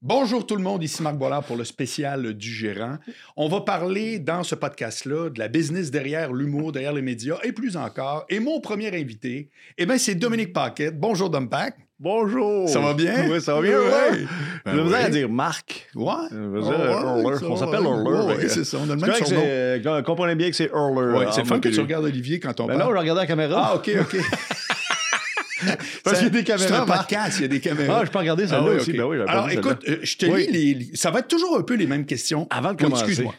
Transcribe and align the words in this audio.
Bonjour 0.00 0.46
tout 0.46 0.54
le 0.54 0.62
monde, 0.62 0.84
ici 0.84 1.02
Marc 1.02 1.16
Bollard 1.16 1.42
pour 1.42 1.56
le 1.56 1.64
spécial 1.64 2.32
du 2.34 2.48
gérant. 2.52 2.98
On 3.36 3.48
va 3.48 3.62
parler 3.62 4.20
dans 4.20 4.44
ce 4.44 4.54
podcast-là 4.54 5.28
de 5.28 5.40
la 5.40 5.48
business 5.48 5.90
derrière 5.90 6.32
l'humour, 6.32 6.70
derrière 6.70 6.92
les 6.92 7.02
médias 7.02 7.38
et 7.42 7.50
plus 7.50 7.76
encore. 7.76 8.24
Et 8.28 8.38
mon 8.38 8.60
premier 8.60 8.94
invité, 8.96 9.50
eh 9.76 9.86
bien, 9.86 9.98
c'est 9.98 10.14
Dominique 10.14 10.52
Paquette. 10.52 11.00
Bonjour 11.00 11.30
Dompac. 11.30 11.74
Bonjour. 11.98 12.68
Ça 12.68 12.78
va 12.78 12.94
bien? 12.94 13.28
Oui, 13.28 13.40
ça 13.40 13.54
va 13.56 13.60
bien, 13.60 13.76
Ouais. 13.76 13.86
oui. 14.12 14.26
Ben 14.64 14.76
Je 14.76 14.80
oui. 14.82 14.94
à 14.94 15.08
dire 15.10 15.28
Marc. 15.28 15.88
Ouais. 15.96 16.12
Je 16.30 16.36
veux 16.36 16.60
dire, 16.60 16.70
ouais, 16.70 16.76
Hurler. 16.92 17.36
ça 17.38 17.46
On 17.46 17.56
s'appelle. 17.56 17.80
Hurler. 17.82 18.36
Que- 18.36 18.48
c'est 18.48 18.62
ça, 18.64 18.78
on 18.80 18.88
a 18.88 18.94
le 18.94 19.00
même 19.00 19.12
surnom. 19.14 19.42
euh, 19.44 20.02
Comprenez 20.02 20.36
bien 20.36 20.48
que 20.48 20.54
c'est 20.54 20.70
Hurler. 20.72 21.18
Ouais, 21.18 21.26
c'est 21.32 21.44
fun 21.44 21.58
que 21.58 21.70
tu 21.70 21.80
regardes 21.80 22.04
Olivier 22.04 22.38
quand 22.38 22.60
on 22.60 22.66
Ben 22.66 22.78
parle. 22.78 22.88
non, 22.90 22.94
je 22.94 23.00
regardais 23.00 23.22
la 23.22 23.26
caméra. 23.26 23.70
Ah, 23.72 23.74
OK, 23.74 23.90
OK. 24.00 24.16
Parce 26.04 26.18
qu'il 26.18 26.26
y 26.26 26.26
a 26.26 26.30
des 26.30 26.38
C'est 26.38 26.44
caméras, 26.44 26.82
un 26.82 26.86
Marc. 26.86 27.00
podcast, 27.10 27.38
il 27.38 27.42
y 27.42 27.44
a 27.44 27.48
des 27.48 27.60
caméras. 27.60 27.98
Ah, 28.00 28.04
je 28.04 28.10
peux 28.10 28.18
regarder 28.18 28.46
celle-là 28.46 28.64
Ah 28.66 28.70
oui, 28.70 28.76
aussi. 28.76 28.92
Ben 28.92 29.04
oui, 29.04 29.16
Alors, 29.26 29.50
écoute, 29.50 29.82
euh, 29.88 29.98
je 30.02 30.16
te 30.16 30.26
Oui. 30.26 30.46
lis 30.50 30.74
les... 30.74 30.96
Ça 30.96 31.10
va 31.10 31.20
être 31.20 31.28
toujours 31.28 31.56
un 31.56 31.62
peu 31.62 31.74
les 31.74 31.86
mêmes 31.86 32.06
questions. 32.06 32.46
Avant 32.50 32.72
de 32.74 32.80
commencer, 32.80 33.04
excuse-moi. 33.04 33.34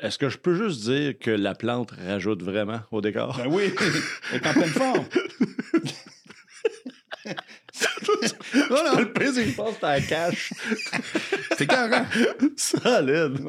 est-ce 0.00 0.18
que 0.18 0.28
je 0.28 0.38
peux 0.38 0.54
juste 0.54 0.82
dire 0.88 1.14
que 1.18 1.30
la 1.30 1.54
plante 1.54 1.92
rajoute 2.06 2.42
vraiment 2.42 2.80
au 2.90 3.00
décor? 3.00 3.36
Ben 3.38 3.46
oui, 3.48 3.72
elle 4.32 4.40
est 4.40 4.46
en 4.46 4.52
pleine 4.52 4.68
forme. 4.70 5.04
non, 8.70 8.76
non, 8.84 8.98
Le 8.98 9.10
je 9.44 9.54
pense 9.54 9.74
que 9.76 9.80
t'as 9.80 9.94
la 9.96 10.00
cache. 10.00 10.52
c'est 11.56 11.66
carré. 11.66 12.02
Solide. 12.56 13.40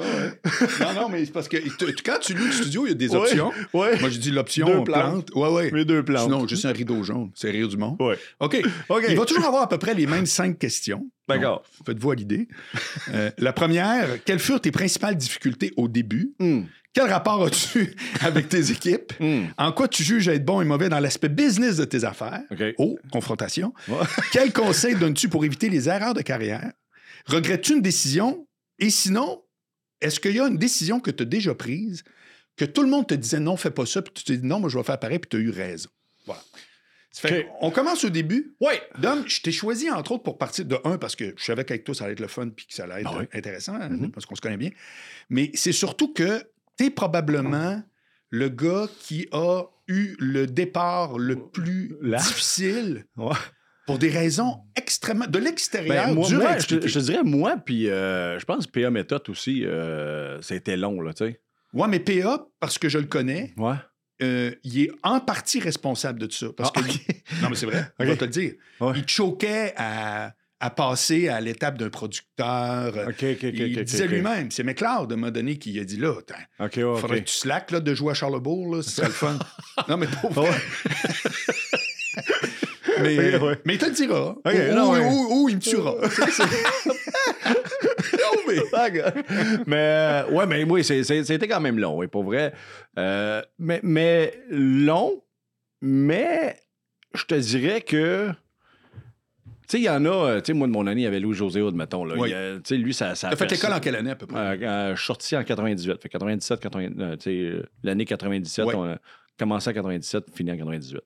Non, 0.80 0.94
non, 0.94 1.10
mais 1.10 1.26
c'est 1.26 1.32
parce 1.32 1.48
que 1.48 1.58
quand 2.04 2.20
tu 2.20 2.34
loues 2.34 2.46
le 2.46 2.52
studio, 2.52 2.86
il 2.86 2.90
y 2.90 2.92
a 2.92 2.96
des 2.96 3.14
options. 3.16 3.52
ouais. 3.74 4.00
Moi, 4.00 4.10
j'ai 4.10 4.20
dit 4.20 4.32
l'option 4.32 4.84
plante. 4.84 4.86
plantes. 4.86 5.30
Ouais, 5.36 5.50
ouais. 5.50 5.72
Mes 5.72 5.86
deux 5.86 6.04
plantes. 6.04 6.24
Sinon, 6.24 6.48
juste 6.48 6.66
un 6.66 6.72
rideau 6.72 7.04
jaune. 7.04 7.32
C'est 7.36 7.52
rire 7.52 7.68
du 7.68 7.78
monde. 7.78 7.96
Ouais. 8.02 8.18
OK. 8.40 8.62
OK. 8.90 9.04
Il 9.10 9.18
va 9.18 9.26
toujours 9.26 9.46
avoir 9.46 9.64
à 9.64 9.70
peu 9.70 9.78
près 9.78 9.94
les 9.94 10.08
mêmes 10.08 10.26
cinq 10.26 10.58
questions. 10.60 11.10
D'accord. 11.28 11.64
Faites-vous 11.86 12.12
à 12.12 12.16
l'idée. 12.16 12.48
Euh, 13.14 13.32
la 13.38 13.52
première, 13.52 14.24
quelles 14.24 14.40
furent 14.40 14.62
tes 14.62 14.72
principales 14.72 15.18
difficultés 15.18 15.74
au 15.76 15.88
début? 15.90 16.32
Hmm. 16.40 16.62
Quel 16.94 17.10
rapport 17.12 17.44
as-tu 17.46 17.96
avec 18.22 18.50
tes 18.50 18.72
équipes? 18.72 19.14
Hmm. 19.20 19.46
En 19.58 19.72
quoi 19.72 19.88
tu 19.88 20.04
juges 20.04 20.28
être 20.28 20.44
bon 20.46 20.62
et 20.62 20.66
mauvais 20.66 20.90
dans 20.90 21.00
l'aspect 21.00 21.30
business 21.30 21.78
de 21.78 21.86
tes 21.86 22.04
affaires? 22.04 22.42
OK. 22.52 22.64
Oh, 22.78 22.98
confrontation. 23.12 23.74
Ouais. 23.88 23.98
Quel 24.32 24.52
conseil 24.52 24.96
donnes-tu 24.96 25.30
pour 25.30 25.46
éviter 25.46 25.70
les 25.70 25.88
erreurs 25.90 26.14
de 26.14 26.22
carrière? 26.22 26.72
Regrettes-tu 27.26 27.74
une 27.74 27.82
décision? 27.82 28.48
Et 28.80 28.90
sinon, 28.90 29.44
est-ce 30.02 30.20
qu'il 30.20 30.36
y 30.36 30.40
a 30.40 30.48
une 30.48 30.58
décision 30.58 31.00
que 31.00 31.12
tu 31.12 31.24
as 31.24 31.26
déjà 31.26 31.54
prise, 31.54 32.04
que 32.56 32.66
tout 32.66 32.82
le 32.82 32.90
monde 32.90 33.08
te 33.08 33.14
disait 33.14 33.40
non, 33.40 33.58
fais 33.58 33.72
pas 33.72 33.86
ça, 33.86 34.02
puis 34.02 34.14
tu 34.14 34.24
t'es 34.24 34.38
dit 34.38 34.46
non, 34.48 34.60
moi 34.60 34.70
je 34.70 34.78
vais 34.78 34.84
faire 34.84 35.00
pareil, 35.00 35.20
puis 35.20 35.30
tu 35.30 35.38
as 35.38 35.40
eu 35.40 35.50
raison? 35.52 35.90
Voilà. 36.26 36.42
On 37.62 37.72
commence 37.72 38.04
au 38.04 38.10
début. 38.10 38.56
Oui. 38.62 38.74
Dom, 39.00 39.24
je 39.28 39.42
t'ai 39.42 39.52
choisi 39.52 39.90
entre 39.90 40.12
autres 40.12 40.24
pour 40.24 40.38
partir 40.38 40.66
de 40.66 40.78
un 40.84 41.00
parce 41.00 41.16
que 41.16 41.34
je 41.36 41.44
savais 41.44 41.66
qu'avec 41.66 41.84
toi 41.84 41.96
ça 41.96 42.04
allait 42.04 42.14
être 42.14 42.20
le 42.20 42.28
fun 42.28 42.50
puis 42.50 42.68
que 42.68 42.74
ça 42.76 42.84
allait 42.84 43.02
être 43.02 43.10
Ah 43.12 43.18
oui. 43.20 43.26
intéressant 43.34 43.74
Mhm. 43.74 44.12
parce 44.12 44.28
qu'on 44.28 44.36
se 44.36 44.42
connaît 44.42 44.58
bien. 44.58 44.70
Mais 45.30 45.50
c'est 45.56 45.72
surtout 45.72 46.14
que 46.14 46.44
tu 46.78 46.86
es 46.86 46.90
probablement 46.90 47.82
le 48.30 48.50
gars 48.50 48.88
qui 49.00 49.28
a 49.32 49.64
eu 49.88 50.16
le 50.20 50.48
départ 50.48 51.18
le 51.18 51.36
plus 51.50 51.96
Là. 52.02 52.18
difficile 52.18 53.06
Ouais. 53.18 53.34
pour 53.86 53.98
des 53.98 54.10
raisons 54.10 54.58
extrêmement 54.76 55.28
de 55.28 55.40
l'extérieur 55.40 56.08
Ben, 56.08 56.14
moi, 56.14 56.28
à 56.46 56.60
je, 56.60 56.86
je 56.88 57.00
dirais, 57.00 57.24
moi, 57.24 57.56
puis 57.58 57.90
euh, 57.90 58.38
je 58.38 58.46
pense 58.46 58.68
que 58.68 58.72
PA 58.82 58.90
Méthode 58.92 59.30
aussi, 59.30 59.64
euh, 59.66 60.40
a 60.50 60.54
été 60.54 60.76
long, 60.76 61.00
là, 61.02 61.14
tu 61.14 61.26
sais. 61.26 61.42
Ouais, 61.74 61.88
mais 61.88 62.00
PA 62.00 62.46
parce 62.60 62.78
que 62.78 62.90
je 62.90 62.98
le 62.98 63.06
connais, 63.06 63.54
Ouais. 63.58 63.76
euh, 64.22 64.52
il 64.64 64.82
est 64.82 64.92
en 65.04 65.20
partie 65.22 65.60
responsable 65.62 66.20
de 66.20 66.26
tout 66.26 66.36
ça 66.36 66.48
parce 66.56 66.72
Ah, 66.76 66.82
que 66.82 67.42
non 67.42 67.50
mais 67.50 67.56
c'est 67.56 67.66
vrai, 67.66 67.80
Ok. 67.80 67.94
je 68.02 68.06
vais 68.06 68.18
te 68.18 68.24
le 68.26 68.30
dire. 68.30 68.54
Ouais. 68.82 68.94
Il 68.98 69.08
choquait 69.08 69.74
à, 69.78 70.34
à 70.60 70.70
passer 70.72 71.30
à 71.30 71.40
l'étape 71.40 71.78
d'un 71.78 71.90
producteur. 71.90 72.88
OK, 73.08 73.10
OK, 73.24 73.44
OK. 73.44 73.44
il 73.44 73.84
disait 73.84 74.08
lui-même, 74.08 74.50
c'est 74.52 74.64
McLeod, 74.64 75.12
à 75.12 75.14
un 75.14 75.18
moment 75.18 75.32
donné, 75.32 75.58
qui 75.58 75.80
a 75.80 75.84
dit 75.84 75.98
là, 75.98 76.14
il 76.60 76.82
faudrait 76.82 77.22
que 77.22 77.28
tu 77.30 77.36
slack 77.36 77.72
là, 77.72 77.80
de 77.80 77.94
jouer 77.94 78.12
à 78.12 78.14
Charlebourg, 78.16 78.76
là, 78.76 78.82
ce 78.82 78.90
serait 78.92 79.08
le 79.08 79.14
fun. 79.14 79.38
non, 79.88 79.98
mais 79.98 80.08
pour 80.22 80.32
vrai. 80.34 80.50
mais, 83.02 83.18
Ouais, 83.18 83.38
ouais. 83.40 83.60
mais 83.66 83.76
il 83.76 83.80
te 83.80 83.86
le 83.86 83.92
dira. 83.92 84.36
Ou, 84.44 84.74
non, 84.76 84.90
ou- 84.90 84.94
ouais. 84.94 85.06
ou- 85.06 85.44
ou 85.44 85.50
il 85.50 85.56
me 85.58 85.62
tuera. 85.62 85.96
Non, 87.48 88.42
mais... 88.48 88.58
Ah, 88.74 88.88
mais 89.68 89.76
euh, 89.78 90.30
ouais, 90.32 90.46
mais 90.48 90.64
oui, 90.64 90.84
c'était 90.84 91.48
quand 91.48 91.62
même 91.62 91.80
long, 91.80 91.98
oui, 91.98 92.08
pour 92.08 92.24
vrai. 92.24 92.54
Euh, 92.98 93.42
mais, 93.60 93.80
mais 93.84 94.34
long, 94.50 95.22
mais 95.82 96.58
je 97.14 97.24
te 97.24 97.36
dirais 97.36 97.82
que. 97.82 98.32
Tu 99.68 99.78
sais, 99.78 99.80
il 99.80 99.84
y 99.86 99.90
en 99.90 100.06
a, 100.06 100.10
euh, 100.10 100.40
tu 100.42 100.48
sais, 100.48 100.54
moi, 100.54 100.66
de 100.68 100.72
mon 100.72 100.88
année, 100.88 101.02
il 101.02 101.04
y 101.04 101.08
avait 101.08 101.20
Louis-José 101.20 101.62
Hood, 101.62 101.76
mettons. 101.76 102.06
Là. 102.06 102.16
Oui. 102.18 102.30
Il 102.30 102.32
y 102.32 102.36
a- 102.36 102.56
Tu 102.56 102.62
sais, 102.66 102.78
lui, 102.78 102.94
ça. 102.94 103.16
ça 103.16 103.30
T'as 103.30 103.36
fait 103.36 103.52
l'école 103.52 103.74
en 103.74 103.80
quelle 103.82 103.96
année, 103.96 104.12
à 104.12 104.16
peu 104.16 104.26
près? 104.26 104.40
Euh, 104.40 104.58
euh, 104.62 104.92
je 104.96 105.00
suis 105.02 105.06
sorti 105.08 105.36
en 105.36 105.44
98. 105.44 106.02
Fait 106.02 106.10
97, 106.10 106.60
80, 106.62 106.90
euh, 107.28 107.64
l'année 107.84 108.06
97, 108.06 108.66
Ouais. 108.66 108.76
on 108.76 108.84
a 108.94 108.98
commencé 109.38 109.70
en 109.70 109.74
97, 109.74 110.34
fini 110.34 110.52
en 110.52 110.58
98. 110.58 111.02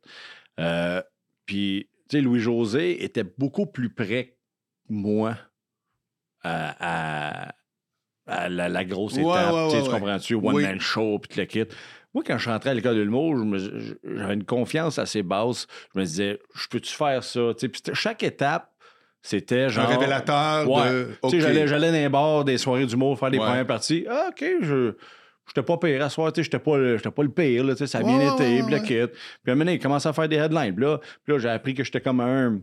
Euh, 0.59 1.01
Puis, 1.47 1.89
tu 2.07 2.17
sais, 2.17 2.21
Louis-José 2.21 3.03
était 3.03 3.23
beaucoup 3.23 3.65
plus 3.65 3.89
près 3.89 4.25
que 4.87 4.93
moi 4.93 5.37
à, 6.43 7.47
à- 7.49 7.55
à 8.27 8.47
la, 8.49 8.69
la 8.69 8.85
grosse 8.85 9.15
Ouais, 9.15 9.21
étape. 9.21 9.53
ouais, 9.53 9.67
tu 9.71 9.77
ouais, 9.77 9.89
comprends-tu? 9.89 10.35
Oui. 10.35 10.55
One-man 10.63 10.79
show, 10.79 11.19
puis 11.19 11.39
le 11.39 11.45
kit. 11.45 11.63
Moi, 12.13 12.23
quand 12.27 12.37
je 12.37 12.41
suis 12.43 12.51
rentré 12.51 12.69
à 12.71 12.73
l'école 12.73 12.95
de 12.95 13.01
l'humour, 13.01 13.35
j'avais 14.03 14.33
une 14.33 14.43
confiance 14.43 14.99
assez 14.99 15.23
basse. 15.23 15.65
Je 15.95 15.99
me 15.99 16.05
disais, 16.05 16.39
je 16.55 16.67
peux-tu 16.67 16.93
faire 16.93 17.23
ça? 17.23 17.39
Puis 17.57 17.81
chaque 17.93 18.21
étape, 18.23 18.69
c'était 19.21 19.69
genre. 19.69 19.85
un 19.89 19.95
révélateur 19.97 20.69
Ouais. 20.69 20.89
de... 20.91 21.39
J'allais, 21.39 21.67
j'allais 21.67 21.87
dans 21.87 21.93
les 21.93 22.09
bars, 22.09 22.43
des 22.43 22.57
soirées 22.57 22.85
d'humour, 22.85 23.17
faire 23.17 23.31
des 23.31 23.37
Ouais. 23.37 23.45
premières 23.45 23.67
parties. 23.67 24.05
Ah, 24.09 24.29
OK, 24.31 24.43
je. 24.61 24.93
J'étais 25.47 25.63
pas 25.63 25.77
pire 25.77 26.03
à 26.05 26.09
soir, 26.09 26.31
j'étais 26.35 26.59
pas, 26.59 26.77
le- 26.77 26.97
j'étais 26.97 27.11
pas 27.11 27.23
le 27.23 27.29
pire, 27.29 27.63
là, 27.65 27.75
ça 27.75 27.97
a 27.97 28.03
bien 28.03 28.17
Ouais, 28.19 28.33
été, 28.35 28.61
puis 28.63 28.71
le 28.73 28.79
ouais. 28.79 28.83
kit. 29.07 29.13
Puis 29.43 29.49
à 29.49 29.51
un 29.51 29.55
moment 29.55 29.71
il 29.71 29.79
commençait 29.79 30.07
à 30.07 30.13
faire 30.13 30.29
des 30.29 30.37
headlines. 30.37 30.73
Puis 30.75 30.85
là, 30.85 30.99
puis 31.25 31.33
là 31.33 31.39
j'ai 31.39 31.49
appris 31.49 31.73
que 31.73 31.83
j'étais 31.83 31.99
comme 31.99 32.21
un, 32.21 32.59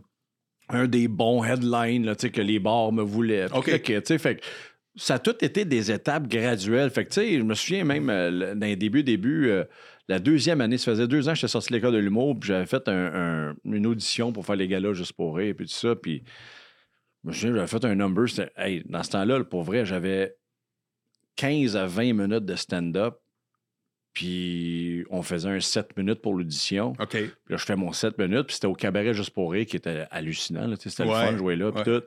un 0.69 0.87
des 0.87 1.07
bons 1.07 1.43
headlines, 1.43 2.05
là, 2.05 2.15
que 2.15 2.41
les 2.41 2.57
bars 2.57 2.91
me 2.91 3.03
voulaient. 3.03 3.45
OK. 3.53 3.67
le 3.67 3.77
kit, 3.77 4.17
fait 4.17 4.41
ça 4.99 5.15
a 5.15 5.19
tout 5.19 5.35
été 5.43 5.65
des 5.65 5.91
étapes 5.91 6.27
graduelles. 6.27 6.89
Fait 6.89 7.05
que, 7.05 7.09
tu 7.09 7.21
sais, 7.21 7.37
je 7.37 7.43
me 7.43 7.53
souviens 7.55 7.83
même, 7.85 8.09
euh, 8.09 8.53
les 8.55 8.75
débuts, 8.75 9.03
début, 9.03 9.49
euh, 9.49 9.63
la 10.07 10.19
deuxième 10.19 10.59
année, 10.61 10.77
ça 10.77 10.91
faisait 10.91 11.07
deux 11.07 11.27
ans 11.27 11.31
que 11.33 11.37
j'étais 11.37 11.47
sorti 11.47 11.69
de 11.69 11.75
l'école 11.75 11.93
de 11.93 11.99
l'humour, 11.99 12.37
puis 12.39 12.47
j'avais 12.47 12.65
fait 12.65 12.87
un- 12.87 13.49
un- 13.51 13.55
une 13.65 13.85
audition 13.87 14.31
pour 14.33 14.45
faire 14.45 14.55
les 14.55 14.67
galas 14.67 14.93
juste 14.93 15.13
pour 15.13 15.37
rire, 15.37 15.53
puis 15.55 15.65
tout 15.67 15.71
ça, 15.73 15.95
puis 15.95 16.23
je 17.23 17.29
me 17.29 17.33
souviens, 17.33 17.55
j'avais 17.55 17.67
fait 17.67 17.85
un 17.85 17.95
number, 17.95 18.25
hey, 18.57 18.83
dans 18.87 19.03
ce 19.03 19.11
temps-là, 19.11 19.43
pour 19.43 19.63
vrai, 19.63 19.85
j'avais 19.85 20.35
15 21.35 21.75
à 21.77 21.85
20 21.85 22.13
minutes 22.13 22.45
de 22.45 22.55
stand-up, 22.55 23.19
puis 24.13 25.05
on 25.09 25.21
faisait 25.21 25.49
un 25.49 25.59
7 25.59 25.95
minutes 25.95 26.21
pour 26.21 26.33
l'audition. 26.33 26.93
OK. 26.99 27.09
Puis 27.11 27.23
là, 27.49 27.57
je 27.57 27.65
fais 27.65 27.75
mon 27.75 27.93
7 27.93 28.17
minutes, 28.17 28.47
puis 28.47 28.55
c'était 28.55 28.67
au 28.67 28.73
cabaret 28.73 29.13
juste 29.13 29.29
pour 29.31 29.51
rire, 29.51 29.65
qui 29.65 29.77
était 29.77 30.05
hallucinant. 30.11 30.73
C'était 30.77 31.03
Ouais, 31.03 31.07
le 31.09 31.13
fun 31.27 31.33
de 31.33 31.37
jouer 31.37 31.55
là, 31.55 31.71
puis 31.71 31.83
tout. 31.83 32.03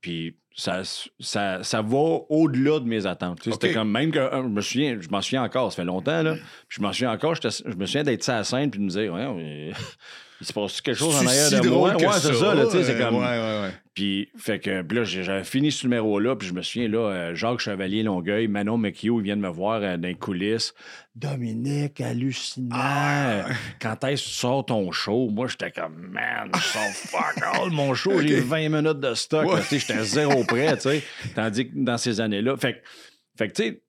Puis 0.00 0.36
ça, 0.54 0.82
ça, 1.20 1.62
ça 1.62 1.82
va 1.82 2.20
au-delà 2.28 2.80
de 2.80 2.84
mes 2.86 3.06
attentes. 3.06 3.38
tu 3.40 3.44
sais, 3.50 3.54
OK. 3.56 3.58
C'était 3.62 3.74
comme 3.74 3.90
même 3.90 4.10
que 4.10 4.18
euh, 4.18 4.42
je 4.42 4.48
me 4.48 4.60
souviens, 4.60 4.98
je 5.00 5.08
m'en 5.08 5.20
souviens 5.22 5.42
encore, 5.42 5.72
ça 5.72 5.76
fait 5.76 5.84
longtemps, 5.84 6.22
là. 6.22 6.34
Puis 6.68 6.76
je 6.78 6.82
m'en 6.82 6.92
souviens 6.92 7.12
encore, 7.12 7.34
je 7.34 7.74
me 7.76 7.86
souviens 7.86 8.02
d'être 8.04 8.22
sur 8.24 8.32
la 8.34 8.44
scène 8.44 8.70
puis 8.70 8.80
de 8.80 8.84
me 8.84 8.90
dire, 8.90 9.12
ouais, 9.12 9.26
mais 9.34 9.70
il 10.40 10.46
se 10.46 10.52
passe 10.52 10.80
quelque 10.80 10.96
chose 10.98 11.14
en 11.16 11.26
arrière 11.26 11.46
si 11.48 11.60
de 11.60 11.68
moi? 11.68 11.94
Ouais, 11.96 12.06
c'est 12.20 12.34
ça, 12.34 12.54
là, 12.54 12.64
tu 12.66 12.72
sais, 12.72 12.84
c'est 12.84 12.98
comme. 12.98 13.16
Ouais, 13.16 13.22
ouais, 13.22 13.60
ouais. 13.62 13.70
Puis, 13.94 14.30
fait 14.38 14.58
que, 14.58 14.80
puis 14.80 14.96
là, 14.96 15.04
j'ai- 15.04 15.22
j'avais 15.22 15.44
fini 15.44 15.70
ce 15.70 15.86
numéro-là, 15.86 16.34
puis 16.36 16.48
je 16.48 16.54
me 16.54 16.62
souviens, 16.62 16.88
là, 16.88 16.98
euh, 17.10 17.34
Jacques 17.34 17.58
Chevalier 17.58 18.02
Longueuil, 18.02 18.48
Manon 18.48 18.78
McHugh, 18.78 19.18
ils 19.18 19.22
viennent 19.22 19.40
me 19.40 19.50
voir 19.50 19.82
euh, 19.82 19.98
dans 19.98 20.08
les 20.08 20.14
coulisses. 20.14 20.72
Dominique, 21.14 22.00
hallucinant. 22.00 22.74
Ah. 22.74 23.44
Quand 23.82 24.02
est-ce 24.04 24.22
que 24.24 24.28
tu 24.30 24.34
sors 24.34 24.64
ton 24.64 24.90
show? 24.92 25.28
Moi, 25.30 25.46
j'étais 25.48 25.70
comme, 25.70 25.94
man, 26.10 26.50
je 26.54 26.60
sors 26.60 26.82
fuck 26.90 27.42
all 27.52 27.70
mon 27.70 27.92
show, 27.92 28.18
j'ai 28.26 28.38
Ok. 28.40 28.46
20 28.46 28.68
minutes 28.70 29.00
de 29.00 29.12
stock. 29.12 29.46
Ouais. 29.52 29.60
tu 29.60 29.78
sais, 29.78 29.78
J'étais 29.80 30.02
zéro 30.04 30.41
prêt, 30.44 30.74
tu 30.76 30.82
sais. 30.82 31.02
Tandis 31.34 31.68
que 31.68 31.72
dans 31.74 31.98
ces 31.98 32.20
années-là, 32.20 32.56
fait, 32.56 32.74
que- 32.74 32.78
fait 33.38 33.48
que, 33.48 33.52
tu 33.54 33.62
sais, 33.62 33.82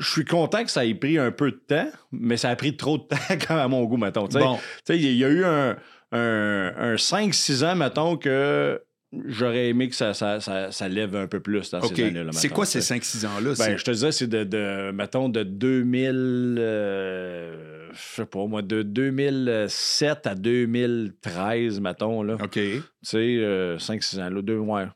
je 0.00 0.10
suis 0.10 0.24
content 0.24 0.64
que 0.64 0.70
ça 0.70 0.84
ait 0.84 0.94
pris 0.94 1.18
un 1.18 1.30
peu 1.30 1.52
de 1.52 1.56
temps, 1.68 1.88
mais 2.12 2.36
ça 2.36 2.50
a 2.50 2.56
pris 2.56 2.76
trop 2.76 2.98
de 2.98 3.04
temps 3.04 3.16
quand 3.46 3.54
même 3.54 3.64
à 3.64 3.68
mon 3.68 3.84
goût, 3.84 3.96
mettons. 3.96 4.26
tu 4.26 4.32
sais. 4.38 4.44
Bon. 4.44 4.56
Tu 4.56 4.62
sais, 4.86 4.98
il 4.98 5.16
y 5.16 5.24
a 5.24 5.28
eu 5.28 5.44
un, 5.44 5.76
un, 6.12 6.72
un 6.76 6.94
5-6 6.96 7.64
ans, 7.64 7.76
mettons, 7.76 8.16
que 8.16 8.82
j'aurais 9.28 9.68
aimé 9.68 9.88
que 9.88 9.94
ça, 9.94 10.12
ça, 10.12 10.40
ça, 10.40 10.72
ça 10.72 10.88
lève 10.88 11.14
un 11.14 11.28
peu 11.28 11.38
plus 11.38 11.70
dans 11.70 11.80
ces 11.80 11.94
années-là. 12.02 12.32
C'est 12.32 12.48
quoi 12.48 12.66
ces 12.66 12.80
sais. 12.80 12.96
5-6 12.98 13.24
ans-là? 13.26 13.52
Ben, 13.56 13.76
je 13.76 13.84
te 13.84 13.90
disais, 13.92 14.10
c'est 14.10 14.26
de, 14.26 14.42
de, 14.42 14.90
mettons, 14.90 15.28
de 15.28 15.44
2000, 15.44 16.56
euh, 16.58 17.88
je 17.92 17.98
sais 18.16 18.26
pas 18.26 18.44
moi, 18.46 18.62
de 18.62 18.82
2007 18.82 20.26
à 20.26 20.34
2013, 20.34 21.80
mettons, 21.80 22.22
là. 22.24 22.34
OK. 22.42 22.50
Tu 22.52 22.82
sais, 23.02 23.18
euh, 23.38 23.78
5-6 23.78 24.20
ans, 24.20 24.30
là, 24.30 24.42
deux, 24.42 24.58
ouais. 24.58 24.86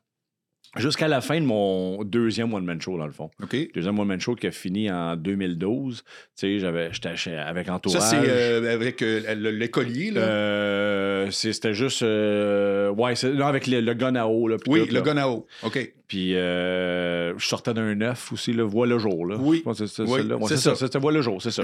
Jusqu'à 0.77 1.09
la 1.09 1.21
fin 1.23 1.41
de 1.41 1.47
mon 1.47 2.05
deuxième 2.05 2.53
one-man 2.53 2.81
show, 2.81 2.99
dans 2.99 3.07
le 3.07 3.13
fond. 3.13 3.31
Deuxième 3.75 3.99
one-man 3.99 4.21
show 4.21 4.35
qui 4.35 4.47
a 4.47 4.51
fini 4.51 4.91
en 4.91 5.17
2012. 5.17 6.03
Tu 6.39 6.61
sais, 6.61 6.91
j'étais 6.93 7.37
avec 7.37 7.69
Entourage. 7.71 8.01
Ça, 8.01 8.07
c'est 8.11 8.29
euh, 8.29 8.75
avec 8.75 9.01
euh, 9.03 9.35
l'écolier, 9.35 10.11
là? 10.11 10.21
Euh, 10.21 11.31
c'était 11.31 11.73
juste. 11.75 12.03
euh, 12.03 12.91
ouais, 12.91 13.15
c'est, 13.17 13.33
non, 13.33 13.47
avec 13.47 13.67
le, 13.67 13.81
le 13.81 13.95
gun 13.95 14.15
à 14.15 14.27
eau. 14.27 14.47
Là, 14.49 14.57
oui, 14.67 14.81
tout, 14.81 14.87
le 14.89 14.95
là. 14.95 15.01
gun 15.01 15.17
à 15.17 15.29
eau. 15.29 15.47
OK. 15.63 15.95
Puis 16.07 16.35
euh, 16.37 17.37
je 17.39 17.47
sortais 17.47 17.75
d'un 17.75 18.01
œuf 18.01 18.33
aussi, 18.33 18.53
le 18.53 18.63
Voix 18.63 18.87
le 18.87 18.99
jour. 18.99 19.27
Là. 19.27 19.37
Oui. 19.39 19.63
C'est, 19.75 20.01
Oui. 20.01 20.21
Ouais, 20.23 20.57
ça. 20.57 20.75
C'était 20.75 20.99
Voix 20.99 21.13
le 21.13 21.23
jour, 21.23 21.41
c'est 21.43 21.51
ça. 21.51 21.63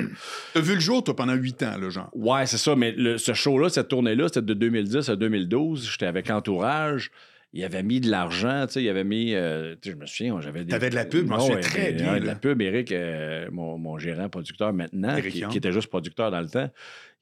T'as 0.52 0.60
vu 0.60 0.74
le 0.74 0.80
jour, 0.80 1.02
toi, 1.04 1.14
pendant 1.16 1.34
huit 1.34 1.62
ans, 1.62 1.76
là, 1.80 1.88
genre? 1.90 2.10
Ouais, 2.14 2.46
c'est 2.46 2.58
ça. 2.58 2.74
Mais 2.76 2.92
le- 2.92 3.18
ce 3.18 3.32
show-là, 3.32 3.68
cette 3.68 3.88
tournée-là, 3.88 4.28
c'était 4.28 4.42
de 4.42 4.54
2010 4.54 5.08
à 5.08 5.16
2012. 5.16 5.88
J'étais 5.90 6.06
avec 6.06 6.30
Entourage. 6.30 7.10
Il 7.56 7.62
avait 7.62 7.84
mis 7.84 8.00
de 8.00 8.10
l'argent, 8.10 8.66
tu 8.66 8.74
sais, 8.74 8.82
il 8.82 8.88
avait 8.88 9.04
mis, 9.04 9.32
euh, 9.32 9.76
tu 9.80 9.88
sais, 9.88 9.94
je 9.94 10.00
me 10.00 10.06
souviens, 10.06 10.40
j'avais 10.40 10.64
des... 10.64 10.72
T'avais 10.72 10.90
de 10.90 10.96
la 10.96 11.04
pub, 11.04 11.28
je 11.28 11.52
ouais, 11.52 11.60
très 11.60 11.92
des- 11.92 12.02
bien, 12.02 12.14
ouais, 12.14 12.20
de 12.20 12.26
la 12.26 12.34
pub, 12.34 12.60
Eric, 12.60 12.90
euh, 12.90 13.48
mon, 13.52 13.78
mon 13.78 13.96
gérant 13.96 14.28
producteur 14.28 14.72
maintenant, 14.72 15.20
qui, 15.22 15.44
était 15.56 15.70
juste 15.70 15.86
producteur 15.86 16.32
dans 16.32 16.40
le 16.40 16.48
temps, 16.48 16.68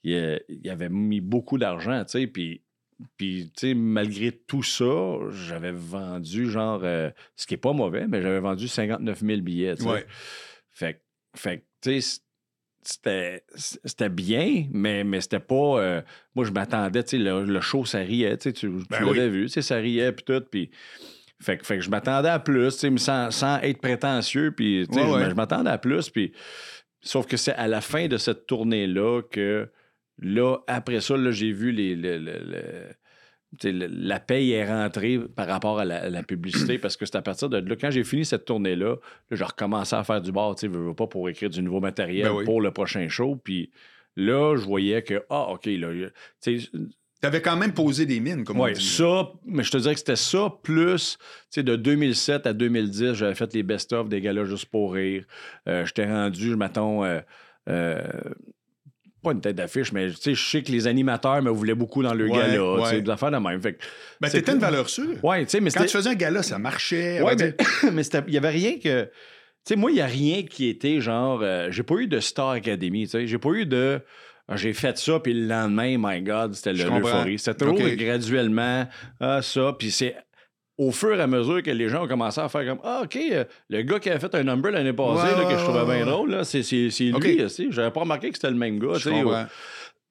il, 0.03 0.15
euh, 0.15 0.39
il 0.49 0.67
avait 0.71 0.89
mis 0.89 1.21
beaucoup 1.21 1.57
d'argent, 1.57 2.03
tu 2.03 2.11
sais, 2.19 2.27
puis... 2.27 2.61
Puis, 3.17 3.51
tu 3.57 3.67
sais, 3.67 3.73
malgré 3.73 4.31
tout 4.31 4.63
ça, 4.63 5.17
j'avais 5.31 5.73
vendu, 5.73 6.49
genre, 6.49 6.81
euh, 6.83 7.09
ce 7.35 7.45
qui 7.45 7.55
est 7.55 7.57
pas 7.57 7.73
mauvais, 7.73 8.07
mais 8.07 8.21
j'avais 8.21 8.39
vendu 8.39 8.67
59 8.67 9.19
000 9.19 9.41
billets, 9.41 9.75
tu 9.75 9.83
sais. 9.83 9.89
Ouais. 9.89 10.05
Fait, 10.71 11.03
fait 11.35 11.57
que, 11.57 11.63
tu 11.81 12.01
sais, 12.01 12.21
c'était 12.85 13.43
c'était 13.55 14.09
bien, 14.09 14.65
mais, 14.71 15.03
mais 15.03 15.21
c'était 15.21 15.39
pas. 15.39 15.79
euh, 15.79 16.01
moi, 16.35 16.45
je 16.45 16.51
m'attendais, 16.51 17.03
tu 17.03 17.11
sais, 17.11 17.17
le, 17.17 17.45
le 17.45 17.61
show, 17.61 17.85
ça 17.85 17.99
riait, 17.99 18.37
tu 18.37 18.53
tu, 18.53 18.69
Ben 18.89 18.99
l'avais 19.05 19.25
oui. 19.25 19.29
vu, 19.29 19.43
tu 19.45 19.49
sais, 19.53 19.61
ça 19.61 19.75
riait, 19.77 20.11
puis 20.11 20.25
tout, 20.25 20.41
puis. 20.49 20.69
Fait, 21.41 21.57
que- 21.57 21.65
fait 21.65 21.75
que 21.77 21.83
je 21.83 21.89
m'attendais 21.89 22.29
à 22.29 22.39
plus, 22.39 22.73
tu 22.73 22.79
sais, 22.79 22.89
mais 22.89 22.99
sans, 22.99 23.29
sans 23.31 23.59
être 23.59 23.81
prétentieux, 23.81 24.51
puis, 24.55 24.85
tu 24.87 24.93
sais, 24.93 25.01
Ouais, 25.01 25.07
je- 25.07 25.13
ouais. 25.25 25.29
je 25.29 25.35
m'attendais 25.35 25.69
à 25.71 25.77
plus, 25.77 26.09
puis. 26.09 26.31
Sauf 27.01 27.25
que 27.27 27.35
c'est 27.35 27.53
à 27.55 27.67
la 27.67 27.81
fin 27.81 28.07
de 28.07 28.15
cette 28.15 28.45
tournée-là 28.47 29.21
que, 29.29 29.69
là, 30.19 30.57
après 30.67 31.01
ça, 31.01 31.17
là, 31.17 31.31
j'ai 31.31 31.51
vu 31.51 31.71
les. 31.71 31.95
le- 31.95 32.17
le- 32.17 32.39
le- 32.39 32.39
tu 32.39 32.49
sais, 32.49 32.49
le- 32.49 32.93
la 33.63 34.19
paye 34.19 34.51
est 34.51 34.65
rentrée 34.65 35.19
par 35.19 35.47
rapport 35.47 35.79
à 35.79 35.85
la, 35.85 36.03
à 36.03 36.09
la 36.09 36.23
publicité 36.23 36.77
parce 36.77 36.97
que 36.97 37.05
c'est 37.05 37.15
à 37.15 37.21
partir 37.21 37.49
de 37.49 37.57
là, 37.57 37.75
quand 37.79 37.91
j'ai 37.91 38.03
fini 38.03 38.25
cette 38.25 38.45
tournée-là, 38.45 38.95
là, 38.95 38.97
j'ai 39.31 39.43
recommencé 39.43 39.95
à 39.95 40.03
faire 40.03 40.21
du 40.21 40.31
bar, 40.31 40.55
tu 40.55 40.67
sais, 40.67 40.93
pas 40.95 41.07
pour 41.07 41.29
écrire 41.29 41.49
du 41.49 41.61
nouveau 41.61 41.79
matériel 41.79 42.27
Ben 42.27 42.33
oui. 42.33 42.45
pour 42.45 42.61
le 42.61 42.71
prochain 42.71 43.07
show. 43.07 43.35
Puis 43.35 43.71
là, 44.15 44.55
je 44.55 44.65
voyais 44.65 45.01
que, 45.03 45.23
ah, 45.29 45.49
OK, 45.51 45.65
là, 45.65 46.09
tu 46.41 46.59
sais, 46.59 46.69
T'avais 47.23 47.41
quand 47.41 47.55
même 47.55 47.73
posé 47.73 48.05
des 48.05 48.19
mines, 48.19 48.43
comme 48.43 48.59
on 48.59 48.63
ouais, 48.63 48.73
dit. 48.73 48.85
ça, 48.85 49.31
mais 49.45 49.63
je 49.63 49.71
te 49.71 49.77
dirais 49.77 49.93
que 49.93 49.99
c'était 49.99 50.17
ça, 50.17 50.53
plus, 50.61 51.17
tu 51.17 51.25
sais, 51.51 51.63
de 51.63 51.77
2007 51.77 52.45
à 52.47 52.51
2010, 52.51 53.13
j'avais 53.13 53.33
fait 53.33 53.53
les 53.53 53.63
best-of 53.63 54.09
des 54.09 54.19
galas 54.19 54.43
juste 54.43 54.65
pour 54.65 54.91
rire. 54.93 55.23
Euh, 55.69 55.85
J'étais 55.85 56.05
rendu, 56.05 56.57
mettons, 56.57 57.05
euh, 57.05 57.21
euh, 57.69 58.03
pas 59.23 59.31
une 59.31 59.41
tête 59.41 59.55
d'affiche, 59.55 59.91
mais 59.91 60.09
tu 60.09 60.15
sais, 60.17 60.33
je 60.35 60.43
sais 60.49 60.61
que 60.61 60.71
les 60.71 60.85
animateurs 60.87 61.41
me 61.41 61.49
voulaient 61.49 61.73
beaucoup 61.73 62.03
dans 62.03 62.13
le 62.13 62.25
Ouais, 62.27 62.37
gala, 62.37 62.73
ouais. 62.73 63.01
des 63.01 63.09
affaires 63.09 63.31
de 63.31 63.37
même. 63.37 63.61
Fait 63.61 63.77
Ben, 64.21 64.29
t'étais 64.29 64.51
une 64.51 64.59
valeur 64.59 64.89
sûre. 64.89 65.23
Ouais, 65.23 65.43
tu 65.45 65.49
sais, 65.51 65.59
mais 65.61 65.71
Quand 65.71 65.83
tu 65.85 65.89
faisais 65.97 66.09
un 66.09 66.15
gala, 66.15 66.43
ça 66.43 66.59
marchait. 66.59 67.21
Ouais, 67.21 67.35
mais, 67.91 68.03
il 68.27 68.31
n'y 68.31 68.37
avait 68.37 68.49
rien 68.49 68.73
que. 68.77 69.03
Tu 69.05 69.09
sais, 69.65 69.75
moi, 69.75 69.91
il 69.91 69.95
n'y 69.95 70.01
a 70.01 70.05
rien 70.05 70.43
qui 70.43 70.67
était 70.67 70.99
genre. 70.99 71.39
euh, 71.41 71.69
j'ai 71.71 71.83
pas 71.83 71.95
eu 71.95 72.07
de 72.07 72.19
Star 72.19 72.49
Academy, 72.49 73.05
tu 73.05 73.11
sais. 73.11 73.27
J'ai 73.27 73.37
pas 73.37 73.49
eu 73.51 73.65
de. 73.65 74.01
ah, 74.49 74.57
J'ai 74.57 74.73
fait 74.73 74.97
ça, 74.97 75.19
puis 75.19 75.33
le 75.33 75.47
lendemain, 75.47 75.95
my 75.97 76.21
God, 76.21 76.53
c'était 76.53 76.73
l'euphorie. 76.73 77.39
C'était 77.39 77.65
toujours 77.65 77.79
OK. 77.79 77.95
graduellement 77.95 78.87
ah, 79.21 79.41
ça, 79.41 79.73
puis 79.79 79.89
c'est 79.89 80.15
au 80.77 80.91
fur 80.91 81.13
et 81.13 81.21
à 81.21 81.27
mesure 81.27 81.61
que 81.61 81.71
les 81.71 81.87
gens 81.89 82.05
ont 82.05 82.07
commencé 82.07 82.41
à 82.41 82.49
faire 82.49 82.65
comme 82.65 82.79
Ah, 82.83 83.01
OK, 83.03 83.15
euh, 83.17 83.43
le 83.69 83.81
gars 83.83 83.99
qui 83.99 84.09
a 84.09 84.19
fait 84.19 84.33
un 84.35 84.43
number 84.43 84.71
l'année 84.71 84.93
passée, 84.93 85.33
Ouais, 85.33 85.43
là, 85.43 85.49
que 85.51 85.57
je 85.59 85.63
trouvais 85.63 85.85
bien 85.97 86.05
drôle, 86.05 86.43
c'est, 86.45 86.61
lui, 86.61 87.13
OK. 87.13 87.21
tu 87.23 87.49
sais. 87.49 87.67
J'avais 87.69 87.91
pas 87.91 87.99
remarqué 88.01 88.29
que 88.29 88.35
c'était 88.35 88.49
le 88.51 88.57
même 88.57 88.79
gars. 88.79 88.93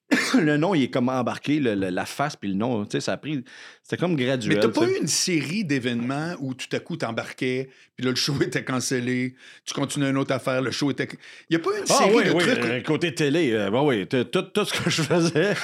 Le 0.39 0.57
nom, 0.57 0.75
il 0.75 0.83
est 0.83 0.89
comme 0.89 1.09
embarqué, 1.09 1.59
le- 1.59 1.73
le- 1.73 1.89
la 1.89 2.05
face, 2.05 2.35
puis 2.35 2.49
le 2.49 2.55
nom, 2.55 2.83
tu 2.85 2.91
sais, 2.91 2.99
ça 2.99 3.13
a 3.13 3.17
pris. 3.17 3.43
C'était 3.81 3.97
comme 3.97 4.15
graduel. 4.15 4.55
Mais 4.57 4.61
t'as 4.61 4.67
pas 4.69 4.85
eu 4.87 4.97
une 5.01 5.07
série 5.07 5.63
d'événements 5.65 6.33
où 6.39 6.53
tout 6.53 6.67
à 6.71 6.79
coup 6.79 6.97
t'embarquais, 6.97 7.69
puis 7.95 8.05
là 8.05 8.11
le 8.11 8.15
show 8.15 8.35
était 8.41 8.63
cancellé, 8.63 9.33
tu 9.65 9.73
continuais 9.73 10.09
une 10.11 10.17
autre 10.17 10.33
affaire, 10.33 10.61
le 10.61 10.69
show 10.71 10.91
était. 10.91 11.07
Il 11.49 11.53
y 11.53 11.55
a 11.55 11.59
pas 11.59 11.71
eu 11.71 11.79
une 11.79 11.85
Ah 11.89 11.93
série 11.93 12.15
oui, 12.15 12.23
de 12.25 12.31
oui, 12.31 12.43
trucs. 12.43 12.59
euh, 12.59 12.81
côté 12.81 13.15
télé, 13.15 13.53
euh, 13.53 13.71
ben 13.71 13.81
oui, 13.81 14.05
tout 14.07 14.65
ce 14.65 14.73
que 14.83 14.89
je 14.89 15.01
faisais. 15.01 15.53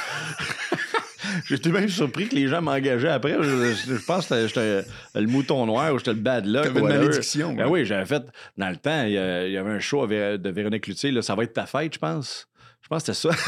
J'étais 1.46 1.70
même 1.70 1.90
surpris 1.90 2.28
que 2.30 2.36
les 2.36 2.48
gens 2.48 2.62
m'engageaient 2.62 3.10
après. 3.10 3.38
Je, 3.42 4.06
pense 4.06 4.28
que 4.28 4.48
j'étais 4.48 4.84
le 5.16 5.28
mouton 5.28 5.66
noir 5.66 5.94
ou 5.94 5.98
j'étais 5.98 6.14
le 6.14 6.20
bad 6.20 6.46
luck. 6.46 6.64
T'avais 6.64 6.80
une 6.80 6.88
malédiction. 6.88 7.54
Ben 7.54 7.68
oui, 7.68 7.86
j'avais 7.86 8.06
fait, 8.06 8.24
dans 8.58 8.70
le 8.70 8.78
temps, 8.78 9.04
il 9.04 9.14
y, 9.14 9.18
avait 9.18 9.72
un 9.72 9.80
show 9.80 10.06
de 10.08 10.50
Véronique 10.50 10.84
Cloutier, 10.84 11.12
là, 11.12 11.22
ça 11.22 11.36
va 11.36 11.44
être 11.44 11.54
ta 11.54 11.66
fête, 11.66 11.94
je 11.94 12.00
pense. 12.00 12.48
Je 12.82 12.88
pense 12.88 13.04
que 13.04 13.14
c'était 13.14 13.36
ça. 13.36 13.44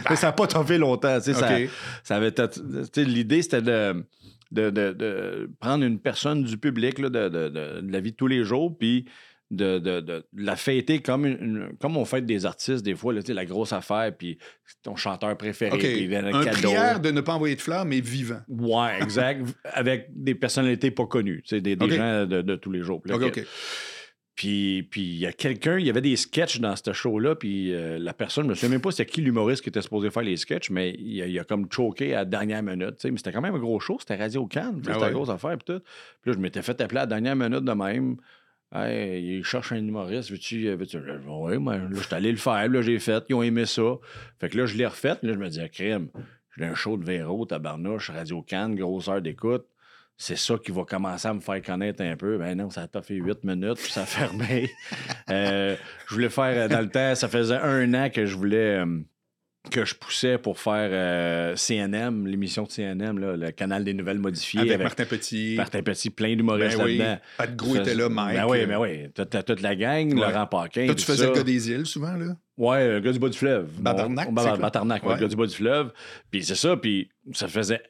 Mais 0.10 0.16
ça 0.16 0.26
n'a 0.28 0.32
pas 0.32 0.46
tombé 0.46 0.78
longtemps. 0.78 1.18
tu 1.18 1.32
sais, 1.32 1.34
ça- 1.34 1.56
ça 2.02 2.16
avait 2.16 2.34
L'idée, 2.96 3.42
c'était 3.42 3.62
de, 3.62 4.04
de, 4.50 4.70
de- 4.70 4.92
de 4.92 5.50
prendre 5.60 5.84
une 5.84 6.00
personne 6.00 6.42
du 6.42 6.58
public, 6.58 6.98
là, 6.98 7.08
de 7.08 7.82
la 7.88 8.00
vie 8.00 8.10
de 8.12 8.16
tous 8.16 8.26
les 8.26 8.44
jours, 8.44 8.76
puis 8.76 9.06
de, 9.50 9.78
de- 9.78 10.00
de 10.00 10.24
la 10.36 10.56
fêter 10.56 11.00
comme, 11.00 11.24
une, 11.26 11.38
une- 11.40 11.68
comme 11.80 11.96
on 11.96 12.04
fête 12.04 12.26
des 12.26 12.46
artistes, 12.46 12.84
des 12.84 12.94
fois, 12.96 13.12
là, 13.12 13.20
la 13.28 13.44
grosse 13.44 13.72
affaire, 13.72 14.12
puis 14.16 14.38
ton 14.82 14.96
chanteur 14.96 15.36
préféré, 15.36 15.72
OK. 15.72 15.78
puis 15.78 15.98
il 16.00 16.08
vient 16.08 16.24
un 16.24 16.34
Un 16.34 16.44
cadeau. 16.44 16.68
prière 16.68 17.00
de 17.00 17.10
ne 17.10 17.20
pas 17.20 17.34
envoyer 17.34 17.54
de 17.54 17.60
fleurs, 17.60 17.84
mais 17.84 18.00
vivant. 18.00 18.40
Ouais, 18.48 19.00
exact. 19.00 19.44
avec 19.72 20.08
des 20.10 20.34
personnalités 20.34 20.90
pas 20.90 21.06
connues, 21.06 21.42
des, 21.50 21.60
des 21.76 21.90
gens 21.90 22.26
de, 22.26 22.42
de 22.42 22.56
tous 22.56 22.72
les 22.72 22.82
jours. 22.82 23.00
Là, 23.04 23.16
puis 24.34 24.82
puis 24.90 25.00
il 25.00 25.18
y 25.18 25.26
a 25.26 25.32
quelqu'un, 25.32 25.78
il 25.78 25.86
y 25.86 25.90
avait 25.90 26.02
des 26.02 26.14
sketchs 26.16 26.60
dans 26.60 26.74
ce 26.76 26.92
show-là, 26.92 27.36
puis 27.36 27.72
euh, 27.72 27.98
la 27.98 28.12
personne, 28.12 28.44
je 28.44 28.48
me 28.50 28.54
souviens 28.54 28.68
même 28.68 28.80
pas 28.82 28.90
c'était 28.90 29.06
qui 29.10 29.22
l'humoriste 29.22 29.62
qui 29.62 29.70
était 29.70 29.80
supposé 29.80 30.10
faire 30.10 30.24
les 30.24 30.36
sketchs, 30.36 30.68
mais 30.68 30.94
il 30.98 31.22
a, 31.22 31.26
il 31.26 31.38
a 31.38 31.44
comme 31.44 31.66
choqué 31.72 32.12
à 32.14 32.18
la 32.18 32.24
dernière 32.26 32.62
minute. 32.62 32.96
Mais 33.04 33.16
c'était 33.16 33.32
quand 33.32 33.40
même 33.40 33.54
un 33.54 33.58
gros 33.58 33.80
show, 33.80 33.96
c'était 33.98 34.16
Radio 34.16 34.46
Cannes, 34.46 34.82
Ah 34.82 34.88
c'était 34.92 34.98
ouais. 34.98 35.08
une 35.08 35.14
grosse 35.14 35.30
affaire, 35.30 35.56
puis 35.56 35.74
tout. 35.74 35.80
Puis 36.20 36.30
là, 36.30 36.32
je 36.34 36.38
m'étais 36.38 36.60
fait 36.60 36.78
appeler 36.82 36.98
à 36.98 37.02
la 37.02 37.06
dernière 37.06 37.34
minute 37.34 37.64
de 37.64 37.72
même. 37.72 38.16
Hey, 38.74 39.38
il 39.38 39.44
cherche 39.44 39.72
un 39.72 39.76
humoriste, 39.76 40.30
veux-tu. 40.30 40.74
veux-tu? 40.74 40.98
Oui, 41.28 41.58
moi, 41.58 41.76
là, 41.76 41.88
j'étais 41.92 42.14
allé 42.16 42.30
le 42.32 42.38
faire, 42.38 42.68
là, 42.68 42.82
j'ai 42.82 42.98
fait, 42.98 43.24
ils 43.28 43.34
ont 43.34 43.42
aimé 43.42 43.64
ça. 43.64 43.94
Fait 44.40 44.48
que 44.48 44.58
là, 44.58 44.66
je 44.66 44.76
l'ai 44.76 44.86
refait, 44.86 45.16
là, 45.22 45.32
je 45.32 45.38
me 45.38 45.48
disais, 45.48 45.68
crème, 45.68 46.08
j'ai 46.56 46.64
un 46.64 46.74
show 46.74 46.96
de 46.96 47.04
Véro, 47.04 47.46
tabarnouche, 47.46 48.10
Radio 48.10 48.42
Cannes, 48.42 48.74
grosse 48.74 49.08
heure 49.08 49.22
d'écoute 49.22 49.66
c'est 50.18 50.36
ça 50.36 50.56
qui 50.56 50.72
va 50.72 50.84
commencer 50.84 51.28
à 51.28 51.34
me 51.34 51.40
faire 51.40 51.60
connaître 51.62 52.02
un 52.02 52.16
peu. 52.16 52.38
Ben 52.38 52.56
non, 52.56 52.70
ça 52.70 52.88
t'a 52.88 53.02
fait 53.02 53.16
huit 53.16 53.44
minutes, 53.44 53.78
puis 53.78 53.92
ça 53.92 54.02
a 54.02 54.06
fermé. 54.06 54.70
Euh, 55.28 55.74
je 56.08 56.14
voulais 56.14 56.28
faire, 56.28 56.56
euh, 56.56 56.68
dans 56.68 56.80
le 56.80 56.88
temps, 56.88 57.16
ça 57.16 57.26
faisait 57.26 57.56
un 57.56 57.92
an 57.94 58.10
que 58.10 58.26
je 58.26 58.36
voulais, 58.36 58.78
euh, 58.78 59.00
que 59.70 59.84
je 59.84 59.94
poussais 59.94 60.38
pour 60.38 60.58
faire 60.58 60.88
euh, 60.92 61.56
CNM, 61.56 62.26
l'émission 62.26 62.64
de 62.64 62.70
CNM, 62.70 63.18
là, 63.18 63.36
le 63.36 63.50
canal 63.50 63.84
des 63.84 63.94
nouvelles 63.94 64.18
modifiées. 64.18 64.60
Avec, 64.60 64.72
Avec, 64.72 64.84
Martin 64.86 65.04
Petit. 65.04 65.54
Martin 65.56 65.82
Petit, 65.82 66.10
plein 66.10 66.34
d'humoristes 66.36 66.76
Ben 66.78 66.84
oui. 66.84 66.96
là-dedans. 66.98 67.20
Pat 67.38 67.56
Gros 67.56 67.76
était 67.76 67.94
là, 67.94 68.08
Mike. 68.08 68.36
Ben 68.36 68.46
oui, 68.46 68.58
euh, 68.60 68.66
ben 68.66 68.78
oui. 68.78 69.08
T'as, 69.14 69.26
t'as 69.26 69.42
toute 69.42 69.60
la 69.62 69.74
gang, 69.76 70.12
Ouais. 70.12 70.20
Laurent 70.32 70.46
Paquin. 70.46 70.86
Toi, 70.86 70.94
tu 70.94 71.04
faisais 71.04 71.24
ça. 71.24 71.30
le 71.30 71.34
gars 71.36 71.42
des 71.42 71.70
îles, 71.70 71.86
souvent, 71.86 72.12
là? 72.12 72.36
Ouais, 72.56 72.88
le 72.88 73.00
gars 73.00 73.12
du 73.12 73.18
bas 73.18 73.28
du 73.28 73.36
fleuve. 73.38 73.68
Quoi? 73.82 73.92
Batarnac, 74.58 75.04
ouais, 75.04 75.14
le 75.14 75.20
gars 75.20 75.28
du 75.28 75.36
bas 75.36 75.46
du 75.46 75.54
fleuve. 75.54 75.92
Puis 76.30 76.42
c'est 76.44 76.54
ça, 76.54 76.76
puis 76.76 77.10
ça 77.32 77.48
faisait 77.48 77.82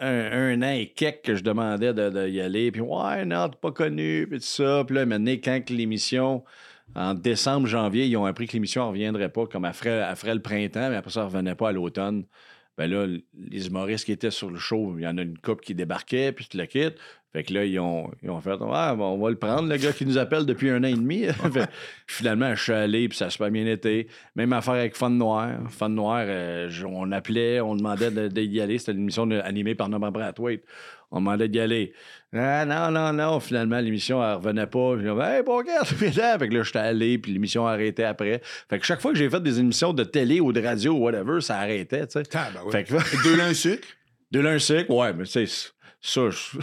un, 0.00 0.08
un 0.32 0.62
an 0.62 0.72
et 0.72 0.92
quelques 0.94 1.22
que 1.22 1.36
je 1.36 1.42
demandais 1.44 1.94
de, 1.94 2.10
de 2.10 2.28
y 2.28 2.40
aller. 2.40 2.72
Puis 2.72 2.80
ouais, 2.80 3.24
non, 3.24 3.48
t'es 3.48 3.58
pas 3.60 3.70
connu, 3.70 4.26
puis 4.28 4.38
tout 4.40 4.44
ça. 4.46 4.82
Puis 4.86 4.96
là, 4.96 5.06
maintenant, 5.06 5.32
quand 5.32 5.60
que 5.64 5.72
l'émission, 5.72 6.42
en 6.94 7.14
décembre, 7.14 7.66
janvier, 7.66 8.06
ils 8.06 8.16
ont 8.16 8.24
appris 8.24 8.46
que 8.46 8.52
l'émission 8.52 8.84
ne 8.84 8.88
reviendrait 8.88 9.30
pas, 9.30 9.46
comme 9.46 9.70
ferait 9.72 10.34
le 10.34 10.42
printemps, 10.42 10.90
mais 10.90 10.96
après 10.96 11.10
ça, 11.10 11.20
elle 11.20 11.26
revenait 11.26 11.54
pas 11.54 11.70
à 11.70 11.72
l'automne. 11.72 12.24
Ben 12.76 12.90
là, 12.90 13.06
les 13.34 13.66
humoristes 13.66 14.04
qui 14.04 14.12
étaient 14.12 14.30
sur 14.30 14.50
le 14.50 14.58
show, 14.58 14.94
il 14.98 15.02
y 15.02 15.06
en 15.06 15.16
a 15.18 15.22
une 15.22 15.38
couple 15.38 15.64
qui 15.64 15.74
débarquait, 15.74 16.32
puis 16.32 16.46
tu 16.48 16.56
le 16.56 16.66
quittes. 16.66 16.98
Fait 17.34 17.42
que 17.42 17.52
là, 17.52 17.64
ils 17.64 17.80
ont, 17.80 18.10
ils 18.22 18.30
ont 18.30 18.40
fait 18.40 18.52
Ouais, 18.52 18.94
bon, 18.96 19.08
on 19.08 19.18
va 19.18 19.28
le 19.28 19.36
prendre, 19.36 19.68
le 19.68 19.76
gars 19.76 19.92
qui 19.92 20.06
nous 20.06 20.16
appelle 20.18 20.46
depuis 20.46 20.70
un 20.70 20.78
an 20.84 20.86
et 20.86 20.92
demi. 20.94 21.24
Fait- 21.52 21.68
finalement, 22.06 22.54
je 22.54 22.62
suis 22.62 22.72
allé, 22.72 23.08
puis 23.08 23.18
ça 23.18 23.26
a 23.26 23.30
super 23.30 23.50
bien 23.50 23.66
été. 23.66 24.06
Même 24.36 24.52
affaire 24.52 24.74
avec 24.74 24.94
Fun 24.96 25.10
Noir. 25.10 25.50
Fun 25.68 25.88
Noir, 25.88 26.24
euh, 26.28 26.68
je- 26.70 26.86
on 26.86 27.10
appelait, 27.10 27.60
on 27.60 27.74
demandait 27.74 28.12
de- 28.12 28.28
d'y 28.28 28.60
aller. 28.60 28.78
C'était 28.78 28.92
une 28.92 29.00
émission 29.00 29.26
de- 29.26 29.40
animée 29.40 29.74
par 29.74 29.88
Norman 29.88 30.12
Brathwaite. 30.12 30.62
On 31.10 31.18
demandait 31.18 31.48
d'y 31.48 31.58
aller. 31.58 31.92
Ah, 32.32 32.64
non, 32.64 32.90
non, 32.92 33.12
non. 33.12 33.40
Finalement, 33.40 33.78
l'émission, 33.80 34.22
elle 34.22 34.34
revenait 34.36 34.66
pas. 34.68 34.94
J'ai 34.96 35.02
dit, 35.12 35.20
hey, 35.20 35.42
bon, 35.42 35.56
regarde. 35.58 35.86
Fait 36.38 36.48
que 36.48 36.54
là, 36.54 36.62
j'étais 36.62 36.78
allé, 36.78 37.18
puis 37.18 37.32
l'émission 37.32 37.66
a 37.66 37.72
arrêté 37.72 38.04
après. 38.04 38.42
Fait 38.70 38.78
que 38.78 38.86
chaque 38.86 39.00
fois 39.00 39.10
que 39.12 39.18
j'ai 39.18 39.28
fait 39.28 39.40
des 39.42 39.58
émissions 39.58 39.92
de 39.92 40.04
télé 40.04 40.40
ou 40.40 40.52
de 40.52 40.60
radio 40.62 40.92
ou 40.92 40.98
whatever, 41.04 41.40
ça 41.40 41.58
arrêtait, 41.58 42.06
tu 42.06 42.12
sais. 42.12 42.22
Ah, 42.34 42.48
ben 42.54 42.62
ouais. 42.64 42.70
Fait 42.70 42.84
que 42.84 43.22
Deux 43.24 43.36
lin 43.36 43.52
sucre. 43.54 43.86
de 44.30 44.38
l'un 44.40 44.58
sucre, 44.60 44.90
ouais, 44.90 45.12
mais 45.12 45.24
tu 45.24 45.46
sais, 45.46 45.70
ça, 46.00 46.30
je... 46.30 46.58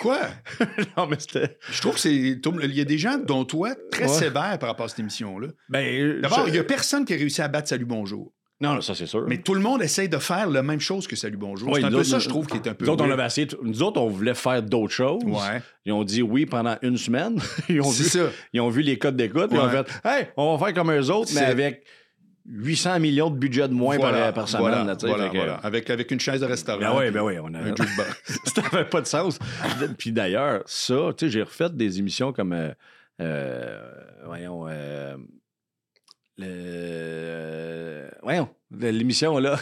Quoi? 0.00 0.18
non, 0.96 1.06
mais 1.06 1.16
c'était. 1.18 1.56
Je 1.70 1.80
trouve 1.80 1.94
que 1.94 2.00
c'est. 2.00 2.14
Il 2.14 2.74
y 2.74 2.80
a 2.80 2.84
des 2.84 2.98
gens, 2.98 3.18
dont 3.18 3.44
toi, 3.44 3.74
très 3.90 4.02
Ouais. 4.04 4.08
sévères 4.08 4.58
par 4.58 4.68
rapport 4.68 4.86
à 4.86 4.88
cette 4.88 4.98
émission-là. 5.00 5.48
Ben, 5.68 6.20
D'abord, 6.20 6.42
je- 6.44 6.48
il 6.50 6.52
n'y 6.52 6.58
a 6.58 6.64
personne 6.64 7.04
qui 7.04 7.14
a 7.14 7.16
réussi 7.16 7.42
à 7.42 7.48
battre 7.48 7.68
Salut 7.68 7.84
Bonjour. 7.86 8.32
Non, 8.58 8.74
non, 8.76 8.80
ça, 8.80 8.94
c'est 8.94 9.04
sûr. 9.06 9.26
Mais 9.28 9.36
tout 9.42 9.52
le 9.52 9.60
monde 9.60 9.82
essaye 9.82 10.08
de 10.08 10.16
faire 10.16 10.48
la 10.48 10.62
même 10.62 10.80
chose 10.80 11.06
que 11.06 11.14
Salut 11.14 11.36
Bonjour. 11.36 11.68
Ouais, 11.70 11.80
c'est 11.80 11.86
un 11.86 11.90
peu 11.90 11.96
autres, 11.96 12.06
ça, 12.06 12.18
je 12.18 12.28
trouve, 12.28 12.46
qui 12.46 12.56
est 12.56 12.66
un 12.66 12.72
peu. 12.74 12.86
Nous 12.86 12.90
autres, 12.92 13.04
on 13.04 13.10
avait 13.10 13.26
essayé. 13.26 13.46
Nous 13.62 13.82
autres, 13.82 14.00
on 14.00 14.08
voulait 14.08 14.32
faire 14.34 14.62
d'autres 14.62 14.94
choses. 14.94 15.22
Ouais. 15.24 15.60
Ils 15.84 15.92
ont 15.92 16.04
dit 16.04 16.22
oui 16.22 16.46
pendant 16.46 16.76
une 16.80 16.96
semaine. 16.96 17.38
ils, 17.68 17.80
ont 17.82 17.90
C'est 17.90 18.02
vu, 18.04 18.08
ça. 18.08 18.30
ils 18.54 18.60
ont 18.62 18.70
vu 18.70 18.80
les 18.82 18.98
codes 18.98 19.16
d'écoute. 19.16 19.48
Ils 19.50 19.58
ont 19.58 19.68
fait 19.68 19.86
Hey, 20.04 20.28
on 20.38 20.56
va 20.56 20.66
faire 20.66 20.74
comme 20.74 20.90
eux 20.92 21.10
autres, 21.10 21.32
mais 21.34 21.42
avec 21.42 21.84
800 22.48 23.00
millions 23.00 23.30
de 23.30 23.36
budget 23.38 23.66
de 23.68 23.72
moins 23.74 23.98
par- 23.98 24.10
Voilà, 24.10 24.32
par, 24.32 24.48
semaine. 24.48 24.60
voilà, 24.62 24.84
là, 24.84 24.96
voilà, 25.00 25.28
que-. 25.28 25.66
Avec, 25.66 25.90
avec 25.90 26.10
une 26.10 26.20
chaise 26.20 26.40
de 26.40 26.46
restaurant. 26.46 26.78
Ben 26.80 26.92
oui, 26.96 27.10
ben 27.10 27.22
oui. 27.22 27.34
On 27.42 27.52
a... 27.54 27.58
Un 27.58 27.66
jukebox. 27.66 28.22
ça 28.44 28.62
n'avait 28.62 28.84
pas 28.84 29.00
de 29.00 29.06
sens. 29.06 29.38
Puis 29.98 30.12
d'ailleurs, 30.12 30.62
ça, 30.66 30.94
tu 31.16 31.26
sais, 31.26 31.30
j'ai 31.32 31.42
refait 31.42 31.70
des 31.70 31.98
émissions 31.98 32.32
comme. 32.32 32.52
euh, 32.52 32.70
euh, 33.20 33.80
voyons. 34.24 34.66
euh, 34.68 35.16
le- 36.38 38.08
voyons, 38.22 38.48
l'émission, 38.78 39.38
là. 39.38 39.58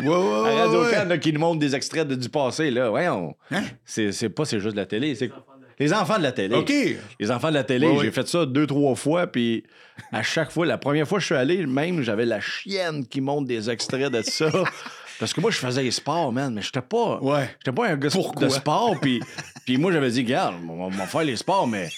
Ouais, 0.00 0.06
ouais, 0.08 0.14
à 0.16 0.42
ouais, 0.42 0.60
radio 0.62 0.82
ouais. 0.84 0.92
can 0.92 1.04
là, 1.06 1.18
qui 1.18 1.32
nous 1.32 1.40
montre 1.40 1.60
des 1.60 1.74
extraits 1.74 2.06
de- 2.06 2.14
du 2.14 2.28
passé, 2.28 2.70
là. 2.70 2.88
Voyons. 2.90 3.34
Hein? 3.50 3.62
C'est 3.84 4.12
c'est 4.12 4.28
pas, 4.28 4.44
c'est 4.44 4.60
juste 4.60 4.74
de 4.74 4.80
la 4.80 4.86
télé. 4.86 5.14
C'est 5.14 5.30
les 5.78 5.92
enfants 5.92 6.18
de 6.18 6.22
la 6.22 6.32
télé. 6.32 6.54
OK. 6.54 6.72
Les 7.20 7.30
enfants 7.30 7.48
de 7.48 7.54
la 7.54 7.64
télé, 7.64 7.88
j'ai 8.00 8.10
fait 8.10 8.26
ça 8.28 8.46
deux, 8.46 8.66
trois 8.66 8.94
fois, 8.94 9.26
puis 9.26 9.64
à 10.12 10.22
chaque 10.22 10.50
fois, 10.50 10.66
la 10.66 10.78
première 10.78 11.06
fois 11.06 11.18
que 11.18 11.22
je 11.22 11.26
suis 11.26 11.34
allé, 11.34 11.66
même, 11.66 12.02
j'avais 12.02 12.26
la 12.26 12.40
chienne 12.40 13.06
qui 13.06 13.20
monte 13.20 13.46
des 13.46 13.70
extraits 13.70 14.10
de 14.12 14.22
ça. 14.22 14.50
Parce 15.20 15.32
que 15.32 15.40
moi, 15.40 15.50
je 15.52 15.58
faisais 15.58 15.82
les 15.82 15.92
sports, 15.92 16.32
man, 16.32 16.52
mais 16.52 16.62
j'étais 16.62 16.82
pas. 16.82 17.20
Ouais. 17.20 17.48
J'étais 17.58 17.72
pas 17.74 17.88
un 17.88 17.96
gars 17.96 18.10
Pourquoi? 18.10 18.48
de 18.48 18.52
sport, 18.52 18.98
puis, 19.00 19.20
puis 19.64 19.76
moi, 19.76 19.92
j'avais 19.92 20.10
dit, 20.10 20.22
regarde, 20.22 20.56
on 20.68 20.88
va 20.88 21.06
faire 21.06 21.22
les 21.22 21.36
sports, 21.36 21.68
mais 21.68 21.88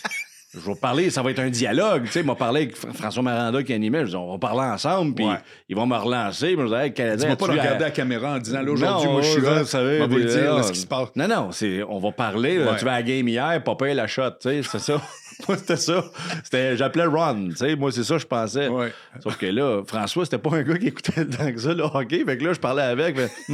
je 0.60 0.66
vais 0.70 0.74
parler, 0.74 1.10
ça 1.10 1.22
va 1.22 1.30
être 1.30 1.38
un 1.40 1.50
dialogue. 1.50 2.04
Tu 2.06 2.12
sais, 2.12 2.20
il 2.20 2.26
m'a 2.26 2.34
parlé 2.34 2.62
avec 2.62 2.76
Fr- 2.76 2.92
François 2.92 3.22
Maranda 3.22 3.62
qui 3.62 3.72
animait, 3.72 4.00
je 4.06 4.10
dis, 4.10 4.16
on 4.16 4.32
va 4.32 4.38
parler 4.38 4.62
ensemble, 4.72 5.14
puis 5.14 5.24
Ouais. 5.26 5.36
ils 5.68 5.76
vont 5.76 5.86
me 5.86 5.96
relancer. 5.96 6.54
Puis 6.54 6.58
je 6.60 6.64
disais, 6.64 6.84
hey, 6.86 6.90
Tu 6.92 6.94
Canadien, 7.02 7.28
vas 7.30 7.36
pas 7.36 7.46
regarder 7.46 7.84
à- 7.84 7.88
la 7.88 7.90
caméra 7.90 8.34
en 8.34 8.38
disant 8.38 8.62
là, 8.62 8.70
aujourd'hui, 8.72 9.08
moi, 9.10 9.20
je 9.22 9.26
suis 9.28 9.40
là. 9.42 9.60
vous 9.62 9.66
savez, 9.68 10.00
On 10.02 10.06
va 10.08 10.16
le 10.16 10.24
puis, 10.24 10.32
dire, 10.32 10.50
là, 10.52 10.56
là, 10.58 10.62
ce 10.62 10.72
qui 10.72 10.78
se 10.80 10.86
passe. 10.86 11.08
Non, 11.16 11.28
non, 11.28 11.52
c'est, 11.52 11.82
on 11.82 11.98
va 11.98 12.12
parler. 12.12 12.58
là, 12.58 12.72
Ouais. 12.72 12.78
tu 12.78 12.84
vas 12.84 12.92
à 12.92 12.96
la 12.96 13.02
game 13.02 13.28
hier, 13.28 13.62
pas 13.62 13.74
payer 13.76 13.94
la 13.94 14.06
shot, 14.06 14.30
tu 14.40 14.48
sais, 14.48 14.60
c'est 14.62 14.78
ça. 14.78 15.00
Moi, 15.48 15.58
c'était 15.58 15.76
ça. 15.76 16.02
C'était, 16.44 16.76
j'appelais 16.78 17.04
Ron, 17.04 17.48
tu 17.50 17.56
sais, 17.56 17.76
moi, 17.76 17.92
c'est 17.92 18.04
ça 18.04 18.14
que 18.14 18.20
je 18.22 18.26
pensais. 18.26 18.68
Ouais. 18.68 18.90
Sauf 19.22 19.36
que 19.36 19.44
là, 19.44 19.82
François, 19.86 20.24
c'était 20.24 20.38
pas 20.38 20.56
un 20.56 20.62
gars 20.62 20.78
qui 20.78 20.86
écoutait 20.86 21.26
tant 21.26 21.52
que 21.52 21.58
ça, 21.60 21.74
le 21.74 21.82
hockey. 21.82 22.24
Fait 22.24 22.38
que 22.38 22.44
là, 22.44 22.52
je 22.54 22.58
parlais 22.58 22.82
avec. 22.84 23.16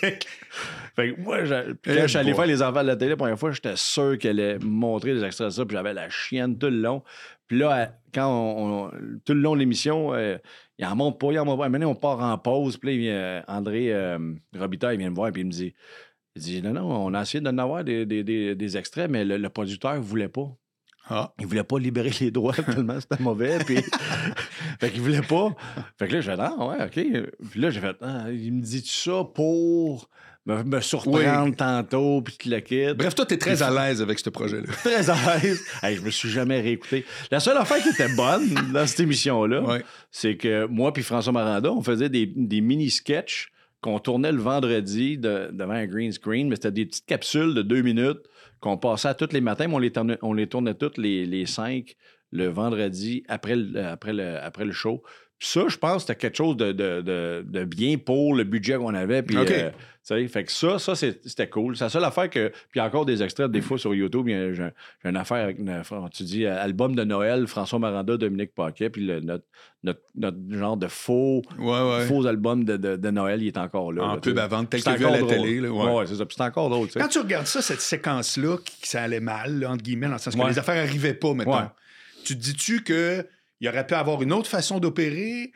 Fait 0.00 0.18
que- 0.18 0.26
fait 1.00 1.14
que 1.14 1.20
moi, 1.20 1.44
j'ai- 1.44 1.74
puis 1.80 1.94
quand 1.94 2.02
je 2.02 2.06
suis 2.06 2.18
allé 2.18 2.34
faire 2.34 2.46
les 2.46 2.62
enfants 2.62 2.82
de 2.82 2.86
la 2.88 2.96
télé 2.96 3.10
la 3.10 3.16
première 3.16 3.38
fois, 3.38 3.50
j'étais 3.52 3.76
sûr 3.76 4.18
qu'elle 4.18 4.40
allait 4.40 4.58
montrer 4.58 5.14
des 5.14 5.24
extraits 5.24 5.48
de 5.48 5.52
ça, 5.52 5.64
puis 5.64 5.76
j'avais 5.76 5.94
la 5.94 6.08
chienne 6.10 6.58
tout 6.58 6.66
le 6.68 6.80
long. 6.80 7.02
Puis 7.46 7.58
là, 7.58 7.92
quand 8.14 8.26
on, 8.28 8.84
on- 8.86 8.90
tout 9.24 9.34
le 9.34 9.40
long 9.40 9.54
de 9.54 9.60
l'émission, 9.60 10.14
euh, 10.14 10.36
il 10.78 10.86
en 10.86 10.94
monte 10.96 11.18
pas, 11.20 11.32
il 11.32 11.38
en 11.38 11.44
monte 11.44 11.58
pas. 11.58 11.68
Maintenant, 11.68 11.90
on 11.90 11.94
part 11.94 12.20
en 12.20 12.38
pause. 12.38 12.76
Puis 12.76 12.88
là, 12.88 12.94
il 12.94 13.00
vient- 13.00 13.44
André 13.48 13.92
euh, 13.92 14.18
Robitaille, 14.56 14.96
il 14.96 14.98
vient 14.98 15.10
me 15.10 15.14
voir, 15.16 15.32
puis 15.32 15.42
il 15.42 15.46
me 15.46 15.50
dit, 15.50 15.74
il 16.36 16.42
dit, 16.42 16.62
non, 16.62 16.72
non, 16.72 16.88
on 17.06 17.12
a 17.14 17.22
essayé 17.22 17.40
d'en 17.42 17.56
avoir 17.58 17.82
des, 17.84 18.06
des- 18.06 18.22
des- 18.22 18.54
des 18.54 18.76
extraits, 18.76 19.10
mais 19.10 19.24
le, 19.24 19.36
le 19.36 19.48
producteur 19.48 20.00
voulait 20.00 20.28
pas. 20.28 20.48
Ah. 21.12 21.32
Il 21.40 21.46
voulait 21.46 21.64
pas 21.64 21.78
libérer 21.80 22.12
les 22.20 22.30
droits 22.30 22.52
tellement 22.66 23.00
c'était 23.00 23.20
mauvais. 23.20 23.58
Puis... 23.64 23.78
fait 24.80 24.90
qu'il 24.90 25.00
voulait 25.00 25.22
pas. 25.22 25.54
Fait 25.98 26.06
que 26.06 26.12
là, 26.14 26.20
j'ai 26.20 26.30
fait, 26.30 26.38
ah, 26.40 26.54
ouais, 26.58 26.84
OK. 26.84 27.30
Puis 27.50 27.60
là, 27.60 27.70
j'ai 27.70 27.80
fait, 27.80 27.96
ah, 28.00 28.26
il 28.30 28.52
me 28.52 28.62
dit 28.62 28.82
ça 28.86 29.24
pour 29.34 30.08
me, 30.46 30.62
me 30.64 30.80
surprendre 30.80 31.54
tantôt, 31.54 32.22
puis 32.22 32.36
tu 32.38 32.48
le 32.48 32.60
quittes. 32.60 32.96
Bref, 32.96 33.14
toi, 33.14 33.26
t'es 33.26 33.36
très 33.36 33.62
à 33.62 33.70
l'aise 33.70 34.00
avec 34.02 34.18
ce 34.18 34.30
projet-là. 34.30 34.66
Très 34.84 35.10
à 35.10 35.16
l'aise. 35.38 35.62
Hey, 35.82 35.96
je 35.96 36.02
me 36.02 36.10
suis 36.10 36.30
jamais 36.30 36.60
réécouté. 36.60 37.04
La 37.30 37.40
seule 37.40 37.56
affaire 37.58 37.82
qui 37.82 37.90
était 37.90 38.12
bonne 38.14 38.48
dans 38.72 38.86
cette 38.86 39.00
émission-là, 39.00 39.78
c'est 40.10 40.36
que 40.36 40.66
moi 40.66 40.92
puis 40.92 41.02
François 41.02 41.32
Maranda, 41.32 41.70
on 41.72 41.82
faisait 41.82 42.08
des, 42.08 42.26
des 42.34 42.60
mini-sketchs 42.60 43.50
qu'on 43.82 43.98
tournait 43.98 44.32
le 44.32 44.40
vendredi 44.40 45.16
de- 45.18 45.50
devant 45.52 45.72
un 45.72 45.86
green 45.86 46.12
screen, 46.12 46.48
mais 46.48 46.56
c'était 46.56 46.70
des 46.72 46.86
petites 46.86 47.06
capsules 47.06 47.54
de 47.54 47.62
deux 47.62 47.82
minutes 47.82 48.20
qu'on 48.60 48.76
passait 48.76 49.08
à 49.08 49.14
tous 49.14 49.32
les 49.32 49.40
matins, 49.40 49.68
mais 49.68 49.74
on 49.74 49.78
les 49.78 49.90
tournait, 49.90 50.18
on 50.22 50.32
les 50.34 50.46
tournait 50.46 50.74
toutes 50.74 50.98
les, 50.98 51.24
les 51.24 51.46
cinq 51.46 51.96
le 52.32 52.46
vendredi 52.46 53.24
après 53.28 53.56
le, 53.56 53.82
après 53.84 54.12
le, 54.12 54.36
après 54.42 54.64
le 54.64 54.72
show. 54.72 55.02
Ça, 55.42 55.62
je 55.68 55.76
pense 55.78 55.94
que 55.94 56.00
c'était 56.00 56.16
quelque 56.16 56.36
chose 56.36 56.54
de, 56.58 56.70
de- 56.72 57.00
de- 57.00 57.42
de 57.48 57.64
bien 57.64 57.96
pour 57.96 58.34
le 58.34 58.44
budget 58.44 58.76
qu'on 58.76 58.92
avait. 58.94 59.22
Puis, 59.22 59.38
euh, 59.38 59.70
fait 60.28 60.44
que 60.44 60.52
ça, 60.52 60.78
ça 60.78 60.94
c'était 60.94 61.48
cool. 61.48 61.78
C'est 61.78 61.84
la 61.84 61.88
seule 61.88 62.04
affaire 62.04 62.28
que. 62.28 62.52
Puis 62.70 62.78
encore 62.78 63.06
des 63.06 63.22
extraits, 63.22 63.50
des 63.50 63.62
fois 63.62 63.78
sur 63.78 63.94
YouTube, 63.94 64.26
j'ai 64.28 64.70
une 65.04 65.16
affaire 65.16 65.38
avec. 65.44 65.58
une- 65.58 65.82
tu 66.12 66.24
dis 66.24 66.44
euh, 66.44 66.62
album 66.62 66.94
de 66.94 67.04
Noël, 67.04 67.46
François 67.46 67.78
Maranda, 67.78 68.18
Dominique 68.18 68.54
Paquet, 68.54 68.90
puis 68.90 69.06
le- 69.06 69.20
notre, 69.20 69.46
notre, 69.82 70.00
notre 70.14 70.36
genre 70.50 70.76
de 70.76 70.88
faux, 70.88 71.40
Ouais, 71.58 71.80
ouais. 71.90 72.04
faux 72.06 72.26
album 72.26 72.64
de, 72.64 73.10
Noël, 73.10 73.42
il 73.42 73.46
est 73.46 73.56
encore 73.56 73.92
là. 73.94 74.02
En 74.04 74.14
là, 74.16 74.20
pub 74.20 74.36
vendre, 74.38 74.68
tel 74.68 74.82
que 74.82 74.90
vu 74.90 75.06
à 75.06 75.10
la 75.10 75.18
drôle. 75.20 75.30
télé. 75.30 75.60
là, 75.60 75.70
ouais. 75.72 76.06
C'est 76.06 76.16
ça. 76.16 76.26
Puis 76.26 76.34
c'est 76.36 76.44
encore 76.44 76.68
drôle, 76.68 76.90
sais. 76.90 77.00
Quand 77.00 77.08
tu 77.08 77.18
regardes 77.18 77.46
ça, 77.46 77.62
cette 77.62 77.80
séquence-là, 77.80 78.58
qui- 78.62 78.82
que 78.82 78.88
ça 78.88 79.02
allait 79.04 79.20
mal, 79.20 79.58
là, 79.58 79.70
entre 79.70 79.82
guillemets, 79.82 80.08
dans 80.08 80.12
le 80.12 80.18
sens 80.18 80.36
que 80.36 80.46
les 80.48 80.58
affaires 80.58 80.74
n'arrivaient 80.84 81.14
pas, 81.14 81.32
mettons, 81.32 81.52
Ouais. 81.56 81.64
tu 82.26 82.36
te 82.36 82.42
dis-tu 82.42 82.84
qu'il 82.84 83.24
y 83.66 83.68
aurait 83.68 83.86
pu 83.86 83.94
avoir 83.94 84.22
une 84.22 84.32
autre 84.32 84.48
façon 84.48 84.78
d'opérer? 84.78 85.52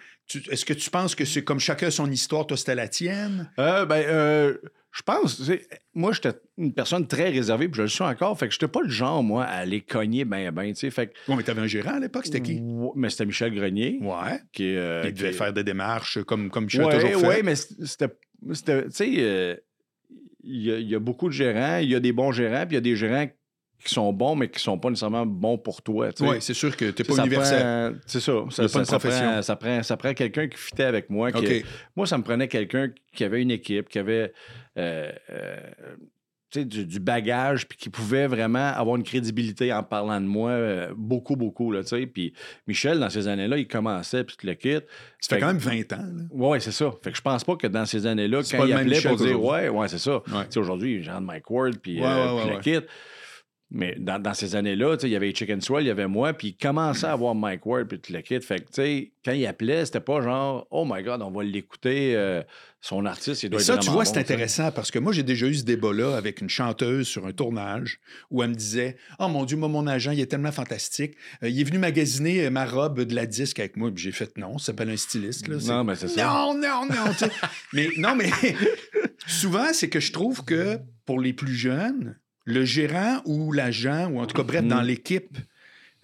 Est-ce 0.50 0.64
que 0.64 0.72
tu 0.74 0.90
penses 0.90 1.14
que 1.14 1.24
c'est 1.24 1.44
comme 1.44 1.60
chacun 1.60 1.90
son 1.90 2.10
histoire, 2.10 2.46
toi, 2.46 2.56
c'était 2.56 2.74
la 2.74 2.88
tienne? 2.88 3.50
Euh, 3.58 3.84
ben, 3.84 4.02
euh, 4.06 4.56
je 4.92 5.02
pense. 5.02 5.42
Moi, 5.94 6.12
j'étais 6.12 6.32
une 6.56 6.72
personne 6.72 7.06
très 7.06 7.28
réservée, 7.30 7.68
puis 7.68 7.76
je 7.78 7.82
le 7.82 7.88
suis 7.88 8.04
encore. 8.04 8.38
Fait 8.38 8.46
que 8.46 8.52
j'étais 8.52 8.68
pas 8.68 8.80
le 8.82 8.88
genre, 8.88 9.22
moi, 9.22 9.44
à 9.44 9.56
aller 9.58 9.80
cogner 9.82 10.24
ben, 10.24 10.50
ben, 10.50 10.68
tu 10.72 10.76
sais. 10.80 10.90
Fait 10.90 11.08
que. 11.08 11.12
Oui, 11.28 11.34
mais 11.36 11.42
t'avais 11.42 11.60
un 11.60 11.66
gérant 11.66 11.94
à 11.96 12.00
l'époque, 12.00 12.24
c'était 12.26 12.40
qui? 12.40 12.60
Ouais, 12.62 12.90
Mais 12.96 13.10
c'était 13.10 13.26
Michel 13.26 13.54
Grenier. 13.54 13.98
Ouais. 14.00 14.40
Qui, 14.52 14.76
euh, 14.76 15.02
Il 15.06 15.12
devait 15.14 15.32
qui- 15.32 15.36
faire 15.36 15.52
des 15.52 15.64
démarches 15.64 16.22
comme, 16.22 16.48
comme 16.50 16.64
Michel 16.64 16.82
a 16.82 16.86
Ouais, 16.86 17.00
toujours 17.00 17.20
fait. 17.20 17.26
ouais, 17.28 17.42
mais 17.42 17.56
c'était. 17.56 18.08
c'était- 18.52 18.84
Tu 18.84 18.90
sais, 18.92 19.08
il 19.10 20.62
y, 20.62 20.70
a- 20.72 20.78
il 20.78 20.88
y 20.88 20.94
a 20.94 20.98
beaucoup 21.00 21.28
de 21.28 21.32
gérants, 21.34 21.78
il 21.78 21.90
y 21.90 21.94
a 21.94 22.00
des 22.00 22.12
bons 22.12 22.32
gérants, 22.32 22.66
puis 22.66 22.72
il 22.72 22.74
y 22.74 22.78
a 22.78 22.80
des 22.80 22.96
gérants 22.96 23.26
qui 23.84 23.94
sont 23.94 24.12
bons, 24.12 24.34
mais 24.34 24.48
qui 24.48 24.60
sont 24.60 24.78
pas 24.78 24.88
nécessairement 24.88 25.26
bons 25.26 25.58
pour 25.58 25.82
toi. 25.82 26.08
Oui, 26.20 26.36
c'est 26.40 26.54
sûr 26.54 26.76
que 26.76 26.86
Tu 26.90 27.04
sais, 27.04 27.16
pas 27.16 27.20
universel. 27.24 28.00
C'est 28.06 28.20
ça. 28.20 28.32
Ça, 28.50 28.62
pas 28.62 28.68
ça- 28.68 28.78
une 28.80 28.84
ça 28.84 28.98
profession. 28.98 29.24
prend, 29.32 29.42
ça 29.42 29.56
prend, 29.56 29.82
ça 29.82 29.96
prend 29.96 30.14
quelqu'un 30.14 30.48
qui 30.48 30.56
fitait 30.58 30.84
avec 30.84 31.10
moi. 31.10 31.30
qui- 31.32 31.64
moi, 31.94 32.06
ça 32.06 32.18
me 32.18 32.22
prenait 32.24 32.48
quelqu'un 32.48 32.90
qui 33.14 33.24
avait 33.24 33.42
une 33.42 33.50
équipe, 33.50 33.88
qui 33.88 33.98
avait 33.98 34.32
euh, 34.76 35.12
euh, 35.30 35.56
du, 36.56 36.86
du 36.86 37.00
bagage, 37.00 37.66
puis 37.66 37.76
qui 37.76 37.90
pouvait 37.90 38.28
vraiment 38.28 38.72
avoir 38.76 38.94
une 38.94 39.02
crédibilité 39.02 39.72
en 39.72 39.82
parlant 39.82 40.20
de 40.20 40.26
moi 40.26 40.50
euh, 40.50 40.92
beaucoup, 40.96 41.34
beaucoup. 41.34 41.72
Là, 41.72 41.80
puis 42.12 42.32
Michel, 42.68 43.00
dans 43.00 43.10
ces 43.10 43.26
années-là, 43.26 43.58
il 43.58 43.66
commençait, 43.66 44.22
puis 44.22 44.36
tu 44.38 44.46
le 44.46 44.54
quittes. 44.54 44.86
Ça 45.18 45.34
fait 45.34 45.40
quand 45.40 45.48
même 45.48 45.58
20 45.58 45.92
ans. 45.94 46.06
Oui, 46.30 46.60
c'est 46.60 46.70
ça. 46.70 46.92
Fait 47.02 47.10
que 47.10 47.16
je 47.16 47.22
pense 47.22 47.42
pas 47.42 47.56
que 47.56 47.66
dans 47.66 47.86
ces 47.86 48.06
années-là, 48.06 48.42
quand 48.48 48.64
il 48.66 48.72
appelait 48.72 49.00
pour 49.00 49.16
dire 49.16 49.42
ouais, 49.42 49.68
ouais, 49.68 49.88
c'est 49.88 49.98
ça. 49.98 50.16
Ouais. 50.16 50.44
Tu 50.44 50.52
sais, 50.52 50.60
aujourd'hui, 50.60 51.02
j'ai 51.02 51.10
Mike 51.20 51.50
Ward, 51.50 51.76
puis 51.78 52.00
Ouais, 52.00 52.06
le 52.54 52.60
kit. 52.60 52.86
Mais 53.74 53.96
dans, 53.98 54.20
dans 54.20 54.34
ces 54.34 54.56
années-là, 54.56 54.96
il 55.02 55.08
y 55.08 55.16
avait 55.16 55.34
Chicken 55.34 55.60
Swell, 55.60 55.84
il 55.84 55.88
y 55.88 55.90
avait 55.90 56.06
moi, 56.06 56.32
puis 56.32 56.48
il 56.48 56.56
commençait 56.56 57.06
à 57.06 57.12
avoir 57.12 57.34
Mike 57.34 57.66
Ward, 57.66 57.88
puis 57.88 57.98
tout 57.98 58.12
le 58.12 58.20
kit. 58.20 58.40
Fait 58.40 58.60
que, 58.60 58.66
tu 58.66 58.72
sais, 58.72 59.12
quand 59.24 59.32
il 59.32 59.44
appelait, 59.46 59.84
c'était 59.84 60.00
pas 60.00 60.20
genre, 60.22 60.66
oh 60.70 60.86
my 60.88 61.02
God, 61.02 61.20
on 61.22 61.30
va 61.30 61.42
l'écouter, 61.42 62.14
euh, 62.14 62.42
son 62.84 63.06
artiste, 63.06 63.42
il 63.42 63.48
doit 63.48 63.60
être 63.60 63.66
ça, 63.66 63.78
tu 63.78 63.88
vois, 63.88 64.04
bon, 64.04 64.10
c'est 64.12 64.20
intéressant 64.20 64.70
parce 64.70 64.90
que 64.90 64.98
moi, 64.98 65.10
j'ai 65.14 65.22
déjà 65.22 65.46
eu 65.46 65.54
ce 65.54 65.64
débat-là 65.64 66.18
avec 66.18 66.42
une 66.42 66.50
chanteuse 66.50 67.06
sur 67.08 67.26
un 67.26 67.32
tournage 67.32 67.98
où 68.30 68.42
elle 68.42 68.50
me 68.50 68.54
disait 68.54 68.98
Oh 69.18 69.28
mon 69.28 69.46
Dieu, 69.46 69.56
moi, 69.56 69.70
mon 69.70 69.86
agent, 69.86 70.10
il 70.10 70.20
est 70.20 70.26
tellement 70.26 70.52
fantastique. 70.52 71.16
Euh, 71.42 71.48
il 71.48 71.58
est 71.58 71.64
venu 71.64 71.78
magasiner 71.78 72.44
euh, 72.44 72.50
ma 72.50 72.66
robe 72.66 73.00
de 73.00 73.14
la 73.14 73.24
disque 73.24 73.58
avec 73.58 73.78
moi. 73.78 73.90
Puis 73.90 74.04
j'ai 74.04 74.12
fait 74.12 74.36
non, 74.36 74.58
ça 74.58 74.66
s'appelle 74.66 74.90
un 74.90 74.98
styliste. 74.98 75.48
Là. 75.48 75.56
Non, 75.64 75.82
mais 75.82 75.94
c'est 75.94 76.08
ça. 76.08 76.26
Non, 76.26 76.54
non, 76.54 76.86
non. 76.86 77.28
mais 77.72 77.88
non, 77.96 78.14
mais 78.14 78.28
souvent, 79.26 79.72
c'est 79.72 79.88
que 79.88 80.00
je 80.00 80.12
trouve 80.12 80.44
que 80.44 80.78
pour 81.06 81.18
les 81.18 81.32
plus 81.32 81.54
jeunes, 81.54 82.18
le 82.44 82.64
gérant 82.64 83.20
ou 83.24 83.52
l'agent, 83.52 84.08
ou 84.10 84.20
en 84.20 84.26
tout 84.26 84.36
cas, 84.36 84.42
bref, 84.42 84.64
dans 84.64 84.82
l'équipe, 84.82 85.38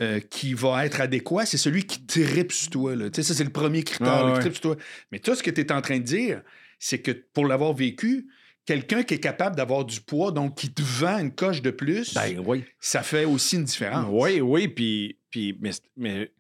euh, 0.00 0.18
qui 0.20 0.54
va 0.54 0.86
être 0.86 1.00
adéquat, 1.02 1.44
c'est 1.44 1.58
celui 1.58 1.84
qui 1.84 2.02
tripe 2.06 2.52
sur 2.52 2.70
toi. 2.70 2.96
là. 2.96 3.10
Tu 3.10 3.16
sais, 3.22 3.28
ça, 3.28 3.34
c'est 3.34 3.44
le 3.44 3.50
premier 3.50 3.82
critère, 3.82 4.08
Ah, 4.08 4.22
là, 4.22 4.28
qui 4.30 4.32
ouais. 4.36 4.40
tripe 4.40 4.52
sur 4.54 4.62
toi. 4.62 4.76
Mais 5.12 5.18
toi, 5.18 5.36
ce 5.36 5.42
que 5.42 5.50
tu 5.50 5.60
es 5.60 5.70
en 5.72 5.82
train 5.82 5.98
de 5.98 6.04
dire, 6.04 6.42
c'est 6.78 7.00
que 7.00 7.10
pour 7.34 7.46
l'avoir 7.46 7.74
vécu, 7.74 8.26
quelqu'un 8.64 9.02
qui 9.02 9.14
est 9.14 9.18
capable 9.20 9.56
d'avoir 9.56 9.84
du 9.84 10.00
poids, 10.00 10.32
donc 10.32 10.56
qui 10.56 10.72
te 10.72 10.80
vend 10.80 11.18
une 11.18 11.34
coche 11.34 11.60
de 11.60 11.70
plus, 11.70 12.14
Ben 12.14 12.42
oui. 12.46 12.64
ça 12.78 13.02
fait 13.02 13.26
aussi 13.26 13.56
une 13.56 13.64
différence. 13.64 14.06
Oui, 14.10 14.40
oui, 14.40 14.68
puis, 14.68 15.18
puis 15.30 15.58
mais, 15.60 15.72
c'est- 15.72 15.82
mais 15.98 16.30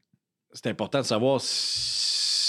c'est 0.54 0.68
important 0.68 1.00
de 1.00 1.06
savoir 1.06 1.40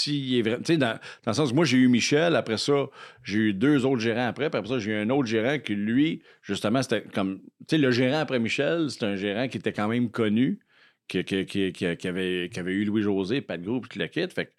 s'il 0.02 0.34
est 0.38 0.42
vrai. 0.42 0.58
Tu 0.58 0.64
sais, 0.66 0.76
dans, 0.76 0.92
dans 1.24 1.30
le 1.30 1.32
sens 1.32 1.50
où 1.52 1.54
moi, 1.54 1.64
j'ai 1.64 1.78
eu 1.78 1.88
Michel, 1.88 2.36
après 2.36 2.58
ça, 2.58 2.86
j'ai 3.22 3.38
eu 3.38 3.54
deux 3.54 3.84
autres 3.86 4.00
gérants 4.00 4.26
après, 4.28 4.50
puis 4.50 4.58
après 4.58 4.68
ça, 4.70 4.78
j'ai 4.78 4.92
eu 4.92 4.96
un 4.96 5.10
autre 5.10 5.26
gérant 5.28 5.58
qui, 5.58 5.74
lui, 5.74 6.22
justement, 6.42 6.82
c'était 6.82 7.02
comme. 7.02 7.40
Tu 7.60 7.76
sais, 7.76 7.78
le 7.78 7.90
gérant 7.90 8.18
après 8.18 8.38
Michel, 8.38 8.90
c'est 8.90 9.04
un 9.04 9.16
gérant 9.16 9.48
qui 9.48 9.58
était 9.58 9.72
quand 9.72 9.88
même 9.88 10.10
connu, 10.10 10.60
qui, 11.08 11.24
qui, 11.24 11.44
qui, 11.46 11.72
qui- 11.72 11.96
qui 11.96 12.08
avait, 12.08 12.48
eu 12.72 12.84
Louis-José, 12.84 13.40
Pat 13.40 13.60
Gros, 13.62 13.80
puis 13.80 13.90
tout 13.90 13.98
le 13.98 14.06
kit. 14.06 14.26
Fait 14.34 14.46
que 14.46 14.50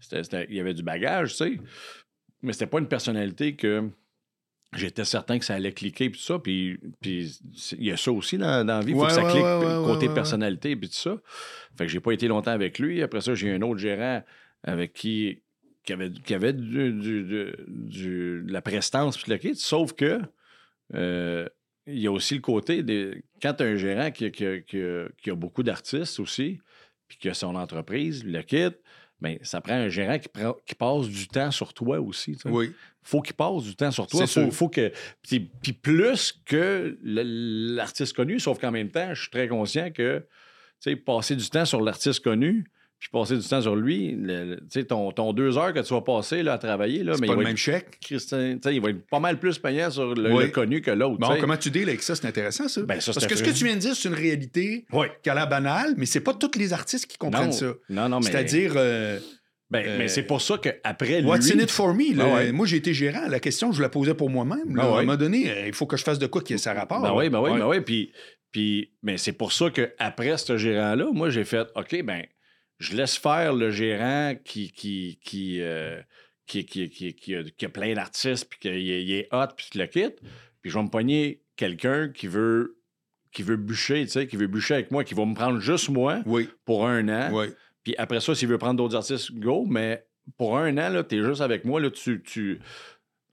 c'était- 0.00 0.22
c'était- 0.24 0.46
il 0.50 0.56
y 0.56 0.60
avait 0.60 0.74
du 0.74 0.82
bagage, 0.82 1.30
tu 1.30 1.36
sais. 1.36 1.60
Mais 2.42 2.52
c'était 2.52 2.66
pas 2.66 2.78
une 2.78 2.88
personnalité 2.88 3.54
que 3.56 3.88
j'étais 4.76 5.04
certain 5.04 5.38
que 5.38 5.44
ça 5.44 5.54
allait 5.54 5.72
cliquer 5.72 6.10
puis 6.10 6.18
tout 6.18 6.26
ça 6.26 6.38
puis 6.40 6.78
puis 7.00 7.30
il 7.78 7.84
y 7.84 7.92
a 7.92 7.96
ça 7.96 8.10
aussi 8.10 8.36
dans, 8.38 8.66
dans 8.66 8.78
la 8.78 8.84
vie 8.84 8.90
il 8.90 8.94
faut 8.96 9.02
Ouais, 9.02 9.06
que 9.06 9.12
ça 9.14 9.24
ouais, 9.24 9.30
clique 9.30 9.44
ouais, 9.44 9.84
côté 9.84 10.08
personnalité 10.08 10.74
puis 10.74 10.88
tout 10.88 10.96
ça 10.96 11.16
fait 11.78 11.86
que 11.86 11.92
j'ai 11.92 12.00
pas 12.00 12.10
été 12.10 12.26
longtemps 12.26 12.50
avec 12.50 12.80
lui 12.80 13.00
après 13.00 13.20
ça 13.20 13.36
j'ai 13.36 13.46
eu 13.46 13.54
un 13.54 13.62
autre 13.62 13.78
gérant 13.78 14.24
avec 14.64 14.92
qui 14.92 15.40
qui 15.84 15.92
avait, 15.92 16.10
qui 16.10 16.32
avait 16.34 16.54
du, 16.54 16.92
du- 16.94 17.22
du- 17.24 17.52
du- 17.68 18.42
de 18.42 18.52
la 18.52 18.62
prestance, 18.62 19.18
puis 19.18 19.30
le 19.30 19.36
kit, 19.38 19.54
sauf 19.54 19.92
que 19.92 20.18
euh, 20.94 21.46
il 21.86 21.98
y 21.98 22.06
a 22.06 22.12
aussi 22.12 22.34
le 22.34 22.40
côté 22.40 22.82
des. 22.82 23.22
Quand 23.42 23.52
tu 23.54 23.62
as 23.62 23.66
un 23.66 23.76
gérant 23.76 24.10
qui, 24.10 24.30
qui- 24.32 24.62
qui- 24.66 24.82
qui 25.22 25.30
a 25.30 25.34
beaucoup 25.34 25.62
d'artistes 25.62 26.18
aussi, 26.20 26.58
puis 27.06 27.18
qui 27.18 27.28
a 27.28 27.34
son 27.34 27.54
entreprise, 27.54 28.24
le 28.24 28.40
kit, 28.42 28.70
ben, 29.20 29.38
ça 29.42 29.60
prend 29.60 29.74
un 29.74 29.88
gérant 29.90 30.18
qui, 30.18 30.28
prend- 30.28 30.56
qui 30.66 30.74
passe 30.74 31.08
du 31.08 31.28
temps 31.28 31.50
sur 31.50 31.74
toi 31.74 32.00
aussi. 32.00 32.32
tu 32.32 32.38
sais. 32.40 32.48
Oui. 32.48 32.72
faut 33.02 33.20
qu'il 33.20 33.34
passe 33.36 33.62
du 33.64 33.76
temps 33.76 33.90
sur 33.90 34.06
toi. 34.06 34.20
Faut, 34.22 34.26
sûr. 34.26 34.52
faut 34.54 34.68
que. 34.70 34.90
Puis, 35.22 35.50
plus 35.74 36.32
que 36.46 36.98
l'artiste 37.02 38.14
connu, 38.16 38.40
sauf 38.40 38.58
qu'en 38.58 38.70
même 38.70 38.90
temps, 38.90 39.12
je 39.14 39.20
suis 39.22 39.30
très 39.30 39.48
conscient 39.48 39.90
que 39.90 40.20
tu 40.80 40.90
sais, 40.90 40.96
passer 40.96 41.36
du 41.36 41.48
temps 41.50 41.66
sur 41.66 41.82
l'artiste 41.82 42.20
connu, 42.24 42.64
puis 43.00 43.10
passer 43.12 43.36
du 43.36 43.46
temps 43.46 43.60
sur 43.60 43.76
lui, 43.76 44.16
tu 44.26 44.56
sais, 44.70 44.84
ton, 44.84 45.12
ton 45.12 45.32
deux 45.34 45.58
heures 45.58 45.74
que 45.74 45.80
tu 45.80 45.92
vas 45.92 46.00
passer 46.00 46.42
là, 46.42 46.54
à 46.54 46.58
travailler, 46.58 47.02
là, 47.04 47.12
mais 47.20 47.26
pas 47.26 47.32
il 47.34 47.36
le 47.36 47.42
va, 47.42 47.42
même 47.44 47.52
être, 47.52 47.58
chèque? 47.58 47.98
Christin- 48.00 48.54
tu 48.54 48.60
sais, 48.68 48.74
il 48.74 48.80
va 48.80 48.90
être 48.90 49.06
pas 49.08 49.20
mal 49.20 49.38
plus 49.38 49.58
payant 49.58 49.90
sur 49.90 50.14
le, 50.14 50.32
Oui. 50.32 50.44
le 50.44 50.50
connu 50.50 50.80
que 50.80 50.90
l'autre. 50.90 51.18
Bon, 51.18 51.36
comment 51.38 51.56
tu 51.58 51.70
deals 51.70 51.88
avec 51.88 52.02
ça? 52.02 52.14
C'est 52.14 52.26
intéressant, 52.26 52.66
ça. 52.68 52.80
Ben, 52.82 53.00
ça, 53.00 53.12
Parce 53.12 53.26
que 53.26 53.36
ce 53.36 53.42
que 53.42 53.50
tu 53.50 53.64
viens 53.64 53.74
de 53.74 53.80
dire, 53.80 53.94
c'est 53.94 54.08
une 54.08 54.14
réalité 54.14 54.86
Oui. 54.92 55.06
qui 55.22 55.28
a 55.28 55.34
l'air 55.34 55.48
banale, 55.48 55.94
mais 55.98 56.06
c'est 56.06 56.20
pas 56.20 56.32
tous 56.32 56.58
les 56.58 56.72
artistes 56.72 57.06
qui 57.06 57.18
comprennent 57.18 57.46
Non, 57.46 57.52
ça. 57.52 57.72
non, 57.90 58.08
non, 58.08 58.20
mais. 58.20 58.26
C'est-à-dire, 58.30 58.72
euh, 58.76 59.18
Ben, 59.70 59.84
euh, 59.86 59.98
mais 59.98 60.08
c'est 60.08 60.22
pour 60.22 60.40
ça 60.40 60.56
qu'après 60.56 61.20
lui. 61.20 61.28
what's 61.28 61.50
in 61.50 61.58
it 61.58 61.70
for 61.70 61.92
me? 61.94 62.14
là? 62.14 62.24
Ah 62.26 62.34
ouais. 62.36 62.52
Moi, 62.52 62.64
j'ai 62.66 62.76
été 62.78 62.94
gérant. 62.94 63.26
La 63.28 63.40
question, 63.40 63.70
je 63.72 63.82
la 63.82 63.88
posais 63.90 64.14
pour 64.14 64.30
moi-même. 64.30 64.78
Ah 64.78 64.82
À 64.82 64.86
un 64.86 65.00
moment 65.02 65.16
donné, 65.16 65.50
euh, 65.50 65.66
il 65.66 65.74
faut 65.74 65.86
que 65.86 65.96
je 65.98 66.04
fasse 66.04 66.18
de 66.18 66.26
quoi 66.26 66.40
qui 66.42 66.54
ait 66.54 66.58
sa 66.58 66.72
rapport. 66.72 67.02
Ben 67.02 67.12
oui, 67.14 67.28
ben 67.28 67.40
oui, 67.40 67.50
ben 67.58 67.66
oui. 67.66 67.80
Puis, 67.80 68.12
puis 68.52 68.92
mais 69.02 69.18
c'est 69.18 69.32
pour 69.32 69.52
ça 69.52 69.68
qu'après 69.70 70.38
ce 70.38 70.56
gérant-là, 70.56 71.06
moi, 71.12 71.28
j'ai 71.28 71.44
fait 71.44 71.66
OK, 71.74 72.02
ben, 72.02 72.22
je 72.78 72.96
laisse 72.96 73.16
faire 73.16 73.52
le 73.54 73.70
gérant 73.70 74.34
qui, 74.44 74.70
qui, 74.72 75.18
qui, 75.22 75.60
euh, 75.60 76.00
qui, 76.46 76.64
qui, 76.66 76.88
qui, 76.90 77.14
qui 77.14 77.34
a, 77.36 77.42
qui 77.44 77.64
a 77.64 77.68
plein 77.68 77.94
d'artistes, 77.94 78.46
puis 78.50 78.58
qu'il 78.58 79.10
est, 79.12 79.28
hot, 79.32 79.46
puis 79.56 79.66
qu'il 79.70 79.80
le 79.80 79.86
quitte. 79.86 80.18
Puis 80.60 80.70
je 80.70 80.76
vais 80.78 80.84
me 80.84 80.88
pogner 80.90 81.42
quelqu'un 81.56 82.08
qui 82.08 82.26
veut 82.26 82.78
qui 83.32 83.42
veut 83.42 83.56
bûcher, 83.56 84.04
tu 84.04 84.12
sais, 84.12 84.26
qui 84.28 84.36
veut 84.36 84.46
bûcher 84.46 84.74
avec 84.74 84.92
moi, 84.92 85.02
qui 85.02 85.14
va 85.14 85.24
me 85.24 85.34
prendre 85.34 85.58
juste 85.58 85.88
moi 85.88 86.22
Oui, 86.24 86.48
pour 86.64 86.86
un 86.86 87.08
an. 87.08 87.30
oui. 87.32 87.46
Puis 87.82 87.94
après 87.98 88.20
ça, 88.20 88.32
s'il 88.34 88.46
veut 88.48 88.58
prendre 88.58 88.76
d'autres 88.76 88.94
artistes, 88.94 89.32
go. 89.32 89.66
Mais 89.68 90.06
pour 90.38 90.56
un 90.56 90.72
an, 90.78 90.88
là, 90.88 91.02
t'es 91.02 91.20
juste 91.20 91.40
avec 91.40 91.64
moi, 91.64 91.80
là, 91.80 91.90
tu... 91.90 92.22
tu 92.22 92.60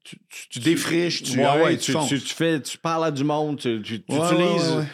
tu, 0.03 0.17
tu, 0.27 0.49
Tu 0.49 0.59
défriches, 0.59 1.21
tu- 1.21 1.37
Ouais, 1.39 1.77
tu 1.77 1.93
tu, 1.93 1.97
tu- 2.07 2.19
tu 2.19 2.33
fais, 2.33 2.59
tu 2.59 2.79
parles 2.79 3.05
à 3.05 3.11
du 3.11 3.23
monde, 3.23 3.59
tu, 3.59 3.79
tu- 3.83 4.01
tu 4.01 4.11
Ouais, 4.11 4.17
utilises 4.33 4.87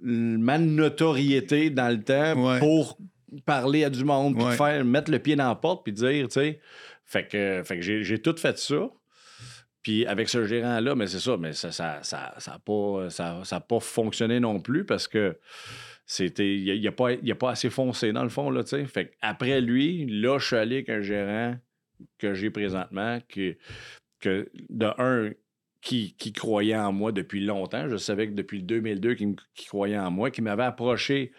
ma 0.00 0.56
notoriété 0.56 1.68
dans 1.68 1.88
le 1.94 2.02
temps 2.02 2.58
pour 2.58 2.98
parler 3.44 3.84
à 3.84 3.90
du 3.90 4.04
monde, 4.04 4.34
puis 4.36 4.44
Ouais. 4.44 4.56
faire, 4.56 4.84
mettre 4.84 5.10
le 5.10 5.18
pied 5.18 5.36
dans 5.36 5.48
la 5.48 5.54
porte, 5.54 5.84
puis 5.84 5.92
dire, 5.92 6.28
tu 6.28 6.34
sais. 6.34 6.60
Fait 7.04 7.26
que, 7.26 7.62
fait 7.64 7.76
que 7.76 7.82
j'ai, 7.82 8.02
j'ai 8.02 8.20
tout 8.20 8.36
fait 8.36 8.58
ça. 8.58 8.88
Puis 9.82 10.04
avec 10.06 10.28
ce 10.28 10.44
gérant-là, 10.44 10.94
mais 10.94 11.06
c'est 11.06 11.20
ça, 11.20 11.36
mais 11.38 11.52
ça 11.52 11.68
n'a 11.68 11.72
ça, 11.72 11.98
ça, 12.02 12.34
ça 12.38 12.52
a 12.54 12.58
pas, 12.58 13.08
ça, 13.10 13.40
ça 13.44 13.56
a 13.56 13.60
pas 13.60 13.80
fonctionné 13.80 14.40
non 14.40 14.60
plus 14.60 14.84
parce 14.84 15.06
que 15.08 15.38
c'était. 16.04 16.56
Il 16.56 16.82
n'a 16.82 16.88
a 16.88 16.92
pas, 16.92 17.10
a 17.12 17.34
pas 17.34 17.50
assez 17.50 17.70
foncé 17.70 18.12
dans 18.12 18.22
le 18.24 18.28
fond, 18.28 18.50
là, 18.50 18.62
tu 18.64 18.70
sais. 18.70 18.84
Fait 18.86 19.12
après 19.22 19.60
lui, 19.60 20.06
là, 20.20 20.38
je 20.38 20.46
suis 20.46 20.56
allé 20.56 20.76
avec 20.76 20.88
un 20.90 21.00
gérant 21.00 21.56
que 22.18 22.34
j'ai 22.34 22.50
présentement, 22.50 23.20
qui, 23.28 23.56
que 24.20 24.50
de 24.68 24.86
un, 24.98 25.30
qui, 25.80 26.14
qui 26.18 26.32
croyait 26.32 26.76
en 26.76 26.92
moi 26.92 27.12
depuis 27.12 27.40
longtemps. 27.44 27.88
Je 27.88 27.96
savais 27.96 28.26
que 28.28 28.32
depuis 28.34 28.58
le 28.58 28.64
2002, 28.64 29.14
qu'il 29.14 29.36
qu'il 29.54 29.68
croyait 29.68 29.98
en 29.98 30.10
moi, 30.10 30.30
qui 30.30 30.42
m'avait 30.42 30.64
approché 30.64 31.32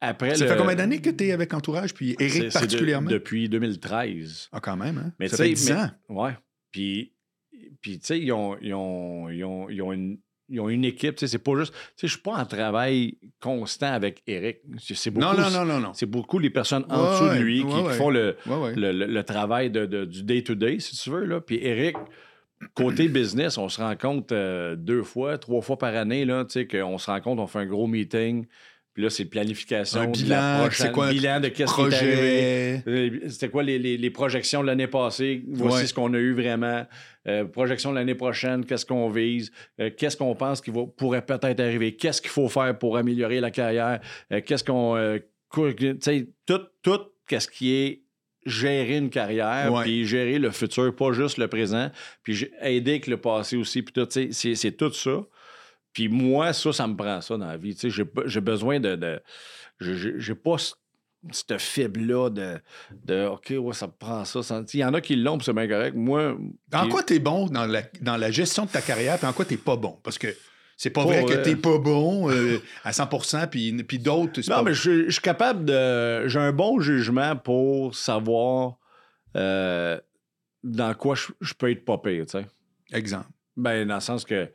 après 0.00 0.34
Ça 0.34 0.44
le- 0.44 0.50
fait 0.50 0.56
combien 0.58 0.74
d'années 0.74 1.00
que 1.00 1.10
tu 1.10 1.24
es 1.24 1.32
avec 1.32 1.52
Entourage, 1.54 1.94
puis 1.94 2.16
Eric 2.18 2.44
de- 2.44 2.52
particulièrement? 2.52 3.10
depuis 3.10 3.48
2013. 3.48 4.48
Ah, 4.52 4.60
quand 4.60 4.76
même, 4.76 4.98
hein? 4.98 5.12
Mais 5.18 5.28
ça 5.28 5.36
fait 5.38 5.44
sais, 5.44 5.52
10 5.54 5.70
mais- 5.70 5.76
ans. 5.76 5.90
Ouais. 6.08 6.32
Puis, 6.70 7.12
puis 7.80 7.98
tu 7.98 8.06
sais, 8.06 8.20
ils 8.20 8.32
ont, 8.32 8.56
ils, 8.60 8.74
ont, 8.74 9.28
ils, 9.30 9.44
ont, 9.44 9.68
ils 9.68 9.82
ont 9.82 9.92
une. 9.92 10.18
Ils 10.48 10.60
ont 10.60 10.68
une 10.68 10.84
équipe, 10.84 11.16
tu 11.16 11.20
sais, 11.20 11.26
c'est 11.26 11.38
pas 11.42 11.56
juste. 11.58 11.72
Tu 11.72 11.78
sais, 11.96 12.06
je 12.06 12.12
suis 12.12 12.20
pas 12.22 12.36
en 12.36 12.46
travail 12.46 13.18
constant 13.40 13.92
avec 13.92 14.22
Eric. 14.28 14.58
C'est 14.78 15.10
beaucoup, 15.10 15.26
Non, 15.26 15.34
non, 15.34 15.50
non, 15.50 15.64
non, 15.64 15.80
non. 15.80 15.92
C'est 15.92 16.06
beaucoup 16.06 16.38
les 16.38 16.50
personnes 16.50 16.84
en 16.88 17.02
Ouais, 17.02 17.10
dessous 17.10 17.36
de 17.36 17.42
lui 17.42 17.58
qui, 17.62 17.64
ouais, 17.66 17.72
qui 17.72 17.80
ouais. 17.88 17.94
font 17.94 18.10
le, 18.10 18.36
le, 18.46 18.92
le- 18.92 19.06
le 19.06 19.22
travail 19.24 19.72
de, 19.72 19.86
de- 19.86 20.04
du 20.04 20.22
day-to-day, 20.22 20.78
si 20.78 20.94
tu 20.94 21.10
veux. 21.10 21.24
Là. 21.24 21.40
Puis 21.40 21.58
Eric, 21.60 21.96
côté 22.74 23.08
business, 23.08 23.58
on 23.58 23.68
se 23.68 23.80
rencontre 23.80 24.28
euh, 24.36 24.76
deux 24.76 25.02
fois, 25.02 25.36
trois 25.36 25.62
fois 25.62 25.78
par 25.78 25.96
année, 25.96 26.24
là, 26.24 26.44
tu 26.44 26.52
sais, 26.52 26.66
qu'on 26.68 26.96
se 26.98 27.10
rencontre, 27.10 27.42
on 27.42 27.48
fait 27.48 27.58
un 27.58 27.66
gros 27.66 27.88
meeting. 27.88 28.46
Puis 28.96 29.02
là, 29.02 29.10
c'est 29.10 29.26
planification. 29.26 30.00
Un 30.00 30.06
bilan, 30.06 30.68
c'est 30.72 30.90
quoi, 30.90 31.10
bilan 31.10 31.38
de 31.40 31.48
qu'est-ce 31.48 31.74
qui 31.74 31.80
est 31.82 31.94
arrivé. 31.94 32.80
Euh, 32.88 33.10
C'était 33.28 33.50
quoi 33.50 33.62
les, 33.62 33.78
les- 33.78 33.98
les 33.98 34.10
projections 34.10 34.62
de 34.62 34.66
l'année 34.68 34.86
passée? 34.86 35.42
Voici 35.48 35.76
Ouais. 35.76 35.86
ce 35.86 35.92
qu'on 35.92 36.14
a 36.14 36.16
eu 36.18 36.32
vraiment. 36.32 36.86
Euh, 37.28 37.44
projection 37.44 37.90
de 37.90 37.96
l'année 37.96 38.14
prochaine, 38.14 38.64
qu'est-ce 38.64 38.86
qu'on 38.86 39.10
vise? 39.10 39.52
Euh, 39.82 39.90
qu'est-ce 39.94 40.16
qu'on 40.16 40.34
pense 40.34 40.62
qui 40.62 40.70
pourrait 40.96 41.26
peut-être 41.26 41.60
arriver? 41.60 41.94
Qu'est-ce 41.94 42.22
qu'il 42.22 42.30
faut 42.30 42.48
faire 42.48 42.78
pour 42.78 42.96
améliorer 42.96 43.38
la 43.40 43.50
carrière? 43.50 44.00
Euh, 44.32 44.40
qu'est-ce 44.40 44.64
qu'on. 44.64 45.18
quoi- 45.50 45.74
tu 45.74 45.94
sais, 46.00 46.28
tout, 46.46 46.60
tout 46.82 47.00
qu'est-ce 47.28 47.48
qui 47.48 47.74
est 47.74 48.00
gérer 48.46 48.96
une 48.96 49.10
carrière, 49.10 49.70
puis 49.82 50.06
gérer 50.06 50.38
le 50.38 50.50
futur, 50.52 50.96
pas 50.96 51.12
juste 51.12 51.36
le 51.36 51.48
présent, 51.48 51.90
puis 52.22 52.48
aider 52.62 52.92
avec 52.92 53.08
le 53.08 53.18
passé 53.18 53.56
aussi, 53.58 53.82
puis 53.82 53.92
tout, 53.92 54.08
c'est 54.08 54.76
tout 54.76 54.92
ça. 54.92 55.22
Puis 55.96 56.08
moi, 56.10 56.52
ça, 56.52 56.74
ça 56.74 56.86
me 56.86 56.94
prend 56.94 57.22
ça 57.22 57.38
dans 57.38 57.46
la 57.46 57.56
vie. 57.56 57.74
Tu 57.74 57.90
sais, 57.90 58.04
j'ai, 58.26 58.40
besoin 58.42 58.78
de. 58.80 58.96
de 58.96 59.18
j'ai, 59.80 60.34
pas 60.34 60.56
cette 61.32 61.58
fibre-là 61.58 62.28
de, 62.28 62.58
de 63.06 63.24
OK, 63.28 63.54
ouais, 63.58 63.72
ça 63.72 63.86
me 63.86 63.92
prend 63.92 64.22
ça. 64.26 64.40
Il 64.74 64.80
y 64.80 64.84
en 64.84 64.92
a 64.92 65.00
qui 65.00 65.16
l'ont, 65.16 65.38
puis 65.38 65.46
c'est 65.46 65.54
bien 65.54 65.66
correct. 65.66 65.94
Moi. 65.96 66.36
En 66.74 66.82
puis- 66.82 66.90
quoi 66.90 67.02
t'es 67.02 67.18
bon 67.18 67.46
dans 67.46 67.64
la, 67.64 67.80
dans 68.02 68.18
la 68.18 68.30
gestion 68.30 68.66
de 68.66 68.70
ta 68.72 68.82
carrière, 68.82 69.16
puis 69.16 69.26
en 69.26 69.32
quoi 69.32 69.46
t'es 69.46 69.56
pas 69.56 69.76
bon? 69.76 69.98
Parce 70.02 70.18
que 70.18 70.26
c'est 70.76 70.90
pas 70.90 71.06
Pas 71.06 71.22
vrai 71.22 71.24
que 71.24 71.42
t'es 71.42 71.56
pas 71.56 71.78
bon 71.78 72.30
euh, 72.30 72.58
à 72.84 72.92
100 72.92 73.08
puis, 73.50 73.72
puis 73.82 73.98
d'autres, 73.98 74.42
Non, 74.50 74.56
pas 74.56 74.62
mais 74.64 74.74
je, 74.74 75.06
je 75.06 75.10
suis 75.12 75.22
capable 75.22 75.64
de. 75.64 76.28
J'ai 76.28 76.40
un 76.40 76.52
bon 76.52 76.78
jugement 76.78 77.36
pour 77.36 77.96
savoir 77.96 78.76
euh, 79.34 79.98
dans 80.62 80.92
quoi 80.92 81.14
je, 81.14 81.28
je 81.40 81.54
peux 81.54 81.70
être 81.70 81.86
pas 81.86 81.96
pire, 81.96 82.26
tu 82.26 82.32
sais. 82.32 82.46
Exemple. 82.92 83.28
Ben, 83.56 83.88
dans 83.88 83.94
le 83.94 84.00
sens 84.02 84.26
que 84.26 84.50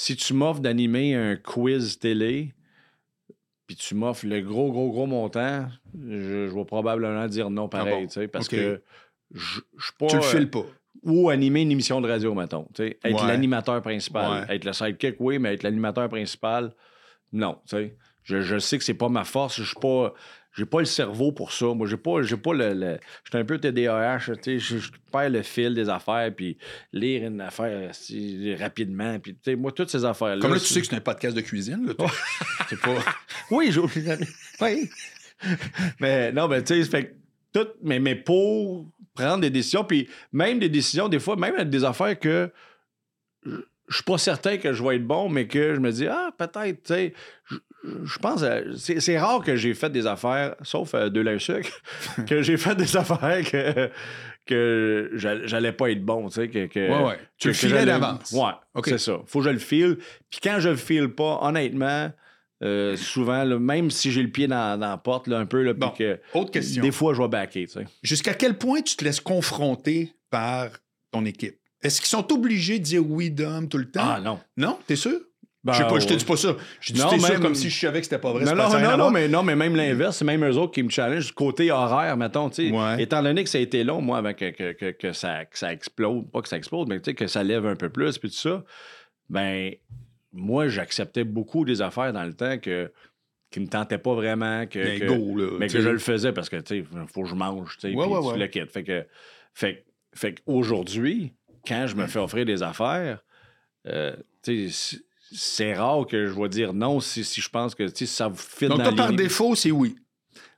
si 0.00 0.14
tu 0.16 0.32
m'offres 0.32 0.60
d'animer 0.60 1.14
un 1.16 1.34
quiz 1.36 1.98
télé, 1.98 2.54
puis 3.66 3.74
tu 3.76 3.94
m'offres 3.96 4.26
le 4.26 4.40
gros, 4.40 4.70
gros, 4.70 4.90
gros 4.90 5.06
montant, 5.06 5.68
je, 6.00 6.48
je 6.48 6.54
vais 6.54 6.64
probablement 6.64 7.26
dire 7.26 7.50
non 7.50 7.68
pareil, 7.68 7.94
Ah 7.96 8.00
bon? 8.02 8.08
sais, 8.08 8.28
parce 8.28 8.46
que 8.48 8.80
je 9.34 9.60
je 9.76 9.84
suis 9.84 9.92
pas. 9.98 10.06
tu 10.06 10.16
le 10.16 10.22
euh, 10.22 10.24
files 10.24 10.50
pas. 10.50 10.64
ou 11.02 11.28
animer 11.30 11.62
une 11.62 11.72
émission 11.72 12.00
de 12.00 12.08
radio, 12.08 12.32
mettons. 12.34 12.66
Être 12.78 13.04
Ouais. 13.04 13.26
l'animateur 13.28 13.82
principal. 13.82 14.46
Ouais. 14.48 14.54
Être 14.56 14.64
le 14.64 14.72
sidekick, 14.72 15.16
oui, 15.18 15.38
mais 15.40 15.54
être 15.54 15.64
l'animateur 15.64 16.08
principal, 16.08 16.72
non. 17.32 17.58
Je, 18.22 18.40
je 18.40 18.58
sais 18.58 18.78
que 18.78 18.84
c'est 18.84 18.94
pas 18.94 19.08
ma 19.08 19.24
force. 19.24 19.56
Je 19.56 19.64
suis 19.64 19.80
pas. 19.80 20.14
J'ai 20.58 20.66
pas 20.66 20.80
le 20.80 20.86
cerveau 20.86 21.30
pour 21.30 21.52
ça. 21.52 21.66
Moi, 21.66 21.86
j'ai 21.86 21.96
pas, 21.96 22.20
j'ai 22.22 22.36
pas 22.36 22.52
le. 22.52 22.74
le- 22.74 22.98
je 23.22 23.30
suis 23.30 23.38
un 23.38 23.44
peu 23.44 23.58
TDAH. 23.58 24.18
tu 24.18 24.34
sais, 24.42 24.58
Je, 24.58 24.78
je 24.78 24.90
perds 25.12 25.30
le 25.30 25.42
fil 25.42 25.72
des 25.72 25.88
affaires, 25.88 26.34
puis 26.34 26.58
lire 26.92 27.28
une 27.28 27.40
affaire 27.40 27.94
si, 27.94 28.52
rapidement. 28.56 29.20
Puis, 29.20 29.34
tu 29.34 29.40
sais, 29.44 29.56
moi, 29.56 29.70
toutes 29.70 29.88
ces 29.90 30.04
affaires-là. 30.04 30.42
Comme 30.42 30.52
là, 30.54 30.58
tu 30.58 30.66
sais 30.66 30.80
que 30.80 30.86
c'est 30.88 30.96
un 30.96 31.00
podcast 31.00 31.36
de 31.36 31.42
cuisine. 31.42 31.86
Là, 31.86 31.94
toi. 31.94 32.10
c'est 32.68 32.80
pas... 32.80 32.96
oui, 33.52 33.70
j'ai 33.70 33.80
Oui. 34.60 34.90
mais 36.00 36.32
non, 36.32 36.48
mais 36.48 36.62
tu 36.64 36.82
sais, 36.82 36.90
fait 36.90 37.16
tout, 37.52 37.68
mais, 37.82 38.00
mais 38.00 38.16
pour 38.16 38.90
prendre 39.14 39.40
des 39.40 39.50
décisions, 39.50 39.84
puis 39.84 40.08
même 40.32 40.58
des 40.58 40.68
décisions, 40.68 41.08
des 41.08 41.20
fois, 41.20 41.36
même 41.36 41.54
avec 41.54 41.70
des 41.70 41.84
affaires 41.84 42.18
que 42.18 42.50
je 43.46 43.52
je 43.90 43.94
suis 43.94 44.04
pas 44.04 44.18
certain 44.18 44.58
que 44.58 44.74
je 44.74 44.82
vais 44.84 44.96
être 44.96 45.06
bon, 45.06 45.30
mais 45.30 45.46
que 45.46 45.74
je 45.74 45.80
me 45.80 45.90
dis, 45.90 46.06
ah, 46.06 46.30
peut-être, 46.36 46.82
tu 46.82 46.92
sais, 46.92 47.14
je, 48.04 48.18
pense, 48.18 48.44
c'est 48.76 49.18
rare 49.18 49.42
que 49.42 49.56
j'ai 49.56 49.74
fait 49.74 49.90
des 49.90 50.06
affaires, 50.06 50.54
sauf 50.62 50.94
euh, 50.94 51.08
de 51.10 51.20
la 51.20 51.38
sucre, 51.38 51.70
que 52.26 52.42
j'ai 52.42 52.56
fait 52.56 52.74
des 52.74 52.96
affaires 52.96 53.42
que, 53.50 53.90
que 54.46 55.10
j'all- 55.14 55.46
j'allais 55.46 55.72
pas 55.72 55.90
être 55.90 56.04
bon, 56.04 56.28
tu 56.28 56.34
sais, 56.36 56.48
que, 56.48 56.66
que- 56.66 56.88
Ouais, 56.90 57.04
ouais. 57.10 57.18
Tu 57.38 57.48
que- 57.48 57.48
le 57.48 57.54
filais 57.54 57.84
d'avance. 57.86 58.32
Ouais, 58.32 58.52
OK. 58.74 58.86
c'est 58.88 58.98
ça. 58.98 59.18
Faut 59.26 59.40
que 59.40 59.44
je 59.46 59.50
le 59.50 59.58
file. 59.58 59.98
Puis 60.30 60.40
quand 60.42 60.58
je 60.60 60.70
le 60.70 60.76
file 60.76 61.08
pas, 61.08 61.38
honnêtement, 61.42 62.10
euh, 62.64 62.96
souvent, 62.96 63.44
là, 63.44 63.58
même 63.58 63.90
si 63.90 64.10
j'ai 64.10 64.22
le 64.22 64.30
pied 64.30 64.48
dans, 64.48 64.78
dans 64.78 64.88
la 64.90 64.96
porte 64.96 65.28
là, 65.28 65.38
un 65.38 65.46
peu, 65.46 65.62
là, 65.62 65.74
Bon, 65.74 65.90
que 65.90 66.18
Autre 66.34 66.50
question. 66.50 66.82
des 66.82 66.90
fois, 66.92 67.14
je 67.14 67.22
vais 67.22 67.28
backer. 67.28 67.66
tu 67.66 67.72
sais. 67.74 67.84
Jusqu'à 68.02 68.34
quel 68.34 68.56
point 68.58 68.80
tu 68.82 68.96
te 68.96 69.04
laisses 69.04 69.20
confronter 69.20 70.12
par 70.30 70.68
ton 71.12 71.24
équipe? 71.24 71.56
Est-ce 71.82 72.00
qu'ils 72.00 72.08
sont 72.08 72.32
obligés 72.32 72.80
de 72.80 72.84
dire 72.84 73.08
oui, 73.08 73.30
Dom, 73.30 73.68
tout 73.68 73.78
le 73.78 73.88
temps? 73.88 74.00
Ah 74.02 74.20
non. 74.20 74.40
Non? 74.56 74.78
T'es 74.88 74.96
sûr? 74.96 75.20
Ben, 75.64 75.72
je 75.72 75.78
sais 75.78 75.84
pas, 75.88 75.98
je 75.98 76.06
te 76.06 76.12
ouais. 76.12 76.16
dis 76.18 76.24
pas 76.24 76.36
ça. 76.36 76.56
Je 76.80 76.92
t'es 76.92 76.98
sûr 77.00 77.10
même- 77.30 77.40
comme 77.40 77.54
si 77.56 77.68
je 77.68 77.78
savais 77.80 77.98
que 77.98 78.04
c'était 78.04 78.18
pas 78.20 78.32
vrai. 78.32 78.44
Non, 78.44 78.52
pas 78.52 78.56
non, 78.64 78.70
ça, 78.70 78.96
non, 78.96 79.10
mais, 79.10 79.26
non, 79.28 79.42
mais 79.42 79.56
même 79.56 79.74
l'inverse, 79.74 80.16
c'est 80.18 80.24
même 80.24 80.44
eux 80.44 80.56
autres 80.56 80.72
qui 80.72 80.82
me 80.84 80.88
challenge 80.88 81.26
du 81.26 81.32
côté 81.32 81.72
horaire, 81.72 82.16
mettons. 82.16 82.48
Ouais. 82.56 83.02
Étant 83.02 83.22
donné 83.22 83.42
que 83.42 83.50
ça 83.50 83.58
a 83.58 83.60
été 83.60 83.82
long, 83.82 84.00
moi, 84.00 84.18
avant 84.18 84.34
que, 84.34 84.50
que, 84.50 84.72
que, 84.72 84.90
que 84.92 85.12
ça, 85.12 85.40
ça 85.52 85.72
explose, 85.72 86.24
pas 86.32 86.42
que 86.42 86.48
ça 86.48 86.56
explose, 86.56 86.86
mais 86.88 87.00
que 87.00 87.26
ça 87.26 87.42
lève 87.42 87.66
un 87.66 87.74
peu 87.74 87.88
plus, 87.88 88.18
puis 88.18 88.28
tout 88.30 88.36
ça, 88.36 88.62
ben, 89.28 89.72
moi, 90.32 90.68
j'acceptais 90.68 91.24
beaucoup 91.24 91.64
des 91.64 91.82
affaires 91.82 92.12
dans 92.12 92.24
le 92.24 92.34
temps 92.34 92.58
que, 92.58 92.92
qui 93.50 93.58
me 93.60 93.66
tentaient 93.66 93.98
pas 93.98 94.14
vraiment, 94.14 94.64
que, 94.66 94.78
Ben, 94.78 95.00
que- 95.00 95.06
go, 95.06 95.36
là, 95.36 95.56
mais 95.58 95.66
que 95.66 95.80
je 95.80 95.88
le 95.88 95.98
faisais 95.98 96.32
parce 96.32 96.48
que, 96.48 96.56
tu 96.56 96.82
sais, 96.82 96.84
faut 97.12 97.22
que 97.22 97.28
je 97.28 97.34
mange, 97.34 97.76
tu 97.78 97.90
sais, 97.90 97.96
Ouais, 97.96 98.06
ouais, 98.06 98.18
ouais. 98.18 98.38
le 98.38 98.46
quittes. 98.46 98.70
Fait 98.70 98.84
que, 98.84 99.04
fait 99.54 99.74
que 99.74 99.80
fait 100.14 100.34
qu'aujourd'hui, 100.34 101.34
quand 101.66 101.86
je 101.88 101.96
me 101.96 102.06
fais 102.06 102.18
offrir 102.20 102.44
des 102.46 102.62
affaires, 102.62 103.22
euh, 103.88 104.14
tu 104.44 104.70
sais, 104.70 104.98
c'est 105.32 105.74
rare 105.74 106.06
que 106.06 106.26
je 106.26 106.32
vais 106.40 106.48
dire 106.48 106.72
non 106.72 107.00
si, 107.00 107.24
si 107.24 107.40
je 107.40 107.48
pense 107.48 107.74
que 107.74 107.86
ça 107.88 108.28
vous 108.28 108.36
fit 108.36 108.68
Donc, 108.68 108.78
dans 108.78 108.84
toi, 108.84 108.94
par 108.96 109.12
défaut, 109.12 109.54
c'est 109.54 109.70
oui. 109.70 109.96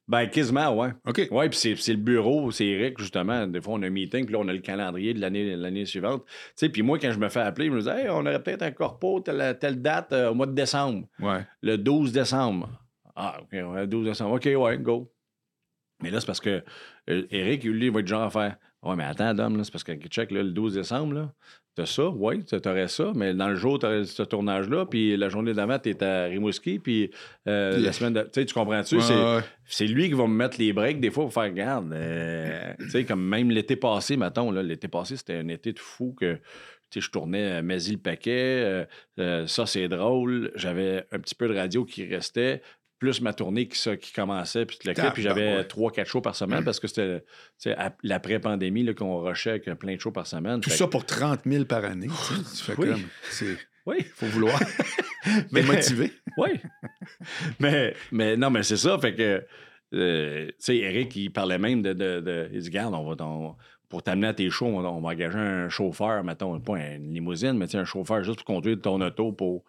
Ben, 0.09 0.27
quasiment, 0.27 0.77
ouais. 0.77 0.89
OK. 1.07 1.29
Oui, 1.31 1.49
puis 1.49 1.57
c'est, 1.77 1.93
le 1.93 1.97
bureau, 1.99 2.51
c'est 2.51 2.67
Eric, 2.67 2.99
justement. 2.99 3.47
Des 3.47 3.61
fois, 3.61 3.75
on 3.75 3.83
a 3.83 3.87
un 3.87 3.91
meeting, 3.91 4.25
puis 4.25 4.33
là, 4.33 4.41
on 4.41 4.49
a 4.49 4.53
le 4.53 4.59
calendrier 4.59 5.15
de 5.15 5.21
l'année, 5.21 5.55
l'année 5.55 5.87
suivante. 5.87 6.25
Tu 6.27 6.33
sais, 6.57 6.69
puis 6.69 6.83
moi, 6.83 6.99
quand 6.99 7.13
je 7.13 7.19
me 7.21 7.29
fais 7.29 7.39
appeler, 7.41 7.67
je 7.67 7.71
me 7.73 7.81
dis, 7.81 7.89
hey, 7.89 8.09
on 8.09 8.19
aurait 8.27 8.43
peut-être 8.43 8.63
un 8.63 8.73
corpo, 8.73 9.21
telle, 9.21 9.57
telle 9.61 9.81
date, 9.81 10.13
euh, 10.13 10.31
au 10.31 10.35
mois 10.35 10.47
de 10.47 10.53
décembre, 10.53 11.07
Ouais. 11.21 11.47
le 11.63 11.79
12 11.79 12.11
décembre. 12.11 12.69
Ah, 13.15 13.39
OK, 13.41 13.53
ouais, 13.53 13.81
le 13.83 13.87
12 13.87 14.05
décembre. 14.07 14.35
OK, 14.35 14.47
ouais, 14.47 14.79
go. 14.79 15.13
Mais 16.03 16.11
là, 16.11 16.19
c'est 16.19 16.27
parce 16.27 16.41
que 16.41 16.65
euh, 17.09 17.27
Eric, 17.31 17.63
lui, 17.63 17.87
il 17.87 17.93
va 17.93 18.01
être 18.01 18.09
genre 18.09 18.23
à 18.23 18.31
faire, 18.31 18.57
ouais, 18.83 18.97
mais 18.97 19.05
attends, 19.05 19.35
Dom, 19.35 19.63
c'est 19.65 19.73
parce 19.73 19.85
que, 19.85 19.93
check, 20.09 20.31
là, 20.31 20.43
le 20.43 20.51
12 20.51 20.75
décembre, 20.75 21.15
là, 21.15 21.33
t'as 21.75 21.87
ça, 21.87 22.09
oui, 22.09 22.45
t'aurais 22.45 22.89
ça, 22.89 23.13
mais 23.15 23.35
dans 23.35 23.49
le 23.49 23.55
jour, 23.55 23.79
t'aurais 23.79 24.05
ce 24.05 24.23
tournage-là, 24.23 24.87
puis 24.87 25.17
la 25.17 25.29
journée 25.29 25.55
d'avant, 25.55 25.79
t'es 25.79 26.03
à 26.03 26.25
Rimouski, 26.25 26.79
puis 26.79 27.11
euh, 27.49 27.79
la 27.79 27.93
semaine 27.93 28.13
de... 28.13 28.23
Tu 28.33 28.53
comprends-tu? 28.53 28.97
Ouais, 28.97 29.43
c'est, 29.67 29.85
ouais. 29.85 29.89
lui 29.89 30.09
qui 30.09 30.15
va 30.15 30.27
me 30.27 30.35
mettre 30.35 30.59
les 30.59 30.73
breaks 30.73 31.01
des 31.01 31.11
fois 31.11 31.25
pour 31.25 31.33
faire 31.33 31.53
garde. 31.53 31.93
euh, 31.93 32.75
tu 32.81 32.91
sais, 32.91 33.05
comme 33.05 33.23
même 33.27 33.51
l'été 33.51 33.77
passé, 33.77 34.17
mettons, 34.17 34.51
l'été 34.51 34.89
passé, 34.89 35.17
c'était 35.17 35.37
un 35.37 35.49
été 35.49 35.73
de 35.73 35.79
fou 35.79 36.15
que 36.19 36.39
tu 36.91 37.01
sais, 37.01 37.07
je 37.07 37.11
tournais 37.13 37.53
à 37.53 37.63
Maisy 37.63 37.93
le 37.93 37.99
paquet. 37.99 38.63
euh, 38.65 38.85
euh, 39.21 39.47
ça, 39.47 39.65
c'est 39.65 39.89
drôle. 39.89 40.51
J'avais 40.57 41.07
un 41.13 41.21
petit 41.21 41.37
peu 41.37 41.47
de 41.47 41.55
radio 41.55 41.85
qui 41.85 42.05
restait, 42.05 42.63
plus 43.01 43.21
ma 43.23 43.33
tournée 43.33 43.67
qui, 43.67 43.77
ça, 43.79 43.97
qui 43.97 44.13
commençait, 44.13 44.67
puis, 44.67 44.79
le 44.85 44.93
kit, 44.93 45.01
puis 45.13 45.23
j'avais 45.23 45.65
trois, 45.65 45.91
quatre 45.91 46.07
shows 46.07 46.21
par 46.21 46.37
semaine 46.37 46.63
parce 46.63 46.79
que 46.79 46.87
c'était 46.87 47.23
l'après-pandémie 48.05 48.95
qu'on 48.95 49.19
rushait 49.21 49.51
avec 49.51 49.65
plein 49.79 49.97
de 49.97 50.01
shows 50.01 50.13
par 50.13 50.27
semaine. 50.27 50.61
Tout 50.61 50.71
ça 50.71 50.85
que- 50.85 50.91
pour 50.91 51.05
30 51.07 51.41
000 51.45 51.65
par 51.65 51.85
année. 51.85 52.07
tu 52.09 52.63
fais 52.63 52.75
Oui. 52.79 52.89
comme. 52.91 53.03
C'est. 53.31 53.57
Oui, 53.87 54.05
Faut 54.15 54.27
vouloir. 54.27 54.61
Mais- 55.53 55.63
motivé. 55.63 56.13
oui. 56.37 56.51
mais, 57.59 57.95
mais 58.13 58.37
non, 58.37 58.51
mais 58.51 58.63
c'est 58.63 58.77
ça. 58.77 58.99
Fait 58.99 59.15
que, 59.15 59.45
euh, 59.95 60.47
tu 60.49 60.55
sais, 60.59 60.77
Eric, 60.77 61.15
il 61.17 61.31
parlait 61.31 61.59
même 61.59 61.83
de. 61.83 61.93
de, 61.93 62.21
de- 62.21 62.51
il 62.53 62.61
dit, 62.61 62.71
Garde, 62.71 62.95
on 62.95 63.13
va. 63.15 63.25
on- 63.25 63.57
pour 63.89 64.03
t'amener 64.05 64.29
à 64.29 64.35
tes 64.35 64.49
shows, 64.51 64.67
on, 64.67 64.85
on 64.85 65.01
va 65.01 65.09
engager 65.09 65.37
un 65.39 65.69
chauffeur, 65.69 66.23
mettons, 66.23 66.61
pas 66.61 66.79
une 66.79 67.13
limousine, 67.13 67.55
mais 67.55 67.75
un 67.75 67.85
chauffeur 67.85 68.23
juste 68.23 68.37
pour 68.39 68.45
conduire 68.45 68.81
ton 68.81 69.01
auto 69.01 69.33
pour. 69.33 69.65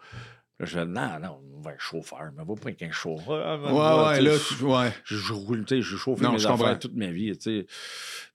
Je 0.66 0.78
fais, 0.80 0.86
non, 0.86 1.20
non, 1.22 1.40
on 1.58 1.62
va 1.62 1.72
un 1.72 1.78
chauffeur, 1.80 2.32
mais 2.36 2.44
va 2.44 2.56
pas 2.56 2.62
avec 2.64 2.82
un 2.84 2.92
chauffeur. 2.92 3.62
Ouais, 3.64 3.72
ouais, 3.72 4.18
Tu 4.18 4.24
sais, 4.24 4.30
là, 4.30 4.38
tu- 4.58 4.64
ouais. 4.66 4.94
je, 5.06 5.16
je 5.18 5.34
roule, 5.34 5.66
tu 5.66 5.76
sais, 5.76 5.82
je 5.82 5.96
chauffe 5.98 6.20
mes 6.22 6.28
je 6.38 6.46
affaires 6.48 6.58
comprends. 6.58 6.76
toute 6.76 6.96
ma 6.96 7.12
vie, 7.12 7.36
tu 7.38 7.62
sais. 7.62 7.66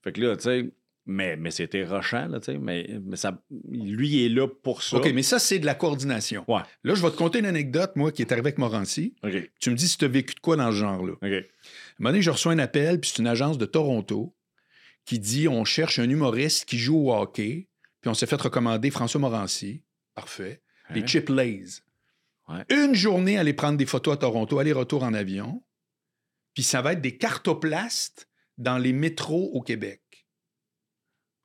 Fait 0.03 0.11
que 0.11 0.21
là, 0.21 0.35
tu 0.35 0.43
sais, 0.43 0.69
mais, 1.09 1.37
mais 1.37 1.51
c'était 1.51 1.85
rochant, 1.85 2.27
là, 2.27 2.39
tu 2.39 2.51
sais, 2.51 2.57
mais, 2.57 2.99
mais 3.03 3.15
ça, 3.15 3.41
lui, 3.69 4.09
il 4.09 4.25
est 4.25 4.29
là 4.29 4.47
pour 4.47 4.83
ça. 4.83 4.97
OK, 4.97 5.09
mais 5.13 5.23
ça, 5.23 5.39
c'est 5.39 5.57
de 5.59 5.65
la 5.65 5.73
coordination. 5.75 6.43
Ouais. 6.49 6.61
Là, 6.83 6.95
je 6.95 7.01
vais 7.01 7.11
te 7.11 7.15
conter 7.15 7.39
une 7.39 7.45
anecdote, 7.45 7.91
moi, 7.95 8.11
qui 8.11 8.21
est 8.23 8.31
arrivée 8.31 8.47
avec 8.47 8.57
Morancy. 8.57 9.15
OK, 9.23 9.49
Tu 9.59 9.69
me 9.69 9.75
dis 9.75 9.87
si 9.87 9.97
tu 9.97 10.03
as 10.05 10.09
vécu 10.09 10.35
de 10.35 10.39
quoi 10.41 10.57
dans 10.57 10.69
ce 10.71 10.75
genre-là. 10.77 11.13
OK. 11.13 11.23
À 11.23 11.27
un 11.27 11.41
moment 11.99 12.09
donné, 12.11 12.21
je 12.21 12.29
reçois 12.31 12.51
un 12.51 12.59
appel, 12.59 12.99
puis 12.99 13.09
c'est 13.13 13.19
une 13.21 13.27
agence 13.27 13.57
de 13.57 13.65
Toronto 13.65 14.35
qui 15.05 15.19
dit 15.19 15.47
on 15.47 15.63
cherche 15.63 15.99
un 15.99 16.09
humoriste 16.09 16.65
qui 16.65 16.77
joue 16.77 16.97
au 17.09 17.13
hockey, 17.13 17.69
puis 18.01 18.09
on 18.09 18.13
s'est 18.13 18.25
fait 18.27 18.41
recommander 18.41 18.91
François 18.91 19.21
Morancy. 19.21 19.83
Parfait. 20.13 20.61
Les 20.93 21.01
Hein? 21.01 21.05
Chip 21.07 21.29
Lays. 21.29 21.81
Ouais. 22.47 22.63
Une 22.69 22.95
journée, 22.95 23.37
aller 23.37 23.53
prendre 23.53 23.77
des 23.77 23.85
photos 23.85 24.13
à 24.13 24.17
Toronto, 24.17 24.59
aller-retour 24.59 25.03
en 25.03 25.13
avion. 25.13 25.63
Puis 26.53 26.63
ça 26.63 26.81
va 26.81 26.93
être 26.93 27.01
des 27.01 27.17
cartoplastes 27.17 28.29
dans 28.57 28.77
les 28.77 28.93
métros 28.93 29.51
au 29.53 29.61
Québec. 29.61 30.01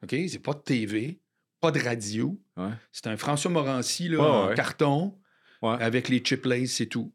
OK? 0.02 0.10
C'est 0.28 0.38
pas 0.38 0.54
de 0.54 0.60
TV, 0.60 1.20
pas 1.60 1.70
de 1.70 1.80
radio. 1.80 2.40
Ouais. 2.56 2.70
C'est 2.92 3.08
un 3.08 3.16
François 3.16 3.50
Morancy 3.50 4.08
là, 4.08 4.18
Ouais, 4.18 4.26
en 4.26 4.48
ouais. 4.48 4.54
carton 4.54 5.18
avec 5.62 6.08
les 6.08 6.18
chip 6.24 6.44
lays, 6.44 6.66
c'est 6.66 6.86
tout. 6.86 7.14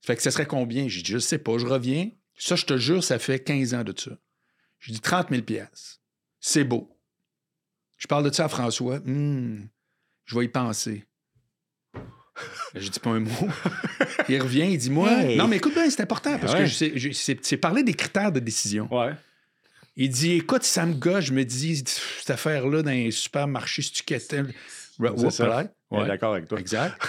Fait 0.00 0.14
que 0.14 0.22
ça 0.22 0.30
serait 0.30 0.46
combien? 0.46 0.86
J'ai 0.86 1.02
dit, 1.02 1.10
je 1.12 1.18
sais 1.18 1.38
pas, 1.38 1.58
je 1.58 1.66
reviens. 1.66 2.10
Ça, 2.36 2.56
je 2.56 2.66
te 2.66 2.76
jure, 2.76 3.02
ça 3.02 3.18
fait 3.18 3.42
15 3.42 3.74
ans 3.74 3.84
de 3.84 3.98
ça. 3.98 4.12
Je 4.78 4.92
dis 4.92 5.00
30 5.00 5.30
000 5.30 5.42
piastres. 5.42 6.00
C'est 6.40 6.62
beau. 6.64 6.96
Je 7.96 8.06
parle 8.06 8.28
de 8.28 8.32
ça 8.34 8.44
à 8.44 8.48
François. 8.48 8.96
Hum, 9.06 9.68
je 10.24 10.38
vais 10.38 10.44
y 10.44 10.48
penser. 10.48 11.04
Je 12.74 12.88
dis 12.88 13.00
pas 13.00 13.10
un 13.10 13.20
mot. 13.20 13.30
il 14.28 14.42
revient, 14.42 14.68
il 14.72 14.78
dit 14.78 14.90
Moi. 14.90 15.10
Hey. 15.12 15.36
Non, 15.36 15.46
mais 15.48 15.56
écoute 15.56 15.74
bien, 15.74 15.88
c'est 15.88 16.02
important 16.02 16.38
parce 16.38 16.52
Ouais. 16.54 16.64
que 16.64 17.12
c'est 17.42 17.56
parler 17.56 17.82
des 17.82 17.94
critères 17.94 18.32
de 18.32 18.40
décision. 18.40 18.88
Ouais. 18.92 19.12
Il 19.96 20.08
dit 20.08 20.32
Écoute, 20.32 20.64
ça 20.64 20.84
me 20.86 20.94
gosse, 20.94 21.26
je 21.26 21.32
me 21.32 21.44
dis, 21.44 21.84
cette 21.86 22.30
affaire-là 22.30 22.82
dans 22.82 22.90
les 22.90 23.10
supermarchés. 23.10 23.82
C'est 23.82 24.20
ça. 25.30 25.46
Ouais. 25.90 26.06
D'accord 26.08 26.32
avec 26.34 26.48
toi. 26.48 26.58
Exact. 26.58 27.00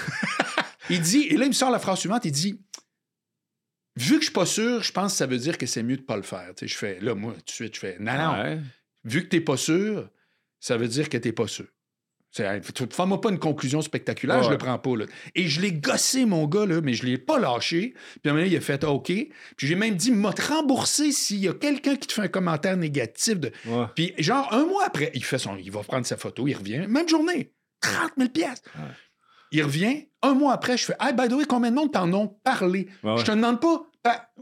il 0.90 1.02
dit, 1.02 1.24
et 1.30 1.38
là, 1.38 1.46
il 1.46 1.50
me 1.50 1.54
sort 1.54 1.72
la 1.72 1.80
phrase 1.80 2.00
suivante, 2.00 2.26
il 2.26 2.32
dit 2.32 2.62
Vu 3.96 4.16
que 4.16 4.20
je 4.22 4.26
suis 4.26 4.34
pas 4.34 4.46
sûr, 4.46 4.84
je 4.84 4.92
pense 4.92 5.14
que 5.14 5.18
ça 5.18 5.26
veut 5.26 5.38
dire 5.38 5.58
que 5.58 5.66
c'est 5.66 5.82
mieux 5.82 5.98
de 5.98 6.02
pas 6.02 6.18
le 6.18 6.22
faire. 6.24 6.50
Tu 6.56 6.68
sais, 6.68 6.68
je 6.68 6.78
fais, 6.78 7.00
là, 7.00 7.16
moi, 7.16 7.34
tout 7.34 7.46
de 7.46 7.52
suite, 7.52 7.76
je 7.76 7.80
fais, 7.80 7.98
non, 8.00 8.14
non, 8.18 8.34
Ouais. 8.34 8.60
vu 9.06 9.24
que 9.24 9.28
t'es 9.30 9.42
pas 9.42 9.58
sûr, 9.58 10.10
ça 10.60 10.78
veut 10.78 10.88
dire 10.88 11.10
que 11.10 11.18
t'es 11.18 11.32
pas 11.32 11.48
sûr. 11.48 11.66
Fais-moi 12.36 13.22
pas 13.22 13.30
une 13.30 13.40
conclusion 13.40 13.82
spectaculaire, 13.82 14.42
je 14.44 14.48
Ouais. 14.48 14.52
le 14.54 14.58
prends 14.58 14.78
pas. 14.78 14.96
Là. 14.98 15.06
Et 15.36 15.48
je 15.48 15.62
l'ai 15.62 15.72
gossé, 15.72 16.26
mon 16.26 16.46
gars, 16.48 16.66
là, 16.66 16.82
mais 16.82 16.94
je 16.94 17.06
l'ai 17.06 17.18
pas 17.18 17.40
lâché. 17.40 17.94
Puis 18.22 18.30
à 18.30 18.32
un 18.32 18.34
moment 18.36 18.46
il 18.46 18.56
a 18.56 18.62
fait 18.62 18.84
OK. 18.84 19.08
Puis 19.08 19.32
j'ai 19.68 19.76
même 19.76 19.96
dit, 19.96 20.12
m'a 20.12 20.34
te 20.34 20.42
rembourser 20.42 21.12
s'il 21.12 21.40
y 21.40 21.48
a 21.48 21.54
quelqu'un 21.54 21.96
qui 21.96 22.08
te 22.08 22.14
fait 22.14 22.24
un 22.24 22.28
commentaire 22.28 22.76
négatif. 22.78 23.40
De... 23.40 23.52
Ouais. 23.66 23.86
Puis 23.96 24.14
genre, 24.18 24.54
un 24.54 24.66
mois 24.66 24.84
après, 24.86 25.12
il 25.14 25.24
fait 25.24 25.38
son, 25.38 25.56
il 25.56 25.72
va 25.72 25.82
prendre 25.84 26.06
sa 26.06 26.18
photo, 26.18 26.48
il 26.48 26.56
revient, 26.56 26.86
même 26.88 27.08
journée, 27.08 27.54
30 27.82 28.12
000 28.18 28.30
pièces. 28.30 28.62
Ouais. 28.76 28.82
Il 29.52 29.64
revient, 29.64 30.08
un 30.22 30.34
mois 30.34 30.54
après, 30.54 30.76
je 30.78 30.86
fais, 30.86 30.96
hey, 31.00 31.14
by 31.14 31.30
the 31.30 31.34
way, 31.34 31.46
combien 31.46 31.70
de 31.72 31.76
monde 31.76 31.94
t'en 31.94 32.12
ont 32.12 32.28
parlé? 32.44 32.88
Je 33.04 33.24
te 33.24 33.32
demande 33.32 33.62
pas. 33.62 33.88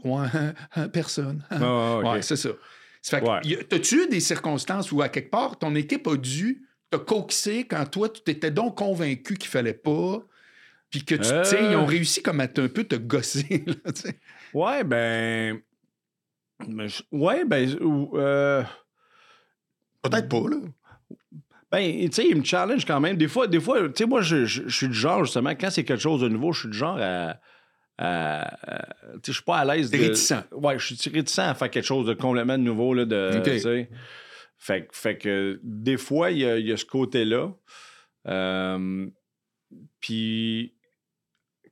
Ouais, 0.02 0.26
personne. 0.92 1.44
Ouais, 1.52 2.22
c'est 2.22 2.36
ça. 2.36 2.48
Ça 3.00 3.18
fait 3.18 3.24
que, 3.24 3.30
Ouais. 3.30 3.40
y 3.44 3.54
a- 3.54 3.62
T'as-tu 3.64 4.02
eu 4.04 4.08
des 4.08 4.20
circonstances 4.20 4.90
où, 4.90 5.00
à 5.02 5.08
quelque 5.08 5.30
part, 5.30 5.58
ton 5.58 5.74
équipe 5.74 6.06
a 6.08 6.16
dû 6.16 6.62
te 6.98 7.04
coaxer 7.04 7.64
quand 7.66 7.84
toi, 7.90 8.08
tu 8.08 8.20
t'étais 8.22 8.50
donc 8.50 8.76
convaincu 8.78 9.34
qu'il 9.36 9.50
fallait 9.50 9.72
pas, 9.74 10.18
puis 10.90 11.04
que, 11.04 11.14
tu 11.16 11.24
sais, 11.24 11.62
Euh. 11.62 11.70
ils 11.72 11.76
ont 11.76 11.86
réussi 11.86 12.22
comme 12.22 12.40
à 12.40 12.44
un 12.44 12.46
peu 12.68 12.84
te 12.84 12.94
gosser, 12.96 13.64
là. 13.66 13.74
Ouais, 14.52 14.84
ben. 14.84 15.60
je- 16.68 17.02
Ouais, 17.12 17.44
ben. 17.44 17.68
euh, 18.14 18.62
Peut-être 20.02 20.28
pas, 20.28 20.48
là. 20.50 20.56
Ben, 21.72 22.08
tu 22.08 22.12
sais, 22.12 22.28
il 22.28 22.36
me 22.36 22.44
challenge 22.44 22.84
quand 22.84 23.00
même. 23.00 23.16
Des 23.16 23.26
fois, 23.26 23.48
des 23.48 23.58
fois 23.58 23.80
tu 23.88 23.92
sais, 23.96 24.06
moi, 24.06 24.20
je, 24.22 24.44
je- 24.44 24.62
je 24.68 24.76
suis 24.76 24.86
du 24.88 24.94
genre, 24.94 25.24
justement, 25.24 25.50
quand 25.50 25.70
c'est 25.70 25.82
quelque 25.84 26.00
chose 26.02 26.20
de 26.20 26.28
nouveau, 26.28 26.52
je 26.52 26.60
suis 26.60 26.68
du 26.70 26.76
genre 26.78 26.98
à. 27.00 27.36
à- 27.98 28.42
à- 28.70 28.86
tu 29.14 29.18
sais, 29.18 29.20
je 29.28 29.32
suis 29.32 29.42
pas 29.42 29.58
à 29.58 29.64
l'aise. 29.64 29.90
De- 29.90 29.96
réticent. 29.98 30.34
Ouais, 30.52 30.78
je 30.78 30.94
suis 30.94 31.10
réticent 31.10 31.38
à 31.40 31.54
faire 31.54 31.70
quelque 31.70 31.84
chose 31.86 32.06
de 32.06 32.14
complètement 32.14 32.58
nouveau, 32.58 32.94
là, 32.94 33.04
de. 33.04 33.38
Ok. 33.38 33.88
Fait, 34.66 34.86
que- 34.86 34.96
fait 34.96 35.18
que 35.18 35.60
des 35.62 35.98
fois, 35.98 36.30
il 36.30 36.38
y 36.38 36.46
a, 36.46 36.56
il 36.58 36.66
y 36.66 36.72
a 36.72 36.76
ce 36.78 36.86
côté-là. 36.86 37.52
Euh, 38.28 39.06
puis 40.00 40.74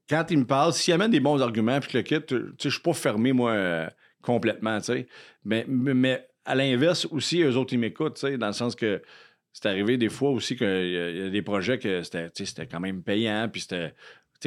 quand 0.09 0.26
il 0.31 0.38
me 0.40 0.46
parle, 0.46 0.74
s'il 0.74 0.92
amène 0.92 1.11
des 1.11 1.20
bons 1.20 1.40
arguments, 1.40 1.81
puis 1.81 1.90
que 1.90 1.96
le 1.96 2.02
kit, 2.02 2.22
tu 2.26 2.37
sais, 2.59 2.68
je 2.68 2.68
suis 2.68 2.83
pas 2.83 2.92
fermé, 2.92 3.33
moi, 3.33 3.52
euh, 3.52 3.88
complètement, 4.22 4.78
tu 4.81 4.85
sais. 4.87 5.07
Mais, 5.44 5.64
mais, 5.66 6.28
à 6.44 6.55
l'inverse 6.55 7.07
aussi, 7.11 7.40
eux 7.42 7.57
autres, 7.57 7.72
ils 7.72 7.78
m'écoutent, 7.78 8.16
tu 8.16 8.20
sais, 8.26 8.37
dans 8.37 8.48
le 8.48 8.52
sens 8.52 8.74
que 8.74 9.00
c'est 9.55 9.66
arrivé 9.66 9.96
des 9.96 10.09
fois 10.11 10.31
aussi 10.31 10.57
qu'il 10.57 10.66
y, 10.66 10.70
a- 10.98 11.11
il 11.11 11.16
y 11.18 11.22
a 11.22 11.31
des 11.31 11.42
projets 11.42 11.78
que 11.78 12.02
c'était, 12.02 12.66
quand 12.66 12.81
même 12.81 13.02
payant, 13.02 13.48
puis 13.50 13.62
c'était, 13.62 13.94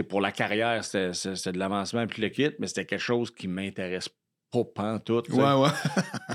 pour 0.07 0.21
la 0.21 0.31
carrière, 0.31 0.83
c'était, 0.83 1.51
de 1.51 1.57
l'avancement, 1.57 2.05
puis 2.05 2.21
le 2.21 2.29
kit, 2.29 2.51
mais 2.59 2.67
c'était 2.67 2.85
quelque 2.85 2.99
chose 3.01 3.31
qui 3.33 3.47
m'intéresse 3.47 4.09
pas 4.51 4.63
pantoute. 4.65 5.29
Ouais, 5.29 5.53
ouais. 5.53 5.69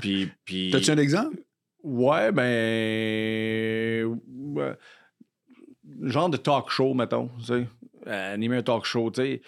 Puis, 0.01 0.29
puis- 0.43 0.71
T'as-tu 0.71 0.91
un 0.91 0.97
exemple? 0.97 1.37
Ouais, 1.83 2.31
ben. 2.31 4.19
ouais. 4.55 4.73
Genre 6.03 6.29
de 6.29 6.37
talk 6.37 6.69
show, 6.69 6.93
mettons. 6.93 7.29
Tu 7.39 7.45
sais. 7.45 7.67
Euh, 8.07 8.33
animer 8.33 8.57
un 8.57 8.63
talk 8.63 8.85
show, 8.85 9.11
tu 9.11 9.21
sais. 9.21 9.41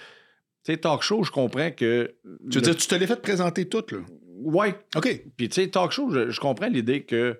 Tu 0.64 0.72
sais, 0.72 0.78
talk 0.78 1.02
show, 1.02 1.24
je 1.24 1.32
comprends 1.32 1.72
que. 1.72 2.16
Tu 2.50 2.58
veux 2.58 2.62
dire, 2.62 2.76
tu 2.76 2.88
te 2.88 2.96
l'as 2.96 3.08
fait 3.08 3.22
présenter 3.22 3.68
tout, 3.68 3.84
là? 3.92 4.00
Ouais. 4.44 4.76
OK. 4.96 5.24
Puis, 5.38 5.50
tu 5.50 5.62
sais, 5.62 5.70
talk 5.70 5.92
show, 5.92 6.10
je, 6.10 6.30
je 6.30 6.40
comprends 6.40 6.68
l'idée 6.68 7.04
que. 7.04 7.40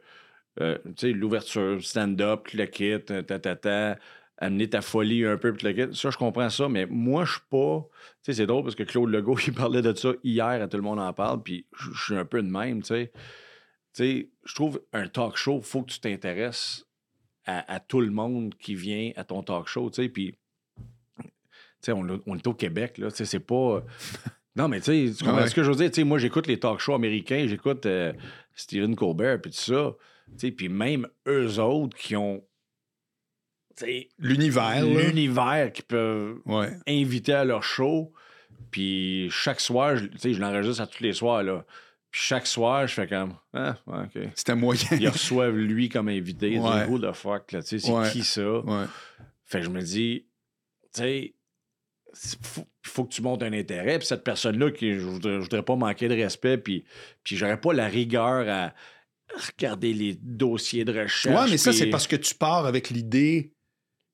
euh, 0.62 0.78
tu 0.86 0.94
sais, 0.98 1.12
l'ouverture, 1.12 1.84
stand-up, 1.84 2.48
le 2.54 2.66
kit, 2.66 3.00
ta, 3.04 3.24
ta, 3.24 3.56
ta, 3.56 3.98
amener 4.38 4.70
ta 4.70 4.82
folie 4.82 5.26
un 5.26 5.38
peu, 5.38 5.54
puis 5.54 5.68
le 5.68 5.74
kit. 5.74 5.96
Ça, 5.96 6.10
je 6.10 6.18
comprends 6.18 6.50
ça, 6.50 6.70
mais 6.70 6.86
moi, 6.86 7.26
je 7.26 7.34
suis 7.34 7.42
pas. 7.50 7.88
Tu 8.24 8.32
sais, 8.32 8.34
c'est 8.34 8.46
drôle 8.46 8.64
parce 8.64 8.76
que 8.76 8.84
Claude 8.84 9.10
Legault, 9.10 9.38
il 9.48 9.54
parlait 9.54 9.82
de 9.82 9.94
ça 9.96 10.12
hier, 10.24 10.62
à 10.62 10.68
tout 10.68 10.78
le 10.78 10.84
monde 10.84 11.00
en 11.00 11.14
parle, 11.14 11.42
puis 11.42 11.66
je 11.78 12.04
suis 12.04 12.16
un 12.16 12.26
peu 12.26 12.42
de 12.42 12.50
même, 12.50 12.82
tu 12.82 12.88
sais. 12.88 13.12
Tu 13.94 14.04
sais, 14.04 14.30
je 14.46 14.56
trouve 14.56 14.82
un 14.92 15.08
talk 15.08 15.36
show, 15.38 15.58
il 15.58 15.64
faut 15.64 15.84
que 15.84 15.92
tu 15.92 16.00
t'intéresses 16.00 16.86
à, 17.46 17.74
à 17.76 17.80
tout 17.80 18.02
le 18.02 18.10
monde 18.12 18.56
qui 18.56 18.74
vient 18.76 19.12
à 19.16 19.24
ton 19.24 19.44
talk 19.44 19.68
show, 19.68 19.90
tu 19.90 20.02
sais, 20.04 20.10
puis. 20.10 20.36
Tu 21.20 21.28
sais, 21.82 21.92
on, 21.92 22.08
est 22.36 22.48
au 22.48 22.54
Québec, 22.54 22.98
là, 22.98 23.12
tu 23.12 23.18
sais, 23.18 23.26
c'est 23.26 23.40
pas. 23.40 23.84
Non, 24.56 24.68
mais 24.68 24.80
tu 24.82 25.08
sais, 25.08 25.16
tu 25.18 25.24
comprends 25.26 25.42
Ouais. 25.42 25.48
ce 25.50 25.56
que 25.56 25.64
je 25.64 25.70
veux 25.72 25.76
dire? 25.76 25.90
Tu 25.90 25.96
sais, 25.96 26.04
moi, 26.04 26.20
j'écoute 26.20 26.46
les 26.46 26.60
talk 26.60 26.80
shows 26.80 26.94
américains, 26.94 27.48
j'écoute 27.48 27.88
euh, 27.88 28.14
Stephen 28.54 28.96
Colbert, 28.96 29.42
puis 29.42 29.50
tout 29.50 29.58
ça. 29.58 29.96
Tu 30.34 30.48
sais, 30.48 30.52
Puis 30.52 30.70
même 30.70 31.08
eux 31.28 31.60
autres 31.60 31.98
qui 31.98 32.16
ont 32.16 32.44
L'univers, 34.20 34.86
l'univers 34.86 35.72
qui 35.74 35.82
peuvent 35.82 36.38
Ouais. 36.46 36.70
inviter 36.88 37.34
à 37.34 37.44
leur 37.46 37.64
show. 37.64 38.14
Puis 38.70 39.28
chaque 39.32 39.60
soir, 39.60 39.96
je, 39.98 40.06
je 40.22 40.40
l'enregistre 40.40 40.82
à 40.84 40.88
tous 40.88 41.02
les 41.04 41.14
soirs. 41.14 41.42
Là. 41.44 41.66
Puis 42.14 42.22
chaque 42.22 42.46
soir, 42.48 42.86
je 42.88 42.94
fais 42.94 43.08
comme 43.08 43.34
Ah, 43.54 43.76
OK. 43.88 44.20
C'était 44.36 44.54
moyen. 44.56 44.88
Ils 45.00 45.10
reçoivent 45.10 45.58
lui 45.58 45.90
comme 45.90 46.08
invité. 46.10 46.60
Ouais. 46.60 46.86
Who 46.86 47.00
the 47.00 47.12
fuck, 47.12 47.52
là, 47.52 47.62
tu 47.64 47.68
sais, 47.70 47.80
c'est 47.80 47.92
Ouais. 47.92 48.10
qui 48.12 48.24
ça? 48.24 48.60
Ouais. 48.60 48.86
Fait 49.46 49.60
que 49.60 49.66
je 49.66 49.70
me 49.72 49.82
dis, 49.82 50.28
tu 50.94 51.02
sais, 51.02 51.34
il 52.14 52.38
faut, 52.46 52.68
faut 52.84 53.04
que 53.06 53.12
tu 53.14 53.24
montes 53.24 53.42
un 53.42 53.52
intérêt. 53.54 53.98
Puis 53.98 54.08
cette 54.08 54.24
personne-là, 54.24 54.70
qui 54.72 54.94
je 54.94 55.00
voudrais, 55.00 55.34
je 55.38 55.40
voudrais 55.40 55.64
pas 55.64 55.76
manquer 55.76 56.08
de 56.08 56.14
respect, 56.14 56.60
puis, 56.60 56.86
puis 57.24 57.36
j'aurais 57.36 57.60
pas 57.60 57.74
la 57.74 57.88
rigueur 57.88 58.48
à 58.48 58.74
regarder 59.58 59.94
les 59.94 60.14
dossiers 60.22 60.86
de 60.86 60.92
recherche. 61.02 61.36
Ouais, 61.46 61.50
mais 61.50 61.58
ça, 61.58 61.72
puis- 61.72 61.80
c'est 61.80 61.88
parce 61.90 62.06
que 62.06 62.16
tu 62.16 62.36
pars 62.36 62.68
avec 62.68 62.92
l'idée 62.92 63.54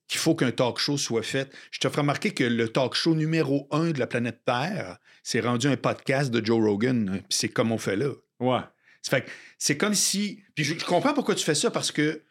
qu'il 0.10 0.20
faut 0.20 0.36
qu'un 0.36 0.52
talk 0.52 0.80
show 0.80 0.98
soit 0.98 1.24
fait. 1.24 1.56
Je 1.72 1.80
te 1.80 1.88
ferai 1.88 2.02
remarquer 2.02 2.34
que 2.34 2.44
le 2.44 2.68
talk 2.68 2.96
show 2.96 3.16
numéro 3.16 3.68
un 3.72 3.92
de 3.92 4.00
la 4.00 4.08
planète 4.08 4.44
Terre, 4.44 4.98
c'est 5.24 5.40
rendu 5.40 5.68
un 5.68 5.78
podcast 5.78 6.32
de 6.32 6.44
Joe 6.44 6.62
Rogan. 6.62 7.22
Puis 7.30 7.38
c'est 7.38 7.50
comme 7.50 7.72
on 7.72 7.78
fait 7.78 7.96
là. 7.96 8.12
Ouais. 8.40 8.62
C'est 9.58 9.78
comme 9.78 9.94
si. 9.94 10.44
Puis 10.56 10.66
je, 10.66 10.78
je 10.78 10.84
comprends 10.84 11.14
pourquoi 11.14 11.36
tu 11.36 11.46
fais 11.46 11.56
ça 11.56 11.72
parce 11.72 11.92
que. 11.92 12.24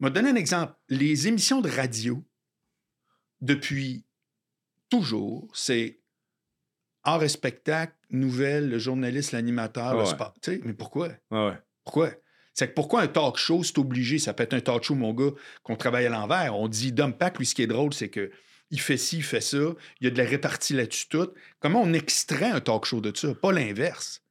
Je 0.00 0.06
vais 0.06 0.10
te 0.10 0.14
donner 0.14 0.30
un 0.30 0.36
exemple. 0.36 0.74
Les 0.88 1.28
émissions 1.28 1.60
de 1.60 1.68
radio, 1.68 2.24
depuis 3.40 4.04
toujours, 4.90 5.48
c'est 5.52 6.00
art 7.02 7.22
et 7.22 7.28
spectacle, 7.28 7.94
nouvelles, 8.10 8.70
le 8.70 8.78
journaliste, 8.78 9.32
l'animateur, 9.32 9.98
le 9.98 10.06
sport. 10.06 10.34
Tu 10.40 10.52
sais, 10.52 10.60
mais 10.64 10.72
pourquoi? 10.72 11.10
Ouais. 11.30 11.58
Pourquoi? 11.84 12.10
C'est 12.58 12.70
que 12.70 12.74
pourquoi 12.74 13.02
un 13.02 13.06
talk 13.06 13.36
show, 13.36 13.62
c'est 13.62 13.78
obligé? 13.78 14.18
Ça 14.18 14.34
peut 14.34 14.42
être 14.42 14.52
un 14.52 14.60
talk 14.60 14.82
show, 14.82 14.96
mon 14.96 15.14
gars, 15.14 15.30
qu'on 15.62 15.76
travaille 15.76 16.06
à 16.06 16.08
l'envers. 16.08 16.58
On 16.58 16.66
dit 16.66 16.90
Dom 16.90 17.12
Pack, 17.12 17.38
lui, 17.38 17.46
ce 17.46 17.54
qui 17.54 17.62
est 17.62 17.68
drôle, 17.68 17.94
c'est 17.94 18.08
que 18.08 18.32
il 18.72 18.80
fait 18.80 18.96
ci, 18.96 19.18
il 19.18 19.22
fait 19.22 19.40
ça, 19.40 19.58
il 20.00 20.04
y 20.04 20.06
a 20.08 20.10
de 20.10 20.18
la 20.18 20.28
répartie 20.28 20.74
là-dessus 20.74 21.06
tout. 21.08 21.30
Comment 21.60 21.80
on 21.80 21.92
extrait 21.92 22.50
un 22.50 22.58
talk 22.58 22.84
show 22.84 23.00
de 23.00 23.16
ça? 23.16 23.32
Pas 23.32 23.52
l'inverse. 23.52 24.22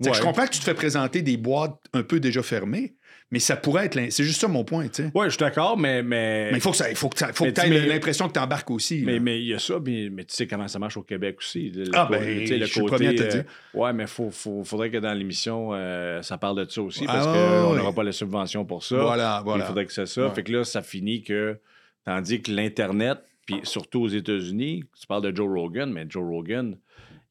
Ouais. 0.00 0.14
Je 0.14 0.22
comprends 0.22 0.46
que 0.46 0.52
tu 0.52 0.60
te 0.60 0.64
fais 0.64 0.72
présenter 0.72 1.20
des 1.20 1.36
boîtes 1.36 1.78
un 1.92 2.02
peu 2.02 2.20
déjà 2.20 2.42
fermées, 2.42 2.94
mais 3.30 3.38
ça 3.40 3.56
pourrait 3.56 3.86
être. 3.86 3.98
C'est 4.10 4.22
juste 4.24 4.40
ça 4.40 4.48
mon 4.48 4.64
point, 4.64 4.86
tu 4.88 5.02
sais. 5.04 5.10
Ouais, 5.14 5.26
je 5.26 5.30
suis 5.30 5.38
d'accord, 5.38 5.76
mais. 5.76 6.02
Mais 6.02 6.50
Mais 6.52 6.58
il 6.58 6.60
faut 6.60 6.70
que 6.70 6.76
ça, 6.76 6.88
il 6.90 6.96
faut 6.96 7.08
que 7.08 7.18
ça- 7.18 7.32
faut 7.32 7.44
Mais 7.44 7.52
que 7.52 7.60
tu- 7.60 7.68
tu 7.68 7.74
aies 7.74 7.86
l'impression 7.86 8.28
que 8.28 8.32
tu 8.32 8.38
embarques 8.38 8.70
aussi. 8.70 9.02
Mais 9.04 9.18
mais 9.18 9.40
il 9.40 9.46
y 9.48 9.54
a 9.54 9.58
ça, 9.58 9.74
mais, 9.84 10.08
mais 10.10 10.24
tu 10.24 10.34
sais 10.34 10.46
comment 10.46 10.68
ça 10.68 10.78
marche 10.78 10.96
au 10.96 11.02
Québec 11.02 11.36
aussi. 11.38 11.70
le- 11.70 11.84
le 11.84 11.90
Ah, 11.94 12.06
ben, 12.10 12.20
tu 12.22 12.46
je 12.58 12.64
suis 12.64 12.80
le 12.80 12.86
premier 12.86 13.08
à 13.08 13.14
te 13.14 13.22
le 13.22 13.28
dire. 13.28 13.44
euh, 13.74 13.78
ouais, 13.80 13.92
mais 13.92 14.04
il 14.04 14.08
faut, 14.08 14.30
faut- 14.30 14.62
faudrait 14.64 14.90
que 14.90 14.98
dans 14.98 15.14
l'émission, 15.14 15.70
euh, 15.72 16.22
ça 16.22 16.38
parle 16.38 16.64
de 16.64 16.70
ça 16.70 16.82
aussi, 16.82 17.04
Ah, 17.08 17.12
parce 17.12 17.26
ouais, 17.26 17.32
qu'on 17.32 17.70
ouais. 17.72 17.78
n'aura 17.78 17.92
pas 17.92 18.04
la 18.04 18.12
subvention 18.12 18.64
pour 18.64 18.84
ça. 18.84 18.96
Voilà, 18.98 19.42
voilà. 19.44 19.64
Il 19.64 19.66
faudrait 19.66 19.86
que 19.86 19.92
c'est 19.92 20.06
ça. 20.06 20.28
Ouais. 20.28 20.34
Fait 20.34 20.42
que 20.44 20.52
là, 20.52 20.64
ça 20.64 20.82
finit 20.82 21.22
que. 21.22 21.58
Tandis 22.04 22.42
que 22.42 22.50
l'Internet, 22.52 23.18
puis 23.46 23.60
surtout 23.62 24.02
aux 24.02 24.08
États-Unis, 24.08 24.84
tu 25.00 25.06
parles 25.06 25.22
de 25.22 25.34
Joe 25.34 25.48
Rogan, 25.48 25.90
mais 25.90 26.04
Joe 26.08 26.22
Rogan, 26.22 26.76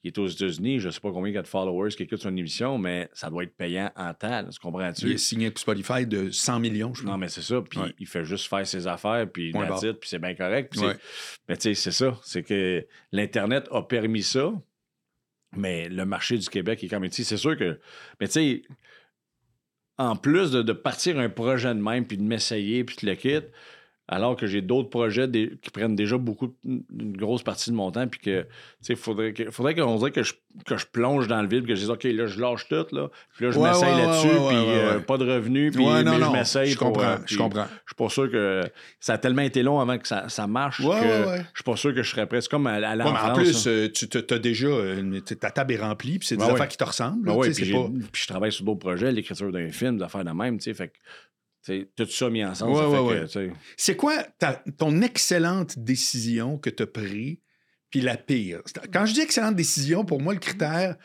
il 0.04 0.10
est 0.10 0.18
aux 0.18 0.28
États-Unis, 0.28 0.80
je 0.80 0.90
sais 0.90 1.00
pas 1.00 1.12
combien 1.12 1.32
il 1.32 1.36
y 1.36 1.38
a 1.38 1.42
de 1.42 1.48
followers 1.48 1.92
qui 1.92 2.04
écoutent 2.04 2.22
son 2.22 2.36
émission, 2.36 2.78
mais 2.78 3.10
ça 3.14 3.30
doit 3.30 3.44
être 3.44 3.56
payant 3.56 3.90
en 3.96 4.14
temps, 4.14 4.44
tu 4.50 4.60
comprends-tu? 4.60 5.06
Il 5.06 5.12
est 5.14 5.18
signé 5.18 5.46
avec 5.46 5.58
Spotify 5.60 6.06
de 6.06 6.30
100 6.30 6.60
millions, 6.60 6.94
je 6.94 7.02
Non, 7.04 7.08
crois. 7.12 7.18
mais 7.20 7.30
c'est 7.30 7.42
ça. 7.42 7.62
Puis 7.62 7.80
Ouais. 7.80 7.94
il 8.00 8.08
fait 8.08 8.26
juste 8.26 8.48
faire 8.48 8.68
ses 8.68 8.86
affaires, 8.88 9.26
puis 9.32 9.52
barre. 9.54 9.84
it, 9.84 9.94
puis 10.00 10.10
c'est 10.10 10.20
bien 10.20 10.36
correct. 10.36 10.76
Ouais. 10.78 10.96
Mais 11.48 11.56
tu 11.56 11.64
sais, 11.64 11.74
c'est 11.74 11.92
ça. 11.92 12.20
C'est 12.24 12.44
que 12.44 12.86
l'Internet 13.14 13.66
a 13.72 13.82
permis 13.82 14.24
ça, 14.24 14.52
mais 15.56 15.88
le 15.88 16.06
marché 16.06 16.38
du 16.38 16.50
Québec 16.50 16.84
est 16.84 16.88
quand 16.90 17.00
même. 17.00 17.12
sais, 17.12 17.24
C'est 17.24 17.38
sûr 17.38 17.58
que. 17.58 17.80
Mais 18.20 18.28
tu 18.28 18.34
sais, 18.34 18.62
en 19.98 20.16
plus 20.16 20.52
de, 20.52 20.62
de 20.64 20.74
partir 20.74 21.20
un 21.20 21.30
projet 21.30 21.74
de 21.74 21.80
même, 21.80 22.06
puis 22.08 22.18
de 22.18 22.24
m'essayer, 22.24 22.84
puis 22.84 22.98
de 23.04 23.06
le 23.08 23.16
quitte, 23.16 23.52
alors 24.10 24.36
que 24.36 24.48
j'ai 24.48 24.62
d'autres 24.62 24.90
projets 24.90 25.30
des- 25.30 25.54
qui 25.62 25.70
prennent 25.70 25.96
déjà 25.96 26.18
beaucoup, 26.18 26.54
une 26.66 27.16
grosse 27.16 27.42
partie 27.42 27.72
de 27.72 27.76
mon 27.76 27.90
temps, 27.90 28.06
puis 28.08 28.20
que, 28.20 28.42
tu 28.42 28.48
sais, 28.82 28.96
faudrait 28.96 29.32
que, 29.32 29.50
faudrait 29.50 29.76
qu'on 29.76 29.96
dirait 29.96 30.12
que 30.12 30.24
je, 30.24 30.34
que 30.66 30.76
je 30.78 30.86
plonge 30.86 31.28
dans 31.30 31.42
le 31.42 31.48
vide, 31.48 31.66
que 31.66 31.74
je 31.74 31.80
dise, 31.80 31.90
OK, 31.90 32.04
là, 32.04 32.26
je 32.28 32.38
lâche 32.40 32.68
tout, 32.68 32.86
là, 32.92 33.10
puis 33.36 33.46
là, 33.46 33.52
je 33.52 33.58
Ouais, 33.60 33.70
m'essaye 33.70 33.94
ouais, 33.96 34.06
là-dessus, 34.06 34.28
ouais, 34.28 34.48
puis 34.50 34.58
euh, 34.58 35.00
pas 35.00 35.18
de 35.18 35.26
revenus, 35.26 35.74
puis 35.74 35.86
non, 35.86 35.94
mais 35.94 36.04
non, 36.04 36.28
je 36.28 36.32
m'essaye. 36.38 36.72
je 36.72 36.78
pour, 36.78 36.88
comprends, 36.88 37.12
euh, 37.12 37.18
je 37.26 37.38
comprends. 37.38 37.64
Je 37.86 37.92
suis 37.92 37.96
pas 37.98 38.10
sûr 38.10 38.30
que 38.30 38.62
ça 39.00 39.14
a 39.14 39.18
tellement 39.18 39.42
été 39.44 39.64
long 39.64 39.80
avant 39.80 39.98
que 39.98 40.08
ça, 40.08 40.28
ça 40.28 40.48
marche 40.48 40.82
Ouais, 40.82 41.00
que 41.00 41.06
je 41.38 41.56
suis 41.56 41.64
pas 41.64 41.76
sûr 41.78 41.96
que 41.96 42.04
je 42.04 42.10
serais 42.10 42.28
prêt. 42.28 42.42
C'est 42.42 42.52
comme 42.52 42.68
à, 42.68 42.74
à 42.74 42.96
Ouais, 42.98 43.04
en 43.06 43.34
plus, 43.36 43.66
là. 43.66 43.72
euh, 43.72 43.90
tu 43.90 44.08
as 44.34 44.40
déjà. 44.40 44.68
euh, 44.68 45.20
ta 45.22 45.50
table 45.50 45.74
est 45.74 45.78
remplie, 45.82 46.20
puis 46.20 46.28
c'est 46.28 46.36
des 46.38 46.44
affaires 46.44 46.68
qui 46.68 46.78
te 46.78 46.84
ressemblent. 46.84 47.26
Là, 47.26 47.38
puis, 47.42 47.72
pas- 47.72 47.88
puis 48.12 48.22
je 48.24 48.28
travaille 48.28 48.52
sur 48.52 48.66
d'autres 48.66 48.80
projets, 48.80 49.12
l'écriture 49.14 49.50
d'un 49.52 49.70
film, 49.70 49.98
d'affaires 49.98 50.26
de 50.26 50.32
même, 50.32 50.58
tu 50.58 50.66
sais, 50.66 50.74
fait 50.74 50.92
que, 51.66 51.72
tu 51.72 51.82
sais, 51.82 51.90
tout 51.96 52.12
ça 52.12 52.30
mis 52.30 52.44
ensemble, 52.44 52.74
Ouais, 52.74 52.86
ouais, 52.86 53.26
ouais. 53.36 53.52
C'est 53.78 53.96
quoi 53.96 54.24
ta- 54.40 54.64
ton 54.78 55.02
excellente 55.02 55.78
décision 55.80 56.58
que 56.58 56.70
tu 56.70 56.84
as 56.84 56.88
prise, 56.88 57.38
puis 57.90 58.02
la 58.02 58.18
pire? 58.18 58.62
Quand 58.92 59.06
je 59.06 59.14
dis 59.14 59.22
excellente 59.22 59.56
décision, 59.56 60.04
pour 60.06 60.22
moi, 60.22 60.34
le 60.34 60.40
critère, 60.40 60.96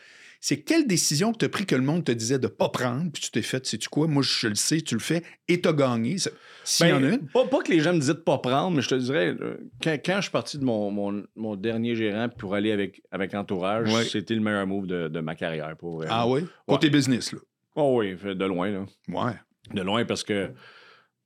c'est 0.41 0.61
quelle 0.61 0.87
décision 0.87 1.33
que 1.33 1.37
tu 1.39 1.45
as 1.45 1.49
pris 1.49 1.65
que 1.65 1.75
le 1.75 1.81
monde 1.81 2.05
te 2.05 2.13
disait 2.13 2.39
de 2.39 2.47
ne 2.47 2.51
pas 2.51 2.69
prendre, 2.69 3.11
puis 3.11 3.21
tu 3.21 3.29
t'es 3.29 3.41
fait, 3.41 3.65
sais-tu 3.65 3.89
quoi, 3.89 4.07
moi 4.07 4.23
je 4.23 4.47
le 4.47 4.55
sais, 4.55 4.79
tu 4.79 4.95
le 4.95 5.01
fais, 5.01 5.21
et 5.49 5.59
tu 5.61 5.67
as 5.67 5.73
gagné. 5.73 6.15
S'il 6.63 6.87
y 6.87 6.93
en 6.93 6.97
a 6.97 6.99
Ben, 7.01 7.13
une. 7.19 7.27
Pas, 7.27 7.45
pas 7.45 7.61
que 7.61 7.71
les 7.71 7.81
gens 7.81 7.93
me 7.93 7.99
disaient 7.99 8.13
de 8.13 8.19
pas 8.19 8.37
prendre, 8.37 8.73
mais 8.75 8.81
je 8.81 8.87
te 8.87 8.95
dirais, 8.95 9.35
euh, 9.41 9.57
quand, 9.83 9.97
quand 10.05 10.15
je 10.17 10.21
suis 10.21 10.31
parti 10.31 10.57
de 10.57 10.63
mon, 10.63 10.91
mon, 10.91 11.23
mon 11.35 11.55
dernier 11.57 11.93
gérant 11.95 12.29
pour 12.29 12.55
aller 12.55 12.71
avec, 12.71 13.01
avec 13.11 13.33
Entourage, 13.33 13.89
c'était 14.05 14.33
le 14.35 14.39
meilleur 14.41 14.65
move 14.65 14.87
de, 14.87 15.09
de 15.09 15.19
ma 15.19 15.35
carrière. 15.35 15.75
Pour. 15.77 16.05
Ah 16.07 16.25
oui? 16.27 16.45
Côté 16.65 16.89
business, 16.89 17.33
là. 17.33 17.39
Oh 17.75 17.99
oui, 17.99 18.15
de 18.15 18.45
loin, 18.45 18.69
là. 18.71 18.85
Ouais. 19.09 19.33
De 19.73 19.81
loin 19.81 20.05
parce 20.05 20.23
que 20.23 20.51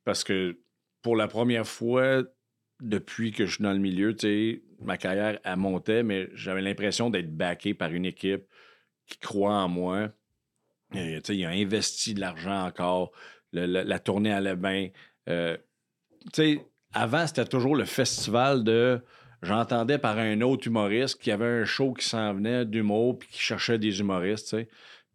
parce 0.04 0.24
que 0.24 0.60
pour 1.02 1.16
la 1.16 1.28
première 1.28 1.68
fois 1.68 2.24
depuis 2.82 3.32
que 3.32 3.46
je 3.46 3.56
suis 3.56 3.64
dans 3.64 3.72
le 3.72 3.80
milieu, 3.80 4.16
ma 4.82 4.98
carrière 4.98 5.40
elle 5.44 5.56
montait, 5.58 6.04
mais 6.04 6.30
j'avais 6.34 6.62
l'impression 6.62 7.10
d'être 7.10 7.36
backé 7.36 7.74
par 7.74 7.92
une 7.92 8.06
équipe 8.06 8.46
qui 9.08 9.18
croit 9.18 9.54
en 9.54 9.70
moi. 9.70 10.10
Et, 10.94 11.20
il 11.30 11.46
a 11.46 11.50
investi 11.50 12.14
de 12.14 12.20
l'argent 12.20 12.66
encore. 12.66 13.12
La, 13.52 13.68
la 13.68 14.00
tournée 14.00 14.32
allait 14.32 14.56
bien. 14.56 14.90
Euh, 15.30 15.58
avant, 16.94 17.28
c'était 17.28 17.46
toujours 17.46 17.76
le 17.76 17.86
festival 17.86 18.64
de. 18.64 19.02
J'entendais 19.42 19.98
par 19.98 20.18
un 20.20 20.40
autre 20.42 20.68
humoriste 20.68 21.22
qui 21.22 21.30
avait 21.30 21.62
un 21.62 21.66
show 21.66 21.94
qui 21.94 22.08
s'en 22.08 22.34
venait 22.34 22.66
d'humour 22.66 23.20
puis 23.20 23.28
qui 23.30 23.42
cherchait 23.42 23.78
des 23.78 24.00
humoristes. 24.00 24.56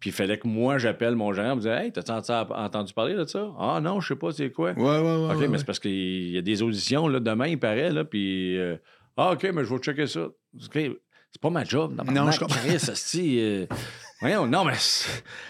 Puis 0.01 0.11
il 0.11 0.13
fallait 0.13 0.39
que 0.39 0.47
moi, 0.47 0.79
j'appelle 0.79 1.17
mon 1.17 1.33
gérant, 1.33 1.57
me 1.57 1.61
disait 1.61 1.87
Hey, 1.87 1.93
t'as 1.93 2.01
entendu, 2.15 2.53
entendu 2.55 2.93
parler 2.93 3.15
de 3.15 3.25
ça? 3.25 3.53
Ah 3.59 3.81
non, 3.83 4.01
je 4.01 4.09
sais 4.09 4.17
pas 4.17 4.31
c'est 4.33 4.51
quoi. 4.53 4.73
Ouais, 4.73 4.83
ouais, 4.83 5.01
ouais. 5.01 5.25
OK, 5.25 5.31
ouais, 5.31 5.37
mais 5.41 5.49
ouais. 5.49 5.59
c'est 5.59 5.65
parce 5.67 5.81
qu'il 5.81 6.31
y 6.31 6.39
a 6.39 6.43
des 6.43 6.63
auditions 6.63 7.09
là, 7.09 7.19
demain, 7.21 7.49
il 7.49 7.59
paraît, 7.59 7.91
là, 7.91 8.05
puis 8.05 8.57
euh, 8.59 8.77
Ah, 9.17 9.33
OK, 9.33 9.43
mais 9.53 9.65
je 9.65 9.75
vais 9.75 9.79
checker 9.81 10.07
ça. 10.07 10.29
C'est 11.31 11.43
pas 11.43 11.51
ma 11.51 11.65
job. 11.65 12.01
Non, 12.13 12.31
je 12.31 12.39
comprends. 12.39 12.59
Euh, 12.65 13.67
voyons, 14.21 14.47
non, 14.47 14.65
mais, 14.65 14.75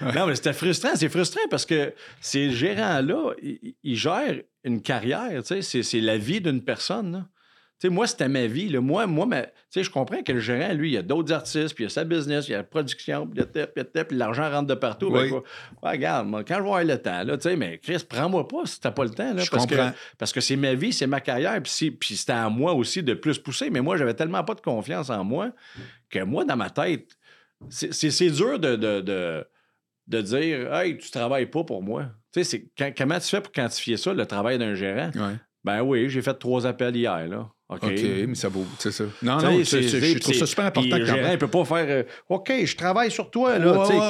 non, 0.15 0.27
mais 0.27 0.35
c'était 0.35 0.53
frustrant. 0.53 0.97
C'est 0.97 1.09
frustrant 1.09 1.43
parce 1.51 1.67
que 1.67 1.93
ces 2.21 2.51
gérants-là, 2.51 3.35
ils, 3.43 3.75
ils 3.83 3.97
gèrent 3.97 4.41
une 4.65 4.83
carrière, 4.83 5.31
tu 5.43 5.47
sais, 5.47 5.63
c'est, 5.63 5.83
c'est 5.83 6.01
la 6.01 6.19
vie 6.19 6.41
d'une 6.41 6.63
personne. 6.65 7.13
là. 7.13 7.27
Tu 7.81 7.87
sais, 7.87 7.95
moi, 7.95 8.09
c'était 8.09 8.29
ma 8.29 8.47
vie. 8.47 8.69
Là. 8.69 8.81
Moi, 8.81 9.07
moi 9.07 9.25
ma- 9.25 9.47
je 9.73 9.89
comprends 9.89 10.21
que 10.25 10.33
le 10.33 10.41
gérant, 10.41 10.73
lui, 10.73 10.89
il 10.91 10.95
y 10.95 10.97
a 10.97 11.03
d'autres 11.03 11.33
artistes, 11.33 11.75
puis 11.77 11.85
il 11.85 11.87
y 11.87 11.87
a 11.87 11.91
sa 11.91 12.03
business, 12.03 12.49
il 12.49 12.51
y 12.51 12.55
a 12.55 12.59
la 12.59 12.65
production, 12.65 13.25
puis 13.29 13.41
l'argent 14.17 14.51
rentre 14.51 14.67
de 14.67 14.75
partout. 14.75 15.11
Ben, 15.13 15.31
Oui. 15.33 15.41
regarde, 15.81 16.27
moi, 16.27 16.43
quand 16.43 16.57
je 16.57 16.61
vais 16.63 16.67
avoir 16.67 16.83
le 16.83 16.99
temps, 17.01 17.23
là, 17.23 17.37
tu 17.37 17.43
sais, 17.49 17.55
mais 17.55 17.79
Chris, 17.79 18.05
prends-moi 18.09 18.49
pas 18.49 18.67
si 18.67 18.81
t'as 18.81 18.91
pas 18.91 19.05
le 19.05 19.11
temps. 19.11 19.33
Là, 19.33 19.43
Je 19.45 19.51
parce 19.51 19.67
que 19.67 19.75
parce 20.19 20.33
que 20.33 20.41
c'est 20.41 20.57
ma 20.57 20.75
vie, 20.75 20.93
c'est 20.93 21.07
ma 21.07 21.21
carrière, 21.21 21.63
puis, 21.63 21.91
puis 21.93 22.17
c'était 22.17 22.33
à 22.33 22.49
moi 22.49 22.73
aussi 22.75 23.03
de 23.05 23.15
plus 23.15 23.39
pousser. 23.39 23.71
Mais 23.71 23.81
moi, 23.81 23.97
j'avais 23.97 24.15
tellement 24.15 24.43
pas 24.43 24.55
de 24.55 24.61
confiance 24.61 25.09
en 25.09 25.23
moi 25.23 25.53
que 26.11 26.25
moi, 26.25 26.45
dans 26.45 26.57
ma 26.57 26.71
tête, 26.71 27.17
c'est, 27.69 28.31
dur 28.31 28.59
de, 28.59 28.75
de, 28.75 29.01
de, 29.03 29.47
de 30.09 30.21
dire 30.21 30.75
Hey, 30.75 30.99
tu 30.99 31.11
travailles 31.13 31.47
pas 31.47 31.63
pour 31.63 31.81
moi. 31.83 32.07
Tu 32.33 32.43
sais, 32.43 32.45
c'est, 32.45 32.71
quand- 32.77 32.93
comment 32.97 33.21
tu 33.21 33.29
fais 33.29 33.41
pour 33.41 33.53
quantifier 33.53 33.97
ça, 33.97 34.13
le 34.13 34.27
travail 34.27 34.59
d'un 34.59 34.75
gérant? 34.75 35.11
Ouais. 35.15 35.37
Ben 35.63 35.83
oui, 35.83 36.09
j'ai 36.09 36.23
fait 36.23 36.35
trois 36.35 36.67
appels 36.67 36.97
hier, 36.97 37.29
là. 37.29 37.49
OK. 37.69 37.83
Mais 38.27 38.35
ça 38.35 38.49
vaut, 38.49 38.67
c'est 38.79 38.93
ça. 38.93 39.05
Non, 39.23 39.37
non, 39.43 39.63
je 39.63 40.19
trouve 40.19 40.35
ça 40.35 40.47
super 40.47 40.67
important 40.67 40.97
quand 41.07 41.17
même. 41.17 41.33
il 41.33 41.39
peut 41.39 41.49
pas 41.49 41.65
faire 41.67 41.87
euh, 41.89 42.03
OK, 42.31 42.51
je 42.65 42.77
travaille 42.77 43.11
sur 43.11 43.31
toi, 43.31 43.59
là. 43.59 43.85
Tu 43.87 43.93
sais, 43.93 44.01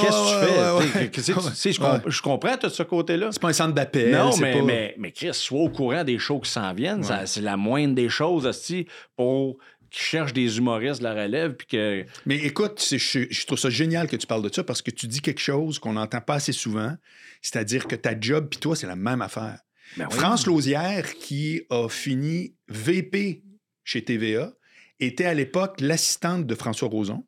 qu'est-ce 1.11 1.33
que 1.33 1.39
tu 1.39 1.55
fais? 1.55 1.73
je, 1.73 1.81
comp- 1.81 2.09
je 2.09 2.23
comprends 2.23 2.57
tout 2.57 2.69
ce 2.69 2.85
côté-là. 2.85 3.31
C'est 3.33 3.43
pas 3.43 3.49
un 3.49 3.53
centre 3.53 3.75
d'appel. 3.75 4.13
Non, 4.13 4.37
mais, 4.37 4.59
pas... 4.59 4.63
mais, 4.63 4.95
mais 4.97 5.11
Chris, 5.11 5.35
sois 5.35 5.61
au 5.61 5.71
courant 5.71 6.05
des 6.05 6.19
shows 6.19 6.39
qui 6.39 6.51
s'en 6.51 6.73
viennent. 6.73 7.05
Ouais. 7.05 7.27
C'est 7.27 7.41
la 7.41 7.57
moindre 7.57 7.95
des 7.95 8.09
choses, 8.09 8.47
aussi 8.47 8.87
pour 9.17 9.59
qu'ils 9.91 10.03
cherchent 10.03 10.33
des 10.33 10.59
humoristes 10.59 11.01
de 11.01 11.05
la 11.05 11.15
relève. 11.15 11.55
Puis 11.55 11.67
que. 11.67 12.05
Mais 12.27 12.37
écoute, 12.37 12.81
je 12.89 13.47
trouve 13.47 13.59
ça 13.59 13.71
génial 13.71 14.07
que 14.07 14.17
tu 14.17 14.27
parles 14.29 14.43
de 14.43 14.55
ça 14.55 14.63
parce 14.63 14.83
que 14.83 14.93
tu 14.93 15.09
dis 15.09 15.21
quelque 15.21 15.41
chose 15.41 15.81
qu'on 15.81 15.95
n'entend 15.95 16.21
pas 16.21 16.35
assez 16.35 16.53
souvent, 16.53 16.95
c'est-à-dire 17.43 17.89
que 17.89 17.97
ta 17.97 18.19
job 18.19 18.47
puis 18.49 18.61
toi, 18.61 18.77
c'est 18.77 18.87
la 18.87 18.97
même 18.97 19.21
affaire. 19.21 19.59
Ben 19.97 20.07
oui. 20.11 20.17
France 20.17 20.47
Lausière, 20.47 21.15
qui 21.15 21.63
a 21.71 21.89
fini 21.89 22.55
VP 22.69 23.43
chez 23.89 24.05
TVA, 24.05 24.53
était 25.01 25.25
à 25.25 25.33
l'époque 25.33 25.81
l'assistante 25.81 26.47
de 26.47 26.55
François 26.55 26.89
Roson. 26.89 27.25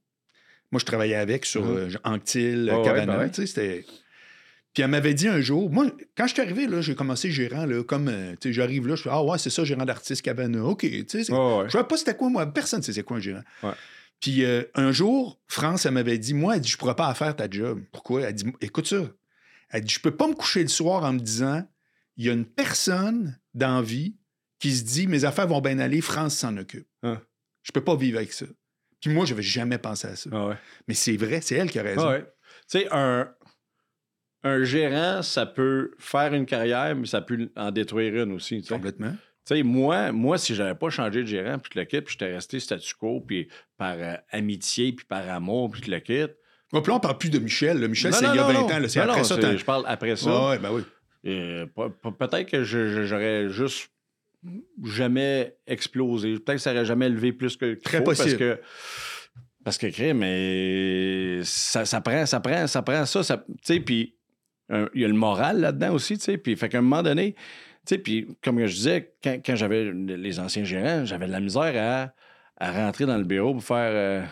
Moi, 0.72 0.78
je 0.78 0.84
travaillais 0.84 1.14
avec 1.14 1.46
sur 1.46 1.64
Mhm. 1.64 1.76
euh, 1.76 1.90
Anctil, 2.04 2.70
ouais, 2.70 2.82
Cabana. 2.84 3.16
ben 3.16 3.30
ouais. 3.30 3.84
Puis 4.72 4.82
elle 4.84 4.90
m'avait 4.90 5.14
dit 5.14 5.26
un 5.26 5.40
jour, 5.40 5.70
moi, 5.70 5.86
quand 6.16 6.26
je 6.26 6.34
suis 6.34 6.42
arrivé, 6.42 6.66
là, 6.66 6.80
j'ai 6.82 6.94
commencé 6.94 7.30
gérant, 7.30 7.64
là, 7.64 7.82
comme, 7.82 8.08
euh, 8.08 8.34
j'arrive 8.44 8.86
là, 8.86 8.94
je 8.94 9.02
fais, 9.02 9.08
ah 9.10 9.22
ouais, 9.24 9.38
c'est 9.38 9.50
ça, 9.50 9.64
gérant 9.64 9.84
d'artiste 9.86 10.22
Cabana. 10.22 10.62
OK, 10.64 10.80
tu 10.82 11.04
sais, 11.08 11.32
Ouais, 11.32 11.64
je 11.66 11.70
savais 11.72 11.88
pas 11.88 11.96
c'était 11.96 12.14
quoi, 12.14 12.28
moi. 12.28 12.46
Personne 12.46 12.80
ne 12.80 12.84
sait 12.84 12.92
c'est 12.92 13.02
quoi 13.02 13.16
un 13.16 13.20
gérant. 13.20 13.42
Puis 14.20 14.44
euh, 14.44 14.62
un 14.74 14.92
jour, 14.92 15.40
France, 15.48 15.86
elle 15.86 15.94
m'avait 15.94 16.18
dit, 16.18 16.34
moi, 16.34 16.56
elle 16.56 16.60
dit, 16.60 16.68
je 16.68 16.76
pourrais 16.76 16.94
pas 16.94 17.12
faire 17.14 17.34
ta 17.34 17.48
job. 17.50 17.80
Pourquoi? 17.90 18.20
Elle 18.20 18.34
dit, 18.34 18.44
écoute 18.60 18.86
ça. 18.86 19.02
Elle 19.70 19.82
dit, 19.84 19.94
je 19.94 20.00
peux 20.00 20.14
pas 20.14 20.28
me 20.28 20.34
coucher 20.34 20.62
le 20.62 20.68
soir 20.68 21.04
en 21.04 21.14
me 21.14 21.20
disant, 21.20 21.66
il 22.18 22.26
y 22.26 22.28
a 22.28 22.32
une 22.34 22.44
personne 22.44 23.38
dans 23.54 23.76
la 23.76 23.82
vie 23.82 24.14
qui 24.60 24.72
se 24.72 24.84
dit, 24.84 25.06
mes 25.08 25.24
affaires 25.24 25.48
vont 25.48 25.60
bien 25.60 25.78
aller, 25.80 26.00
France 26.00 26.36
s'en 26.36 26.56
occupe. 26.56 26.86
Hein. 27.02 27.20
Je 27.62 27.72
peux 27.72 27.82
pas 27.82 27.96
vivre 27.96 28.18
avec 28.18 28.32
ça. 28.32 28.46
Puis 29.00 29.10
moi, 29.12 29.24
je 29.24 29.32
n'avais 29.32 29.42
jamais 29.42 29.78
pensé 29.78 30.06
à 30.06 30.14
ça. 30.16 30.30
Ah 30.32 30.46
ouais. 30.48 30.54
Mais 30.86 30.94
c'est 30.94 31.16
vrai, 31.16 31.40
c'est 31.40 31.56
elle 31.56 31.70
qui 31.70 31.78
a 31.78 31.82
raison. 31.82 32.02
Ah 32.06 32.10
ouais. 32.12 32.24
Tu 32.70 32.78
sais, 32.80 32.88
un, 32.92 33.28
un 34.42 34.62
gérant, 34.64 35.22
ça 35.22 35.46
peut 35.46 35.92
faire 35.98 36.32
une 36.34 36.46
carrière, 36.46 36.94
mais 36.94 37.06
ça 37.06 37.20
peut 37.20 37.50
en 37.56 37.70
détruire 37.70 38.22
une 38.22 38.32
aussi. 38.32 38.62
Complètement. 38.62 39.12
Tu 39.46 39.56
sais, 39.56 39.62
moi, 39.62 40.12
moi, 40.12 40.36
si 40.38 40.54
j'avais 40.54 40.74
pas 40.74 40.90
changé 40.90 41.22
de 41.22 41.26
gérant, 41.26 41.58
puis 41.58 41.70
que 41.70 41.78
le 41.78 41.84
quitte, 41.86 42.04
puis 42.04 42.12
j'étais 42.18 42.32
resté 42.34 42.60
statu 42.60 42.94
quo, 42.94 43.20
puis 43.26 43.48
par 43.78 43.94
euh, 43.98 44.14
amitié, 44.30 44.92
puis 44.92 45.06
par 45.06 45.28
amour, 45.30 45.70
puis 45.70 45.80
que 45.80 45.90
le 45.90 46.00
quitte. 46.00 46.36
Puis 46.70 46.80
là, 46.86 46.94
on 46.94 47.00
parle 47.00 47.18
plus 47.18 47.30
de 47.30 47.38
Michel. 47.38 47.80
là. 47.80 47.88
Michel, 47.88 48.12
c'est 48.14 48.26
il 48.26 48.34
y 48.34 48.38
a 48.38 48.46
non, 48.46 48.46
20 48.46 48.52
non. 48.52 48.84
ans. 48.84 48.88
C'est 48.88 49.00
après 49.00 49.24
ça. 49.24 49.56
Je 49.56 49.64
parle 49.64 49.84
après 49.88 50.14
ça. 50.16 50.50
Ouais, 50.50 50.58
ben 50.58 50.70
oui. 50.72 50.82
Euh, 51.26 51.66
pe- 51.66 51.88
pe- 51.90 52.10
Peut-être 52.16 52.48
que 52.50 52.62
j'aurais 52.62 53.48
juste 53.48 53.88
jamais 54.84 55.56
explosé. 55.66 56.34
Peut-être 56.34 56.56
que 56.56 56.58
ça 56.58 56.72
aurait 56.72 56.84
jamais 56.84 57.08
levé 57.08 57.32
plus 57.32 57.56
que 57.56 57.74
Très 57.74 57.98
faut, 57.98 58.04
possible. 58.04 58.38
Parce 58.38 58.38
que, 58.38 58.60
parce 59.64 59.78
que 59.78 60.12
mais 60.12 61.40
ça, 61.44 61.84
ça 61.84 62.00
prend, 62.00 62.24
ça 62.26 62.40
prend, 62.40 62.66
ça 62.66 62.82
prend 62.82 63.04
ça. 63.06 63.22
ça 63.22 63.36
tu 63.46 63.54
sais, 63.62 63.80
puis 63.80 64.14
euh, 64.72 64.88
il 64.94 65.02
y 65.02 65.04
a 65.04 65.08
le 65.08 65.14
moral 65.14 65.60
là-dedans 65.60 65.92
aussi, 65.94 66.16
tu 66.16 66.24
sais. 66.24 66.38
Puis, 66.38 66.56
fait 66.56 66.68
qu'à 66.68 66.78
un 66.78 66.82
moment 66.82 67.02
donné, 67.02 67.32
tu 67.34 67.40
sais, 67.86 67.98
puis 67.98 68.28
comme 68.42 68.64
je 68.66 68.72
disais, 68.74 69.12
quand, 69.22 69.38
quand 69.44 69.56
j'avais 69.56 69.92
les 69.92 70.38
anciens 70.40 70.64
gérants, 70.64 71.04
j'avais 71.04 71.26
de 71.26 71.32
la 71.32 71.40
misère 71.40 71.74
à, 71.76 72.64
à 72.64 72.72
rentrer 72.72 73.06
dans 73.06 73.18
le 73.18 73.24
bureau 73.24 73.52
pour 73.54 73.64
faire. 73.64 73.90
euh, 73.92 74.22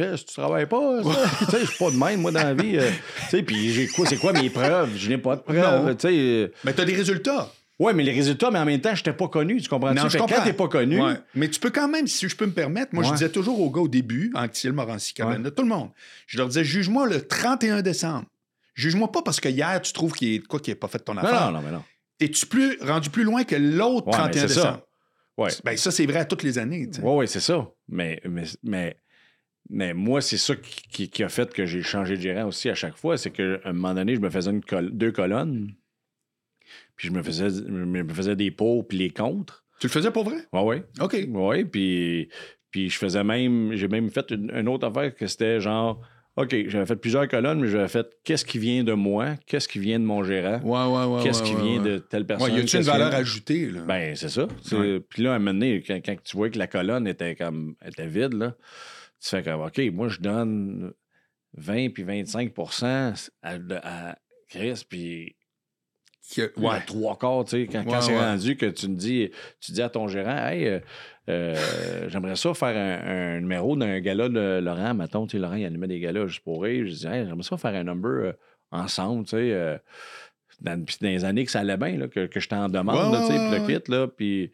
Yes, 0.00 0.24
tu 0.26 0.34
travailles 0.34 0.66
pas, 0.66 1.02
ça? 1.02 1.10
tu 1.40 1.44
sais, 1.46 1.60
je 1.62 1.64
suis 1.72 1.78
pas 1.84 1.90
de 1.90 1.96
même, 1.96 2.20
moi, 2.20 2.30
dans 2.30 2.38
la 2.44 2.54
vie. 2.54 2.78
euh, 2.78 2.88
tu 3.24 3.28
sais, 3.30 3.42
puis 3.42 3.70
j'ai 3.72 3.88
quoi, 3.88 4.06
c'est 4.06 4.16
quoi 4.16 4.32
mes 4.32 4.48
preuves? 4.48 4.96
Je 4.96 5.08
n'ai 5.08 5.18
pas 5.18 5.34
de 5.34 5.40
preuves, 5.40 5.86
Non. 5.86 5.92
tu 5.96 6.02
sais. 6.06 6.14
euh, 6.16 6.52
Mais 6.62 6.72
tu 6.72 6.80
as 6.82 6.84
des 6.84 6.94
résultats. 6.94 7.50
Ouais, 7.78 7.92
mais 7.94 8.02
les 8.02 8.12
résultats, 8.12 8.50
mais 8.50 8.58
en 8.58 8.64
même 8.64 8.80
temps, 8.80 8.94
je 8.94 9.00
n'étais 9.00 9.12
pas 9.12 9.28
connu. 9.28 9.60
Tu 9.60 9.68
comprends? 9.68 9.94
Non, 9.94 10.08
je 10.08 10.18
comprends. 10.18 10.36
Quand 10.38 10.44
t'es 10.44 10.52
pas 10.52 10.66
connu, 10.68 11.00
Ouais. 11.00 11.14
Mais 11.36 11.48
tu 11.48 11.60
peux 11.60 11.70
quand 11.70 11.86
même, 11.88 12.06
si 12.08 12.28
je 12.28 12.34
peux 12.36 12.46
me 12.46 12.52
permettre, 12.52 12.92
moi, 12.92 13.04
je 13.04 13.10
Ouais. 13.10 13.14
disais 13.14 13.30
toujours 13.30 13.60
aux 13.60 13.70
gars 13.70 13.82
au 13.82 13.88
début, 13.88 14.32
en 14.34 14.42
Anquetil, 14.44 14.72
Morancy, 14.72 15.14
Cabana, 15.14 15.50
tout 15.52 15.62
le 15.62 15.68
monde, 15.68 15.90
je 16.26 16.38
leur 16.38 16.48
disais, 16.48 16.64
juge-moi 16.64 17.06
le 17.08 17.24
31 17.26 17.82
décembre. 17.82 18.24
Juge-moi 18.74 19.10
pas 19.12 19.22
parce 19.22 19.38
que 19.40 19.48
hier, 19.48 19.80
tu 19.82 19.92
trouves 19.92 20.12
qu'il 20.12 20.42
de 20.42 20.46
quoi 20.46 20.58
qui 20.60 20.70
n'est 20.70 20.76
pas 20.76 20.88
fait 20.88 20.98
ton 20.98 21.14
non, 21.14 21.22
affaire. 21.22 21.52
non, 21.52 21.58
non, 21.58 21.64
mais 21.64 21.72
non. 21.72 21.84
Es-tu 22.20 22.46
plus, 22.46 22.78
rendu 22.80 23.10
plus 23.10 23.22
loin 23.24 23.44
que 23.44 23.54
l'autre 23.54 24.06
Ouais, 24.08 24.12
mais 24.12 24.18
31 24.30 24.42
c'est 24.42 24.54
ça. 24.54 24.60
décembre? 24.62 24.82
Ouais. 25.36 25.50
Ben, 25.64 25.76
ça, 25.76 25.90
c'est 25.92 26.06
vrai 26.06 26.18
à 26.18 26.24
toutes 26.24 26.42
les 26.42 26.58
années. 26.58 26.88
tu. 26.90 27.00
Oui, 27.00 27.12
oui, 27.18 27.28
c'est 27.28 27.38
ça. 27.40 27.68
Mais, 27.88 28.20
mais, 28.28 28.42
mais, 28.64 28.96
mais 29.70 29.94
moi, 29.94 30.20
c'est 30.20 30.36
ça 30.36 30.56
qui, 30.56 30.82
qui- 30.90 31.08
qui 31.10 31.22
a 31.22 31.28
fait 31.28 31.52
que 31.52 31.64
j'ai 31.64 31.82
changé 31.82 32.16
de 32.16 32.22
gérant 32.22 32.46
aussi 32.48 32.68
à 32.70 32.74
chaque 32.74 32.96
fois. 32.96 33.16
C'est 33.16 33.30
qu'à 33.30 33.44
un 33.64 33.72
moment 33.72 33.94
donné, 33.94 34.16
je 34.16 34.20
me 34.20 34.30
faisais 34.30 34.50
une 34.50 34.64
col- 34.64 34.90
deux 34.92 35.12
colonnes. 35.12 35.72
Puis 36.98 37.08
je 37.08 37.12
me 37.14 37.22
faisais, 37.22 37.48
je 37.48 37.62
me 37.70 38.12
faisais 38.12 38.36
des 38.36 38.50
pour 38.50 38.86
puis 38.86 38.98
les 38.98 39.08
contre. 39.10 39.64
Tu 39.80 39.86
le 39.86 39.92
faisais 39.92 40.10
pour 40.10 40.24
vrai? 40.24 40.38
Oui, 40.52 40.60
oui. 40.64 40.76
OK. 41.00 41.16
Oui, 41.28 41.64
puis, 41.64 42.28
puis 42.70 42.90
je 42.90 42.98
faisais 42.98 43.24
même, 43.24 43.72
j'ai 43.74 43.88
même 43.88 44.10
fait 44.10 44.30
une, 44.32 44.50
une 44.54 44.68
autre 44.68 44.86
affaire 44.88 45.14
que 45.14 45.26
c'était 45.28 45.60
genre, 45.60 46.00
OK, 46.36 46.54
j'avais 46.66 46.86
fait 46.86 46.96
plusieurs 46.96 47.26
colonnes, 47.28 47.60
mais 47.60 47.68
j'avais 47.68 47.88
fait 47.88 48.06
qu'est-ce 48.24 48.44
qui 48.44 48.58
vient 48.58 48.82
de 48.84 48.92
moi, 48.92 49.36
qu'est-ce 49.46 49.68
qui 49.68 49.78
vient 49.78 49.98
de 50.00 50.04
mon 50.04 50.22
gérant, 50.24 50.60
Ouais, 50.60 50.86
ouais, 50.96 51.14
ouais. 51.16 51.22
qu'est-ce 51.22 51.42
qui 51.44 51.54
vient 51.54 51.80
de 51.82 51.98
telle 51.98 52.26
personne. 52.26 52.52
Y 52.54 52.58
a-tu 52.60 52.76
une 52.76 52.82
valeur 52.82 53.10
vient- 53.10 53.18
ajoutée, 53.18 53.70
là? 53.70 53.80
Ben, 53.82 54.14
c'est 54.16 54.28
ça. 54.28 54.46
Puis 55.08 55.22
là, 55.22 55.32
à 55.32 55.36
un 55.36 55.38
moment 55.38 55.52
donné, 55.54 55.82
quand, 55.86 56.00
quand 56.04 56.16
tu 56.22 56.36
vois 56.36 56.50
que 56.50 56.58
la 56.58 56.66
colonne 56.66 57.06
était 57.06 57.34
comme 57.36 57.74
était 57.86 58.06
vide, 58.08 58.34
là, 58.34 58.56
tu 59.22 59.28
fais 59.30 59.42
comme 59.44 59.62
OK, 59.62 59.80
moi 59.92 60.08
je 60.08 60.20
donne 60.20 60.92
20 61.54 61.90
puis 61.90 62.02
25 62.02 62.52
à, 63.42 63.54
à 63.82 64.18
Chris, 64.48 64.84
puis 64.88 65.36
Que- 66.34 66.52
ouais. 66.60 66.80
trois 66.86 67.16
quarts, 67.16 67.44
tu 67.46 67.50
sais, 67.52 67.66
quand, 67.72 67.84
quand 67.84 67.92
Ouais, 67.92 68.00
c'est 68.02 68.12
ouais. 68.12 68.18
rendu 68.20 68.56
que 68.56 68.66
tu 68.66 68.88
me 68.88 68.96
dis, 68.96 69.30
tu 69.60 69.72
dis 69.72 69.80
à 69.82 69.88
ton 69.88 70.08
gérant, 70.08 70.46
hey, 70.48 70.66
euh, 70.66 70.78
euh, 71.30 72.08
j'aimerais 72.08 72.36
ça 72.36 72.52
faire 72.54 72.76
un, 72.76 73.36
un 73.36 73.40
numéro 73.40 73.76
d'un 73.76 73.98
gala 74.00 74.28
de 74.28 74.60
Laurent, 74.62 74.92
mettons, 74.94 75.26
tu 75.26 75.32
sais, 75.36 75.38
Laurent, 75.40 75.54
il 75.54 75.64
animait 75.64 75.88
des 75.88 76.00
galas 76.00 76.26
juste 76.26 76.40
pour 76.44 76.62
rire. 76.62 76.86
Je 76.86 76.92
dis, 76.92 77.06
hey, 77.06 77.24
j'aimerais 77.26 77.42
ça 77.42 77.56
faire 77.56 77.74
un 77.74 77.84
number 77.84 78.10
euh, 78.10 78.32
ensemble, 78.70 79.24
tu 79.24 79.30
sais. 79.36 79.80
dans, 80.60 80.84
puis 80.84 80.96
dans 81.00 81.08
les 81.08 81.24
années 81.24 81.44
que 81.46 81.50
ça 81.50 81.60
allait 81.60 81.76
bien, 81.78 81.96
là, 81.96 82.08
que, 82.08 82.26
que 82.26 82.40
j'étais 82.40 82.56
en 82.56 82.68
demande, 82.68 83.12
là, 83.12 83.20
tu 83.26 83.32
sais, 83.32 83.38
puis 83.66 83.72
le 83.74 83.78
kit, 83.80 83.90
là, 83.90 84.06
puis 84.08 84.52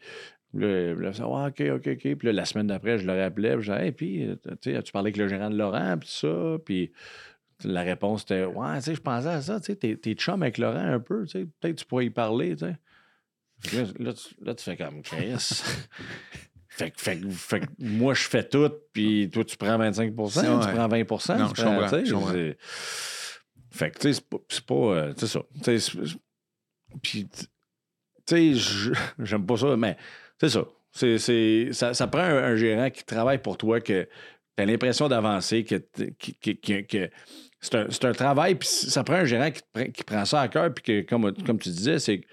ouais, 0.53 1.07
OK, 1.09 1.61
OK, 1.75 1.87
OK. 1.87 2.15
Puis 2.15 2.17
là, 2.23 2.31
la 2.31 2.45
semaine 2.45 2.67
d'après, 2.67 2.97
je 2.99 3.05
le 3.05 3.21
rappelais, 3.21 3.55
puis 3.57 3.63
je 3.65 3.71
disais, 3.73 3.85
hey, 3.85 3.91
puis, 3.91 4.29
tu 4.43 4.49
sais, 4.71 4.75
as-tu 4.77 4.91
parlé 4.93 5.07
avec 5.07 5.17
le 5.17 5.27
gérant 5.27 5.49
de 5.49 5.57
Laurent, 5.57 5.97
puis 5.99 6.09
ça, 6.09 6.57
puis 6.63 6.91
la 7.63 7.81
réponse 7.83 8.23
était, 8.23 8.45
ouais, 8.45 8.77
tu 8.77 8.83
sais, 8.83 8.95
je 8.95 9.01
pensais 9.01 9.27
à 9.29 9.41
ça, 9.41 9.59
tu 9.59 9.73
sais, 9.73 9.97
t'es, 9.97 10.13
chum 10.13 10.41
avec 10.43 10.57
Laurent 10.57 10.77
un 10.77 10.99
peu, 10.99 11.25
tu 11.25 11.39
sais, 11.39 11.47
peut-être 11.59 11.77
tu 11.77 11.85
pourrais 11.85 12.05
y 12.05 12.09
parler, 12.09 12.55
tu 12.55 12.65
sais. 12.65 12.75
Là, 13.77 13.83
là, 13.99 14.13
tu, 14.13 14.35
là, 14.43 14.53
tu 14.53 14.63
fais 14.63 14.75
comme, 14.75 15.01
Chris. 15.01 15.33
fait, 16.69 16.91
que- 16.91 16.99
fait, 17.01 17.17
que- 17.19 17.29
fait 17.29 17.59
que 17.61 17.65
moi, 17.79 18.13
je 18.13 18.23
fais 18.23 18.43
tout, 18.43 18.69
puis 18.91 19.29
toi, 19.31 19.45
tu 19.45 19.55
prends 19.57 19.77
25 19.77 20.13
tu 20.15 20.29
C'est- 20.29 20.41
prends 20.41 20.89
ouais. 20.89 21.03
20 21.03 21.37
Non, 21.37 21.47
tu 21.47 21.61
prends, 21.61 21.89
tu 21.89 22.05
je 22.05 22.13
comprends. 22.13 22.33
Fait 23.71 23.91
que, 23.91 23.99
tu 23.99 24.13
sais, 24.13 24.21
c'est 24.49 24.65
pas. 24.65 25.13
C'est 25.17 25.23
euh, 25.23 25.27
ça. 25.27 25.39
Tu 25.63 25.79
puis, 27.01 27.27
tu 28.25 28.55
sais, 28.57 28.93
j'aime 29.19 29.45
pas 29.45 29.57
ça, 29.57 29.75
mais 29.77 29.97
c'est 30.39 30.49
ça. 30.49 30.65
C'est, 30.91 31.17
ça. 31.73 31.93
Ça 31.93 32.07
prend 32.07 32.21
un, 32.21 32.37
un 32.43 32.55
gérant 32.55 32.89
qui 32.89 33.03
travaille 33.03 33.41
pour 33.41 33.57
toi, 33.57 33.81
que 33.81 34.07
tu 34.57 34.63
as 34.63 34.65
l'impression 34.65 35.09
d'avancer, 35.09 35.65
que, 35.65 35.75
que 35.75 37.09
c'est, 37.65 38.05
un, 38.05 38.09
un 38.09 38.13
travail, 38.13 38.55
puis 38.55 38.67
ça 38.67 39.03
prend 39.03 39.15
un 39.15 39.25
gérant 39.25 39.49
qui, 39.51 39.91
qui 39.91 40.03
prend 40.03 40.25
ça 40.25 40.41
à 40.41 40.47
cœur, 40.47 40.73
puis 40.73 40.83
que, 40.83 41.09
comme, 41.09 41.33
comme 41.45 41.59
tu 41.59 41.69
disais, 41.69 41.99
c'est 41.99 42.19
qu'il 42.19 42.27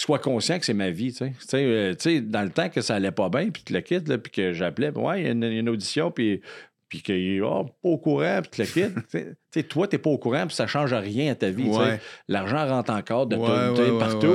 soit 0.00 0.18
conscient 0.18 0.58
que 0.58 0.66
c'est 0.66 0.74
ma 0.74 0.90
vie, 0.90 1.12
tu 1.12 1.32
sais. 1.40 1.64
Euh, 1.64 2.20
dans 2.22 2.42
le 2.42 2.50
temps 2.50 2.68
que 2.68 2.80
ça 2.80 2.96
allait 2.96 3.10
pas 3.10 3.28
bien, 3.28 3.50
puis 3.50 3.62
tu 3.64 3.72
le 3.72 3.80
quittes, 3.80 4.08
là, 4.08 4.18
puis 4.18 4.30
que 4.30 4.52
j'appelais, 4.52 4.90
ouais, 4.90 5.22
il 5.22 5.26
y 5.26 5.28
a 5.28 5.30
une 5.32 5.68
audition, 5.68 6.10
puis 6.10 6.42
puis 6.88 7.02
qu'il 7.02 7.16
est 7.36 7.40
oh, 7.40 7.64
pas 7.64 7.88
au 7.88 7.98
courant, 7.98 8.40
puis 8.42 8.50
tu 8.50 8.60
le 8.62 8.66
quittes. 8.88 8.94
Tu 8.94 9.02
sais, 9.18 9.36
tu 9.52 9.64
toi, 9.64 9.86
t'es 9.88 9.98
pas 9.98 10.10
au 10.10 10.18
courant, 10.18 10.46
puis 10.46 10.54
ça 10.56 10.66
change 10.66 10.92
rien 10.94 11.32
à 11.32 11.34
ta 11.34 11.50
vie. 11.50 11.68
Ouais. 11.68 12.00
L'argent 12.28 12.66
rentre 12.66 12.90
encore 12.92 13.26
de 13.26 13.36
Ouais, 13.36 13.80
ouais, 13.92 13.98
partout. 13.98 14.26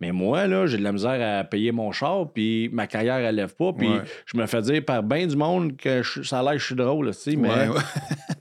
Mais 0.00 0.12
moi, 0.12 0.46
là, 0.46 0.66
j'ai 0.66 0.76
de 0.78 0.82
la 0.82 0.92
misère 0.92 1.40
à 1.40 1.44
payer 1.44 1.72
mon 1.72 1.92
char, 1.92 2.30
puis 2.32 2.68
ma 2.72 2.86
carrière, 2.86 3.16
elle 3.16 3.34
lève 3.36 3.54
pas, 3.54 3.72
puis 3.72 3.88
je 4.26 4.36
me 4.36 4.46
fais 4.46 4.62
dire 4.62 4.84
par 4.84 5.02
bien 5.02 5.26
du 5.26 5.36
monde 5.36 5.76
que 5.76 6.02
je- 6.02 6.22
ça 6.22 6.40
a 6.40 6.42
l'air 6.42 6.52
que 6.52 6.58
je 6.58 6.66
suis 6.66 6.74
drôle, 6.74 7.06
tu 7.14 7.20
sais, 7.20 7.36
mais 7.36 7.68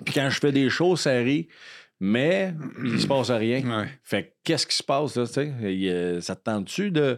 puis 0.06 0.14
quand 0.16 0.30
je 0.30 0.40
fais 0.40 0.52
des 0.52 0.70
choses, 0.70 1.02
ça 1.02 1.12
rit, 1.12 1.48
mais 2.00 2.54
il 2.84 3.00
se 3.00 3.08
passe 3.08 3.32
rien. 3.32 3.62
Fait 4.04 4.24
que 4.24 4.30
qu'est-ce 4.44 4.68
qui 4.68 4.76
se 4.76 4.84
passe, 4.84 5.16
là, 5.16 5.26
tu 5.26 5.34
sais? 5.34 5.54
Il, 5.62 5.88
euh, 5.90 6.20
Ça 6.22 6.36
te 6.36 6.44
tente-tu 6.44 6.92
de... 6.92 7.18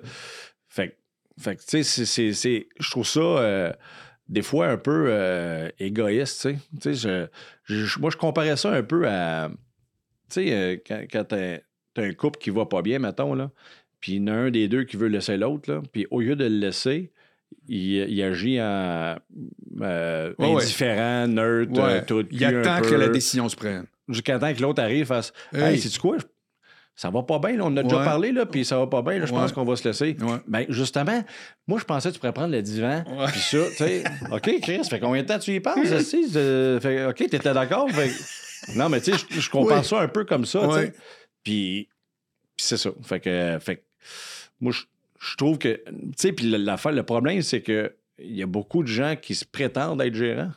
Fait, 0.68 0.90
que- 0.90 0.96
fait 1.42 1.56
que, 1.56 1.62
tu 1.66 1.84
sais, 1.84 2.32
c'est- 2.34 2.68
je 2.80 2.92
trouve 2.92 3.06
ça... 3.08 3.20
euh, 3.20 3.72
des 4.28 4.42
fois 4.42 4.68
un 4.68 4.78
peu 4.78 5.06
euh, 5.10 5.70
égoïste, 5.80 6.42
tu 6.42 6.50
sais. 6.50 6.58
Tu 6.82 6.96
sais, 6.96 7.30
je- 7.66 7.76
je- 7.86 8.00
moi, 8.00 8.10
je 8.10 8.18
comparais 8.18 8.58
ça 8.58 8.72
un 8.72 8.84
peu 8.84 9.08
à... 9.08 9.50
Tu 10.30 10.36
sais, 10.48 10.54
euh, 10.54 10.78
quand, 10.86 11.04
quand 11.12 11.24
t'as 11.26 11.58
un 11.98 12.14
couple 12.14 12.40
qui 12.40 12.50
va 12.50 12.66
pas 12.66 12.82
bien, 12.82 13.00
mettons, 13.00 13.34
là, 13.36 13.52
puis 14.00 14.14
il 14.14 14.18
y 14.18 14.24
en 14.24 14.28
a 14.28 14.34
un 14.38 14.52
des 14.52 14.68
deux 14.68 14.84
qui 14.84 14.98
veut 14.98 15.08
laisser 15.08 15.38
l'autre, 15.38 15.72
là, 15.72 15.82
puis 15.92 16.08
au 16.12 16.22
lieu 16.22 16.36
de 16.36 16.44
le 16.46 16.58
laisser, 16.58 17.12
il, 17.68 17.80
il 18.10 18.24
agit 18.24 18.60
en 18.62 19.16
euh, 19.82 20.34
ouais. 20.40 20.56
indifférent, 20.56 21.28
neutre, 21.28 21.80
Ouais. 21.82 22.06
tout 22.06 22.26
Il 22.32 22.44
attend 22.44 22.82
que 22.82 22.96
la 22.96 23.10
décision 23.10 23.48
se 23.50 23.56
prenne. 23.56 23.86
Jusqu'à 24.10 24.38
temps 24.40 24.54
que 24.54 24.62
l'autre 24.62 24.82
arrive 24.84 25.06
fasse 25.08 25.34
Hey, 25.54 25.74
Hey. 25.76 25.80
sais-tu 25.80 26.00
quoi? 26.00 26.18
Ça 26.98 27.10
va 27.10 27.24
pas 27.24 27.40
bien, 27.40 27.58
là, 27.58 27.64
on 27.66 27.68
en 27.68 27.78
a 27.78 27.84
déjà 27.84 28.04
parlé, 28.06 28.32
là, 28.32 28.46
puis 28.46 28.64
ça 28.64 28.78
va 28.80 28.88
pas 28.88 29.02
bien, 29.02 29.16
je 29.18 29.24
Ouais. 29.34 29.40
pense 29.40 29.52
qu'on 29.52 29.66
va 29.66 29.76
se 29.76 29.86
laisser. 29.86 30.16
Ouais. 30.22 30.38
Ben, 30.48 30.66
justement, 30.70 31.24
moi, 31.68 31.78
je 31.78 31.84
pensais 31.84 32.08
que 32.10 32.14
tu 32.14 32.20
pourrais 32.20 32.32
prendre 32.32 32.54
le 32.54 32.62
divan, 32.62 33.04
puis 33.32 33.40
ça, 33.42 33.58
tu 33.70 33.76
sais, 33.76 34.04
OK, 34.32 34.60
Chris, 34.62 34.82
fait 34.90 35.00
combien 35.02 35.22
de 35.22 35.28
temps 35.28 35.38
tu 35.40 35.52
y 35.54 35.62
assis? 35.94 36.26
Euh, 36.38 36.80
fait, 36.80 37.06
OK, 37.06 37.18
t'étais 37.18 37.54
d'accord? 37.54 37.90
Fait 37.92 38.12
non, 38.78 38.88
mais 38.90 39.02
tu 39.02 39.12
sais, 39.12 39.26
je, 39.30 39.50
compare 39.50 39.80
Oui. 39.80 39.86
ça 39.86 40.00
un 40.00 40.08
peu 40.08 40.24
comme 40.24 40.46
ça, 40.46 40.68
tu 40.68 40.74
sais. 40.74 40.94
Puis, 41.44 41.90
c'est 42.58 42.78
ça. 42.78 42.92
Fait 43.04 43.20
que, 43.20 43.58
fait 43.60 43.84
moi, 44.62 44.72
je, 44.72 44.84
je 45.20 45.36
trouve 45.36 45.58
que, 45.58 45.84
tu 45.86 45.94
sais, 46.16 46.32
puis 46.32 46.46
l'affaire, 46.50 46.94
le 46.94 47.04
problème, 47.04 47.42
c'est 47.42 47.62
que 47.62 47.94
il 48.20 48.38
y 48.38 48.42
a 48.42 48.48
beaucoup 48.48 48.82
de 48.82 48.88
gens 48.88 49.18
qui 49.22 49.36
se 49.36 49.44
prétendent 49.44 50.02
être 50.02 50.16
gérants, 50.16 50.52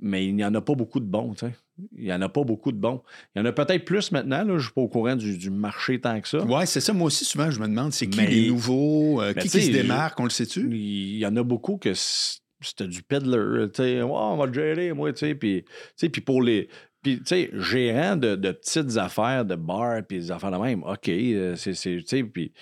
mais 0.00 0.24
il 0.26 0.34
n'y 0.34 0.44
en 0.44 0.54
a 0.54 0.62
pas 0.62 0.74
beaucoup 0.74 1.00
de 1.00 1.04
bons, 1.04 1.34
tu 1.34 1.46
sais. 1.46 1.52
Il 1.96 2.04
n'y 2.04 2.12
en 2.12 2.22
a 2.22 2.28
pas 2.28 2.44
beaucoup 2.44 2.70
de 2.70 2.76
bons. 2.78 3.02
Il 3.34 3.40
y 3.40 3.42
en 3.42 3.44
a 3.46 3.52
peut-être 3.52 3.84
plus 3.84 4.12
maintenant, 4.12 4.38
là, 4.44 4.44
je 4.46 4.52
ne 4.52 4.58
suis 4.60 4.72
pas 4.72 4.80
au 4.82 4.88
courant 4.88 5.16
du, 5.16 5.36
du 5.36 5.50
marché 5.50 6.00
tant 6.00 6.20
que 6.20 6.28
ça. 6.28 6.38
Ouais, 6.44 6.66
c'est 6.66 6.80
ça. 6.80 6.92
Moi 6.92 7.06
aussi, 7.08 7.24
souvent, 7.24 7.50
je 7.50 7.58
me 7.58 7.66
demande, 7.66 7.92
c'est 7.92 8.06
qui 8.06 8.18
Mais- 8.20 8.28
les 8.28 8.48
nouveaux, 8.48 9.20
euh, 9.20 9.32
qui, 9.34 9.48
qui 9.48 9.60
se 9.60 9.70
démarque, 9.72 10.18
on 10.20 10.24
le 10.24 10.30
sait-tu? 10.30 10.68
Il 10.70 11.18
y 11.18 11.26
en 11.26 11.34
a 11.36 11.42
beaucoup 11.42 11.76
que 11.76 11.92
c'était 11.94 12.86
du 12.86 13.02
peddler. 13.02 13.66
Ouais, 13.76 14.04
on 14.08 14.36
va 14.36 14.46
le 14.46 14.52
gérer, 14.54 14.92
moi, 14.92 15.12
tu 15.12 15.20
sais. 15.20 15.34
Puis, 15.34 15.64
tu 15.64 15.70
sais, 15.96 16.08
puis 16.08 16.20
pour 16.20 16.42
les. 16.42 16.68
Puis, 17.02 17.18
tu 17.18 17.24
sais, 17.26 17.50
gérant 17.54 18.16
de, 18.16 18.34
de 18.36 18.52
petites 18.52 18.96
affaires, 18.96 19.44
de 19.44 19.56
bars, 19.56 20.00
puis 20.08 20.18
des 20.20 20.30
affaires 20.30 20.52
de 20.52 20.56
même, 20.58 20.82
OK, 20.84 21.08
euh, 21.08 21.56
c'est. 21.56 21.74
c'est- 21.74 21.96
Tu 21.98 22.06
sais, 22.06 22.22
puis. 22.24 22.52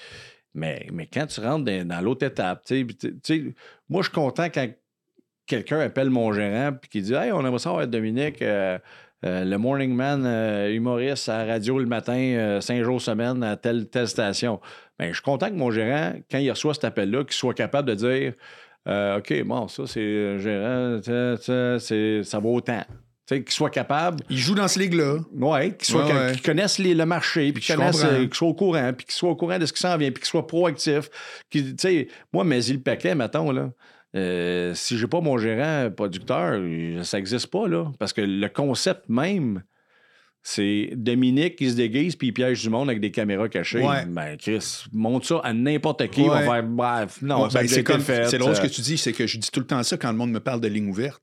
Mais, 0.54 0.86
mais 0.92 1.06
quand 1.06 1.26
tu 1.26 1.40
rentres 1.40 1.64
dans, 1.64 1.86
dans 1.88 2.00
l'autre 2.00 2.26
étape, 2.26 2.64
tu 2.66 2.86
sais, 3.22 3.54
moi, 3.88 4.02
je 4.02 4.08
suis 4.08 4.14
content 4.14 4.44
quand 4.44 4.68
quelqu'un 5.47 5.80
appelle 5.80 6.11
mon 6.11 6.32
gérant 6.32 6.72
puis 6.72 6.88
qui 6.90 7.03
dit 7.03 7.14
Hey, 7.14 7.32
on 7.32 7.40
aimerait 7.45 7.59
ça 7.59 7.70
avoir 7.70 7.86
Dominique, 7.86 8.40
euh, 8.43 8.78
euh, 9.24 9.45
le 9.45 9.57
morning 9.59 9.95
man, 9.95 10.24
euh, 10.26 10.72
humoriste 10.74 11.28
à 11.28 11.45
la 11.45 11.53
radio 11.55 11.78
le 11.78 11.86
matin, 11.86 12.14
euh, 12.14 12.61
cinq 12.61 12.82
jours 12.82 13.01
semaine 13.01 13.43
à 13.43 13.57
telle, 13.57 13.88
telle 13.88 14.09
station. 14.09 14.61
Ben, 14.99 15.09
je 15.09 15.14
suis 15.14 15.22
content 15.22 15.49
que 15.49 15.55
mon 15.55 15.70
gérant, 15.70 16.12
quand 16.30 16.38
il 16.38 16.51
reçoit 16.51 16.74
cet 16.74 16.84
appel-là, 16.84 17.24
qu'il 17.24 17.32
soit 17.34 17.55
capable 17.55 17.88
de 17.88 17.95
dire 17.95 18.32
OK, 18.86 19.43
bon, 19.45 19.68
ça, 19.68 19.84
c'est 19.86 20.38
gérant, 20.40 21.01
ça, 21.03 21.78
ça, 21.78 22.22
ça 22.24 22.38
vaut 22.40 22.55
autant. 22.57 22.82
Tu 23.28 23.36
sais, 23.36 23.45
qu'il 23.45 23.53
soit 23.53 23.70
capable, 23.70 24.24
Il 24.28 24.36
joue 24.38 24.57
dans 24.57 24.66
ce 24.66 24.80
ligue-là. 24.80 25.18
ouais, 25.32 25.76
qu'il 25.76 25.95
Ouais, 25.95 26.03
ouais. 26.12 26.32
qu'il 26.32 26.43
connaisse 26.43 26.78
les- 26.80 26.93
le 26.97 27.07
marché, 27.07 27.53
puis 27.53 27.62
qu'il 27.62 27.72
Je 27.74 27.78
connaisse, 27.78 28.03
comprends. 28.03 28.16
euh, 28.16 28.26
soit 28.32 28.49
au 28.49 28.55
courant, 28.55 28.93
puis 28.93 29.07
qu'il 29.07 29.14
soit 29.14 29.30
au 29.30 29.36
courant 29.36 29.61
de 29.61 29.66
ce 29.66 29.72
qui 29.72 29.78
s'en 29.80 29.97
vient, 29.97 30.11
puis 30.11 30.20
qu'il 30.22 30.28
soit 30.28 30.45
proactif. 30.49 31.09
Qu'il- 31.49 31.76
Tu 31.76 31.88
sais, 31.88 32.09
moi, 32.32 32.43
mais 32.43 32.64
il 32.64 32.74
le 32.78 32.80
paquet, 32.82 33.14
mettons, 33.14 33.53
là. 33.53 33.70
Euh, 34.14 34.74
si 34.74 34.98
j'ai 34.98 35.06
pas 35.06 35.20
mon 35.20 35.38
gérant 35.38 35.90
producteur, 35.90 36.60
ça 37.04 37.16
n'existe 37.16 37.46
pas, 37.48 37.66
là. 37.68 37.90
Parce 37.98 38.12
que 38.12 38.20
le 38.20 38.48
concept 38.48 39.08
même, 39.08 39.62
c'est 40.42 40.90
Dominique 40.96 41.56
qui 41.56 41.70
se 41.70 41.76
déguise 41.76 42.16
puis 42.16 42.28
il 42.28 42.32
piège 42.32 42.62
du 42.62 42.68
monde 42.70 42.88
avec 42.88 43.00
des 43.00 43.10
caméras 43.10 43.48
cachées. 43.48 43.80
Ouais. 43.80 44.04
Ben, 44.06 44.36
Chris, 44.36 44.84
montre 44.92 45.26
ça 45.26 45.40
à 45.44 45.52
n'importe 45.52 46.08
qui, 46.08 46.22
on 46.22 46.28
va 46.28 46.42
faire, 46.42 46.62
bref, 46.64 47.22
non, 47.22 47.44
Ouais, 47.44 47.48
ben, 47.54 47.68
c'est 47.68 47.84
comme- 47.84 48.00
c'est 48.00 48.38
drôle 48.38 48.56
ce 48.56 48.60
euh, 48.60 48.64
que 48.64 48.72
tu 48.72 48.80
dis, 48.80 48.98
c'est 48.98 49.12
que 49.12 49.26
je 49.26 49.38
dis 49.38 49.50
tout 49.50 49.60
le 49.60 49.66
temps 49.66 49.82
ça 49.82 49.96
quand 49.96 50.10
le 50.10 50.18
monde 50.18 50.32
me 50.32 50.40
parle 50.40 50.60
de 50.60 50.68
ligne 50.68 50.88
ouverte. 50.88 51.22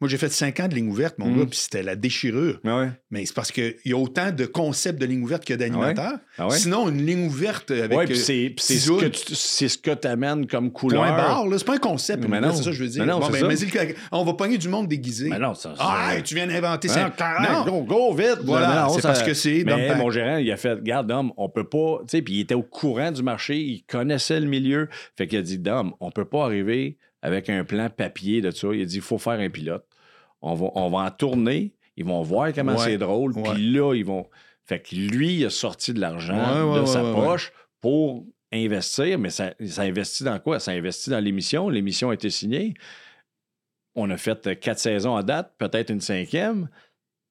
Moi, 0.00 0.08
j'ai 0.08 0.16
fait 0.16 0.30
cinq 0.32 0.60
ans 0.60 0.68
de 0.68 0.74
ligne 0.74 0.88
ouverte, 0.88 1.18
mon 1.18 1.26
Mm. 1.30 1.38
gars, 1.40 1.46
puis 1.46 1.58
c'était 1.58 1.82
la 1.82 1.94
déchirure. 1.94 2.58
Ouais. 2.64 2.88
Mais 3.10 3.26
c'est 3.26 3.34
parce 3.34 3.52
qu'il 3.52 3.74
y 3.84 3.92
a 3.92 3.96
autant 3.98 4.30
de 4.32 4.46
concepts 4.46 4.98
de 4.98 5.04
ligne 5.04 5.22
ouverte 5.22 5.44
que 5.44 5.52
d'animateurs. 5.52 6.14
Ah 6.38 6.48
ouais? 6.48 6.56
Sinon, 6.56 6.88
une 6.88 7.04
ligne 7.04 7.26
ouverte 7.26 7.70
avec 7.70 7.98
Ouais, 7.98 8.10
euh, 8.10 8.14
c'est 8.14 8.54
ce 8.58 8.90
que 8.98 9.06
tu 9.06 9.34
c'est 9.34 9.68
ce 9.68 9.76
que 9.76 9.90
t'amènes 9.90 10.46
comme 10.46 10.72
couleur. 10.72 11.02
point 11.02 11.14
barre, 11.16 11.46
là, 11.46 11.58
c'est 11.58 11.66
pas 11.66 11.74
un 11.74 11.78
concept. 11.78 12.26
Mais 12.26 12.40
non. 12.40 12.52
c'est 12.54 12.62
ça 12.62 12.70
que 12.70 12.76
je 12.76 12.82
veux 12.84 12.88
dire. 12.88 13.04
Mais 13.04 13.12
non, 13.12 13.18
bon, 13.18 13.26
c'est 13.26 13.32
ben, 13.32 13.40
ça. 13.40 13.46
mais 13.48 13.54
dis-le, 13.56 13.94
on 14.12 14.24
va 14.24 14.32
pogner 14.32 14.56
du 14.56 14.68
monde 14.68 14.88
déguisé. 14.88 15.28
Mais 15.28 15.38
non, 15.38 15.54
ça, 15.54 15.74
ah, 15.78 16.14
hey, 16.16 16.22
tu 16.22 16.34
viens 16.34 16.46
d'inventer 16.46 16.88
ça. 16.88 17.12
Non. 17.42 17.64
go, 17.64 17.82
go 17.82 18.14
vite. 18.14 18.38
Voilà, 18.44 18.84
Non, 18.84 18.88
c'est 18.94 19.02
ça- 19.02 19.08
parce 19.08 19.22
que 19.22 19.34
c'est 19.34 19.64
Mais 19.66 19.88
Dom 19.90 19.98
mon 19.98 20.10
gérant, 20.10 20.38
il 20.38 20.50
a 20.50 20.56
fait, 20.56 20.72
regarde, 20.72 21.08
Dom, 21.08 21.32
on 21.36 21.48
peut 21.50 21.68
pas, 21.68 21.98
tu 22.02 22.16
sais, 22.16 22.22
puis 22.22 22.34
il 22.34 22.40
était 22.40 22.54
au 22.54 22.62
courant 22.62 23.12
du 23.12 23.22
marché, 23.22 23.58
il 23.58 23.82
connaissait 23.82 24.40
le 24.40 24.46
milieu. 24.46 24.88
Fait 25.18 25.26
qu'il 25.26 25.38
a 25.38 25.42
dit, 25.42 25.58
Dom, 25.58 25.92
on 26.00 26.10
peut 26.10 26.24
pas 26.24 26.44
arriver 26.44 26.96
avec 27.22 27.50
un 27.50 27.64
plan 27.64 27.90
papier 27.90 28.40
de 28.40 28.50
ça. 28.50 28.68
Il 28.72 28.80
a 28.80 28.84
dit, 28.86 28.96
il 28.96 29.02
faut 29.02 29.18
faire 29.18 29.34
un 29.40 29.50
pilote. 29.50 29.84
On 30.42 30.54
va, 30.54 30.68
on 30.74 30.88
va 30.90 30.98
en 30.98 31.10
tourner, 31.10 31.74
ils 31.96 32.04
vont 32.04 32.22
voir 32.22 32.52
comment 32.54 32.76
Ouais, 32.76 32.84
c'est 32.84 32.98
drôle, 32.98 33.34
puis 33.34 33.70
là, 33.72 33.94
ils 33.94 34.04
vont. 34.04 34.26
Fait 34.64 34.80
que 34.80 34.94
lui, 34.94 35.34
il 35.36 35.44
a 35.46 35.50
sorti 35.50 35.92
de 35.92 36.00
l'argent 36.00 36.36
de 36.80 36.86
sa 36.86 37.02
poche 37.12 37.52
pour 37.80 38.24
investir, 38.52 39.18
mais 39.18 39.30
ça, 39.30 39.52
ça 39.66 39.82
investit 39.82 40.24
dans 40.24 40.38
quoi? 40.38 40.60
Ça 40.60 40.70
investit 40.72 41.10
dans 41.10 41.18
l'émission. 41.20 41.68
L'émission 41.68 42.10
a 42.10 42.14
été 42.14 42.30
signée. 42.30 42.74
On 43.94 44.08
a 44.10 44.16
fait 44.16 44.46
euh, 44.46 44.54
quatre 44.54 44.78
saisons 44.78 45.16
à 45.16 45.22
date, 45.22 45.52
peut-être 45.58 45.90
une 45.90 46.00
cinquième. 46.00 46.68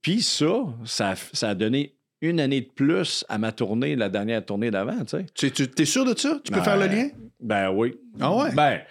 Puis 0.01 0.21
ça, 0.21 0.65
ça, 0.85 1.11
a- 1.11 1.15
ça 1.15 1.49
a 1.49 1.55
donné 1.55 1.95
une 2.21 2.39
année 2.41 2.61
de 2.61 2.69
plus 2.69 3.23
à 3.29 3.37
ma 3.37 3.51
tournée, 3.53 3.95
la 3.95 4.09
dernière 4.09 4.45
tournée 4.45 4.69
d'avant, 4.71 4.99
tu 5.05 5.17
sais. 5.17 5.25
Tu, 5.33 5.51
tu 5.51 5.81
es 5.81 5.85
sûr 5.85 6.03
de 6.03 6.17
ça? 6.17 6.39
Tu 6.43 6.51
peux 6.51 6.59
Ben, 6.59 6.63
faire 6.65 6.77
le 6.77 6.87
lien? 6.87 7.09
Ben 7.39 7.71
oui. 7.71 7.97
Ah 8.19 8.35
ouais? 8.35 8.51
Ben, 8.53 8.81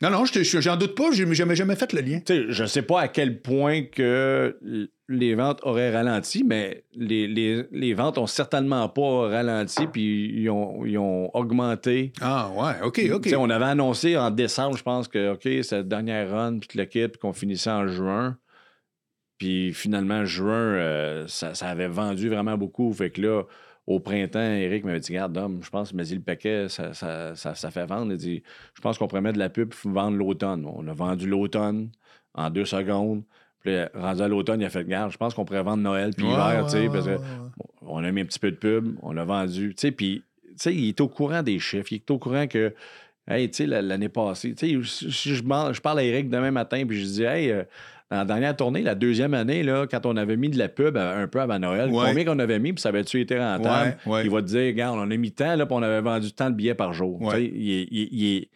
Non, 0.00 0.10
non, 0.10 0.24
je 0.24 0.42
je- 0.44 0.60
j'en 0.60 0.76
doute 0.76 0.94
pas, 0.94 1.10
j'ai 1.12 1.32
jamais, 1.34 1.56
jamais 1.56 1.74
fait 1.74 1.92
le 1.92 2.00
lien. 2.02 2.20
je 2.28 2.64
sais 2.66 2.82
pas 2.82 3.00
à 3.00 3.08
quel 3.08 3.40
point 3.42 3.82
que 3.82 4.56
les 5.08 5.34
ventes 5.34 5.58
auraient 5.64 5.90
ralenti, 5.92 6.44
mais 6.44 6.84
les, 6.94 7.26
les- 7.26 7.64
les 7.72 7.94
ventes 7.94 8.16
ont 8.18 8.26
certainement 8.28 8.88
pas 8.88 9.28
ralenti, 9.28 9.86
puis 9.88 10.30
ils 10.40 10.48
ont, 10.50 10.84
ils 10.86 10.98
ont 10.98 11.34
augmenté. 11.34 12.12
Ah 12.20 12.48
ouais, 12.54 12.74
OK, 12.86 13.00
OK. 13.12 13.28
On 13.36 13.50
avait 13.50 13.64
annoncé 13.64 14.16
en 14.16 14.30
décembre, 14.30 14.76
je 14.76 14.82
pense 14.84 15.08
que, 15.08 15.32
OK, 15.32 15.42
c'est 15.42 15.72
la 15.72 15.82
dernière 15.82 16.30
run, 16.30 16.58
puis 16.60 16.68
que 16.68 16.78
le 16.78 16.84
kit, 16.84 17.08
puis 17.08 17.18
qu'on 17.18 17.32
finissait 17.32 17.70
en 17.70 17.88
juin. 17.88 18.36
Puis 19.38 19.72
finalement, 19.72 20.24
juin, 20.24 20.50
euh, 20.52 21.24
ça, 21.28 21.54
ça 21.54 21.68
avait 21.68 21.88
vendu 21.88 22.28
vraiment 22.28 22.56
beaucoup. 22.58 22.92
Fait 22.92 23.10
que 23.10 23.20
là, 23.22 23.42
au 23.90 24.00
printemps, 24.00 24.38
Eric 24.40 24.84
m'avait 24.84 25.00
dit 25.00 25.12
Regarde, 25.12 25.32
Dom, 25.32 25.60
je 25.62 25.70
pense 25.70 25.94
mais 25.94 26.04
le 26.04 26.20
paquet, 26.20 26.68
ça, 26.68 26.92
ça, 26.92 27.34
ça, 27.34 27.54
ça 27.54 27.70
fait 27.70 27.86
vendre. 27.86 28.12
Il 28.12 28.18
dit 28.18 28.42
Je 28.74 28.80
pense 28.82 28.98
qu'on 28.98 29.08
pourrait 29.08 29.22
mettre 29.22 29.34
de 29.34 29.38
la 29.38 29.48
pub 29.48 29.70
pour 29.74 29.90
vendre 29.90 30.16
l'automne. 30.16 30.66
On 30.66 30.86
a 30.86 30.92
vendu 30.92 31.26
l'automne 31.26 31.88
en 32.34 32.50
deux 32.50 32.66
secondes. 32.66 33.22
Puis 33.60 33.74
rendu 33.94 34.22
à 34.22 34.28
l'automne, 34.28 34.60
il 34.60 34.66
a 34.66 34.70
fait 34.70 34.80
Regarde, 34.80 35.10
je 35.10 35.16
pense 35.16 35.32
qu'on 35.34 35.44
pourrait 35.46 35.62
vendre 35.62 35.82
Noël 35.82 36.10
puis 36.14 36.26
Ouais, 36.26 36.32
hiver, 36.32 36.64
ouais, 36.64 36.70
tu 36.70 36.70
sais, 36.70 36.88
parce 36.92 37.06
que. 37.06 37.16
Bon, 37.16 37.66
on 37.80 38.04
a 38.04 38.10
mis 38.12 38.20
un 38.20 38.24
petit 38.26 38.38
peu 38.38 38.50
de 38.50 38.56
pub, 38.56 38.96
on 39.02 39.12
l'a 39.12 39.24
vendu. 39.24 39.70
Tu 39.74 39.80
sais, 39.80 39.90
puis, 39.90 40.22
tu 40.48 40.52
sais, 40.56 40.74
il 40.74 40.88
est 40.90 41.00
au 41.00 41.08
courant 41.08 41.42
des 41.42 41.58
chiffres. 41.58 41.90
Il 41.90 41.96
est 41.96 42.10
au 42.10 42.18
courant 42.18 42.46
que, 42.46 42.74
hey, 43.26 43.48
tu 43.50 43.56
sais, 43.56 43.66
la- 43.66 43.80
l'année 43.80 44.10
passée, 44.10 44.54
tu 44.54 44.82
sais, 44.84 45.10
si 45.10 45.34
je, 45.34 45.42
je 45.42 45.80
parle 45.80 45.98
à 45.98 46.04
Eric 46.04 46.28
demain 46.28 46.50
matin, 46.50 46.84
puis 46.86 47.00
je 47.00 47.06
dis, 47.06 47.22
hey, 47.24 47.50
euh, 47.50 47.62
dans 48.10 48.16
la 48.18 48.24
dernière 48.24 48.56
tournée, 48.56 48.82
la 48.82 48.94
deuxième 48.94 49.34
année, 49.34 49.62
là, 49.62 49.86
quand 49.90 50.06
on 50.06 50.16
avait 50.16 50.36
mis 50.36 50.48
de 50.48 50.58
la 50.58 50.68
pub 50.68 50.96
euh, 50.96 51.24
un 51.24 51.28
peu 51.28 51.40
avant 51.40 51.58
Noël, 51.58 51.90
Ouais. 51.90 52.06
combien 52.08 52.24
qu'on 52.24 52.38
avait 52.38 52.58
mis, 52.58 52.72
puis 52.72 52.80
ça 52.80 52.88
avait-tu 52.88 53.20
été 53.20 53.38
rentable? 53.38 53.98
Ouais, 54.06 54.12
ouais. 54.12 54.24
Il 54.24 54.30
va 54.30 54.40
te 54.40 54.46
dire, 54.46 54.60
regarde, 54.66 54.98
on 54.98 55.10
a 55.10 55.16
mis 55.16 55.32
tant, 55.32 55.56
là, 55.56 55.66
puis 55.66 55.74
on 55.74 55.82
avait 55.82 56.00
vendu 56.00 56.32
tant 56.32 56.48
de 56.50 56.54
billets 56.54 56.74
par 56.74 56.92
jour. 56.94 57.20
Il, 57.36 57.70
est- 57.70 57.86
il 57.90 58.08
il 58.12 58.36
est, 58.36 58.50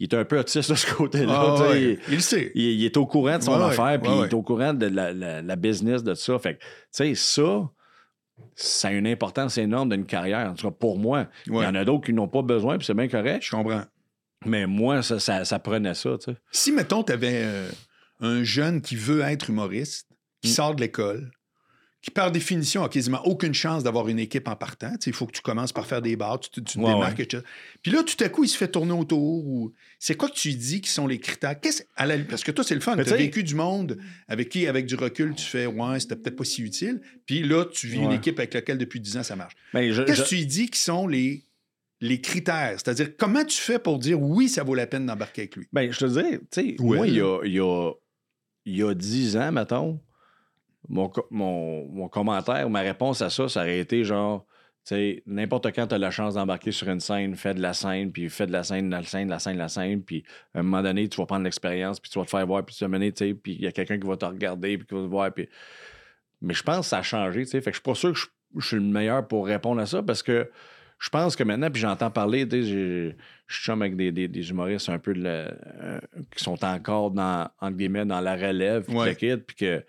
il 0.00 0.04
est 0.04 0.14
un 0.14 0.24
peu 0.24 0.38
autiste 0.38 0.70
de 0.70 0.74
ce 0.76 0.92
côté-là. 0.94 1.56
Ah, 1.58 1.76
il- 1.76 1.98
le 2.08 2.18
sait. 2.20 2.52
il, 2.54 2.84
est 2.84 2.96
au 2.98 3.06
courant 3.06 3.38
de 3.38 3.42
son 3.42 3.54
affaire, 3.60 3.98
puis 4.00 4.10
il 4.14 4.24
est 4.24 4.34
au 4.34 4.42
courant 4.42 4.74
de 4.74 4.86
la, 4.86 5.12
la- 5.12 5.40
la 5.42 5.56
business 5.56 6.04
de 6.04 6.12
ça. 6.14 6.38
Fait 6.38 6.54
que, 6.54 6.58
tu 6.60 6.66
sais, 6.90 7.14
ça, 7.14 7.68
ça 8.54 8.88
a 8.88 8.92
une 8.92 9.06
importance 9.06 9.56
énorme 9.58 9.88
d'une 9.88 10.04
carrière. 10.04 10.50
En 10.50 10.54
tout 10.54 10.68
cas, 10.68 10.76
pour 10.78 10.98
moi. 10.98 11.26
Il 11.46 11.54
y 11.54 11.56
en 11.66 11.74
a 11.74 11.84
d'autres 11.84 12.04
qui 12.04 12.12
n'ont 12.12 12.28
pas 12.28 12.42
besoin, 12.42 12.76
puis 12.76 12.86
c'est 12.86 12.94
bien 12.94 13.08
correct. 13.08 13.42
Je 13.42 13.50
comprends. 13.52 13.82
Mais 14.46 14.66
moi, 14.66 15.02
ça, 15.02 15.18
ça, 15.18 15.44
ça 15.44 15.58
prenait 15.58 15.94
ça, 15.94 16.10
tu 16.18 16.30
sais. 16.30 16.36
Si, 16.52 16.70
mettons, 16.72 17.02
tu 17.02 17.12
avais 17.12 17.42
un 18.20 18.42
jeune 18.44 18.80
qui 18.80 18.96
veut 18.96 19.20
être 19.22 19.50
humoriste, 19.50 20.08
qui 20.42 20.50
Mm. 20.50 20.54
sort 20.54 20.74
de 20.74 20.80
l'école, 20.80 21.30
qui 22.00 22.12
par 22.12 22.30
définition 22.30 22.84
a 22.84 22.88
quasiment 22.88 23.20
aucune 23.26 23.52
chance 23.54 23.82
d'avoir 23.82 24.06
une 24.08 24.20
équipe 24.20 24.46
en 24.46 24.54
partant, 24.54 24.94
il 25.04 25.12
faut 25.12 25.26
que 25.26 25.32
tu 25.32 25.40
commences 25.42 25.72
par 25.72 25.84
faire 25.84 26.00
des 26.00 26.14
bars, 26.14 26.38
tu, 26.38 26.48
te- 26.48 26.60
tu 26.60 26.74
te 26.74 26.78
Ouais, 26.78 26.92
démarques, 26.92 27.18
etc. 27.18 27.42
Puis 27.82 27.90
là, 27.90 28.04
tout 28.04 28.22
à 28.22 28.28
coup, 28.28 28.44
il 28.44 28.48
se 28.48 28.56
fait 28.56 28.68
tourner 28.68 28.92
autour. 28.92 29.44
Ou... 29.46 29.72
C'est 29.98 30.14
quoi 30.16 30.28
que 30.28 30.34
tu 30.36 30.52
dis 30.54 30.80
qui 30.80 30.90
sont 30.90 31.08
les 31.08 31.18
critères? 31.18 31.58
Qu'est-ce- 31.60 31.82
à 31.96 32.06
la- 32.06 32.18
Parce 32.20 32.44
que 32.44 32.52
toi, 32.52 32.62
c'est 32.64 32.76
le 32.76 32.80
fun. 32.80 32.94
Tu 32.96 33.00
as 33.12 33.16
vécu 33.16 33.42
du 33.42 33.56
monde 33.56 33.98
avec 34.28 34.48
qui, 34.48 34.68
avec 34.68 34.86
du 34.86 34.94
recul, 34.94 35.34
tu 35.34 35.44
fais 35.44 35.66
Ouais, 35.66 35.98
c'était 35.98 36.14
peut-être 36.14 36.36
pas 36.36 36.44
si 36.44 36.62
utile. 36.62 37.00
Puis 37.26 37.42
là, 37.42 37.64
tu 37.64 37.88
vis 37.88 37.98
une 37.98 38.12
équipe 38.12 38.38
avec 38.38 38.54
laquelle 38.54 38.78
depuis 38.78 39.00
10 39.00 39.16
ans, 39.16 39.24
ça 39.24 39.34
marche. 39.34 39.54
Mais 39.74 39.92
je- 39.92 40.02
Qu'est-ce 40.02 40.18
je- 40.18 40.22
que 40.22 40.28
tu 40.28 40.46
dis 40.46 40.70
qui 40.70 40.78
sont 40.80 41.08
les, 41.08 41.44
les 42.00 42.20
critères? 42.20 42.74
C'est-à-dire, 42.76 43.16
comment 43.16 43.44
tu 43.44 43.60
fais 43.60 43.80
pour 43.80 43.98
dire 43.98 44.22
oui, 44.22 44.48
ça 44.48 44.62
vaut 44.62 44.76
la 44.76 44.86
peine 44.86 45.04
d'embarquer 45.04 45.42
avec 45.42 45.56
lui? 45.56 45.66
Ben, 45.72 45.90
je 45.90 45.98
te 45.98 46.04
dis, 46.04 46.38
tu 46.52 46.60
sais, 46.76 46.76
Ouais. 46.80 46.96
moi, 46.98 47.06
il 47.08 47.14
y 47.16 47.20
a, 47.20 47.40
il 47.44 47.52
y, 47.52 47.58
a, 47.60 47.90
il 48.68 48.76
y 48.76 48.82
a 48.82 48.94
10 48.94 49.36
ans, 49.38 49.52
mettons, 49.52 50.00
mon, 50.88 51.10
mon, 51.30 51.86
mon 51.88 52.08
commentaire, 52.08 52.68
ma 52.68 52.80
réponse 52.80 53.22
à 53.22 53.30
ça, 53.30 53.48
ça 53.48 53.60
aurait 53.60 53.78
été 53.78 54.04
genre, 54.04 54.44
tu 54.84 54.94
sais, 54.94 55.22
n'importe 55.26 55.72
quand 55.74 55.86
tu 55.86 55.94
as 55.94 55.98
la 55.98 56.10
chance 56.10 56.34
d'embarquer 56.34 56.70
sur 56.70 56.88
une 56.88 57.00
scène, 57.00 57.34
fais 57.34 57.54
de 57.54 57.62
la 57.62 57.72
scène, 57.72 58.12
puis 58.12 58.28
fais 58.28 58.46
de 58.46 58.52
la 58.52 58.62
scène, 58.62 58.90
de 58.90 58.94
la 58.94 59.02
scène, 59.02 59.26
de 59.26 59.30
la 59.30 59.38
scène, 59.38 59.54
de 59.54 59.58
la 59.58 59.68
scène, 59.68 60.02
puis 60.02 60.22
à 60.54 60.60
un 60.60 60.62
moment 60.62 60.82
donné, 60.82 61.08
tu 61.08 61.16
vas 61.18 61.26
prendre 61.26 61.44
l'expérience, 61.44 61.98
puis 61.98 62.10
tu 62.10 62.18
vas 62.18 62.24
te 62.24 62.30
faire 62.30 62.46
voir, 62.46 62.64
puis 62.64 62.74
tu 62.74 62.84
vas 62.84 62.88
mener, 62.88 63.10
tu 63.12 63.26
sais, 63.26 63.34
puis 63.34 63.54
il 63.54 63.62
y 63.62 63.66
a 63.66 63.72
quelqu'un 63.72 63.98
qui 63.98 64.06
va 64.06 64.16
te 64.16 64.26
regarder, 64.26 64.76
puis 64.76 64.86
qui 64.86 64.94
va 64.94 65.00
te 65.02 65.06
voir, 65.06 65.32
puis... 65.32 65.48
Mais 66.40 66.54
je 66.54 66.62
pense 66.62 66.80
que 66.80 66.86
ça 66.86 66.98
a 66.98 67.02
changé, 67.02 67.44
tu 67.44 67.50
sais, 67.50 67.60
fait 67.60 67.70
que 67.70 67.76
je 67.76 67.80
suis 67.80 67.82
pas 67.82 67.94
sûr 67.94 68.12
que 68.12 68.18
je, 68.18 68.66
suis 68.66 68.76
le 68.76 68.82
meilleur 68.82 69.26
pour 69.26 69.46
répondre 69.46 69.80
à 69.80 69.86
ça, 69.86 70.02
parce 70.02 70.22
que 70.22 70.50
je 70.98 71.10
pense 71.10 71.36
que 71.36 71.42
maintenant, 71.42 71.70
puis 71.70 71.80
j'entends 71.80 72.10
parler, 72.10 72.46
tu 72.46 72.64
sais, 72.64 73.16
je 73.48 73.60
chum 73.62 73.82
avec 73.82 73.96
des, 73.96 74.12
des, 74.12 74.28
des 74.28 74.50
humoristes 74.50 74.88
un 74.90 74.98
peu 74.98 75.14
de 75.14 75.22
la- 75.22 75.50
euh, 75.82 76.00
qui 76.36 76.44
sont 76.44 76.62
encore 76.64 77.10
dans, 77.10 77.48
entre 77.60 77.76
guillemets, 77.76 78.04
dans 78.04 78.20
la 78.20 78.36
relève, 78.36 78.84
puis 78.84 78.96
Ouais. 78.96 79.14
que, 79.16 79.84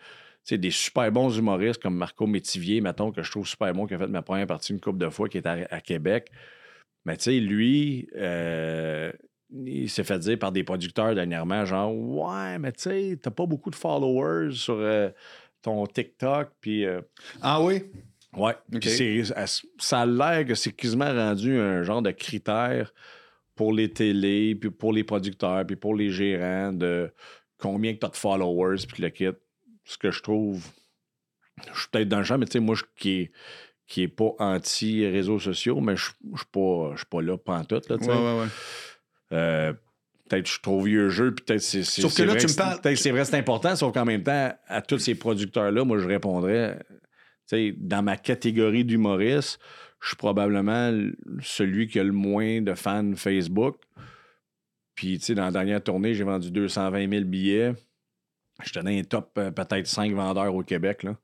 tu 0.45 0.57
des 0.57 0.71
super 0.71 1.11
bons 1.11 1.37
humoristes 1.37 1.79
comme 1.81 1.95
Marco 1.95 2.25
Métivier, 2.25 2.81
mettons, 2.81 3.11
que 3.11 3.21
je 3.21 3.29
trouve 3.29 3.45
super 3.47 3.71
bon, 3.73 3.85
qui 3.85 3.93
a 3.93 3.99
fait 3.99 4.07
ma 4.07 4.23
première 4.23 4.47
partie 4.47 4.73
une 4.73 4.79
couple 4.79 4.97
de 4.97 5.09
fois, 5.09 5.29
qui 5.29 5.37
est 5.37 5.45
à, 5.45 5.57
à 5.69 5.79
Québec. 5.81 6.31
Mais 7.05 7.17
tu 7.17 7.25
sais, 7.25 7.39
lui, 7.39 8.09
euh, 8.15 9.11
il 9.51 9.89
s'est 9.89 10.03
fait 10.03 10.17
dire 10.19 10.39
par 10.39 10.51
des 10.51 10.63
producteurs 10.63 11.13
dernièrement, 11.13 11.65
genre, 11.65 11.93
ouais, 11.95 12.57
mais 12.59 12.71
tu 12.71 12.83
sais, 12.83 13.19
t'as 13.21 13.29
pas 13.31 13.45
beaucoup 13.45 13.69
de 13.69 13.75
followers 13.75 14.53
sur 14.53 14.75
euh, 14.79 15.09
ton 15.61 15.85
TikTok, 15.85 16.49
puis. 16.61 16.85
Ah 17.41 17.61
oui? 17.61 17.83
Ouais. 18.35 18.55
Ça 19.77 20.01
a 20.01 20.05
l'air 20.05 20.45
que 20.45 20.55
c'est 20.55 20.71
quasiment 20.71 21.11
rendu 21.13 21.57
un 21.59 21.83
genre 21.83 22.01
de 22.01 22.11
critère 22.11 22.93
pour 23.59 23.73
les 23.73 23.91
télés, 23.91 24.55
puis 24.55 24.69
pour 24.71 24.93
les 24.93 25.03
producteurs, 25.03 25.65
puis 25.67 25.75
pour 25.75 25.93
les 25.93 26.11
gérants 26.11 26.71
de 26.71 27.11
combien 27.57 27.93
que 27.93 27.99
tu 27.99 28.05
as 28.05 28.09
de 28.09 28.15
followers, 28.15 28.85
puis 28.87 29.03
le 29.03 29.09
kit. 29.09 29.27
Ce 29.83 29.97
que 29.97 30.11
je 30.11 30.21
trouve. 30.21 30.65
Je 31.73 31.77
suis 31.77 31.89
peut-être 31.91 32.07
dans 32.07 32.19
le 32.19 32.23
champ, 32.23 32.37
mais 32.37 32.45
tu 32.45 32.53
sais, 32.53 32.59
moi, 32.61 32.75
je, 32.75 32.83
qui 32.95 33.19
est 33.19 33.31
qui 33.85 34.03
est 34.03 34.07
pas 34.07 34.31
anti-réseaux 34.39 35.39
sociaux, 35.39 35.81
mais 35.81 35.97
je 35.97 36.05
je 36.31 36.37
suis 36.37 36.47
pas, 36.53 36.95
pas 37.11 37.21
là 37.21 37.37
pantoute, 37.37 37.89
là, 37.89 37.97
tu 37.97 38.05
sais. 38.05 38.11
Ouais, 38.11 38.15
ouais, 38.17 38.39
ouais. 38.39 38.47
Euh, 39.33 39.73
peut-être 40.29 40.45
je 40.45 40.51
suis 40.53 40.61
trop 40.61 40.79
vieux 40.81 41.09
jeu, 41.09 41.35
puis 41.35 41.43
peut-être 41.43 41.61
c'est 41.61 41.83
c'est- 41.83 42.01
Sauf 42.01 42.15
que 42.15 42.23
là, 42.23 42.31
vrai 42.31 42.39
tu 42.39 42.47
me 42.47 42.55
parles- 42.55 42.79
peut-être 42.79 42.97
c'est 42.97 43.11
vrai, 43.11 43.25
c'est 43.25 43.35
important, 43.35 43.75
sauf 43.75 43.93
qu'en 43.93 44.05
même 44.05 44.23
temps, 44.23 44.53
à 44.67 44.81
tous 44.81 44.99
ces 44.99 45.15
producteurs-là, 45.15 45.83
moi, 45.83 45.97
je 45.97 46.07
répondrais, 46.07 46.79
tu 46.89 46.95
sais, 47.47 47.73
dans 47.77 48.03
ma 48.03 48.15
catégorie 48.15 48.85
d'humoriste, 48.85 49.59
je 50.01 50.07
suis 50.09 50.17
probablement 50.17 50.91
celui 51.41 51.87
qui 51.87 51.99
a 51.99 52.03
le 52.03 52.11
moins 52.11 52.61
de 52.61 52.73
fans 52.73 53.13
Facebook. 53.15 53.77
Puis, 54.95 55.17
tu 55.19 55.25
sais, 55.25 55.35
dans 55.35 55.45
la 55.45 55.51
dernière 55.51 55.83
tournée, 55.83 56.13
j'ai 56.13 56.23
vendu 56.23 56.51
220 56.51 57.09
000 57.09 57.23
billets. 57.25 57.73
Je 58.63 58.73
tenais 58.73 58.99
un 58.99 59.03
top 59.03 59.31
euh, 59.37 59.51
peut-être 59.51 59.87
5 59.87 60.11
vendeurs 60.13 60.53
au 60.53 60.63
Québec, 60.63 61.03
là. 61.03 61.15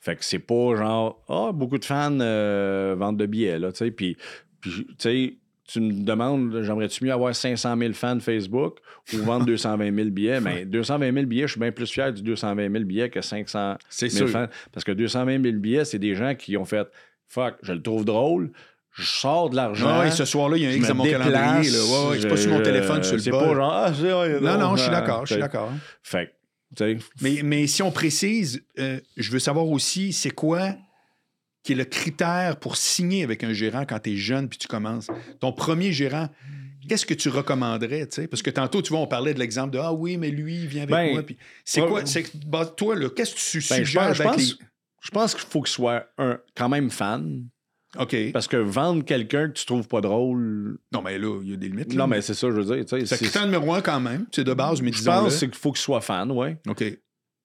Fait 0.00 0.16
que 0.16 0.24
c'est 0.24 0.38
pas 0.38 0.76
genre, 0.76 1.22
ah, 1.28 1.50
beaucoup 1.52 1.76
de 1.78 1.84
fans 1.84 2.18
euh, 2.20 2.94
vendent 2.96 3.18
de 3.18 3.26
billets, 3.26 3.58
là, 3.58 3.72
tu 3.72 3.78
sais. 3.78 3.90
Puis, 3.90 4.16
puis, 4.60 4.86
tu 4.86 4.94
sais, 4.98 5.36
tu 5.66 5.80
me 5.80 6.02
demandes, 6.04 6.62
j'aimerais-tu 6.62 7.04
mieux 7.04 7.12
avoir 7.12 7.34
500 7.34 7.76
000 7.76 7.92
fans 7.92 8.18
Facebook 8.20 8.78
ou 9.12 9.18
vendre 9.18 9.44
220 9.46 9.94
000 9.94 10.08
billets? 10.08 10.40
Mais 10.40 10.64
220 10.64 11.12
000 11.12 11.26
billets, 11.26 11.46
je 11.46 11.52
suis 11.52 11.60
bien 11.60 11.72
plus 11.72 11.90
fier 11.90 12.10
du 12.12 12.22
220 12.22 12.72
000 12.72 12.84
billets 12.84 13.10
que 13.10 13.20
500 13.20 13.76
C'est 13.90 14.08
000 14.08 14.26
sûr. 14.28 14.32
fans. 14.32 14.46
Parce 14.72 14.84
que 14.84 14.92
220 14.92 15.42
000 15.42 15.56
billets, 15.58 15.84
c'est 15.84 15.98
des 15.98 16.14
gens 16.14 16.34
qui 16.34 16.56
ont 16.56 16.64
fait, 16.64 16.88
fuck, 17.28 17.56
je 17.62 17.72
le 17.72 17.82
trouve 17.82 18.04
drôle, 18.04 18.52
je 18.94 19.02
sors 19.04 19.50
de 19.50 19.56
l'argent. 19.56 20.02
Et 20.02 20.10
ce 20.10 20.24
soir-là, 20.24 20.56
il 20.56 20.62
y 20.62 20.66
a 20.66 20.70
un 20.70 20.72
X 20.72 20.88
dans 20.88 20.94
mon 20.94 21.04
déplace, 21.04 21.30
calendrier. 21.30 21.70
Là. 21.70 21.78
Ouais, 21.84 22.08
ouais, 22.10 22.18
c'est 22.20 22.28
pas 22.28 22.36
sur 22.36 22.50
mon 22.50 22.62
téléphone, 22.62 23.02
sur 23.02 23.14
le 23.14 23.20
C'est 23.22 23.30
pas 23.30 23.54
genre, 23.54 23.72
ah, 23.72 23.92
c'est 23.94 24.12
ouais, 24.12 24.40
Non, 24.40 24.58
non, 24.58 24.76
je 24.76 24.82
suis 24.82 24.90
d'accord, 24.90 25.20
je 25.26 25.26
suis 25.26 25.34
fait- 25.36 25.40
d'accord. 25.40 25.70
Fait 26.02 26.34
tu 26.76 26.84
sais, 26.84 26.98
Mais, 27.22 27.40
mais 27.42 27.66
si 27.66 27.82
on 27.82 27.90
précise, 27.90 28.62
euh, 28.78 29.00
je 29.16 29.30
veux 29.30 29.38
savoir 29.38 29.66
aussi, 29.68 30.12
c'est 30.12 30.30
quoi 30.30 30.74
qui 31.62 31.72
est 31.72 31.76
le 31.76 31.84
critère 31.84 32.56
pour 32.58 32.76
signer 32.76 33.24
avec 33.24 33.42
un 33.42 33.52
gérant 33.52 33.84
quand 33.86 33.98
tu 34.00 34.12
es 34.12 34.16
jeune 34.16 34.48
puis 34.48 34.58
tu 34.58 34.68
commences? 34.68 35.06
Ton 35.40 35.52
premier 35.52 35.92
gérant, 35.92 36.28
qu'est-ce 36.88 37.06
que 37.06 37.14
tu 37.14 37.28
recommanderais? 37.30 38.06
tu 38.06 38.16
sais? 38.16 38.28
Parce 38.28 38.42
que 38.42 38.50
tantôt, 38.50 38.82
tu 38.82 38.90
vois, 38.90 39.00
on 39.00 39.06
parlait 39.06 39.32
de 39.32 39.38
l'exemple 39.38 39.70
de 39.72 39.78
Ah 39.78 39.92
oui, 39.94 40.16
mais 40.18 40.30
lui, 40.30 40.56
il 40.56 40.66
vient 40.66 40.82
avec 40.82 40.94
Ben, 40.94 41.12
moi. 41.12 41.22
C'est 41.64 41.80
ouais, 41.80 41.88
quoi? 41.88 42.02
ouais. 42.02 42.24
bah, 42.46 42.66
toi, 42.66 42.96
là, 42.96 43.08
qu'est-ce 43.10 43.34
que 43.34 43.40
tu 43.40 43.58
Ben, 43.68 43.82
je 43.82 43.84
suggères 43.84 44.08
pense, 44.08 44.16
je 44.16 44.22
avec 44.22 44.32
pense- 44.34 44.58
je 45.08 45.10
pense 45.10 45.34
qu'il 45.34 45.44
faut 45.48 45.62
qu'il 45.62 45.72
soit 45.72 46.06
un, 46.18 46.38
quand 46.54 46.68
même 46.68 46.90
fan. 46.90 47.46
OK. 47.98 48.14
Parce 48.34 48.46
que 48.46 48.58
vendre 48.58 49.02
quelqu'un 49.02 49.48
que 49.48 49.54
tu 49.54 49.64
trouves 49.64 49.88
pas 49.88 50.02
drôle. 50.02 50.78
Non, 50.92 51.00
mais 51.00 51.18
là, 51.18 51.40
il 51.42 51.50
y 51.50 51.54
a 51.54 51.56
des 51.56 51.68
limites. 51.70 51.92
Non, 51.94 52.00
là. 52.00 52.06
mais 52.06 52.20
c'est 52.20 52.34
ça, 52.34 52.48
je 52.48 52.60
veux 52.60 52.76
dire. 52.76 52.84
C'est 53.06 53.16
critère 53.16 53.46
numéro 53.46 53.72
un 53.72 53.80
quand 53.80 53.98
même. 54.00 54.26
C'est 54.30 54.44
de 54.44 54.52
base, 54.52 54.82
mais 54.82 54.92
Je 54.92 55.02
pense 55.02 55.34
c'est 55.34 55.46
qu'il 55.48 55.56
faut 55.58 55.72
qu'il 55.72 55.80
soit 55.80 56.02
fan, 56.02 56.30
ouais. 56.30 56.58
OK. 56.68 56.84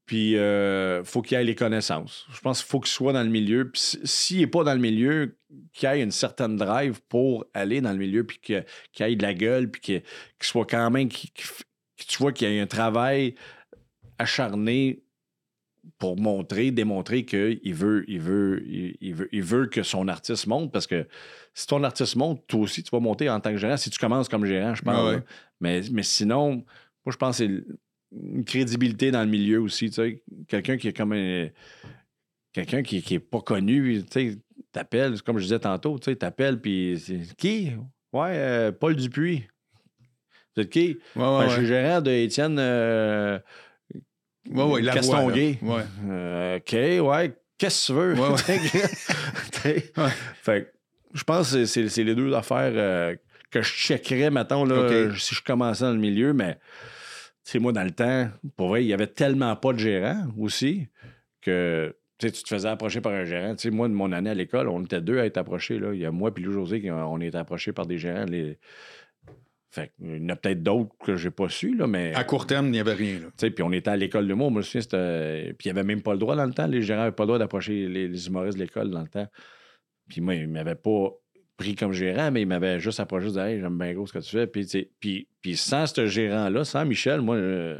Puis, 0.05 0.35
euh, 0.35 1.01
faut 1.05 1.21
qu'il 1.21 1.37
ait 1.37 1.43
les 1.45 1.55
connaissances. 1.55 2.25
Je 2.33 2.41
pense 2.41 2.61
qu'il 2.61 2.69
faut 2.69 2.81
qu'il 2.81 2.91
soit 2.91 3.13
dans 3.13 3.23
le 3.23 3.29
milieu. 3.29 3.71
Puis, 3.71 3.79
si- 3.81 3.99
s'il 4.03 4.39
n'est 4.39 4.47
pas 4.47 4.65
dans 4.65 4.73
le 4.73 4.81
milieu, 4.81 5.37
qu'il 5.71 5.87
ait 5.87 6.01
une 6.03 6.11
certaine 6.11 6.57
drive 6.57 6.99
pour 7.07 7.45
aller 7.53 7.79
dans 7.79 7.93
le 7.93 7.97
milieu, 7.97 8.25
puis 8.25 8.37
que- 8.39 8.65
qu'il 8.91 9.05
ait 9.05 9.15
de 9.15 9.23
la 9.23 9.33
gueule, 9.33 9.71
puis 9.71 9.79
qu'il 9.79 10.01
soit 10.41 10.65
quand 10.65 10.91
même. 10.91 11.07
que 11.07 11.15
tu 12.05 12.17
vois 12.17 12.33
qu'il 12.33 12.53
y 12.53 12.59
a 12.59 12.61
un 12.61 12.67
travail 12.67 13.35
acharné 14.19 15.02
pour 16.03 16.19
montrer, 16.19 16.71
démontrer 16.71 17.23
qu'il 17.23 17.73
veut, 17.73 18.03
il 18.09 18.19
veut, 18.19 18.61
il, 18.67 19.13
veut, 19.15 19.29
il 19.31 19.41
veut 19.41 19.67
que 19.67 19.83
son 19.83 20.09
artiste 20.09 20.47
monte. 20.47 20.69
Parce 20.69 20.85
que 20.85 21.07
si 21.53 21.65
ton 21.65 21.81
artiste 21.81 22.17
monte, 22.17 22.45
toi 22.45 22.59
aussi, 22.59 22.83
tu 22.83 22.89
vas 22.91 22.99
monter 22.99 23.29
en 23.29 23.39
tant 23.39 23.51
que 23.51 23.57
gérant. 23.57 23.77
Si 23.77 23.89
tu 23.89 23.97
commences 23.97 24.27
comme 24.27 24.43
gérant, 24.43 24.75
je 24.75 24.81
pense. 24.81 25.15
Ouais. 25.15 25.21
Mais, 25.61 25.79
mais 25.93 26.03
sinon, 26.03 26.55
moi, 27.05 27.13
je 27.13 27.15
pense 27.15 27.37
que 27.37 27.45
c'est 27.45 27.63
une 28.11 28.43
crédibilité 28.43 29.11
dans 29.11 29.23
le 29.23 29.29
milieu 29.29 29.61
aussi. 29.61 29.91
Tu 29.91 29.93
sais, 29.93 30.21
quelqu'un 30.49 30.75
qui 30.75 30.89
est 30.89 30.93
comme 30.93 31.13
un. 31.13 31.47
Quelqu'un 32.51 32.83
qui, 32.83 33.01
qui 33.01 33.13
est 33.13 33.19
pas 33.19 33.39
connu, 33.39 34.03
tu 34.03 34.11
sais, 34.11 34.37
t'appelles, 34.73 35.21
comme 35.21 35.37
je 35.37 35.43
disais 35.43 35.59
tantôt, 35.59 35.99
tu 35.99 36.11
sais, 36.11 36.17
t'appelles, 36.17 36.59
puis 36.59 37.01
qui? 37.37 37.71
Ouais, 38.11 38.33
euh, 38.33 38.71
Paul 38.73 38.97
Dupuis. 38.97 39.47
Vous 40.53 40.63
êtes 40.63 40.69
qui? 40.69 40.97
Ouais, 41.15 41.21
Ben, 41.23 41.47
Je 41.47 41.55
suis 41.55 41.65
gérant 41.65 42.01
de 42.01 42.11
Étienne 42.11 42.57
euh, 42.59 43.39
Ouais, 44.49 44.63
ouais, 44.63 44.81
la 44.81 44.91
voix, 44.93 45.01
Castonguay. 45.01 45.59
là. 45.61 45.67
Ouais. 45.75 45.83
Euh, 46.09 46.57
OK, 46.57 46.73
ouais, 47.07 47.33
qu'est-ce 47.57 47.87
que 47.87 47.93
tu 47.93 47.99
veux? 47.99 48.13
Ouais, 48.15 48.35
T'sais, 49.51 49.91
Ouais. 49.97 50.09
Fait 50.41 50.63
que 50.63 50.67
je 51.13 51.23
pense 51.23 51.53
que 51.53 51.65
c'est- 51.65 52.03
les 52.03 52.15
deux 52.15 52.33
affaires 52.33 52.71
euh, 52.75 53.15
que 53.51 53.61
je 53.61 53.69
checkerais, 53.71 54.31
mettons, 54.31 54.65
là, 54.65 55.11
si 55.17 55.35
je 55.35 55.41
commençais 55.43 55.83
dans 55.85 55.91
le 55.93 55.99
milieu, 55.99 56.33
mais 56.33 56.57
c'est 57.43 57.59
moi, 57.59 57.71
dans 57.71 57.83
le 57.83 57.91
temps, 57.91 58.29
pour 58.57 58.69
vrai, 58.69 58.83
il 58.83 58.87
y 58.87 58.93
avait 58.93 59.07
tellement 59.07 59.55
pas 59.55 59.73
de 59.73 59.79
gérant 59.79 60.25
aussi 60.37 60.87
que 61.41 61.95
tu 62.17 62.31
tu 62.31 62.43
te 62.43 62.47
faisais 62.49 62.69
approcher 62.69 63.01
par 63.01 63.11
un 63.13 63.25
gérant. 63.25 63.53
Tu 63.55 63.69
moi, 63.69 63.87
de 63.89 63.93
mon 63.93 64.11
année 64.13 64.29
à 64.29 64.33
l'école, 64.33 64.69
on 64.69 64.81
était 64.83 65.01
deux 65.01 65.19
à 65.19 65.25
être 65.25 65.37
approchés. 65.37 65.77
Là. 65.77 65.93
Il 65.93 65.99
y 65.99 66.05
a 66.05 66.11
moi 66.11 66.31
et 66.35 66.39
Lou 66.39 66.51
José 66.53 66.79
qui 66.81 66.89
on 66.89 67.19
est 67.19 67.35
approchés 67.35 67.73
par 67.73 67.85
des 67.85 67.97
gérants. 67.97 68.25
Les... 68.25 68.57
Fait 69.73 69.91
il 69.99 70.21
y 70.21 70.25
en 70.25 70.29
a 70.29 70.35
peut-être 70.35 70.61
d'autres 70.61 70.95
que 71.03 71.15
j'ai 71.15 71.31
pas 71.31 71.49
su, 71.49 71.75
là, 71.75 71.87
mais. 71.87 72.13
À 72.13 72.23
court 72.23 72.45
terme, 72.45 72.67
il 72.67 72.73
n'y 72.73 72.79
avait 72.79 72.93
rien. 72.93 73.15
Là. 73.15 73.25
Tu 73.25 73.31
sais, 73.37 73.49
puis 73.49 73.63
on 73.63 73.71
était 73.71 73.89
à 73.89 73.97
l'école 73.97 74.27
de 74.27 74.33
mots, 74.35 74.51
moi, 74.51 74.61
je 74.61 74.67
me 74.67 74.81
souviens, 74.81 74.81
c'était... 74.81 75.53
Puis 75.57 75.67
il 75.67 75.73
n'y 75.73 75.79
avait 75.79 75.87
même 75.87 76.03
pas 76.03 76.13
le 76.13 76.19
droit 76.19 76.35
dans 76.35 76.45
le 76.45 76.53
temps. 76.53 76.67
Les 76.67 76.83
gérants 76.83 76.99
n'avaient 76.99 77.15
pas 77.15 77.23
le 77.23 77.27
droit 77.27 77.39
d'approcher 77.39 77.87
les, 77.87 78.07
les 78.07 78.27
humoristes 78.27 78.55
de 78.55 78.61
l'école 78.61 78.91
dans 78.91 79.01
le 79.01 79.07
temps. 79.07 79.27
Puis 80.09 80.21
moi, 80.21 80.35
il 80.35 80.43
ne 80.43 80.53
m'avait 80.53 80.75
pas 80.75 81.09
pris 81.57 81.73
comme 81.73 81.91
gérant, 81.91 82.29
mais 82.29 82.41
il 82.41 82.47
m'avait 82.47 82.79
juste 82.79 82.99
approché, 82.99 83.31
dit 83.31 83.39
Hey, 83.39 83.59
j'aime 83.59 83.75
bien 83.79 83.93
gros 83.93 84.05
ce 84.05 84.13
que 84.13 84.19
tu 84.19 84.29
fais. 84.29 84.45
Puis, 84.45 84.67
puis, 84.99 85.27
puis 85.41 85.57
sans 85.57 85.87
ce 85.87 86.05
gérant-là, 86.05 86.65
sans 86.65 86.85
Michel, 86.85 87.21
moi, 87.21 87.35
euh, 87.37 87.79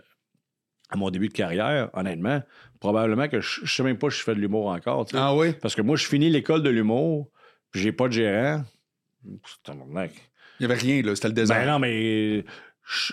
à 0.90 0.98
mon 0.98 1.12
début 1.12 1.28
de 1.28 1.34
carrière, 1.34 1.92
honnêtement, 1.94 2.42
probablement 2.80 3.28
que 3.28 3.40
je 3.40 3.62
ne 3.62 3.68
sais 3.68 3.84
même 3.84 4.00
pas 4.00 4.10
si 4.10 4.18
je 4.18 4.24
fais 4.24 4.34
de 4.34 4.40
l'humour 4.40 4.68
encore. 4.70 5.06
Ah 5.14 5.36
oui? 5.36 5.54
Parce 5.62 5.76
que 5.76 5.84
moi, 5.84 5.96
je 5.96 6.08
finis 6.08 6.32
l'école 6.32 6.64
de 6.64 6.72
l'humour, 6.72 7.30
puis 7.72 7.82
j'ai 7.82 7.92
pas 7.92 8.08
de 8.08 8.14
gérant. 8.14 8.64
C'est 9.24 9.72
un 9.72 9.76
mec. 9.86 10.12
Il 10.64 10.68
n'y 10.68 10.74
avait 10.74 10.82
rien, 10.82 11.02
là. 11.02 11.16
C'était 11.16 11.28
le 11.28 11.34
désert. 11.34 11.58
Ben 11.58 11.72
non, 11.72 11.80
mais 11.80 12.46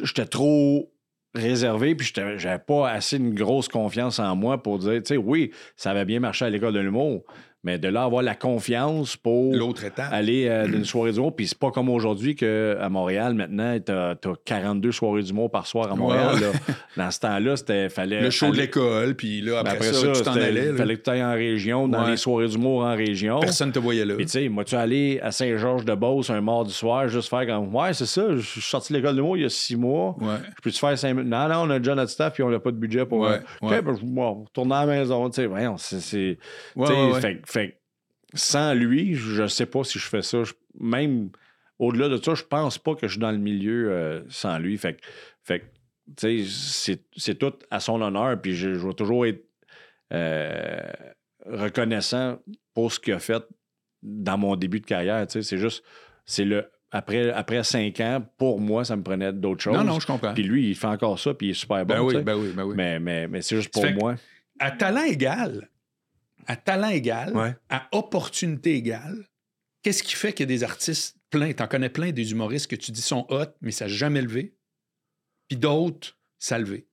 j'étais 0.02 0.26
trop 0.26 0.92
réservé, 1.34 1.94
puis 1.94 2.12
j'avais 2.14 2.58
pas 2.58 2.90
assez 2.90 3.16
une 3.16 3.34
grosse 3.34 3.68
confiance 3.68 4.18
en 4.18 4.34
moi 4.36 4.62
pour 4.62 4.78
dire, 4.78 4.94
tu 4.94 5.00
sais, 5.04 5.16
oui, 5.16 5.52
ça 5.76 5.90
avait 5.90 6.04
bien 6.04 6.20
marché 6.20 6.44
à 6.44 6.50
l'école 6.50 6.72
de 6.72 6.80
l'humour, 6.80 7.24
mais 7.64 7.78
de 7.78 7.88
là 7.88 8.04
avoir 8.04 8.22
la 8.22 8.34
confiance 8.34 9.16
pour 9.16 9.54
L'autre 9.54 9.84
étape. 9.84 10.08
aller 10.12 10.46
euh, 10.48 10.66
d'une 10.66 10.84
soirée 10.84 11.12
d'humour, 11.12 11.34
puis 11.36 11.46
c'est 11.46 11.58
pas 11.58 11.70
comme 11.70 11.88
aujourd'hui 11.88 12.34
qu'à 12.34 12.88
Montréal, 12.88 13.34
maintenant, 13.34 13.78
t'as 13.84 14.10
as 14.12 14.16
42 14.44 14.92
soirées 14.92 15.22
d'humour 15.22 15.50
par 15.50 15.66
soir 15.66 15.90
à 15.92 15.94
Montréal. 15.94 16.34
Ouais, 16.34 16.40
là. 16.40 16.52
Dans 16.96 17.10
ce 17.10 17.20
temps-là, 17.20 17.56
c'était 17.56 17.88
fallait... 17.88 18.20
Le 18.22 18.30
show 18.30 18.50
de 18.50 18.56
l'école, 18.56 19.14
puis 19.14 19.40
là, 19.40 19.62
ben 19.62 19.70
après, 19.72 19.88
après, 19.88 19.92
ça, 19.92 20.14
ça, 20.14 20.20
tu 20.20 20.22
t'en 20.22 20.32
allais. 20.34 20.66
il 20.70 20.76
fallait 20.76 20.96
que 20.96 21.02
tu 21.02 21.10
ailles 21.10 21.24
en 21.24 21.32
région, 21.34 21.88
dans 21.88 22.04
Ouais. 22.04 22.10
les 22.12 22.16
soirées 22.16 22.48
d'humour 22.48 22.82
en 22.82 22.96
région. 22.96 23.40
Personne 23.40 23.68
ne 23.68 23.72
te 23.74 23.78
voyait 23.78 24.04
là. 24.04 24.14
Puis 24.16 24.26
tu 24.26 24.32
sais, 24.32 24.48
moi-tu 24.48 24.74
allé 24.74 25.20
à 25.22 25.30
Saint-Georges-de-Beauce 25.30 26.30
un 26.30 26.40
mardi 26.40 26.72
soir, 26.72 27.08
juste 27.08 27.28
faire 27.28 27.46
comme 27.46 27.74
Ouais, 27.74 27.92
c'est 27.92 28.06
ça, 28.06 28.24
je 28.36 28.40
suis 28.40 28.60
sorti 28.60 28.92
de 28.92 28.98
l'école 28.98 29.16
mots 29.20 29.36
il 29.36 29.42
y 29.42 29.44
a 29.44 29.48
six 29.48 29.76
mois. 29.76 30.16
Ouais. 30.20 30.36
Je 30.56 30.62
peux-tu 30.62 30.78
faire 30.78 30.98
cinq 30.98 31.14
minutes? 31.14 31.28
Non, 31.30 31.48
non, 31.48 31.62
on 31.66 31.70
a 31.70 31.78
déjà 31.78 31.94
notre 31.94 32.10
staff 32.10 32.32
puis 32.34 32.42
on 32.42 32.50
n'a 32.50 32.58
pas 32.58 32.70
de 32.70 32.76
budget 32.76 33.04
pour. 33.06 33.20
Ouais, 33.20 33.40
euh, 33.62 33.82
ben, 33.82 33.96
je 34.00 34.04
vais 34.14 34.22
retourner 34.22 34.74
à 34.74 34.86
la 34.86 34.98
maison. 34.98 35.28
Tu 35.30 35.36
sais, 35.36 35.46
voyons, 35.46 35.76
c'est. 35.76 35.98
tu. 35.98 36.36
Fait, 37.20 37.40
fait 37.50 37.70
que 37.70 37.74
sans 38.38 38.74
lui, 38.74 39.14
je 39.14 39.46
sais 39.46 39.66
pas 39.66 39.82
si 39.84 39.98
je 39.98 40.06
fais 40.06 40.22
ça. 40.22 40.44
Je- 40.44 40.52
même 40.78 41.30
au-delà 41.78 42.08
de 42.08 42.16
ça, 42.22 42.34
je 42.34 42.44
pense 42.44 42.78
pas 42.78 42.94
que 42.94 43.06
je 43.06 43.12
suis 43.12 43.20
dans 43.20 43.32
le 43.32 43.38
milieu 43.38 43.90
euh, 43.90 44.22
sans 44.28 44.58
lui. 44.58 44.76
Fait 44.78 44.94
que, 44.94 45.00
fait 45.42 45.60
que, 45.60 45.64
tu 46.16 46.44
sais, 46.44 46.50
c'est- 46.50 47.04
c'est 47.16 47.34
tout 47.38 47.52
à 47.70 47.80
son 47.80 48.00
honneur. 48.02 48.40
Puis 48.40 48.54
je, 48.54 48.74
je 48.74 48.86
vais 48.86 48.94
toujours 48.94 49.26
être 49.26 49.44
euh, 50.12 50.80
reconnaissant 51.46 52.38
pour 52.74 52.92
ce 52.92 53.00
qu'il 53.00 53.12
a 53.14 53.18
fait 53.18 53.42
dans 54.02 54.38
mon 54.38 54.56
début 54.56 54.80
de 54.80 54.86
carrière. 54.86 55.24
C'est 55.28 55.58
juste, 55.58 55.84
c'est 56.24 56.44
le. 56.44 56.70
Après, 56.92 57.30
après 57.30 57.62
cinq 57.62 58.00
ans, 58.00 58.20
pour 58.36 58.60
moi, 58.60 58.84
ça 58.84 58.96
me 58.96 59.02
prenait 59.04 59.32
d'autres 59.32 59.62
choses. 59.62 59.76
Non, 59.76 59.84
non, 59.84 60.00
je 60.00 60.06
comprends. 60.06 60.34
Puis 60.34 60.42
lui, 60.42 60.70
il 60.70 60.74
fait 60.74 60.88
encore 60.88 61.20
ça, 61.20 61.34
puis 61.34 61.48
il 61.48 61.50
est 61.50 61.54
super 61.54 61.86
bon. 61.86 61.94
Ben 61.94 62.02
oui, 62.02 62.22
ben 62.24 62.34
oui, 62.36 62.52
ben 62.52 62.64
oui. 62.64 62.74
Mais, 62.76 62.98
mais, 62.98 63.28
mais 63.28 63.42
c'est 63.42 63.54
juste 63.56 63.72
pour 63.72 63.82
moi. 63.92 64.16
À 64.58 64.72
talent 64.72 65.04
égal, 65.04 65.68
à 66.50 66.56
talent 66.56 66.88
égal, 66.90 67.36
Ouais. 67.36 67.54
à 67.68 67.88
opportunité 67.92 68.74
égale, 68.74 69.24
qu'est-ce 69.82 70.02
qui 70.02 70.14
fait 70.16 70.32
qu'il 70.32 70.44
y 70.44 70.48
a 70.52 70.54
des 70.56 70.64
artistes 70.64 71.16
plein, 71.30 71.52
t'en 71.52 71.68
connais 71.68 71.90
plein 71.90 72.10
des 72.10 72.32
humoristes 72.32 72.66
que 72.68 72.74
tu 72.76 72.90
dis 72.90 73.02
sont 73.02 73.24
hot, 73.28 73.44
mais 73.60 73.70
ça 73.70 73.84
n'a 73.84 73.88
jamais 73.92 74.20
levé, 74.20 74.54
puis 75.48 75.56
d'autres, 75.56 76.18
ça 76.40 76.56
a 76.56 76.58
levé. 76.58 76.86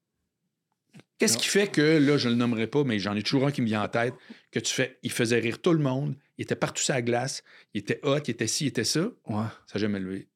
Qu'est-ce 1.17 1.39
qui 1.39 1.47
fait 1.47 1.67
que, 1.71 1.81
là, 1.97 2.17
je 2.19 2.27
ne 2.27 2.33
le 2.33 2.37
nommerai 2.37 2.67
pas, 2.67 2.83
mais 2.83 2.99
j'en 2.99 3.15
ai 3.15 3.23
toujours 3.23 3.47
un 3.47 3.51
qui 3.51 3.61
me 3.63 3.65
vient 3.65 3.81
en 3.81 3.87
tête, 3.87 4.13
que 4.51 4.59
tu 4.59 4.71
fais, 4.71 4.99
il 5.01 5.11
faisait 5.11 5.39
rire 5.39 5.59
tout 5.59 5.73
le 5.73 5.79
monde, 5.79 6.15
il 6.37 6.43
était 6.43 6.55
partout 6.55 6.83
sur 6.83 6.93
la 6.93 7.01
glace, 7.01 7.43
il 7.73 7.79
était 7.79 7.99
hot, 8.03 8.19
il 8.27 8.31
était 8.31 8.45
ci, 8.45 8.65
il 8.65 8.67
était 8.67 8.83
ça, 8.83 9.01
Ouais. 9.25 9.45
ça 9.65 9.73
n'a 9.75 9.81
jamais 9.81 9.99
levé. 9.99 10.27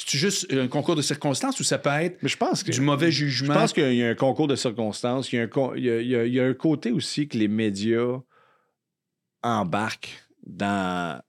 C'est-tu 0.00 0.16
juste 0.16 0.50
un 0.52 0.66
concours 0.66 0.96
de 0.96 1.02
circonstances 1.02 1.60
ou 1.60 1.62
ça 1.64 1.76
peut 1.78 1.90
être 1.90 2.22
Mais 2.22 2.30
je 2.30 2.36
pense 2.38 2.62
que. 2.62 2.70
du 2.70 2.80
mauvais 2.80 3.10
Je 3.10 3.26
jugement? 3.26 3.52
pense 3.52 3.74
qu'il 3.74 3.92
y 3.94 4.02
a 4.02 4.08
un 4.08 4.14
concours 4.14 4.48
de 4.48 4.56
circonstances. 4.56 5.30
Il 5.30 5.36
y 5.36 5.38
a 5.38 5.42
un, 5.42 5.76
il 5.76 5.84
y 5.84 5.90
a- 5.90 6.00
il 6.00 6.08
y 6.08 6.16
a- 6.16 6.24
il 6.24 6.32
y 6.32 6.40
a 6.40 6.44
un 6.46 6.54
côté 6.54 6.90
aussi 6.90 7.28
que 7.28 7.36
les 7.36 7.48
médias 7.48 8.18
embarquent 9.42 10.22
dans, 10.46 11.20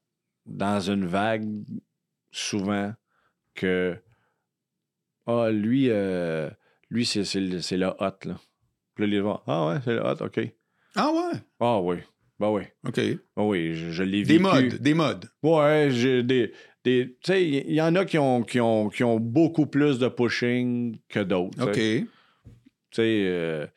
dans 0.46 0.80
une 0.80 1.06
vague 1.06 1.48
souvent 2.32 2.94
que 3.56 3.98
Ah, 5.28 5.50
lui, 5.52 5.90
euh, 5.90 6.50
lui 6.90 7.06
c'est, 7.06 7.24
c'est, 7.26 7.40
le- 7.42 7.62
c'est 7.62 7.78
le 7.78 7.88
hot. 7.88 8.26
Là. 8.26 8.40
Puis 8.96 9.06
là, 9.06 9.08
les 9.08 9.20
gens 9.20 9.42
Ah 9.48 9.68
ouais, 9.68 9.76
c'est 9.84 9.94
le 9.94 10.02
hot, 10.02 10.24
OK. 10.26 10.40
Ah 10.96 11.12
ouais? 11.12 11.40
Ah 11.60 11.80
oui. 11.80 11.98
Ben 12.40 12.50
oui. 12.50 12.64
OK. 12.88 12.96
Ben 12.96 13.44
oui, 13.44 13.76
je, 13.76 13.92
je 13.92 14.04
l'ai 14.04 14.24
Des 14.24 14.34
vécu. 14.38 14.42
modes, 14.42 14.76
des 14.82 14.94
modes. 14.96 15.30
Ouais, 15.44 15.90
j'ai 15.92 16.24
des. 16.24 16.52
Tu 16.84 17.18
sais, 17.24 17.46
il 17.46 17.74
y 17.74 17.82
en 17.82 17.96
a 17.96 18.06
qui 18.06 18.18
ont, 18.18 18.44
qui, 18.44 18.60
ont, 18.60 18.90
qui 18.90 19.04
ont 19.04 19.20
beaucoup 19.20 19.66
plus 19.66 20.00
de 20.00 20.08
pushing 20.08 20.98
que 21.10 21.20
d'autres. 21.20 21.64
OK. 21.64 21.74
tu 21.76 22.08
sais. 22.92 23.24
Euh, 23.26 23.68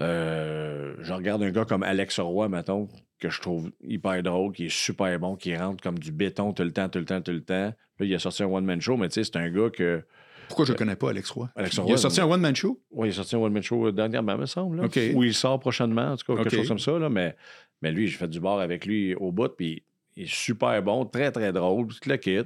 euh, 0.00 0.94
je 1.00 1.12
regarde 1.12 1.42
un 1.42 1.50
gars 1.50 1.64
comme 1.64 1.82
Alex 1.82 2.20
Roy, 2.20 2.48
mettons, 2.48 2.88
que 3.18 3.30
je 3.30 3.40
trouve 3.40 3.70
hyper 3.82 4.22
drôle, 4.22 4.52
qui 4.52 4.66
est 4.66 4.72
super 4.72 5.18
bon, 5.18 5.36
qui 5.36 5.56
rentre 5.56 5.82
comme 5.82 5.98
du 5.98 6.12
béton 6.12 6.52
tout 6.52 6.62
le 6.62 6.72
temps, 6.72 6.88
tout 6.88 7.00
le 7.00 7.04
temps, 7.04 7.20
tout 7.20 7.32
le 7.32 7.42
temps. 7.42 7.72
Là, 7.98 8.06
il 8.06 8.14
a 8.14 8.18
sorti 8.18 8.42
un 8.42 8.46
one-man 8.46 8.80
show, 8.80 8.96
mais 8.96 9.08
tu 9.08 9.14
sais, 9.14 9.24
c'est 9.24 9.36
un 9.36 9.50
gars 9.50 9.70
que. 9.70 10.04
Pourquoi 10.46 10.64
je 10.64 10.72
ne 10.72 10.78
connais 10.78 10.96
pas 10.96 11.10
Alex 11.10 11.30
Roy? 11.30 11.50
Alex 11.56 11.76
Il 11.76 11.80
Roy, 11.80 11.94
a 11.94 11.96
sorti 11.98 12.20
un 12.20 12.26
one-man 12.26 12.54
show? 12.54 12.80
Oui, 12.90 13.08
il 13.08 13.10
a 13.10 13.14
sorti 13.14 13.34
un 13.34 13.40
one-man 13.40 13.62
show 13.62 13.90
dernièrement, 13.90 14.38
me 14.38 14.46
semble. 14.46 14.80
Là. 14.80 14.88
Ou 15.14 15.24
il 15.24 15.34
sort 15.34 15.58
prochainement, 15.58 16.12
en 16.12 16.16
tout 16.16 16.34
cas, 16.34 16.42
quelque 16.42 16.56
chose 16.56 16.68
comme 16.68 16.78
ça. 16.78 16.98
Là, 16.98 17.10
mais, 17.10 17.36
mais 17.82 17.90
lui, 17.90 18.06
j'ai 18.06 18.16
fait 18.16 18.28
du 18.28 18.40
bar 18.40 18.60
avec 18.60 18.86
lui 18.86 19.14
au 19.16 19.32
bout, 19.32 19.48
puis 19.48 19.82
il 20.18 20.24
est 20.24 20.34
super 20.34 20.82
bon, 20.82 21.04
très, 21.04 21.30
très 21.32 21.52
drôle, 21.52 21.86
tout 21.88 22.08
le 22.08 22.16
kit. 22.16 22.42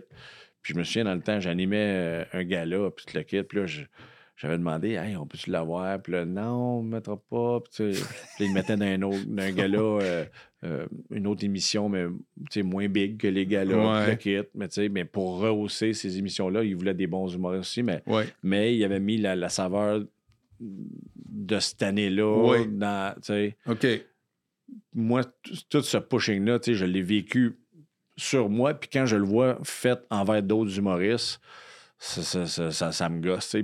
Puis 0.63 0.75
je 0.75 0.79
me 0.79 0.85
souviens, 0.85 1.05
dans 1.05 1.15
le 1.15 1.21
temps, 1.23 1.41
j'animais 1.41 1.77
euh, 1.79 2.25
un 2.35 2.45
gala, 2.45 2.91
puis 2.95 3.05
tout 3.07 3.17
le 3.17 3.23
kit. 3.25 3.43
Puis 3.43 3.59
là, 3.59 3.67
j'avais 4.37 4.59
demandé, 4.59 4.91
hey, 4.93 5.17
on 5.17 5.27
peut-tu 5.27 5.51
l'avoir? 5.51 6.01
Puis 6.03 6.13
là, 6.13 6.25
non, 6.25 6.79
on 6.79 6.83
ne 6.83 6.89
mettra 6.91 7.17
pas. 7.17 7.61
Puis, 7.61 7.93
puis 8.37 8.45
il 8.45 8.49
me 8.51 8.55
mettait 8.55 8.77
dans 8.77 8.85
un, 8.87 9.03
autre, 9.03 9.25
dans 9.27 9.43
un 9.43 9.51
gala, 9.53 9.79
euh, 9.81 10.25
euh, 10.65 10.87
une 11.11 11.27
autre 11.27 11.45
émission, 11.45 11.89
mais 11.89 12.05
moins 12.63 12.89
big 12.89 13.17
que 13.19 13.27
les 13.27 13.47
galas, 13.47 13.75
Ouais. 13.77 14.05
tout 14.05 14.11
le 14.11 14.17
kit. 14.43 14.49
Mais, 14.55 14.69
tu 14.69 14.75
sais, 14.75 14.89
mais 14.89 15.05
pour 15.05 15.39
rehausser 15.41 15.95
ces 15.95 16.19
émissions-là, 16.19 16.63
il 16.63 16.77
voulait 16.77 16.95
des 16.95 17.07
bons 17.09 17.27
humoristes 17.35 17.63
aussi, 17.63 17.83
mais 17.83 18.03
mais 18.43 18.77
il 18.77 18.85
avait 18.85 19.01
mis 19.01 19.17
la, 19.17 19.35
la 19.35 19.49
saveur 19.49 20.03
de 20.61 21.59
cette 21.59 21.83
année-là 21.83 22.51
Oui. 22.51 22.69
dans, 22.69 23.15
tu 23.17 23.21
sais, 23.25 23.57
OK. 23.67 23.87
moi, 24.95 25.23
tout 25.69 25.81
ce 25.83 25.99
pushing-là, 25.99 26.61
tu 26.61 26.73
sais, 26.73 26.75
je 26.79 26.85
l'ai 26.85 27.03
vécu 27.03 27.59
sur 28.17 28.49
moi, 28.49 28.75
puis 28.75 28.89
quand 28.93 29.07
je 29.07 29.17
le 29.17 29.25
vois 29.25 29.59
fait 29.65 29.99
envers 30.11 30.43
d'autres 30.43 30.77
humoristes, 30.79 31.41
ça, 31.99 32.23
ça, 32.23 32.71
ça, 32.73 32.93
ça- 32.93 33.09
me 33.09 33.21
gosse, 33.21 33.49
tu 33.49 33.59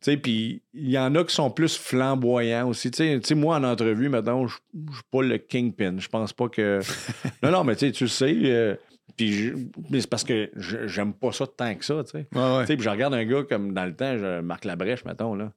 sais, 0.00 0.16
puis... 0.16 0.62
il 0.74 0.90
y 0.90 0.98
en 0.98 1.14
a 1.14 1.24
qui 1.24 1.34
sont 1.34 1.50
plus 1.50 1.76
flamboyants 1.78 2.68
aussi. 2.68 2.90
Tu 2.90 2.98
sais, 2.98 3.20
tu 3.20 3.28
sais, 3.28 3.34
moi, 3.34 3.56
en 3.56 3.64
entrevue, 3.64 4.08
maintenant, 4.10 4.46
je 4.46 4.54
suis 4.54 5.02
pas 5.10 5.22
le 5.22 5.38
kingpin. 5.38 5.96
Je 5.98 6.08
pense 6.08 6.32
pas 6.34 6.48
que... 6.50 6.80
non, 7.42 7.50
non, 7.50 7.64
mais 7.64 7.74
tu 7.76 7.86
sais, 7.86 7.92
tu 7.92 8.04
le 8.04 8.10
sais. 8.10 8.34
euh, 8.44 8.76
puis 9.16 9.52
c'est 9.92 10.06
parce 10.10 10.24
que 10.24 10.50
je- 10.56 10.86
j'aime 10.88 11.14
pas 11.14 11.32
ça 11.32 11.46
tant 11.46 11.74
que 11.74 11.84
ça, 11.84 12.04
tu 12.04 12.10
sais. 12.10 12.26
Ouais. 12.34 12.64
Puis 12.66 12.76
je 12.80 12.88
regarde 12.90 13.14
un 13.14 13.24
gars 13.24 13.44
comme 13.44 13.72
dans 13.72 13.86
le 13.86 13.96
temps, 13.96 14.18
je, 14.18 14.40
Marc 14.42 14.64
Labrèche, 14.66 15.04
mettons, 15.06 15.34
là. 15.34 15.52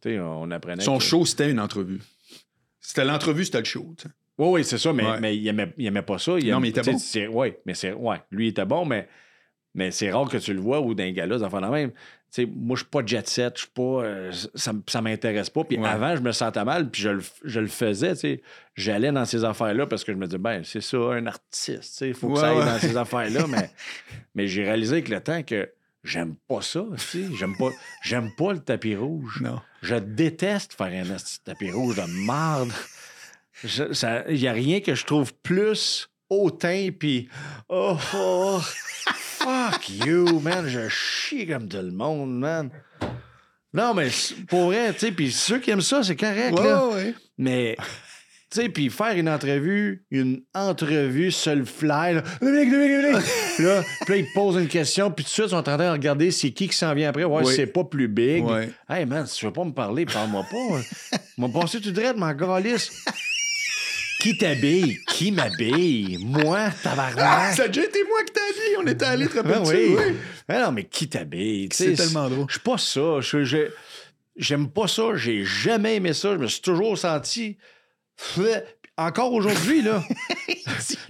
Tu 0.00 0.10
sais, 0.10 0.20
on 0.20 0.50
apprenait. 0.52 0.82
Son 0.84 0.98
que- 0.98 1.04
show, 1.04 1.24
c'était 1.26 1.50
une 1.50 1.58
entrevue. 1.60 2.00
C'était 2.80 3.04
l'entrevue, 3.04 3.44
c'était 3.44 3.58
le 3.60 3.64
show. 3.64 3.94
Oui, 4.38 4.48
oui, 4.48 4.64
c'est 4.64 4.78
ça, 4.78 4.92
mais, 4.92 5.04
Ouais. 5.04 5.20
mais 5.20 5.36
il, 5.36 5.46
aimait, 5.46 5.72
il 5.76 5.86
aimait 5.86 6.02
pas 6.02 6.18
ça. 6.18 6.32
Non, 6.32 6.60
mais 6.60 6.68
il 6.68 6.78
était 6.78 6.82
bon. 6.90 6.98
Oui, 7.32 7.52
mais 7.66 7.74
c'est. 7.74 7.92
Ouais, 7.92 8.16
lui, 8.30 8.46
il 8.46 8.50
était 8.50 8.64
bon, 8.64 8.84
mais, 8.84 9.08
mais 9.74 9.90
c'est 9.90 10.10
rare 10.10 10.28
que 10.28 10.38
tu 10.38 10.52
le 10.54 10.60
vois 10.60 10.80
ou 10.80 10.94
d'un 10.94 11.10
gars-là, 11.12 11.38
des 11.38 11.44
enfants 11.44 11.60
de 11.60 11.66
même. 11.66 11.92
Moi, 12.56 12.76
je 12.76 12.80
suis 12.82 12.88
pas 12.90 13.04
jet 13.04 13.28
set, 13.28 13.52
je 13.56 13.60
suis 13.64 13.70
pas. 13.74 13.82
euh, 13.82 14.32
ça 14.54 14.72
ça 14.88 15.02
m'intéresse 15.02 15.50
pas. 15.50 15.64
Puis 15.64 15.76
Ouais. 15.78 15.86
avant, 15.86 16.16
je 16.16 16.22
me 16.22 16.32
sentais 16.32 16.64
mal, 16.64 16.88
puis 16.90 17.02
je 17.02 17.10
le, 17.10 17.20
f- 17.20 17.40
je 17.44 17.60
le 17.60 17.66
faisais. 17.66 18.14
J'allais 18.74 19.12
dans 19.12 19.26
ces 19.26 19.44
affaires-là 19.44 19.86
parce 19.86 20.02
que 20.02 20.12
je 20.12 20.16
me 20.16 20.24
disais, 20.26 20.38
ben, 20.38 20.62
c'est 20.64 20.80
ça, 20.80 20.96
un 20.96 21.26
artiste, 21.26 22.00
il 22.00 22.14
faut 22.14 22.28
que 22.28 22.32
Ouais, 22.32 22.40
ça 22.40 22.48
aille 22.52 22.64
dans 22.64 22.78
ces 22.78 22.96
affaires-là. 22.96 23.46
mais 23.48 23.70
mais 24.34 24.46
j'ai 24.46 24.64
réalisé 24.64 24.92
avec 24.94 25.10
le 25.10 25.20
temps 25.20 25.42
que 25.42 25.70
j'aime 26.04 26.36
pas 26.48 26.62
ça. 26.62 26.86
J'aime 27.38 27.54
pas, 27.58 27.68
j'aime 28.02 28.30
pas 28.38 28.54
le 28.54 28.60
tapis 28.60 28.96
rouge. 28.96 29.42
Non. 29.42 29.60
Je 29.82 29.96
déteste 29.96 30.72
faire 30.72 30.86
un 30.86 31.16
tapis 31.44 31.70
rouge 31.70 31.96
de 31.96 32.24
marde. 32.24 32.70
Il 33.64 34.36
n'y 34.40 34.48
a 34.48 34.52
rien 34.52 34.80
que 34.80 34.94
je 34.94 35.04
trouve 35.04 35.32
plus 35.42 36.08
hautain, 36.28 36.88
puis 36.98 37.28
oh, 37.68 37.96
oh, 38.14 38.60
fuck 39.14 39.88
you, 39.88 40.40
man. 40.40 40.66
Je 40.66 40.88
chie 40.88 41.46
comme 41.46 41.68
tout 41.68 41.76
le 41.78 41.90
monde, 41.92 42.38
man. 42.38 42.70
Non, 43.74 43.94
mais 43.94 44.08
pour 44.48 44.66
vrai, 44.66 44.92
tu 44.92 44.98
sais, 44.98 45.12
puis 45.12 45.30
ceux 45.32 45.58
qui 45.58 45.70
aiment 45.70 45.80
ça, 45.80 46.02
c'est 46.02 46.16
correct, 46.16 46.58
là. 46.58 46.86
Ouais, 46.88 46.94
ouais. 46.94 47.14
Mais, 47.38 47.76
tu 48.50 48.60
sais, 48.60 48.68
puis 48.68 48.90
faire 48.90 49.16
une 49.16 49.30
entrevue, 49.30 50.04
une 50.10 50.42
entrevue 50.54 51.30
seul 51.30 51.64
fly, 51.64 52.14
là, 52.14 52.22
là, 52.42 53.20
puis 53.56 53.64
là, 53.64 53.82
ils 54.16 54.26
te 54.26 54.34
posent 54.34 54.56
une 54.56 54.68
question, 54.68 55.10
puis 55.10 55.24
tout 55.24 55.28
de 55.30 55.32
suite, 55.32 55.46
ils 55.46 55.50
sont 55.50 55.56
en 55.56 55.62
train 55.62 55.78
de 55.78 55.90
regarder 55.90 56.30
c'est 56.30 56.50
qui 56.50 56.68
qui 56.68 56.76
s'en 56.76 56.92
vient 56.94 57.08
après, 57.08 57.24
voir 57.24 57.42
Oui. 57.44 57.50
si 57.50 57.56
c'est 57.56 57.66
pas 57.66 57.84
plus 57.84 58.08
big. 58.08 58.44
Ouais. 58.44 58.70
Hey, 58.90 59.06
man, 59.06 59.26
si 59.26 59.38
tu 59.38 59.46
veux 59.46 59.52
pas 59.52 59.64
me 59.64 59.72
parler, 59.72 60.04
parle-moi 60.04 60.44
pas. 60.50 61.18
M'a 61.38 61.48
passé 61.48 61.80
tout 61.80 61.92
droit, 61.92 62.12
m'en 62.12 62.32
galisse. 62.34 62.90
Qui 64.22 64.36
t'habille? 64.38 65.00
Qui 65.08 65.32
m'habille? 65.32 66.18
Moi, 66.24 66.68
tabarnak? 66.80 67.54
Ça 67.56 67.64
a 67.64 67.66
déjà 67.68 67.82
été 67.88 67.98
moi 68.08 68.22
qui 68.22 68.32
dit. 68.32 68.76
On 68.78 68.86
était 68.86 69.04
allés 69.04 69.26
te 69.26 69.38
Ah 69.38 69.42
rappeler 69.58 69.96
oui. 69.96 70.14
Ah 70.48 70.60
non, 70.66 70.70
mais 70.72 70.84
qui 70.84 71.08
t'habille? 71.08 71.68
C'est 71.72 71.94
tellement 71.94 72.28
drôle. 72.28 72.44
Je 72.46 72.52
suis 72.52 72.60
pas 72.60 72.78
ça. 72.78 73.20
Je- 73.20 73.68
J'aime 74.36 74.68
pas 74.70 74.86
ça. 74.86 75.16
J'ai 75.16 75.44
jamais 75.44 75.96
aimé 75.96 76.12
ça. 76.12 76.34
Je 76.34 76.38
me 76.38 76.46
suis 76.46 76.60
toujours 76.62 76.96
senti. 76.96 77.58
Encore 78.96 79.32
aujourd'hui, 79.32 79.82
là. 79.82 80.04
tu 80.46 80.54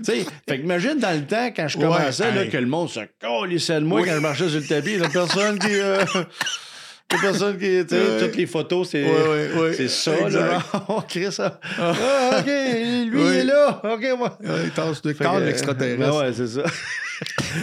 sais, 0.04 0.24
fait 0.48 0.58
que 0.58 0.62
imagine 0.62 0.98
dans 0.98 1.14
le 1.14 1.26
temps, 1.26 1.48
quand 1.54 1.68
je 1.68 1.76
Ouais, 1.76 1.84
commençais, 1.84 2.32
là, 2.32 2.46
que 2.46 2.56
le 2.56 2.66
monde 2.66 2.88
se 2.88 3.00
colissait 3.20 3.74
de 3.74 3.84
moi 3.84 4.00
Oui. 4.00 4.08
quand 4.08 4.14
je 4.14 4.20
marchais 4.20 4.48
sur 4.48 4.58
le 4.60 4.66
tapis. 4.66 4.96
La 4.96 5.10
personne 5.10 5.58
qui. 5.58 5.66
euh, 5.74 6.02
Personne 7.20 7.58
qui. 7.58 7.84
Tu 7.84 7.86
sais, 7.88 7.96
Ouais. 8.00 8.18
toutes 8.20 8.36
les 8.36 8.46
photos, 8.46 8.88
c'est. 8.90 9.04
Ouais, 9.04 9.10
ouais, 9.10 9.60
ouais. 9.60 9.72
C'est 9.74 9.88
ça, 9.88 10.28
là. 10.28 10.62
On 10.88 11.00
crée 11.02 11.30
ça. 11.30 11.58
Ah, 11.78 12.38
OK, 12.40 12.46
lui, 12.46 13.20
il 13.22 13.36
est 13.38 13.44
là. 13.44 13.80
OK, 13.84 14.06
moi. 14.16 14.38
Ouais, 14.42 14.68
tasse 14.74 15.02
de 15.02 15.12
corps 15.12 15.38
que, 15.38 15.48
extraterrestre. 15.48 15.98
ben 16.00 16.18
ouais, 16.18 16.32
c'est 16.32 16.46
ça. 16.48 16.62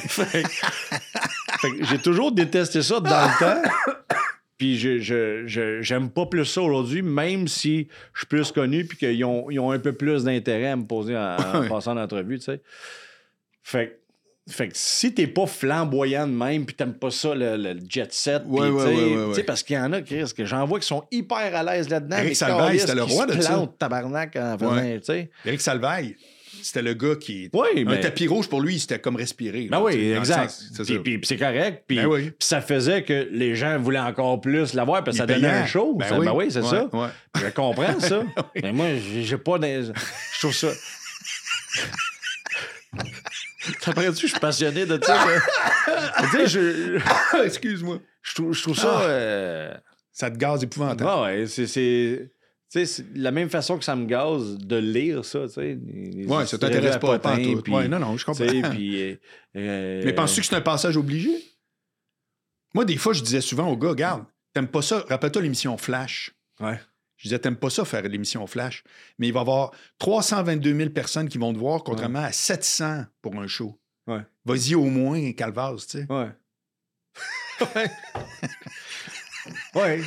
fait 0.10 0.43
que- 0.43 1.86
j'ai 1.86 1.97
toujours 1.97 2.32
détesté 2.32 2.82
ça 2.82 3.00
dans 3.00 3.10
le 3.10 3.39
temps. 3.39 3.62
Puis 4.58 4.78
je, 4.78 5.00
je, 5.00 5.43
je- 5.47 5.82
j'aime 5.82 6.10
pas 6.10 6.26
plus 6.26 6.43
ça 6.45 6.62
aujourd'hui, 6.62 7.02
même 7.02 7.47
si 7.47 7.88
je 8.14 8.20
suis 8.20 8.28
plus 8.28 8.52
connu 8.52 8.84
puis 8.86 8.97
qu'ils 8.97 9.24
ont, 9.24 9.50
ils 9.50 9.60
ont 9.60 9.72
un 9.72 9.80
peu 9.80 9.93
plus 9.93 10.26
d'intérêt 10.26 10.68
à 10.68 10.76
me 10.76 10.84
poser 10.86 11.16
en, 11.18 11.38
en 11.38 11.68
passant 11.70 11.93
l'entrevue, 11.93 12.39
tu 12.39 12.45
sais. 12.45 12.62
Fait, 13.64 13.88
que- 13.88 13.99
fait 14.50 14.68
que 14.70 14.74
si 14.76 15.14
t'es 15.14 15.28
pas 15.28 15.45
flamboyant 15.45 16.28
de 16.28 16.34
même 16.34 16.66
puis 16.66 16.76
t'aimes 16.76 16.93
pas 16.93 17.12
ça, 17.12 17.34
le, 17.36 17.56
le 17.58 17.76
jet 17.88 18.12
set, 18.14 18.43
Ouais, 18.47 18.70
ouais. 18.70 19.43
parce 19.43 19.64
qu'il 19.64 19.76
y 19.76 19.80
en 19.80 19.93
a, 19.93 20.02
Chris, 20.02 20.32
que 20.36 20.45
j'en 20.45 20.66
vois 20.66 20.80
qui 20.80 20.88
sont 20.88 21.04
hyper 21.12 21.56
à 21.56 21.64
l'aise 21.64 21.89
là-dedans. 21.89 22.18
Eric 22.18 22.36
Salvaille, 22.36 22.80
c'était 22.80 22.95
le 22.95 23.04
roi 23.04 23.26
de 23.26 23.39
ça. 23.41 23.68
tabarnak 23.78 24.36
en 24.36 24.58
faisant, 24.58 24.76
Ouais. 24.76 25.00
tu 25.00 25.06
sais. 25.06 25.30
Éric 25.45 25.62
Salvaille, 25.62 26.16
c'était 26.62 26.82
le 26.82 26.93
gars 26.93 27.16
qui. 27.16 27.50
Oui, 27.54 27.68
Un 27.78 27.84
mais... 27.86 28.00
tapis 28.02 28.28
rouge 28.28 28.50
pour 28.50 28.60
lui, 28.62 28.80
c'était 28.80 29.00
comme 29.00 29.16
respirer. 29.16 29.68
Ben 29.70 29.78
là, 29.78 29.84
oui, 29.84 30.12
exact. 30.12 30.54
Puis, 31.04 31.20
c'est 31.24 31.38
correct. 31.38 31.84
Puis, 31.88 31.97
Ben 31.97 32.06
oui. 32.08 32.24
puis 32.32 32.34
ça 32.39 32.60
faisait 32.60 33.04
que 33.04 33.30
les 33.32 33.56
gens 33.56 33.78
voulaient 33.80 34.00
encore 34.00 34.41
plus 34.41 34.74
l'avoir 34.74 35.04
parce 35.04 35.18
que 35.18 35.26
ça 35.26 35.28
donnait 35.28 35.47
un 35.47 35.66
show. 35.66 35.93
Ben 35.95 36.08
Ça- 36.10 36.20
oui. 36.20 36.26
ben 36.26 36.34
oui, 36.34 36.45
c'est 36.52 36.60
Ouais, 36.62 36.70
ça. 36.70 36.89
ouais. 36.91 37.08
Je 37.36 37.47
comprends 37.52 38.00
ça. 38.00 38.24
Mais 38.64 38.72
moi, 38.74 38.88
j'ai 39.22 39.38
pas. 39.38 39.58
Je 39.62 40.39
trouve 40.39 40.54
ça. 40.54 40.68
T'appelles-tu, 43.82 44.28
je 44.28 44.32
suis 44.32 44.39
passionné 44.39 44.86
de 44.86 44.99
ça. 45.03 45.26
sais, 46.32 46.47
je, 46.47 46.99
Excuse-moi. 47.45 47.99
je, 48.22 48.36
trouve, 48.36 48.53
je 48.53 48.62
trouve 48.62 48.78
ça. 48.78 48.99
Ah. 49.01 49.03
euh, 49.03 49.74
Ça 50.12 50.32
te 50.32 50.38
gaz 50.38 50.64
épouvantable. 50.64 51.10
ah 51.10 51.24
ouais, 51.24 51.45
c'est. 51.47 51.68
c'est 51.68 52.32
tu 52.72 52.78
sais, 52.80 52.86
c'est 52.86 53.05
la 53.16 53.32
même 53.32 53.49
façon 53.49 53.80
que 53.80 53.84
ça 53.84 53.95
me 53.95 54.05
gaze 54.05 54.60
de 54.60 54.76
lire 54.76 55.26
ça, 55.26 55.47
tu 55.47 55.53
sais. 55.55 55.78
Ouais, 56.28 56.45
ça 56.45 56.60
t'intéresse 56.60 56.97
pas, 56.99 57.18
pas 57.18 57.36
tout. 57.38 57.62
puis, 57.64 57.74
Ouais, 57.74 57.88
non, 57.88 57.97
non, 57.97 58.16
je 58.16 58.24
comprends. 58.24 58.45
puis, 58.45 59.01
euh, 59.01 59.16
euh, 59.55 60.01
Mais 60.05 60.14
penses-tu 60.14 60.41
que 60.41 60.45
c'est 60.45 60.55
un 60.55 60.62
passage 60.62 60.95
obligé? 60.95 61.32
Moi, 62.76 62.86
des 62.86 62.97
fois, 62.97 63.14
je 63.14 63.24
disais 63.24 63.41
souvent 63.41 63.68
aux 63.70 63.76
gars, 63.76 63.89
regarde, 63.89 64.24
t'aimes 64.53 64.68
pas 64.68 64.84
ça, 64.84 65.03
rappelle-toi 65.10 65.41
l'émission 65.41 65.78
Flash. 65.80 66.32
Ouais. 66.60 66.80
Je 67.20 67.24
disais, 67.28 67.38
t'aimes 67.38 67.57
pas 67.57 67.70
ça 67.70 67.84
faire 67.84 68.01
l'émission 68.03 68.47
Flash, 68.47 68.82
mais 69.17 69.28
il 69.28 69.34
va 69.34 69.41
y 69.41 69.41
avoir 69.41 69.72
322 69.99 70.74
000 70.74 70.89
personnes 70.91 71.28
qui 71.28 71.38
vont 71.38 71.53
te 71.53 71.59
voir, 71.59 71.84
contrairement 71.84 72.24
à 72.24 72.32
700 72.32 73.03
pour 73.22 73.36
un 73.36 73.45
show. 73.45 73.78
Ouais. 74.07 74.22
Vas-y 74.45 74.74
au 74.74 74.86
moins, 74.86 75.34
Calvaz, 75.34 75.86
tu 75.86 75.99
sais. 75.99 76.07
Ouais. 76.09 76.30
ouais. 77.76 77.91
ouais. 79.76 80.01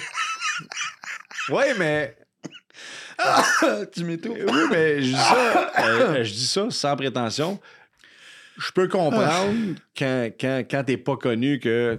Ouais, 1.50 1.74
mais. 1.74 2.16
tu 3.92 4.04
m'étouffes. 4.04 4.38
Oui, 4.48 4.62
mais 4.70 5.02
je 5.02 5.08
dis 5.08 5.12
ça, 5.12 5.72
euh, 5.80 6.24
je 6.24 6.32
dis 6.32 6.46
ça 6.46 6.70
sans 6.70 6.96
prétention. 6.96 7.60
Je 8.58 8.70
peux 8.72 8.88
comprendre 8.88 9.76
quand, 9.96 10.30
quand, 10.38 10.62
quand 10.70 10.84
t'es 10.84 10.96
pas 10.96 11.16
connu 11.16 11.58
que 11.58 11.98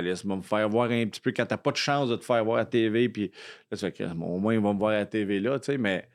laisse-moi 0.00 0.36
me 0.36 0.42
faire 0.42 0.68
voir 0.68 0.90
un 0.90 1.06
petit 1.06 1.20
peu 1.20 1.32
quand 1.32 1.46
t'as 1.46 1.56
pas 1.56 1.70
de 1.70 1.76
chance 1.76 2.08
de 2.08 2.16
te 2.16 2.24
faire 2.24 2.44
voir 2.44 2.58
à 2.58 2.64
TV 2.64 3.08
puis 3.08 3.30
là 3.70 3.76
tu 3.76 3.90
fais 3.90 4.04
au 4.06 4.38
moins 4.38 4.54
ils 4.54 4.60
vont 4.60 4.74
me 4.74 4.78
voir 4.78 4.92
à 4.92 4.98
la 4.98 5.06
TV 5.06 5.38
là, 5.40 5.58
tu 5.58 5.66
sais, 5.66 5.78
mais 5.78 6.08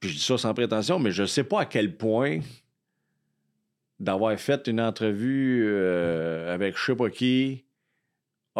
puis 0.00 0.10
je 0.10 0.14
dis 0.14 0.22
ça 0.22 0.38
sans 0.38 0.54
prétention, 0.54 0.98
mais 0.98 1.10
je 1.10 1.24
sais 1.24 1.44
pas 1.44 1.62
à 1.62 1.64
quel 1.64 1.96
point 1.96 2.40
d'avoir 3.98 4.38
fait 4.38 4.68
une 4.68 4.80
entrevue 4.80 5.64
euh, 5.66 6.54
avec 6.54 6.76
je 6.76 6.84
sais 6.84 6.96
pas 6.96 7.10
qui 7.10 7.64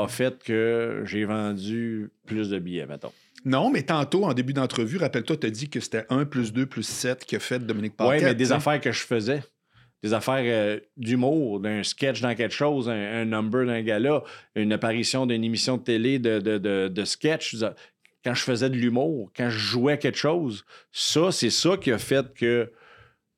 a 0.03 0.09
fait 0.09 0.43
que 0.43 1.03
j'ai 1.05 1.25
vendu 1.25 2.11
plus 2.27 2.51
de 2.51 2.59
billets, 2.59 2.87
mettons. 2.87 3.13
Non, 3.45 3.71
mais 3.71 3.83
tantôt, 3.83 4.25
en 4.25 4.35
début 4.35 4.53
d'entrevue, 4.53 4.99
rappelle-toi, 4.99 5.37
tu 5.37 5.47
as 5.47 5.51
dit 5.51 5.69
que 5.71 5.81
c'était 5.81 6.05
1 6.11 6.25
plus 6.25 6.53
2 6.53 6.67
plus 6.67 6.83
7 6.83 7.25
qui 7.25 7.37
a 7.37 7.41
fait 7.41 7.59
Dominique 7.61 7.95
Oui, 8.01 8.07
Paquette. 8.07 8.25
mais 8.25 8.35
des 8.35 8.53
affaires 8.53 8.81
que 8.81 8.91
je 8.93 9.01
faisais. 9.03 9.43
Des 10.03 10.13
affaires 10.13 10.43
euh, 10.45 10.79
d'humour, 10.97 11.61
d'un 11.61 11.83
sketch 11.83 12.21
dans 12.21 12.35
quelque 12.35 12.55
chose, 12.55 12.89
un, 12.89 12.93
un 12.93 13.25
number 13.25 13.67
d'un 13.67 13.83
gala, 13.83 14.23
une 14.55 14.73
apparition 14.73 15.27
d'une 15.27 15.43
émission 15.45 15.77
de 15.77 15.83
télé 15.83 16.19
de, 16.19 16.39
de, 16.41 16.59
de, 16.59 16.89
de 16.89 17.05
sketch. 17.05 17.57
Quand 18.25 18.35
je 18.35 18.43
faisais 18.43 18.71
de 18.71 18.77
l'humour, 18.77 19.31
quand 19.37 19.51
je 19.51 19.59
jouais 19.59 19.99
quelque 19.99 20.19
chose, 20.19 20.65
ça, 20.93 21.31
c'est 21.33 21.51
ça 21.51 21.77
qui 21.77 21.91
a 21.93 21.99
fait 21.99 22.33
que, 22.35 22.73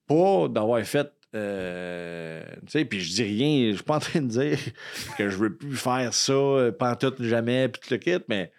pas 0.07 0.49
d'avoir 0.49 0.83
fait. 0.85 1.11
Euh, 1.35 2.43
tu 2.67 2.71
sais, 2.73 2.85
puis 2.85 3.01
je 3.01 3.13
dis 3.15 3.23
rien, 3.23 3.71
je 3.71 3.77
suis 3.77 3.85
pas 3.85 3.97
en 3.97 4.01
train 4.01 4.21
de 4.21 4.27
dire 4.29 4.59
que 5.19 5.29
je 5.29 5.37
veux 5.37 5.55
plus 5.57 5.77
faire 5.77 6.13
ça, 6.13 6.33
euh, 6.33 6.73
pantoute 6.73 7.23
jamais, 7.23 7.69
puis 7.69 7.81
tout 7.81 7.95
le 7.95 7.99
kit, 7.99 8.25
mais 8.29 8.53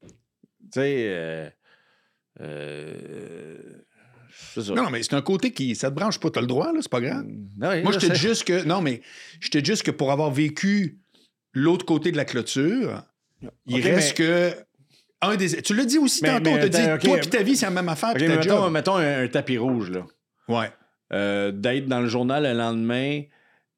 tu 0.00 0.08
sais, 0.74 1.04
euh, 1.08 1.48
euh, 2.40 3.56
c'est 4.54 4.62
ça. 4.62 4.72
Non, 4.74 4.90
mais 4.90 5.02
c'est 5.02 5.14
un 5.14 5.22
côté 5.22 5.52
qui. 5.52 5.74
Ça 5.74 5.90
te 5.90 5.94
branche 5.94 6.18
pas, 6.18 6.30
t'as 6.30 6.40
le 6.40 6.46
droit, 6.46 6.72
là, 6.72 6.78
c'est 6.80 6.90
pas 6.90 7.00
grave. 7.00 7.24
Ouais, 7.60 7.82
Moi, 7.82 7.92
je 7.92 7.98
te 7.98 8.12
dis 8.12 8.18
juste 8.18 8.44
que. 8.44 8.64
Non, 8.64 8.80
mais 8.80 9.02
je 9.40 9.48
te 9.50 9.58
dis 9.58 9.70
juste 9.70 9.82
que 9.82 9.90
pour 9.90 10.10
avoir 10.12 10.30
vécu 10.30 10.98
l'autre 11.52 11.84
côté 11.84 12.10
de 12.12 12.16
la 12.16 12.24
clôture, 12.24 13.02
il 13.66 13.80
reste 13.82 14.16
que. 14.16 14.52
Un 15.20 15.36
des. 15.36 15.62
Tu 15.62 15.74
l'as 15.74 15.84
dit 15.84 15.98
aussi 15.98 16.20
Mais- 16.22 16.30
tantôt, 16.30 16.50
mais 16.50 16.56
on 16.66 16.68
t'a 16.68 16.96
dit, 16.98 17.04
toi 17.06 17.18
puis 17.18 17.28
ta 17.30 17.42
vie, 17.42 17.56
c'est 17.56 17.66
la 17.66 17.70
même 17.70 17.88
affaire, 17.88 18.10
Ok, 18.10 18.16
puis 18.16 18.26
mais 18.26 18.34
ta 18.34 18.40
mettons, 18.40 18.62
job. 18.64 18.72
mettons 18.72 18.96
un, 18.96 19.22
un 19.24 19.28
tapis 19.28 19.56
rouge, 19.58 19.90
là. 19.90 20.04
Ouais. 20.48 20.70
Euh, 21.14 21.52
D'être 21.52 21.86
dans 21.86 22.00
le 22.00 22.08
journal 22.08 22.42
le 22.44 22.52
lendemain 22.52 23.22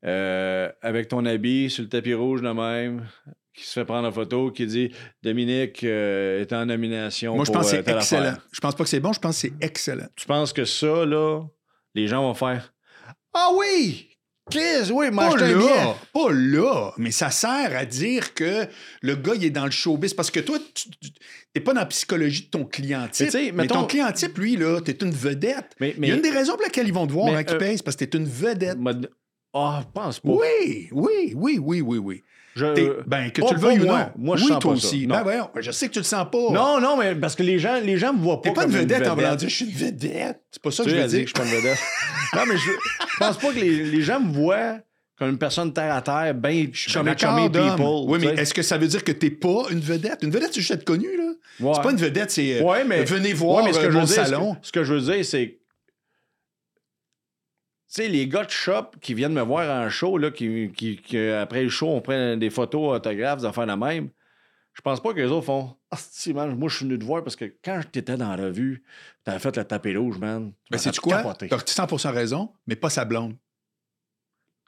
euh, 0.05 0.70
avec 0.82 1.09
ton 1.09 1.24
habit 1.26 1.70
sur 1.70 1.82
le 1.82 1.89
tapis 1.89 2.14
rouge 2.14 2.43
de 2.43 2.51
même, 2.51 3.07
qui 3.55 3.64
se 3.64 3.72
fait 3.72 3.85
prendre 3.85 4.07
en 4.09 4.12
photo, 4.12 4.51
qui 4.51 4.66
dit 4.66 4.93
Dominique 5.22 5.82
euh, 5.85 6.41
est 6.43 6.53
en 6.53 6.66
nomination. 6.66 7.35
Moi, 7.37 7.45
je 7.45 7.51
pour, 7.53 7.61
pense 7.62 7.70
que 7.72 7.76
c'est 7.82 7.89
excellent. 7.91 8.22
affaire. 8.22 8.47
Je 8.53 8.61
pense 8.61 8.74
pas 8.74 8.85
que 8.85 8.91
c'est 8.91 9.01
bon, 9.01 9.12
je 9.12 9.20
pense 9.20 9.43
que 9.43 9.49
c'est 9.49 9.64
excellent. 9.64 10.07
Tu 10.16 10.26
penses 10.26 10.53
que 10.53 10.64
ça, 10.64 11.05
là, 11.07 11.43
les 11.95 12.07
gens 12.07 12.22
vont 12.22 12.35
faire 12.35 12.72
Ah 13.32 13.51
oui! 13.57 14.11
Chris, 14.51 14.91
oui, 14.93 15.11
m'a 15.11 15.31
Pas 15.31 15.37
billet. 15.37 15.55
là, 15.55 15.97
pas 16.13 16.31
là, 16.33 16.93
mais 16.99 17.11
ça 17.11 17.31
sert 17.31 17.75
à 17.77 17.85
dire 17.87 18.35
que 18.35 18.67
le 19.01 19.15
gars, 19.17 19.33
il 19.35 19.45
est 19.45 19.51
dans 19.51 19.65
le 19.65 19.71
showbiz. 19.71 20.13
Parce 20.13 20.31
que 20.31 20.41
toi, 20.41 20.59
tu 20.75 20.89
n'es 21.57 21.63
pas 21.63 21.73
dans 21.73 21.81
la 21.81 21.87
psychologie 21.87 22.43
de 22.43 22.49
ton 22.51 22.65
client 22.65 23.09
type. 23.11 23.31
Mais 23.55 23.67
ton 23.67 23.85
client 23.87 24.13
type, 24.13 24.37
lui, 24.37 24.57
là, 24.57 24.81
t'es 24.83 24.93
une 25.03 25.13
vedette. 25.13 25.71
Mais, 25.81 25.95
Il 25.99 26.09
y 26.09 26.13
a 26.13 26.17
une 26.17 26.23
des 26.23 26.31
raisons 26.31 26.55
pour 26.55 26.63
lesquelles 26.65 26.87
ils 26.89 26.93
vont 26.95 27.07
te 27.07 27.13
voir, 27.13 27.35
hein, 27.35 27.43
qui 27.43 27.55
euh, 27.55 27.59
pèse, 27.59 27.81
parce 27.81 27.97
que 27.97 28.05
t'es 28.05 28.19
une 28.19 28.29
vedette. 28.29 28.79
mode- 28.79 29.11
Ah, 29.55 29.83
je 29.83 29.93
pense 29.93 30.21
pas. 30.21 30.29
Oui, 30.29 30.89
oui, 30.93 31.33
oui, 31.35 31.59
oui, 31.61 31.81
oui, 31.81 31.99
oui. 31.99 32.23
Je- 32.55 33.03
ben, 33.07 33.31
que 33.31 33.43
tu 33.43 33.55
le 33.55 33.61
veuilles 33.61 33.81
ou 33.81 33.87
non. 33.87 34.07
Moi, 34.17 34.37
je 34.37 34.43
oui, 34.45 34.49
sens 34.49 34.59
toi 34.61 34.75
pas 34.75 34.81
ça. 34.81 34.87
aussi. 34.87 35.07
Non. 35.07 35.17
Ben, 35.17 35.23
voyons, 35.23 35.49
je 35.61 35.71
sais 35.73 35.89
que 35.89 35.93
tu 35.95 35.99
le 35.99 36.05
sens 36.05 36.27
pas. 36.31 36.51
Non, 36.53 36.81
non, 36.81 36.97
mais 36.97 37.15
parce 37.17 37.35
que 37.35 37.43
les 37.43 37.59
gens, 37.59 37.81
les 37.83 37.99
gens 37.99 38.13
me 38.13 38.21
voient 38.21 38.41
pas. 38.41 38.51
T'es 38.51 38.55
pas 38.55 38.65
une 38.65 38.71
comme 38.71 38.81
vedette 38.81 39.07
en 39.09 39.15
voulant 39.15 39.27
vedette. 39.29 39.41
dire 39.41 39.49
je 39.49 39.55
suis 39.55 39.65
une 39.65 39.73
vedette. 39.73 40.41
C'est 40.53 40.63
pas 40.63 40.71
ça 40.71 40.85
que 40.85 40.91
je 40.91 40.95
veux 40.97 41.07
dire. 41.07 41.21
que 41.25 41.27
je 41.27 41.27
suis 41.27 41.33
pas 41.33 41.45
une 41.45 41.61
vedette. 41.61 41.79
non, 42.35 42.43
mais 42.47 42.57
je, 42.57 42.71
je 42.71 43.17
pense 43.19 43.39
pas 43.39 43.53
que 43.53 43.59
les, 43.59 43.85
les 43.85 44.03
gens 44.03 44.21
me 44.21 44.33
voient 44.33 44.79
comme 45.19 45.31
une 45.31 45.39
personne 45.39 45.73
terre 45.73 45.95
à 45.95 46.03
terre, 46.03 46.35
bien 46.35 46.67
chummy, 46.73 47.05
D'accord, 47.07 47.37
chummy 47.37 47.49
people. 47.51 47.85
Oui, 48.09 48.19
mais 48.21 48.41
est-ce 48.41 48.53
que 48.55 48.63
ça 48.63 48.79
veut 48.79 48.89
dire 48.89 49.05
que 49.05 49.13
t'es 49.13 49.31
pas 49.31 49.65
une 49.71 49.79
vedette? 49.81 50.19
Une 50.23 50.31
vedette, 50.31 50.51
c'est 50.53 50.61
juste 50.61 50.73
être 50.73 50.85
connu, 50.85 51.07
là. 51.17 51.25
Ouais. 51.61 51.73
C'est 51.77 51.83
pas 51.83 51.91
une 51.93 51.97
vedette, 51.99 52.31
c'est 52.33 52.61
euh, 52.61 52.65
Ouais, 52.65 52.85
mais- 52.85 53.05
venez 53.05 53.33
voir 53.33 53.59
Ouais, 53.59 53.63
mais 53.65 53.73
ce 53.73 53.79
que 53.79 53.87
euh, 53.87 53.91
je 53.93 53.97
mon 53.99 54.05
veux 54.05 54.13
dire, 54.15 54.27
salon. 54.27 54.55
Ce 54.55 54.59
que, 54.61 54.67
ce 54.67 54.73
que 54.73 54.85
je 54.85 54.95
veux 54.95 55.01
dire, 55.13 55.25
c'est. 55.25 55.59
Tu 57.95 58.03
sais, 58.03 58.09
les 58.09 58.27
gars 58.27 58.45
de 58.45 58.51
shop 58.51 58.91
qui 59.01 59.15
viennent 59.15 59.35
me 59.35 59.43
voir 59.43 59.71
en 59.71 59.89
show, 59.89 60.19
là, 60.19 60.33
qui, 60.33 60.73
qui, 60.77 60.97
qui, 60.97 61.17
après 61.17 61.63
le 61.63 61.69
show, 61.69 61.89
on 61.89 62.01
prend 62.01 62.37
des 62.37 62.51
photos, 62.51 62.97
autographes, 62.97 63.41
des 63.41 63.45
affaires 63.45 63.69
de 63.69 63.73
même. 63.73 64.09
Je 64.73 64.83
pense 64.83 65.01
pas 65.01 65.13
que 65.15 65.21
les 65.21 65.31
autres 65.31 65.47
font 65.47 65.77
Ah, 65.93 65.97
si, 65.97 66.35
man, 66.35 66.59
moi, 66.59 66.69
je 66.69 66.77
suis 66.77 66.87
venu 66.87 66.99
te 66.99 67.05
voir 67.05 67.23
parce 67.23 67.37
que 67.37 67.45
quand 67.65 67.81
t'étais 67.93 68.17
dans 68.17 68.31
la 68.31 68.47
revue, 68.47 68.83
t'avais 69.23 69.39
fait 69.39 69.57
le 69.57 69.65
tapis 69.65 69.97
rouge, 69.97 70.19
man. 70.19 70.53
Ben, 70.69 70.77
tu 70.77 70.83
sais-tu 70.83 71.01
quoi? 71.01 71.23
T'as 71.35 71.47
100% 71.47 72.13
raison, 72.13 72.53
mais 72.67 72.75
pas 72.75 72.91
sa 72.91 73.05
blonde. 73.05 73.37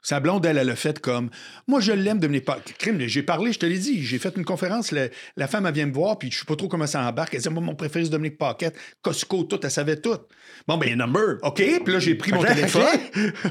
Sa 0.03 0.19
blonde, 0.21 0.45
elle, 0.45 0.57
elle 0.57 0.69
a 0.69 0.75
fait 0.75 0.99
comme. 0.99 1.29
Moi, 1.67 1.81
je 1.81 1.91
l'aime 1.91 2.19
de 2.19 2.39
pas. 2.39 2.59
Crime, 2.77 2.99
j'ai 3.07 3.23
parlé, 3.23 3.51
je 3.51 3.59
te 3.59 3.65
l'ai 3.65 3.77
dit. 3.79 4.03
J'ai 4.05 4.19
fait 4.19 4.33
une 4.37 4.45
conférence. 4.45 4.91
La, 4.91 5.07
la 5.35 5.47
femme, 5.47 5.65
elle 5.65 5.73
vient 5.73 5.85
me 5.87 5.93
voir, 5.93 6.17
puis 6.17 6.31
je 6.31 6.39
sais 6.39 6.45
pas 6.45 6.55
trop 6.55 6.67
comment 6.67 6.87
ça 6.87 7.01
embarque. 7.01 7.33
Elle 7.33 7.41
dit 7.41 7.49
Moi, 7.49 7.61
mon 7.61 7.75
préféré, 7.75 8.05
c'est 8.05 8.11
Dominique 8.11 8.37
Paquette. 8.37 8.75
Costco, 9.01 9.43
tout, 9.43 9.59
elle 9.61 9.71
savait 9.71 9.97
tout. 9.97 10.15
Bon, 10.67 10.77
ben, 10.77 10.95
number. 10.97 11.37
OK, 11.41 11.61
puis 11.83 11.93
là, 11.93 11.99
j'ai 11.99 12.15
pris 12.15 12.31
mon 12.31 12.43
téléphone. 12.45 12.83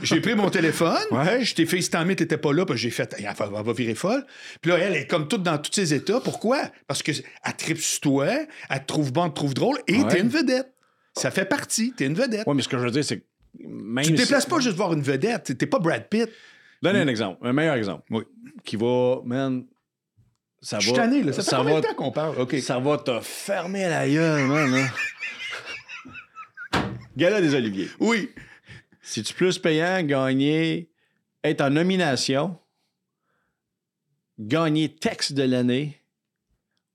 j'ai 0.03 0.20
pris 0.20 0.34
mon 0.34 0.49
téléphone. 0.49 0.97
Ouais. 1.11 1.44
Je 1.44 1.55
t'ai 1.55 1.66
fait 1.66 1.76
FaceTimé, 1.76 2.16
t'étais 2.16 2.38
pas 2.38 2.53
là, 2.53 2.64
puis 2.64 2.78
j'ai 2.78 2.90
fait. 2.90 3.14
Elle 3.18 3.24
va, 3.24 3.51
elle 3.59 3.64
va 3.64 3.72
virer 3.72 3.94
folle. 3.94 4.24
Puis 4.62 4.70
là, 4.70 4.78
elle 4.78 4.94
est 4.94 5.07
comme 5.07 5.28
toute 5.28 5.42
dans 5.42 5.59
tous 5.59 5.72
ses 5.72 5.92
états. 5.94 6.20
Pourquoi? 6.20 6.59
Parce 6.86 7.03
qu'elle 7.03 7.22
tripe 7.59 7.78
sur 7.80 8.01
toi, 8.01 8.28
elle 8.70 8.80
te 8.80 8.86
trouve 8.86 9.12
bon, 9.12 9.24
elle 9.24 9.30
te 9.30 9.36
trouve 9.36 9.53
drôle, 9.55 9.78
et 9.88 9.97
Ouais. 9.99 10.09
t'es 10.09 10.20
une 10.20 10.28
vedette. 10.28 10.72
Ça 11.18 11.30
fait 11.30 11.44
partie, 11.47 11.92
t'es 11.97 12.07
une 12.07 12.14
vedette. 12.14 12.47
Ouais, 12.47 12.55
mais 12.55 12.62
ce 12.62 12.68
que 12.68 12.78
je 12.78 12.82
veux 12.84 12.90
dire, 12.90 13.05
c'est 13.05 13.18
que 13.18 13.24
même 13.61 14.04
Tu 14.04 14.12
te 14.12 14.16
si- 14.18 14.22
déplaces 14.24 14.46
pas 14.46 14.61
juste 14.61 14.76
voir 14.76 14.92
une 14.92 15.02
vedette. 15.02 15.57
T'es 15.57 15.66
pas 15.66 15.78
Brad 15.78 16.09
Pitt. 16.09 16.28
Donne 16.82 16.96
un 16.96 17.09
exemple, 17.09 17.46
un 17.46 17.52
meilleur 17.52 17.74
exemple. 17.76 18.04
Oui. 18.11 18.22
Qui 18.64 18.76
va, 18.76 19.20
man. 19.24 19.64
Ça 20.61 20.78
Je 20.78 20.90
va. 20.90 20.96
tanné, 20.96 21.22
là. 21.22 21.32
Ça 21.32 21.42
fait 21.42 21.50
ça 21.50 21.57
combien 21.59 21.74
va, 21.74 21.80
de 21.80 21.86
temps 21.86 21.94
qu'on 21.94 22.12
parle? 22.12 22.61
Ça 22.61 22.78
va 22.78 22.98
te 22.98 23.20
fermer 23.20 23.88
la 23.88 24.09
gueule, 24.09 24.46
man. 24.46 24.70
Là. 24.72 24.86
Gala 27.16 27.40
des 27.40 27.54
Oliviers. 27.54 27.88
Oui. 28.00 28.30
C'est-tu 29.02 29.32
plus 29.34 29.59
payant 29.59 30.02
gagner, 30.02 30.90
être 31.44 31.61
en 31.61 31.70
nomination, 31.70 32.59
gagner 34.38 34.94
texte 34.94 35.32
de 35.32 35.44
l'année 35.44 36.00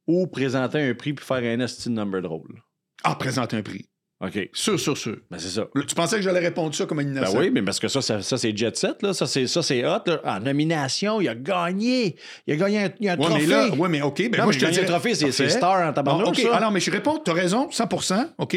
ou 0.07 0.27
présenter 0.27 0.79
un 0.81 0.93
prix 0.93 1.13
puis 1.13 1.25
faire 1.25 1.37
un 1.37 1.59
esti 1.61 1.89
de 1.89 1.93
number 1.93 2.21
drôle? 2.21 2.61
Ah, 3.03 3.15
présente 3.15 3.53
un 3.53 3.61
prix. 3.63 3.87
OK. 4.21 4.49
Sûr, 4.53 4.79
sûr, 4.79 4.95
sûr. 4.97 5.17
Ben, 5.31 5.39
c'est 5.39 5.49
ça. 5.49 5.67
Tu 5.87 5.95
pensais 5.95 6.17
que 6.17 6.21
j'allais 6.21 6.39
répondre 6.39 6.75
ça 6.75 6.85
comme 6.85 6.99
un 6.99 7.03
Ben 7.03 7.09
innocent? 7.11 7.39
oui, 7.39 7.49
mais 7.49 7.61
parce 7.63 7.79
que 7.79 7.87
ça, 7.87 8.01
ça, 8.01 8.21
ça, 8.21 8.37
c'est 8.37 8.55
jet 8.55 8.75
set, 8.77 9.01
là. 9.01 9.13
Ça, 9.13 9.25
c'est, 9.25 9.47
ça, 9.47 9.63
c'est 9.63 9.83
hot, 9.85 10.01
là. 10.05 10.21
En 10.23 10.39
nomination, 10.39 11.19
il 11.21 11.27
a 11.29 11.35
gagné. 11.35 12.15
Il 12.45 12.53
a 12.53 12.57
gagné 12.57 12.83
un, 12.83 12.89
il 12.99 13.05
y 13.05 13.09
a 13.09 13.13
un 13.13 13.17
Ouais, 13.17 13.25
trophée. 13.25 13.41
mais 13.47 13.47
là, 13.47 13.69
ouais, 13.75 13.89
mais 13.89 14.01
OK. 14.03 14.17
Ben 14.17 14.31
Non, 14.31 14.37
moi, 14.43 14.45
mais 14.47 14.59
je 14.59 14.65
te 14.65 14.71
dis. 14.71 14.79
un 14.79 14.83
trophée, 14.85 15.15
c'est, 15.15 15.31
c'est 15.31 15.49
star 15.49 15.87
en 15.89 15.91
tabarnak, 15.93 16.27
OK. 16.27 16.37
ça. 16.39 16.55
Alors, 16.55 16.71
mais 16.71 16.79
je 16.79 16.91
réponds, 16.91 17.17
tu 17.17 17.31
as 17.31 17.33
raison, 17.33 17.67
100% 17.69 18.33
OK. 18.37 18.55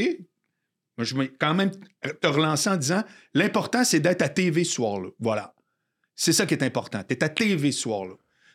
Moi, 0.97 1.05
je 1.05 1.17
vais 1.17 1.29
quand 1.41 1.55
même 1.55 1.71
te 2.21 2.27
relancer 2.27 2.69
en 2.71 2.77
disant 2.77 3.03
l'important, 3.33 3.85
c'est 3.85 4.01
d'être 4.01 4.23
à 4.23 4.29
TV 4.29 4.65
ce 4.65 4.75
soir-là. 4.75 5.09
Voilà. 5.19 5.55
C'est 6.15 6.33
ça 6.33 6.47
qui 6.47 6.55
est 6.55 6.63
important. 6.63 7.03
Tu 7.09 7.15
es 7.15 7.25
à 7.25 7.29
TV 7.29 7.73
ce 7.73 7.81
soir-là. 7.81 8.15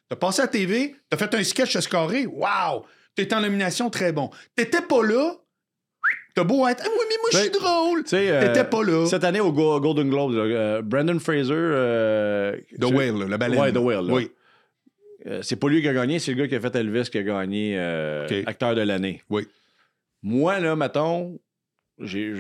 Tu 0.10 0.14
as 0.14 0.16
passé 0.16 0.42
à 0.42 0.48
TV, 0.48 0.96
tu 1.10 1.16
as 1.16 1.18
fait 1.18 1.34
un 1.36 1.44
sketch 1.44 1.76
à 1.76 1.82
scorer. 1.82 2.26
Wow! 2.28 2.86
Tu 3.16 3.24
es 3.24 3.34
en 3.34 3.42
nomination, 3.42 3.90
très 3.90 4.14
bon. 4.14 4.30
Tu 4.56 4.66
pas 4.66 5.04
là. 5.04 5.36
Tu 6.36 6.44
beau 6.44 6.68
être. 6.68 6.82
Ah 6.86 6.90
oui, 6.90 7.06
mais 7.10 7.16
moi, 7.22 7.30
je 7.34 7.38
suis 7.38 7.50
Ben, 7.50 7.60
drôle. 7.60 8.04
Euh, 8.14 8.48
T'étais 8.48 8.64
pas 8.64 8.84
là. 8.84 9.06
Cette 9.08 9.24
année 9.24 9.40
au 9.40 9.52
Go- 9.52 9.80
Golden 9.80 10.10
Globes, 10.10 10.34
là, 10.34 10.42
euh, 10.42 10.82
Brandon 10.82 11.20
Fraser. 11.20 11.52
euh, 11.54 12.56
The 12.80 12.86
tu- 12.88 12.94
Whale, 12.94 13.28
la 13.30 13.38
baleine. 13.38 13.60
Ouais, 13.60 13.72
The 13.72 13.78
Whale, 13.78 14.06
là. 14.08 14.14
Oui. 14.14 14.30
c'est 15.42 15.58
pas 15.58 15.68
lui 15.70 15.82
qui 15.82 15.88
a 15.88 15.94
gagné, 15.94 16.20
c'est 16.20 16.32
le 16.34 16.38
gars 16.38 16.48
qui 16.48 16.56
a 16.56 16.60
fait 16.62 16.76
Elvis 16.76 17.10
qui 17.12 17.18
a 17.18 17.24
gagné 17.24 17.78
acteur 18.46 18.76
de 18.76 18.82
l'année. 18.82 19.22
Oui. 19.30 19.48
Moi, 20.22 20.60
là, 20.60 20.76
mettons, 20.76 21.40
j'ai, 22.00 22.34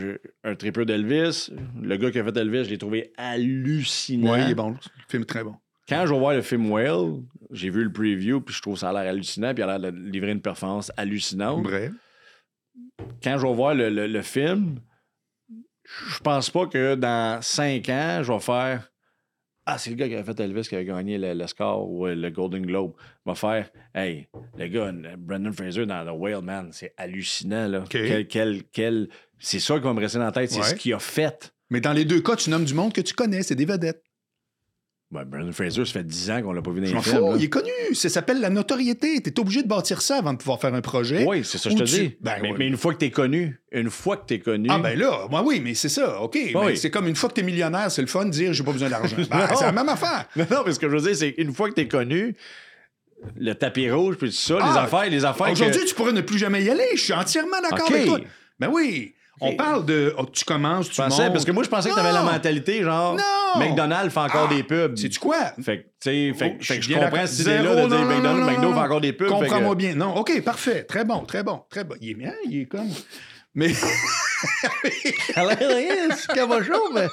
un 0.43 0.55
tripeux 0.55 0.85
d'Elvis. 0.85 1.49
Le 1.81 1.97
gars 1.97 2.11
qui 2.11 2.19
a 2.19 2.23
fait 2.23 2.35
Elvis, 2.37 2.65
je 2.65 2.69
l'ai 2.69 2.77
trouvé 2.77 3.11
hallucinant. 3.17 4.33
Oui, 4.33 4.39
il 4.45 4.51
est 4.51 4.55
bon. 4.55 4.69
Le 4.71 4.77
film 5.09 5.23
est 5.23 5.25
très 5.25 5.43
bon. 5.43 5.55
Quand 5.87 6.05
je 6.05 6.13
vais 6.13 6.19
voir 6.19 6.33
le 6.35 6.41
film 6.41 6.69
Whale, 6.71 7.21
j'ai 7.51 7.69
vu 7.69 7.83
le 7.83 7.91
preview, 7.91 8.41
puis 8.41 8.53
je 8.53 8.61
trouve 8.61 8.77
ça 8.77 8.89
a 8.89 8.93
l'air 8.93 9.09
hallucinant, 9.11 9.53
puis 9.55 9.63
il 9.63 9.69
a 9.69 9.77
l'air 9.77 9.91
de 9.91 9.97
livrer 9.97 10.31
une 10.31 10.41
performance 10.41 10.91
hallucinante. 10.97 11.65
Vrai. 11.65 11.89
Quand 13.23 13.37
je 13.37 13.45
vais 13.47 13.53
voir 13.53 13.73
le, 13.75 13.89
le- 13.89 14.07
le 14.07 14.21
film, 14.21 14.79
je 15.85 16.19
pense 16.19 16.49
pas 16.49 16.67
que 16.67 16.95
dans 16.95 17.41
cinq 17.41 17.89
ans, 17.89 18.21
je 18.23 18.31
vais 18.31 18.39
faire 18.39 18.91
Ah, 19.65 19.77
c'est 19.77 19.89
le 19.91 19.95
gars 19.95 20.07
qui 20.07 20.15
a 20.15 20.23
fait 20.23 20.39
Elvis 20.39 20.67
qui 20.67 20.75
a 20.75 20.83
gagné 20.83 21.17
le, 21.17 21.33
le 21.33 21.47
score 21.47 21.89
ou 21.89 22.05
le 22.07 22.29
Golden 22.29 22.65
Globe. 22.65 22.93
Je 23.25 23.31
vais 23.31 23.35
faire 23.35 23.69
Hey, 23.93 24.27
le 24.57 24.67
gars, 24.67 24.91
Brendan 25.17 25.53
Fraser 25.53 25.85
dans 25.85 26.05
The 26.05 26.17
Whale, 26.17 26.41
man, 26.43 26.69
c'est 26.71 26.93
hallucinant. 26.97 27.67
Là. 27.67 27.83
Quel, 27.89 28.27
quel, 28.27 28.63
quel- 28.71 29.09
C'est 29.39 29.59
ça 29.59 29.75
qui 29.77 29.83
va 29.83 29.93
me 29.93 29.99
rester 29.99 30.17
dans 30.19 30.25
la 30.25 30.31
tête, 30.31 30.49
c'est 30.51 30.59
Ouais. 30.59 30.65
ce 30.65 30.75
qu'il 30.75 30.93
a 30.93 30.99
fait. 30.99 31.53
Mais 31.69 31.81
dans 31.81 31.93
les 31.93 32.05
deux 32.05 32.21
cas, 32.21 32.35
tu 32.35 32.49
nommes 32.49 32.65
du 32.65 32.73
monde 32.73 32.93
que 32.93 33.01
tu 33.01 33.13
connais, 33.13 33.43
c'est 33.43 33.55
des 33.55 33.65
vedettes. 33.65 34.03
Ben, 35.11 35.23
Brendan 35.25 35.51
Fraser, 35.51 35.85
ça 35.85 35.91
fait 35.93 36.03
10 36.05 36.29
ans 36.29 36.41
qu'on 36.43 36.51
l'a 36.53 36.61
pas 36.61 36.69
vu 36.69 36.81
dans 36.81 36.85
Je 36.87 36.93
les 36.95 37.01
films. 37.01 37.17
fous, 37.17 37.35
il 37.39 37.45
est 37.45 37.49
connu. 37.49 37.71
Ça 37.93 38.09
s'appelle 38.09 38.39
la 38.41 38.51
notoriété. 38.51 39.19
Tu 39.23 39.31
es 39.31 39.39
obligé 39.39 39.63
de 39.63 39.67
bâtir 39.67 40.03
ça 40.03 40.17
avant 40.17 40.33
de 40.33 40.37
pouvoir 40.37 40.61
faire 40.61 40.71
un 40.75 40.81
projet. 40.81 41.25
Oui, 41.27 41.41
c'est 41.43 41.57
ça, 41.57 41.71
je 41.71 41.75
te 41.77 41.83
tu- 41.83 41.89
dis. 41.99 42.17
Ben, 42.21 42.35
mais, 42.43 42.51
ouais. 42.51 42.55
mais 42.59 42.67
une 42.67 42.77
fois 42.77 42.93
que 42.93 42.99
t'es 42.99 43.09
connu, 43.09 43.59
une 43.71 43.89
fois 43.89 44.17
que 44.17 44.27
t'es 44.27 44.37
connu. 44.39 44.67
Ah 44.71 44.77
ben 44.77 44.97
là, 44.99 45.25
moi 45.31 45.41
oui, 45.43 45.61
mais 45.63 45.73
c'est 45.73 45.89
ça, 45.89 46.21
OK. 46.21 46.35
mais 46.53 46.55
oui. 46.55 46.77
C'est 46.77 46.91
comme 46.91 47.07
une 47.07 47.15
fois 47.15 47.27
que 47.29 47.33
tu 47.33 47.41
es 47.41 47.43
millionnaire, 47.43 47.89
c'est 47.89 48.01
le 48.03 48.07
fun 48.07 48.25
de 48.25 48.29
dire 48.29 48.53
j'ai 48.53 48.63
pas 48.63 48.71
besoin 48.71 48.89
d'argent. 48.89 49.15
Ben, 49.31 49.47
c'est 49.57 49.65
la 49.65 49.71
même 49.71 49.89
affaire. 49.89 50.27
Non, 50.35 50.45
non, 50.51 50.61
mais 50.63 50.73
ce 50.73 50.79
que 50.79 50.87
je 50.87 50.95
veux 50.95 51.01
dire, 51.01 51.15
c'est 51.15 51.33
qu'une 51.33 51.53
fois 51.55 51.69
que 51.69 51.73
t'es 51.73 51.87
connu, 51.87 52.35
le 53.35 53.53
tapis 53.55 53.89
rouge, 53.89 54.15
puis 54.15 54.29
tout 54.29 54.35
ça, 54.35 54.55
les 54.57 54.61
Ah, 54.63 54.83
affaires, 54.83 55.09
les 55.09 55.25
affaires. 55.25 55.47
que- 55.47 55.51
Aujourd'hui, 55.53 55.85
tu 55.87 55.95
pourrais 55.95 56.13
ne 56.13 56.21
plus 56.21 56.37
jamais 56.37 56.63
y 56.63 56.69
aller. 56.69 56.85
Je 56.93 57.01
suis 57.01 57.13
entièrement 57.13 57.59
d'accord 57.67 57.89
avec 57.89 58.05
toi. 58.05 58.19
Ben 58.59 58.69
oui. 58.71 59.15
On 59.41 59.55
parle 59.55 59.85
de. 59.85 60.13
oh, 60.17 60.25
tu 60.25 60.43
commences, 60.45 60.89
tu 60.89 60.95
pensais, 61.01 61.23
montes. 61.23 61.33
parce 61.33 61.45
que 61.45 61.51
moi, 61.51 61.63
je 61.63 61.69
pensais 61.69 61.89
que 61.89 61.95
t'avais 61.95 62.11
la 62.11 62.23
Non! 62.23 62.31
mentalité, 62.31 62.83
genre, 62.83 63.15
Non! 63.15 63.59
McDonald's 63.59 64.13
fait 64.13 64.19
encore 64.19 64.49
Ah! 64.51 64.53
des 64.53 64.63
pubs. 64.63 64.97
Sais-tu 64.97 65.19
quoi? 65.19 65.53
Fait 65.63 65.77
que, 65.79 65.83
tu 65.83 65.87
sais, 66.01 66.33
fait, 66.37 66.53
Oh, 66.55 66.57
que- 66.59 66.65
fait 66.65 66.77
que 66.77 66.81
suis 66.81 66.81
je 66.83 66.87
bien 66.89 66.97
comprends 66.99 67.11
d'accord. 67.15 67.27
cette 67.29 67.39
idée-là 67.39 67.57
de 67.61 67.63
Zéro, 67.63 67.75
dire 67.75 67.87
non, 67.87 67.97
non, 68.05 68.05
McDonald's, 68.15 68.39
non, 68.39 68.45
McDo 68.51 68.61
non, 68.69 68.73
fait 68.73 68.79
encore 68.81 69.01
des 69.01 69.13
pubs. 69.13 69.27
fait 69.27 69.33
que- 69.33 69.39
Comprends-moi 69.39 69.75
bien. 69.75 69.95
Non, 69.95 70.15
OK, 70.17 70.41
parfait. 70.43 70.83
Très 70.83 71.05
bon, 71.05 71.19
très 71.21 71.43
bon, 71.43 71.61
très 71.69 71.83
bon. 71.83 71.95
Il 72.01 72.09
est 72.11 72.13
bien, 72.15 72.33
il 72.49 72.61
est 72.61 72.65
comme. 72.65 72.89
Mais. 73.55 73.73
Hilarious, 75.35 76.15
cabochon, 76.33 76.79
mais. 76.93 77.07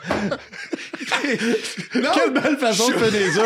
Non! 1.95 2.11
Quelle 2.15 2.31
belle 2.31 2.57
façon 2.59 2.89
de 2.89 2.95
finir 2.95 3.33
ça. 3.33 3.43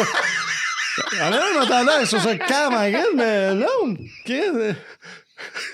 Ah 1.21 1.31
non, 1.31 1.39
je 1.55 1.59
m'attendais 1.61 2.05
sur 2.07 2.21
ce 2.21 2.35
calme 2.35 2.75
en 2.75 3.17
mais 3.17 3.55
non. 3.55 3.97
Qu'est-ce 4.25 4.75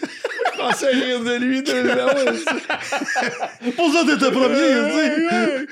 Je 0.03 0.16
pensais 0.57 0.91
rire 0.91 1.23
de 1.23 1.35
lui 1.37 1.63
de 1.63 1.71
Pour 3.73 3.93
ça, 3.93 4.05
t'étais 4.05 4.31
premier, 4.31 4.57
tu 4.57 4.97
sais. 4.97 5.67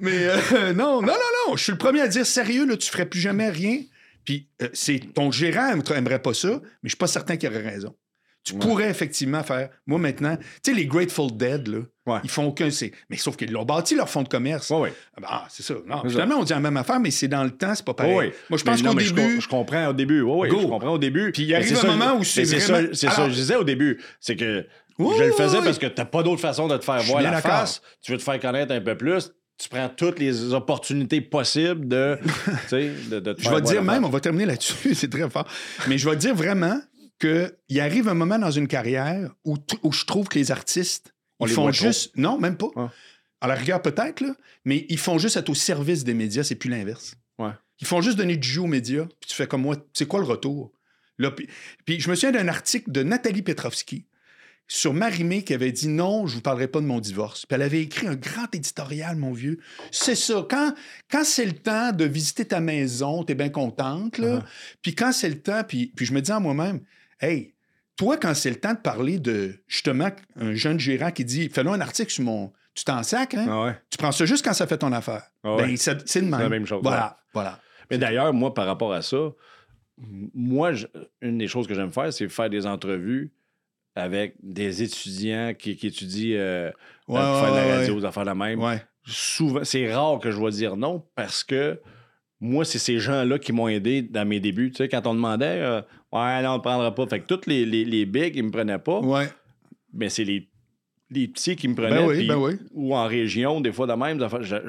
Mais 0.00 0.28
euh, 0.28 0.72
non, 0.72 1.00
non, 1.00 1.08
non, 1.08 1.48
non. 1.48 1.56
Je 1.56 1.62
suis 1.64 1.72
le 1.72 1.78
premier 1.78 2.00
à 2.02 2.08
dire 2.08 2.26
sérieux, 2.26 2.66
là, 2.66 2.76
tu 2.76 2.90
ferais 2.90 3.06
plus 3.06 3.20
jamais 3.20 3.50
rien. 3.50 3.80
Puis 4.24 4.48
euh, 4.62 4.68
c'est 4.72 5.00
ton 5.14 5.30
gérant 5.30 5.80
aimerait 5.94 6.22
pas 6.22 6.34
ça, 6.34 6.48
mais 6.48 6.60
je 6.84 6.90
suis 6.90 6.96
pas 6.98 7.06
certain 7.06 7.36
qu'il 7.36 7.48
aurait 7.48 7.66
raison. 7.68 7.94
Tu 8.44 8.54
Ouais. 8.54 8.60
pourrais 8.60 8.88
effectivement 8.88 9.42
faire. 9.42 9.68
Moi 9.86 9.98
maintenant, 9.98 10.36
tu 10.62 10.70
sais, 10.70 10.74
les 10.74 10.86
Grateful 10.86 11.30
Dead, 11.36 11.68
là, 11.68 11.78
Ouais. 12.06 12.20
ils 12.24 12.30
font 12.30 12.46
aucun. 12.46 12.68
Mais 13.10 13.16
sauf 13.18 13.36
qu'ils 13.36 13.52
l'ont 13.52 13.64
bâti 13.66 13.94
leur 13.94 14.08
fonds 14.08 14.22
de 14.22 14.28
commerce. 14.28 14.70
Ouais. 14.70 14.92
Ah, 15.16 15.20
ben, 15.20 15.26
ah, 15.30 15.46
c'est 15.50 15.62
ça. 15.62 15.74
Non, 15.86 16.02
finalement, 16.08 16.36
on 16.38 16.44
dit 16.44 16.52
la 16.54 16.60
même 16.60 16.76
affaire, 16.78 16.98
mais 16.98 17.10
c'est 17.10 17.28
dans 17.28 17.44
le 17.44 17.50
temps, 17.50 17.74
c'est 17.74 17.84
pas 17.84 17.92
pareil. 17.94 18.32
Moi, 18.48 18.58
je 18.58 18.64
pense 18.64 18.80
qu'au 18.80 18.98
je 18.98 19.08
début. 19.12 19.20
com- 19.34 19.40
Je, 19.40 19.48
comprends 19.48 19.86
au 19.88 19.92
début. 19.92 20.22
Oui, 20.22 20.48
je 20.50 20.66
comprends 20.66 20.92
au 20.94 20.98
début. 20.98 21.30
Puis 21.32 21.42
il 21.42 21.54
arrive 21.54 21.72
un 21.72 21.76
ça- 21.80 21.86
moment 21.88 22.16
où 22.16 22.24
c'est 22.24 22.42
mais 22.50 22.58
vraiment- 22.58 22.86
ça, 22.88 22.94
c'est 22.94 23.06
ça 23.08 23.12
Alors- 23.14 23.26
que 23.26 23.32
je 23.32 23.38
disais 23.38 23.56
au 23.56 23.64
début. 23.64 24.00
C'est 24.20 24.36
que 24.36 24.66
Oui, 24.98 25.14
je 25.18 25.24
le 25.24 25.32
faisais 25.32 25.58
oui. 25.58 25.64
parce 25.64 25.78
que 25.78 25.86
t'as 25.86 26.06
pas 26.06 26.22
d'autre 26.22 26.40
façon 26.40 26.68
de 26.68 26.76
te 26.78 26.84
faire 26.84 27.00
Je 27.00 27.08
voir 27.08 27.20
la 27.22 27.42
face. 27.42 27.82
Tu 28.00 28.12
veux 28.12 28.18
te 28.18 28.22
faire 28.22 28.40
connaître 28.40 28.72
un 28.72 28.80
peu 28.80 28.96
plus. 28.96 29.30
Tu 29.58 29.68
prends 29.68 29.88
toutes 29.88 30.20
les 30.20 30.54
opportunités 30.54 31.20
possibles 31.20 31.88
de, 31.88 32.16
de, 32.70 33.18
de 33.18 33.32
te 33.32 33.42
Je 33.42 33.50
vais 33.50 33.60
te 33.60 33.66
dire 33.66 33.82
même, 33.82 34.04
on 34.04 34.08
va 34.08 34.20
terminer 34.20 34.46
là-dessus, 34.46 34.94
c'est 34.94 35.10
très 35.10 35.28
fort. 35.28 35.46
Mais 35.88 35.98
je 35.98 36.08
vais 36.08 36.14
te 36.14 36.20
dire 36.20 36.34
vraiment 36.34 36.80
qu'il 37.18 37.80
arrive 37.80 38.08
un 38.08 38.14
moment 38.14 38.38
dans 38.38 38.50
une 38.50 38.68
carrière 38.68 39.34
où, 39.44 39.56
je 39.90 40.04
trouve 40.04 40.28
que 40.28 40.38
les 40.38 40.50
artistes, 40.50 41.14
On 41.38 41.46
ils 41.46 41.50
les 41.50 41.54
font 41.54 41.62
trop. 41.62 41.72
juste. 41.72 42.16
Non, 42.16 42.38
même 42.38 42.56
pas. 42.56 42.68
Ouais. 42.76 42.88
À 43.40 43.46
la 43.46 43.54
rigueur, 43.54 43.82
peut-être, 43.82 44.24
mais 44.64 44.86
ils 44.88 44.98
font 44.98 45.18
juste 45.18 45.36
être 45.36 45.48
au 45.48 45.54
service 45.54 46.04
des 46.04 46.14
médias, 46.14 46.42
c'est 46.42 46.56
plus 46.56 46.70
l'inverse. 46.70 47.14
Ouais. 47.38 47.52
Ils 47.80 47.86
font 47.86 48.00
juste 48.00 48.16
donner 48.16 48.36
du 48.36 48.48
jus 48.48 48.58
aux 48.58 48.66
médias, 48.66 49.04
puis 49.20 49.28
tu 49.28 49.36
fais 49.36 49.46
comme 49.46 49.62
moi, 49.62 49.76
c'est 49.92 50.06
quoi 50.06 50.20
le 50.20 50.26
retour? 50.26 50.72
Là, 51.18 51.30
puis, 51.30 51.48
puis 51.84 52.00
je 52.00 52.10
me 52.10 52.14
souviens 52.14 52.32
d'un 52.32 52.48
article 52.48 52.90
de 52.90 53.02
Nathalie 53.02 53.42
Petrovski 53.42 54.06
sur 54.68 54.92
Marimé 54.92 55.42
qui 55.42 55.54
avait 55.54 55.72
dit 55.72 55.88
non, 55.88 56.26
je 56.26 56.34
vous 56.34 56.40
parlerai 56.42 56.68
pas 56.68 56.80
de 56.80 56.86
mon 56.86 57.00
divorce. 57.00 57.46
Puis 57.46 57.54
elle 57.54 57.62
avait 57.62 57.82
écrit 57.82 58.06
un 58.06 58.14
grand 58.14 58.54
éditorial, 58.54 59.16
mon 59.16 59.32
vieux. 59.32 59.58
C'est 59.90 60.14
ça. 60.14 60.46
Quand, 60.48 60.74
quand 61.10 61.24
c'est 61.24 61.46
le 61.46 61.54
temps 61.54 61.92
de 61.92 62.04
visiter 62.04 62.44
ta 62.44 62.60
maison, 62.60 63.24
t'es 63.24 63.34
bien 63.34 63.48
contente, 63.48 64.18
là. 64.18 64.38
Uh-huh. 64.38 64.44
Puis 64.82 64.94
quand 64.94 65.12
c'est 65.12 65.28
le 65.28 65.40
temps, 65.40 65.62
puis, 65.66 65.92
puis 65.96 66.06
je 66.06 66.12
me 66.12 66.20
dis 66.20 66.30
à 66.30 66.38
moi-même, 66.38 66.80
hey, 67.20 67.54
toi, 67.96 68.16
quand 68.16 68.34
c'est 68.34 68.50
le 68.50 68.56
temps 68.60 68.74
de 68.74 68.78
parler 68.78 69.18
de, 69.18 69.54
justement, 69.66 70.10
un 70.36 70.54
jeune 70.54 70.78
gérant 70.78 71.10
qui 71.10 71.24
dit, 71.24 71.48
fais-le 71.48 71.70
un 71.70 71.80
article 71.80 72.10
sur 72.12 72.24
mon... 72.24 72.52
Tu 72.74 72.84
t'en 72.84 73.02
sacs, 73.02 73.34
hein? 73.34 73.46
Ah 73.50 73.62
ouais. 73.64 73.76
Tu 73.90 73.98
prends 73.98 74.12
ça 74.12 74.24
juste 74.24 74.44
quand 74.44 74.52
ça 74.52 74.68
fait 74.68 74.78
ton 74.78 74.92
affaire. 74.92 75.22
Ah 75.42 75.56
ouais. 75.56 75.66
Ben, 75.66 75.76
c'est 75.76 76.20
le 76.20 76.26
même. 76.28 76.38
la 76.40 76.48
même 76.48 76.64
chose, 76.64 76.80
Voilà, 76.82 77.18
voilà. 77.34 77.58
Mais 77.90 77.98
d'ailleurs, 77.98 78.32
moi, 78.32 78.54
par 78.54 78.66
rapport 78.66 78.92
à 78.92 79.02
ça, 79.02 79.16
moi, 79.96 80.72
je- 80.74 80.86
une 81.20 81.38
des 81.38 81.48
choses 81.48 81.66
que 81.66 81.74
j'aime 81.74 81.90
faire, 81.92 82.12
c'est 82.12 82.28
faire 82.28 82.48
des 82.48 82.66
entrevues 82.66 83.32
avec 83.96 84.34
des 84.42 84.82
étudiants 84.84 85.54
qui, 85.58 85.74
qui 85.76 85.88
étudient 85.88 86.36
euh, 86.38 86.70
pour 87.06 87.16
faire 87.18 87.50
de 87.52 87.56
la 87.68 87.76
radio, 87.78 87.98
des 88.00 88.04
affaires 88.06 88.24
de 88.26 88.30
même. 88.30 88.60
Ouais. 88.62 88.80
Souvent, 89.04 89.64
c'est 89.64 89.92
rare 89.92 90.20
que 90.20 90.30
je 90.30 90.40
vais 90.40 90.50
dire 90.50 90.76
non 90.76 91.04
parce 91.16 91.42
que 91.42 91.80
moi, 92.40 92.64
c'est 92.64 92.78
ces 92.78 92.98
gens-là 92.98 93.38
qui 93.38 93.52
m'ont 93.52 93.68
aidé 93.68 94.02
dans 94.02 94.26
mes 94.26 94.38
débuts. 94.40 94.70
Tu 94.70 94.76
sais, 94.76 94.88
quand 94.88 95.06
on 95.06 95.14
demandait, 95.14 95.60
euh, 95.60 95.80
ouais, 96.12 96.42
non, 96.42 96.50
on 96.52 96.56
ne 96.56 96.62
prendra 96.62 96.94
pas. 96.94 97.06
Fait 97.06 97.20
que 97.20 97.26
tous 97.26 97.48
les, 97.48 97.64
les, 97.66 97.84
les 97.84 98.06
bigs, 98.06 98.36
ils 98.36 98.44
me 98.44 98.50
prenaient 98.50 98.78
pas. 98.78 99.00
Ouais. 99.00 99.28
Mais 99.92 100.08
c'est 100.08 100.24
les, 100.24 100.48
les 101.10 101.26
petits 101.28 101.56
qui 101.56 101.66
me 101.68 101.74
prenaient. 101.74 101.96
Ben 101.96 102.06
oui, 102.06 102.18
puis- 102.18 102.28
ben 102.28 102.36
oui. 102.36 102.52
Ou 102.72 102.94
en 102.94 103.06
région, 103.06 103.60
des 103.60 103.72
fois 103.72 103.86
de 103.86 103.92
même. 103.94 104.20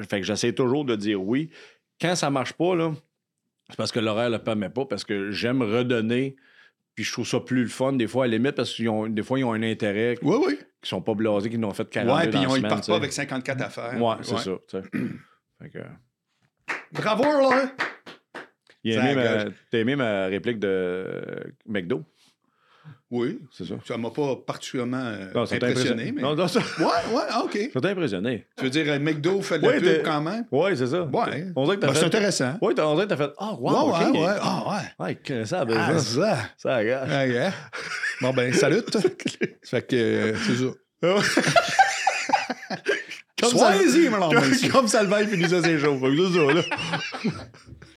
fait 0.08 0.20
que 0.20 0.26
j'essaie 0.26 0.52
toujours 0.52 0.84
de 0.84 0.96
dire 0.96 1.22
oui. 1.22 1.50
Quand 2.00 2.14
ça 2.16 2.30
marche 2.30 2.54
pas, 2.54 2.74
là, 2.74 2.92
c'est 3.68 3.76
parce 3.76 3.92
que 3.92 4.00
l'horaire 4.00 4.30
ne 4.30 4.36
le 4.36 4.42
permet 4.42 4.70
pas, 4.70 4.84
parce 4.86 5.04
que 5.04 5.30
j'aime 5.30 5.62
redonner. 5.62 6.34
Puis 6.96 7.04
je 7.04 7.12
trouve 7.12 7.26
ça 7.26 7.38
plus 7.40 7.62
le 7.62 7.68
fun, 7.68 7.92
des 7.92 8.08
fois, 8.08 8.24
à 8.24 8.26
la 8.26 8.36
limite, 8.36 8.56
parce 8.56 8.74
que 8.74 9.08
des 9.08 9.22
fois, 9.22 9.38
ils 9.38 9.44
ont 9.44 9.52
un 9.52 9.62
intérêt, 9.62 10.16
Oui, 10.22 10.36
oui. 10.44 10.58
qui 10.82 10.88
sont 10.88 11.00
pas 11.00 11.14
blasés, 11.14 11.48
qui 11.48 11.56
n'ont 11.56 11.72
fait 11.72 11.88
40 11.88 12.16
Ouais, 12.18 12.28
puis 12.28 12.40
ils 12.56 12.62
partent 12.62 12.86
pas 12.88 12.96
avec 12.96 13.12
54 13.12 13.62
affaires. 13.62 14.02
Ouais, 14.02 14.16
c'est 14.22 14.38
ça. 14.38 14.50
Fait 14.68 15.70
que, 15.70 15.78
Bravo, 16.92 17.24
là! 17.24 17.72
il 18.84 18.96
a 18.98 19.02
Ça 19.02 19.10
aimé 19.12 19.22
ma-. 19.24 19.44
T'as 19.70 19.78
aimé 19.78 19.96
ma 19.96 20.26
réplique 20.26 20.58
de 20.58 21.52
McDo? 21.66 22.02
Oui. 23.10 23.40
C'est 23.52 23.64
ça. 23.66 23.74
Ça 23.86 23.96
m'a 23.98 24.10
pas 24.10 24.36
particulièrement 24.46 25.02
euh, 25.04 25.32
Non, 25.34 25.44
ça 25.44 25.58
t'a 25.58 25.66
impressionné, 25.66 26.12
mais... 26.12 26.22
Non, 26.22 26.36
non, 26.36 26.46
ça 26.46 26.60
Ouais, 26.78 26.84
ouais, 27.12 27.22
ah, 27.28 27.42
OK. 27.44 27.58
ça 27.72 27.80
t'a 27.80 27.88
impressionné. 27.88 28.46
Tu 28.56 28.64
veux 28.64 28.70
dire, 28.70 28.84
euh, 28.88 28.98
McDo 29.00 29.42
fait 29.42 29.58
de 29.58 29.64
la 29.64 29.68
Ouais, 29.68 29.80
pub 29.80 30.02
quand 30.04 30.20
même? 30.20 30.44
Ouais, 30.52 30.76
c'est 30.76 30.86
ça. 30.86 31.02
Ouais. 31.02 31.46
On 31.56 31.64
dirait 31.64 31.76
que 31.76 31.80
t'as 31.80 31.86
Ben, 31.88 31.92
fait... 31.94 31.98
c'est 32.00 32.06
intéressant. 32.06 32.56
Ouais, 32.62 32.72
t'as- 32.72 32.86
on 32.86 32.94
dirait 32.94 33.06
que 33.06 33.10
t'as 33.14 33.16
fait. 33.16 33.32
Ah, 33.38 33.54
wow, 33.58 33.90
ouais, 33.92 34.06
ok. 34.08 34.14
ouais, 34.14 34.20
ouais. 34.20 34.36
Ah, 34.40 34.64
ouais. 34.68 35.04
Ouais, 35.06 35.18
ben, 35.26 35.76
Ah, 35.76 35.98
ça, 35.98 35.98
ça. 35.98 36.38
ça 36.56 36.74
agace. 36.76 37.08
Ah, 37.10 37.26
yeah. 37.26 37.52
Bon, 38.20 38.32
ben, 38.32 38.52
salut. 38.54 38.82
fait 39.64 39.86
que, 39.88 39.96
euh, 39.96 40.34
c'est 40.36 40.54
ça. 40.54 40.70
Comme 43.40 43.50
Soyez-y, 43.50 44.10
Comme, 44.10 44.68
comme 44.70 44.88
Salvaille 44.88 45.26
finissait 45.28 45.62
ses 45.62 45.78
jours. 45.78 45.98
C'est 46.00 46.32
ça, 46.38 46.52
là. 46.52 46.62